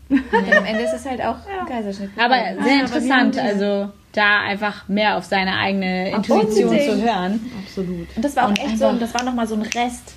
Am 0.09 0.65
Ende 0.65 0.83
ist 0.83 0.93
es 0.93 1.05
halt 1.05 1.21
auch 1.21 1.35
ein 1.45 1.65
Kaiserschnitt. 1.67 2.11
Aber 2.17 2.35
sehr 2.35 2.57
aber 2.59 2.69
interessant, 2.81 3.37
haben 3.37 3.47
also 3.47 3.89
da 4.13 4.41
einfach 4.41 4.87
mehr 4.87 5.17
auf 5.17 5.25
seine 5.25 5.57
eigene 5.57 6.11
Intuition 6.11 6.69
Unbedingt. 6.69 6.91
zu 6.91 7.01
hören. 7.01 7.51
Absolut. 7.63 8.07
Und 8.15 8.25
das 8.25 8.35
war 8.35 8.45
auch 8.45 8.49
Und 8.49 8.59
echt 8.59 8.79
so, 8.79 8.91
das 8.93 9.13
war 9.13 9.23
nochmal 9.23 9.47
so 9.47 9.55
ein 9.55 9.61
Rest 9.61 10.15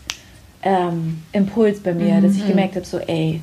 ähm, 0.62 1.22
Impuls 1.32 1.80
bei 1.80 1.92
mir, 1.94 2.20
dass 2.20 2.36
ich 2.36 2.46
gemerkt 2.46 2.76
habe, 2.76 2.86
so 2.86 2.98
ey, 2.98 3.40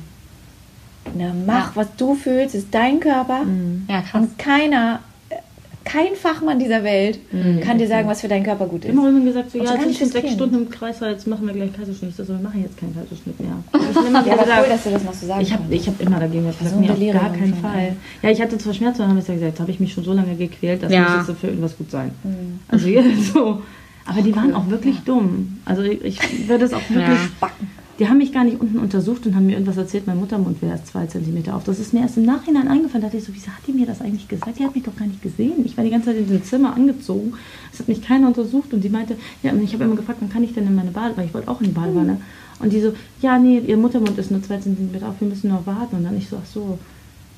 na, 1.14 1.32
mach, 1.46 1.74
was 1.76 1.88
du 1.96 2.14
fühlst, 2.14 2.54
ist 2.54 2.68
dein 2.72 3.00
Körper. 3.00 3.42
Ja, 3.88 4.02
krass. 4.02 4.22
Und 4.22 4.38
keiner, 4.38 5.00
kein 5.90 6.14
Fachmann 6.14 6.58
dieser 6.58 6.84
Welt 6.84 7.18
kann 7.64 7.78
dir 7.78 7.88
sagen, 7.88 8.06
was 8.08 8.20
für 8.20 8.28
deinen 8.28 8.44
Körper 8.44 8.66
gut 8.66 8.84
ist. 8.84 8.90
Immer 8.90 9.04
irgendwann 9.06 9.26
gesagt, 9.26 9.50
so, 9.50 9.58
ja, 9.58 9.66
so 9.66 9.72
jetzt 9.74 9.82
schon 9.84 9.94
fürs 9.94 10.10
sechs. 10.12 10.32
Stunden 10.32 10.54
im 10.56 10.68
Kreis, 10.70 11.00
jetzt 11.00 11.26
machen 11.26 11.46
wir 11.46 11.54
gleich 11.54 11.72
Kaiserschnitt. 11.72 12.10
Ich 12.10 12.16
so, 12.16 12.28
wir 12.28 12.34
machen 12.36 12.62
jetzt 12.62 12.76
keinen 12.76 12.94
Kaiserschnitt 12.94 13.40
mehr. 13.40 13.56
Ich 13.90 13.96
immer 13.96 14.26
Ja, 14.26 14.32
aber 14.34 14.42
gesagt, 14.44 14.60
cool, 14.62 14.68
dass 14.68 14.84
du 14.84 14.90
das 14.90 15.04
noch 15.04 15.14
so 15.14 15.26
sagen 15.26 15.40
ich 15.40 15.52
habe 15.52 15.74
ich 15.74 15.86
hab 15.88 16.00
immer 16.00 16.20
dagegen 16.20 16.44
so 16.52 16.58
gesagt, 16.64 16.76
ein 16.76 16.98
nee, 16.98 17.12
auf 17.14 17.20
gar 17.20 17.30
keinen 17.32 17.48
schon, 17.54 17.60
Fall. 17.62 17.78
ey. 17.78 17.92
Ja, 18.22 18.30
ich 18.30 18.40
hatte 18.42 18.58
zwar 18.58 18.74
Schmerzen, 18.74 18.98
dann 18.98 19.08
habe 19.10 19.20
ich 19.20 19.28
ja 19.28 19.34
gesagt, 19.34 19.60
habe 19.60 19.70
ich 19.70 19.80
mich 19.80 19.92
schon 19.94 20.04
so 20.04 20.12
lange 20.12 20.34
gequält, 20.36 20.82
das 20.82 20.92
Ja. 20.92 21.16
muss 21.18 21.28
jetzt 21.28 21.40
für 21.40 21.46
irgendwas 21.48 21.76
gut 21.76 21.90
sein. 21.90 22.10
Mhm. 22.22 22.60
Also 22.68 22.88
ja, 22.88 23.02
so. 23.32 23.62
Aber 24.04 24.22
die 24.22 24.34
waren 24.36 24.54
auch 24.54 24.68
wirklich 24.68 24.98
dumm. 25.00 25.58
Also 25.64 25.82
ich, 25.82 26.02
ich 26.04 26.48
würde 26.48 26.64
es 26.66 26.72
auch 26.74 26.88
wirklich... 26.90 27.18
Ja. 27.40 27.50
Die 27.98 28.08
haben 28.08 28.18
mich 28.18 28.32
gar 28.32 28.44
nicht 28.44 28.60
unten 28.60 28.78
untersucht 28.78 29.26
und 29.26 29.34
haben 29.34 29.46
mir 29.46 29.54
irgendwas 29.54 29.76
erzählt, 29.76 30.06
mein 30.06 30.20
Muttermund 30.20 30.62
wäre 30.62 30.72
erst 30.72 30.86
zwei 30.86 31.06
Zentimeter 31.06 31.56
auf. 31.56 31.64
Das 31.64 31.80
ist 31.80 31.92
mir 31.92 32.00
erst 32.00 32.16
im 32.16 32.24
Nachhinein 32.24 32.68
eingefallen. 32.68 33.02
Da 33.02 33.08
dachte 33.08 33.16
ich 33.16 33.24
so, 33.24 33.34
wieso 33.34 33.48
hat 33.48 33.66
die 33.66 33.72
mir 33.72 33.86
das 33.86 34.00
eigentlich 34.00 34.28
gesagt? 34.28 34.58
Die 34.58 34.64
hat 34.64 34.74
mich 34.74 34.84
doch 34.84 34.94
gar 34.94 35.06
nicht 35.06 35.20
gesehen. 35.20 35.64
Ich 35.64 35.76
war 35.76 35.82
die 35.82 35.90
ganze 35.90 36.10
Zeit 36.10 36.18
in 36.18 36.26
diesem 36.26 36.44
Zimmer 36.44 36.74
angezogen. 36.74 37.32
Es 37.72 37.80
hat 37.80 37.88
mich 37.88 38.00
keiner 38.00 38.28
untersucht 38.28 38.72
und 38.72 38.84
die 38.84 38.88
meinte, 38.88 39.16
ja, 39.42 39.50
und 39.50 39.62
ich 39.64 39.72
habe 39.74 39.82
immer 39.82 39.96
gefragt, 39.96 40.18
wann 40.20 40.30
kann 40.30 40.44
ich 40.44 40.54
denn 40.54 40.66
in 40.66 40.76
meine 40.76 40.92
Badewanne? 40.92 41.26
Ich 41.26 41.34
wollte 41.34 41.48
auch 41.48 41.60
in 41.60 41.68
die 41.68 41.72
Badewanne. 41.72 42.20
Und 42.60 42.72
die 42.72 42.80
so, 42.80 42.92
ja, 43.20 43.38
nee, 43.38 43.58
ihr 43.58 43.76
Muttermund 43.76 44.16
ist 44.16 44.30
nur 44.30 44.42
zwei 44.42 44.58
Zentimeter 44.58 45.08
auf, 45.08 45.20
wir 45.20 45.28
müssen 45.28 45.50
noch 45.50 45.66
warten. 45.66 45.96
Und 45.96 46.04
dann 46.04 46.16
ich 46.16 46.28
so, 46.28 46.38
ach 46.40 46.46
so. 46.46 46.78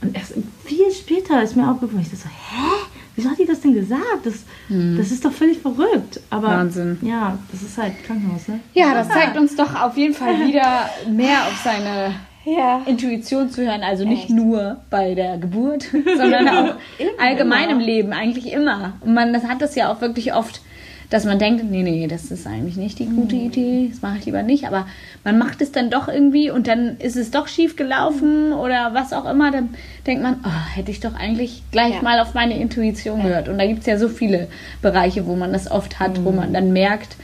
Und 0.03 0.15
erst 0.15 0.35
viel 0.65 0.91
später 0.93 1.43
ist 1.43 1.57
mir 1.57 1.71
aufgefallen, 1.71 2.03
ich 2.03 2.19
so, 2.19 2.27
hä? 2.27 2.90
Wieso 3.17 3.31
hat 3.31 3.39
die 3.39 3.47
das 3.47 3.61
denn 3.61 3.75
gesagt? 3.75 4.25
Das, 4.25 4.45
das 4.69 5.11
ist 5.11 5.25
doch 5.25 5.33
völlig 5.33 5.59
verrückt. 5.59 6.21
Aber 6.31 6.49
Wahnsinn. 6.49 6.99
ja, 7.03 7.37
das 7.53 7.63
ist 7.63 7.77
halt 7.77 7.93
Krankenhaus, 8.05 8.49
ne? 8.49 8.61
Ja, 8.75 8.95
das 8.95 9.09
zeigt 9.09 9.37
uns 9.37 9.57
doch 9.57 9.75
auf 9.81 9.97
jeden 9.97 10.15
Fall 10.15 10.47
wieder 10.47 10.89
mehr 11.11 11.43
auf 11.47 11.61
seine 11.63 12.15
Ja. 12.45 12.81
Intuition 12.87 13.51
zu 13.51 13.63
hören. 13.67 13.83
Also 13.83 14.07
nicht 14.07 14.25
Echt? 14.25 14.31
nur 14.31 14.79
bei 14.91 15.15
der 15.15 15.37
Geburt, 15.39 15.83
sondern 16.17 16.49
auch 16.49 16.75
allgemein 17.21 17.65
immer. 17.71 17.73
im 17.73 17.79
Leben, 17.81 18.13
eigentlich 18.13 18.53
immer. 18.53 18.95
Und 19.01 19.13
man 19.15 19.33
das 19.33 19.45
hat 19.45 19.61
das 19.61 19.75
ja 19.75 19.93
auch 19.93 20.01
wirklich 20.01 20.33
oft, 20.33 20.63
dass 21.11 21.25
man 21.25 21.39
denkt, 21.41 21.65
nee, 21.69 21.83
nee, 21.83 22.07
das 22.07 22.31
ist 22.31 22.47
eigentlich 22.47 22.77
nicht 22.77 22.99
die 23.01 23.07
gute 23.07 23.35
Mhm. 23.35 23.43
Idee, 23.47 23.89
das 23.91 24.01
mache 24.01 24.19
ich 24.19 24.27
lieber 24.27 24.43
nicht. 24.45 24.67
Aber 24.67 24.87
man 25.25 25.39
macht 25.39 25.61
es 25.61 25.73
dann 25.73 25.91
doch 25.91 26.07
irgendwie 26.09 26.51
und 26.51 26.69
dann 26.69 26.97
ist 26.99 27.17
es 27.17 27.31
doch 27.33 27.49
schief 27.49 27.75
gelaufen 27.77 28.53
oder 28.53 28.95
was 28.95 29.13
auch 29.13 29.29
immer. 29.29 29.51
Dann 29.51 29.71
denkt 30.07 30.23
man, 30.23 30.37
oh, 30.45 30.77
hätte 30.77 30.91
ich 30.93 31.01
doch 31.01 31.15
eigentlich 31.15 31.63
gleich 31.73 31.95
Ja. 31.97 32.03
mal 32.03 32.21
auf 32.21 32.35
meine 32.35 32.57
Intuition 32.59 33.23
gehört. 33.23 33.49
Und 33.49 33.59
da 33.59 33.67
gibt 33.67 33.81
es 33.81 33.87
ja 33.87 33.99
so 33.99 34.09
viele 34.09 34.47
Bereiche, 34.83 35.27
wo 35.27 35.35
man 35.35 35.53
das 35.53 35.69
oft 35.71 35.99
hat, 35.99 36.19
Mhm. 36.19 36.25
wo 36.25 36.31
man 36.31 36.53
dann 36.53 36.73
merkt, 36.73 37.17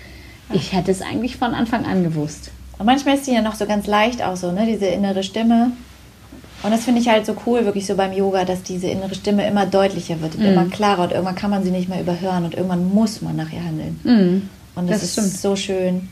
ich 0.52 0.72
hätte 0.72 0.90
es 0.90 1.00
eigentlich 1.02 1.36
von 1.36 1.54
Anfang 1.54 1.86
an 1.86 2.02
gewusst. 2.02 2.50
Und 2.78 2.86
manchmal 2.86 3.14
ist 3.14 3.26
die 3.26 3.32
ja 3.32 3.40
noch 3.40 3.54
so 3.54 3.66
ganz 3.66 3.86
leicht 3.86 4.22
auch 4.22 4.36
so, 4.36 4.52
ne? 4.52 4.66
Diese 4.66 4.86
innere 4.86 5.22
Stimme. 5.22 5.72
Und 6.62 6.70
das 6.72 6.84
finde 6.84 7.00
ich 7.00 7.08
halt 7.08 7.26
so 7.26 7.36
cool, 7.46 7.64
wirklich 7.64 7.86
so 7.86 7.94
beim 7.96 8.12
Yoga, 8.12 8.44
dass 8.44 8.62
diese 8.62 8.88
innere 8.88 9.14
Stimme 9.14 9.46
immer 9.46 9.66
deutlicher 9.66 10.20
wird 10.20 10.34
und 10.36 10.40
Mhm. 10.42 10.48
immer 10.48 10.64
klarer 10.66 11.02
und 11.04 11.12
irgendwann 11.12 11.34
kann 11.36 11.50
man 11.50 11.62
sie 11.62 11.70
nicht 11.70 11.88
mehr 11.88 12.00
überhören 12.00 12.44
und 12.44 12.54
irgendwann 12.54 12.88
muss 12.92 13.22
man 13.22 13.36
nach 13.36 13.52
ihr 13.52 13.62
handeln. 13.62 14.00
Mhm. 14.04 14.48
Und 14.74 14.90
das, 14.90 15.00
Das 15.00 15.02
ist 15.04 15.12
stimmt. 15.12 15.28
so 15.40 15.54
schön. 15.56 16.08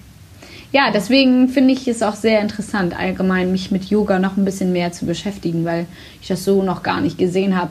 Ja, 0.73 0.91
deswegen 0.93 1.49
finde 1.49 1.73
ich 1.73 1.87
es 1.89 2.03
auch 2.03 2.15
sehr 2.17 2.41
interessant, 2.41 2.99
allgemein 2.99 3.53
mich 3.53 3.71
mit 3.71 3.85
Yoga 3.87 4.19
noch 4.19 4.37
ein 4.37 4.45
bisschen 4.45 4.73
mehr 4.73 4.93
zu 4.93 5.07
beschäftigen, 5.07 5.65
weil 5.65 5.87
ich 6.21 6.29
das 6.29 6.45
so 6.45 6.63
noch 6.63 6.83
gar 6.83 7.01
nicht 7.01 7.17
gesehen 7.17 7.57
habe, 7.57 7.71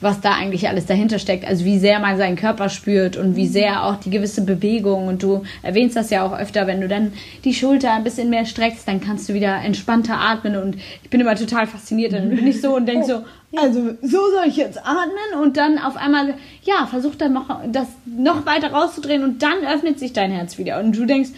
was 0.00 0.20
da 0.20 0.32
eigentlich 0.32 0.68
alles 0.68 0.86
dahinter 0.86 1.18
steckt. 1.18 1.44
Also 1.44 1.64
wie 1.64 1.78
sehr 1.78 1.98
man 1.98 2.16
seinen 2.16 2.36
Körper 2.36 2.68
spürt 2.68 3.16
und 3.16 3.36
wie 3.36 3.46
sehr 3.46 3.84
auch 3.84 3.96
die 3.96 4.10
gewisse 4.10 4.44
Bewegung. 4.44 5.08
Und 5.08 5.22
du 5.22 5.42
erwähnst 5.62 5.96
das 5.96 6.10
ja 6.10 6.24
auch 6.24 6.36
öfter, 6.36 6.66
wenn 6.66 6.80
du 6.80 6.88
dann 6.88 7.12
die 7.44 7.54
Schulter 7.54 7.92
ein 7.92 8.04
bisschen 8.04 8.30
mehr 8.30 8.46
streckst, 8.46 8.86
dann 8.88 9.00
kannst 9.00 9.28
du 9.28 9.34
wieder 9.34 9.56
entspannter 9.62 10.18
atmen. 10.18 10.56
Und 10.56 10.76
ich 11.02 11.10
bin 11.10 11.20
immer 11.20 11.36
total 11.36 11.66
fasziniert. 11.66 12.12
Dann 12.12 12.30
bin 12.30 12.46
ich 12.46 12.60
so 12.60 12.74
und 12.74 12.86
denke 12.86 13.06
so, 13.06 13.22
also 13.56 13.80
so 14.02 14.18
soll 14.30 14.44
ich 14.46 14.56
jetzt 14.56 14.78
atmen 14.78 15.40
und 15.42 15.56
dann 15.56 15.78
auf 15.78 15.96
einmal, 15.96 16.34
ja, 16.62 16.86
versuch 16.86 17.16
dann 17.16 17.32
noch 17.32 17.46
das 17.66 17.88
noch 18.06 18.46
weiter 18.46 18.72
rauszudrehen 18.72 19.24
und 19.24 19.42
dann 19.42 19.64
öffnet 19.66 19.98
sich 19.98 20.12
dein 20.12 20.30
Herz 20.30 20.56
wieder. 20.58 20.78
Und 20.78 20.96
du 20.96 21.04
denkst, 21.04 21.30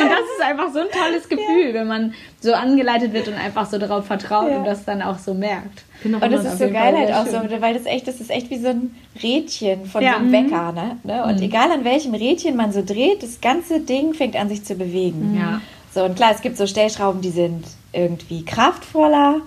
und 0.00 0.10
das 0.10 0.20
ist 0.36 0.42
einfach 0.42 0.72
so 0.72 0.80
ein 0.80 0.86
tolles 0.90 1.28
Gefühl, 1.28 1.74
wenn 1.74 1.86
man 1.86 2.14
so 2.40 2.52
angeleitet 2.54 3.12
wird 3.12 3.28
und 3.28 3.34
einfach 3.34 3.68
so 3.70 3.78
darauf 3.78 4.06
vertraut 4.06 4.50
Ja. 4.50 4.58
und 4.58 4.64
das 4.64 4.84
dann 4.84 5.02
auch 5.02 5.18
so 5.18 5.34
merkt. 5.34 5.82
Auch 6.04 6.22
Und 6.22 6.32
das 6.32 6.44
ist 6.44 6.58
so 6.58 6.68
geil 6.70 6.96
halt 6.96 7.12
auch 7.14 7.26
schön. 7.26 7.48
so, 7.50 7.60
weil 7.62 7.74
das 7.74 7.86
echt, 7.86 8.06
das 8.06 8.20
ist 8.20 8.30
echt 8.30 8.50
wie 8.50 8.58
so 8.58 8.68
ein 8.68 8.94
Rädchen 9.22 9.86
von 9.86 10.02
Ja. 10.02 10.12
so 10.12 10.16
einem 10.18 10.28
Mhm. 10.28 10.32
Wecker, 10.32 10.72
ne? 10.72 10.96
ne? 11.02 11.24
Und 11.24 11.40
egal 11.40 11.70
an 11.72 11.84
welchem 11.84 12.14
Rädchen 12.14 12.56
man 12.56 12.72
so 12.72 12.82
dreht, 12.84 13.22
das 13.22 13.40
ganze 13.40 13.80
Ding 13.80 14.12
fängt 14.14 14.36
an 14.36 14.48
sich 14.48 14.64
zu 14.64 14.74
bewegen. 14.74 15.36
Ja. 15.38 15.60
So, 15.94 16.04
und 16.04 16.16
klar, 16.16 16.32
es 16.34 16.42
gibt 16.42 16.56
so 16.58 16.66
Stellschrauben, 16.66 17.20
die 17.22 17.30
sind 17.30 17.64
irgendwie 17.94 18.44
kraftvoller. 18.44 19.40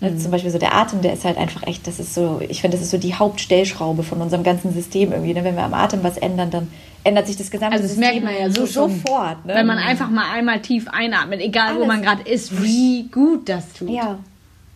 Ne, 0.00 0.16
Zum 0.18 0.30
Beispiel 0.30 0.50
so 0.50 0.58
der 0.58 0.74
Atem, 0.74 1.02
der 1.02 1.12
ist 1.14 1.24
halt 1.24 1.38
einfach 1.38 1.62
echt, 1.66 1.86
das 1.86 1.98
ist 2.00 2.14
so, 2.14 2.40
ich 2.46 2.60
finde, 2.60 2.76
das 2.76 2.84
ist 2.84 2.90
so 2.90 2.98
die 2.98 3.14
Hauptstellschraube 3.14 4.02
von 4.02 4.20
unserem 4.20 4.42
ganzen 4.42 4.72
System 4.74 5.12
irgendwie. 5.12 5.32
Ne? 5.34 5.44
Wenn 5.44 5.54
wir 5.56 5.62
am 5.62 5.72
Atem 5.74 6.02
was 6.02 6.16
ändern, 6.18 6.50
dann 6.50 6.70
ändert 7.04 7.26
sich 7.26 7.36
das 7.36 7.50
gesamte 7.50 7.76
Also 7.76 7.84
das 7.84 7.96
System 7.96 8.24
merkt 8.24 8.38
man 8.40 8.48
ja 8.48 8.50
so 8.50 8.66
sofort. 8.66 9.46
Ne? 9.46 9.54
Wenn 9.54 9.66
man 9.66 9.78
einfach 9.78 10.10
mal 10.10 10.30
einmal 10.32 10.60
tief 10.60 10.88
einatmet, 10.88 11.40
egal 11.40 11.74
wo 11.74 11.78
Alles. 11.78 11.86
man 11.86 12.02
gerade 12.02 12.28
ist, 12.28 12.62
wie 12.62 13.04
gut 13.10 13.48
das 13.48 13.72
tut. 13.72 13.90
Ja. 13.90 14.18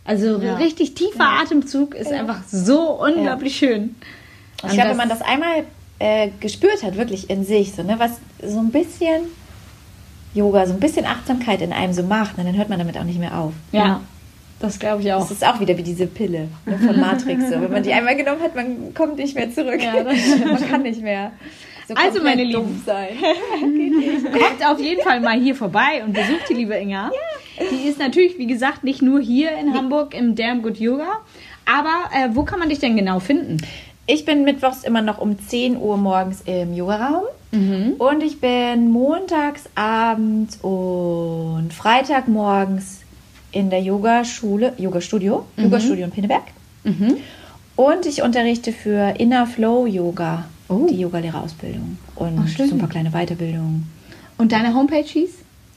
Also 0.04 0.38
Ja. 0.40 0.54
richtig 0.56 0.94
tiefer 0.94 1.28
Atemzug 1.42 1.94
ist 1.94 2.12
einfach 2.12 2.40
so 2.50 3.02
unglaublich 3.04 3.56
schön. 3.56 3.96
Und 4.62 4.68
ich 4.70 4.74
glaube, 4.74 4.90
wenn 4.90 4.96
man 4.96 5.08
das 5.08 5.20
einmal 5.20 5.64
äh, 5.98 6.28
gespürt 6.40 6.82
hat, 6.82 6.96
wirklich 6.96 7.28
in 7.28 7.44
sich, 7.44 7.74
so, 7.74 7.82
ne, 7.82 7.96
was 7.98 8.12
so 8.42 8.58
ein 8.58 8.70
bisschen 8.70 9.24
Yoga, 10.34 10.66
so 10.66 10.74
ein 10.74 10.80
bisschen 10.80 11.06
Achtsamkeit 11.06 11.62
in 11.62 11.72
einem 11.72 11.92
so 11.92 12.02
macht, 12.02 12.38
ne, 12.38 12.44
dann 12.44 12.56
hört 12.56 12.68
man 12.68 12.78
damit 12.78 12.96
auch 12.98 13.04
nicht 13.04 13.18
mehr 13.18 13.38
auf. 13.38 13.52
Ja, 13.72 14.00
das 14.60 14.78
glaube 14.78 15.02
ich 15.02 15.12
auch. 15.12 15.20
Das 15.20 15.30
ist 15.30 15.46
auch 15.46 15.60
wieder 15.60 15.76
wie 15.78 15.82
diese 15.82 16.06
Pille 16.06 16.48
ne, 16.66 16.78
von 16.78 16.98
Matrix. 17.00 17.48
So. 17.48 17.60
Wenn 17.60 17.70
man 17.70 17.82
die 17.82 17.92
einmal 17.92 18.16
genommen 18.16 18.42
hat, 18.42 18.54
man 18.54 18.92
kommt 18.94 19.16
nicht 19.16 19.34
mehr 19.34 19.52
zurück. 19.52 19.80
Ja, 19.82 20.04
man 20.44 20.68
kann 20.68 20.82
nicht 20.82 21.02
mehr. 21.02 21.32
So 21.86 21.94
Also, 21.94 22.22
meine 22.22 22.44
Lieben. 22.44 22.82
Kommt 22.86 24.66
auf 24.66 24.78
jeden 24.78 25.02
Fall 25.02 25.20
mal 25.20 25.40
hier 25.40 25.54
vorbei 25.54 26.02
und 26.04 26.12
besucht 26.12 26.50
die 26.50 26.54
liebe 26.54 26.74
Inga. 26.74 27.10
Die 27.70 27.88
ist 27.88 27.98
natürlich, 27.98 28.36
wie 28.36 28.46
gesagt, 28.46 28.84
nicht 28.84 29.00
nur 29.00 29.20
hier 29.20 29.52
in 29.52 29.72
Hamburg 29.72 30.14
im 30.14 30.34
Damn 30.34 30.60
Good 30.60 30.78
Yoga. 30.78 31.22
Aber 31.64 32.10
äh, 32.14 32.28
wo 32.34 32.42
kann 32.44 32.58
man 32.58 32.68
dich 32.68 32.78
denn 32.78 32.94
genau 32.96 33.20
finden? 33.20 33.58
Ich 34.06 34.24
bin 34.24 34.44
mittwochs 34.44 34.84
immer 34.84 35.00
noch 35.00 35.18
um 35.18 35.38
10 35.38 35.78
Uhr 35.78 35.96
morgens 35.96 36.42
im 36.44 36.74
Yogaraum. 36.74 37.24
Mhm. 37.50 37.94
Und 37.98 38.22
ich 38.22 38.40
bin 38.40 38.90
montags 38.90 39.64
abends 39.74 40.58
und 40.62 41.70
Freitag 41.72 42.28
morgens 42.28 43.00
in 43.52 43.70
der 43.70 43.80
Yogaschule, 43.80 44.74
Yogastudio, 44.76 45.44
Yogastudio 45.56 46.04
in 46.04 46.10
Pinneberg. 46.10 46.42
Mhm. 46.84 47.16
Und 47.76 48.06
ich 48.06 48.22
unterrichte 48.22 48.72
für 48.72 49.14
Inner 49.18 49.46
Flow 49.46 49.86
Yoga, 49.86 50.44
Oh. 50.68 50.86
die 50.90 51.00
Yogalehrerausbildung. 51.00 51.96
Und 52.16 52.38
Ach, 52.44 52.48
so 52.48 52.62
ein 52.62 52.78
paar 52.78 52.88
kleine 52.90 53.10
Weiterbildungen. 53.12 53.86
Und 54.36 54.52
deine 54.52 54.74
Homepage 54.74 55.02
hieß? 55.04 55.30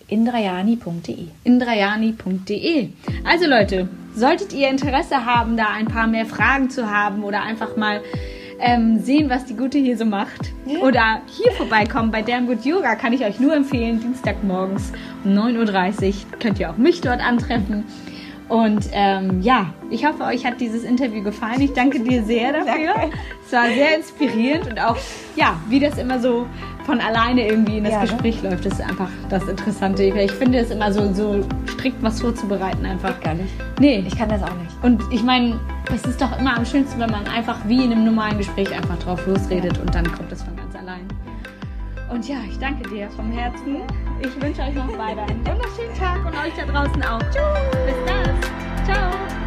indrayani.de. 0.08 1.28
indrayani.de. 1.46 2.90
Also 3.24 3.46
Leute, 3.48 3.88
solltet 4.16 4.52
ihr 4.52 4.70
Interesse 4.70 5.26
haben, 5.26 5.56
da 5.56 5.68
ein 5.74 5.86
paar 5.88 6.08
mehr 6.08 6.26
Fragen 6.26 6.70
zu 6.70 6.90
haben 6.92 7.24
oder 7.24 7.42
einfach 7.44 7.78
mal 7.78 8.02
ähm, 8.62 9.00
sehen, 9.00 9.30
was 9.30 9.46
die 9.46 9.56
Gute 9.56 9.78
hier 9.78 9.98
so 9.98 10.06
macht 10.06 10.54
oder 10.82 11.22
hier 11.26 11.52
vorbeikommen 11.54 12.12
bei 12.12 12.22
Damn 12.22 12.48
Good 12.48 12.64
Yoga, 12.64 12.96
kann 12.96 13.14
ich 13.14 13.26
euch 13.26 13.40
nur 13.40 13.56
empfehlen, 13.56 14.00
Dienstagmorgens 14.00 14.94
um 15.24 15.32
9.30 15.32 16.08
Uhr 16.08 16.40
könnt 16.40 16.60
ihr 16.60 16.70
auch 16.70 16.78
mich 16.78 17.02
dort 17.02 17.22
antreffen. 17.22 17.84
Und 18.48 18.90
ähm, 18.92 19.42
ja, 19.42 19.74
ich 19.90 20.06
hoffe, 20.06 20.24
euch 20.26 20.46
hat 20.46 20.60
dieses 20.60 20.84
Interview 20.84 21.24
gefallen. 21.24 21.62
Ich 21.62 21.72
danke 21.72 22.02
dir 22.02 22.22
sehr 22.24 22.52
dafür. 22.52 22.94
Danke. 22.94 23.18
Es 23.46 23.54
war 23.54 23.68
sehr 23.68 23.96
inspirierend 23.96 24.68
und 24.68 24.80
auch, 24.80 24.98
ja, 25.38 25.58
wie 25.70 25.80
das 25.80 25.98
immer 25.98 26.20
so 26.20 26.48
von 26.86 27.00
alleine 27.00 27.48
irgendwie 27.48 27.78
in 27.78 27.84
das 27.84 27.94
Ja, 27.94 28.00
ne? 28.00 28.08
Gespräch 28.08 28.42
läuft, 28.42 28.66
ist 28.66 28.82
einfach 28.82 29.10
das 29.30 29.48
Interessante. 29.48 30.04
Ich 30.04 30.32
finde 30.32 30.60
es 30.60 30.72
immer 30.72 30.92
so, 30.92 31.14
so 31.14 31.46
strikt 31.70 32.02
was 32.02 32.22
vorzubereiten 32.22 32.86
einfach. 32.86 33.20
Gar 33.22 33.36
nicht. 33.36 33.54
Nee. 33.80 34.04
Ich 34.08 34.18
kann 34.18 34.30
das 34.30 34.42
auch 34.44 34.56
nicht. 34.56 34.84
Und 34.84 35.02
ich 35.12 35.24
meine, 35.24 35.60
es 35.94 36.04
ist 36.04 36.22
doch 36.22 36.38
immer 36.40 36.58
am 36.58 36.66
schönsten, 36.66 37.00
wenn 37.00 37.12
man 37.12 37.26
einfach 37.28 37.58
wie 37.68 37.86
in 37.86 37.92
einem 37.92 38.06
normalen 38.06 38.38
Gespräch 38.38 38.74
einfach 38.74 38.98
drauf 39.00 39.26
losredet 39.28 39.78
und 39.78 39.94
dann 39.94 40.10
kommt 40.12 40.32
es 40.32 40.44
von 40.44 40.56
ganz 40.56 40.76
allein. 40.76 41.08
Und 42.12 42.28
ja, 42.28 42.38
ich 42.50 42.60
danke 42.60 42.90
dir 42.90 43.10
vom 43.12 43.32
Herzen. 43.32 43.78
Ich 44.20 44.42
wünsche 44.42 44.62
euch 44.62 44.74
noch 44.76 44.90
weiter 44.98 45.24
einen 45.24 45.46
wunderschönen 45.46 45.94
Tag 45.98 46.20
und 46.26 46.34
euch 46.34 46.54
da 46.58 46.66
draußen 46.66 47.04
auch. 47.04 47.20
Tschüss. 47.32 47.86
Bis 47.86 47.96
dann. 48.06 48.86
Ciao. 48.86 49.41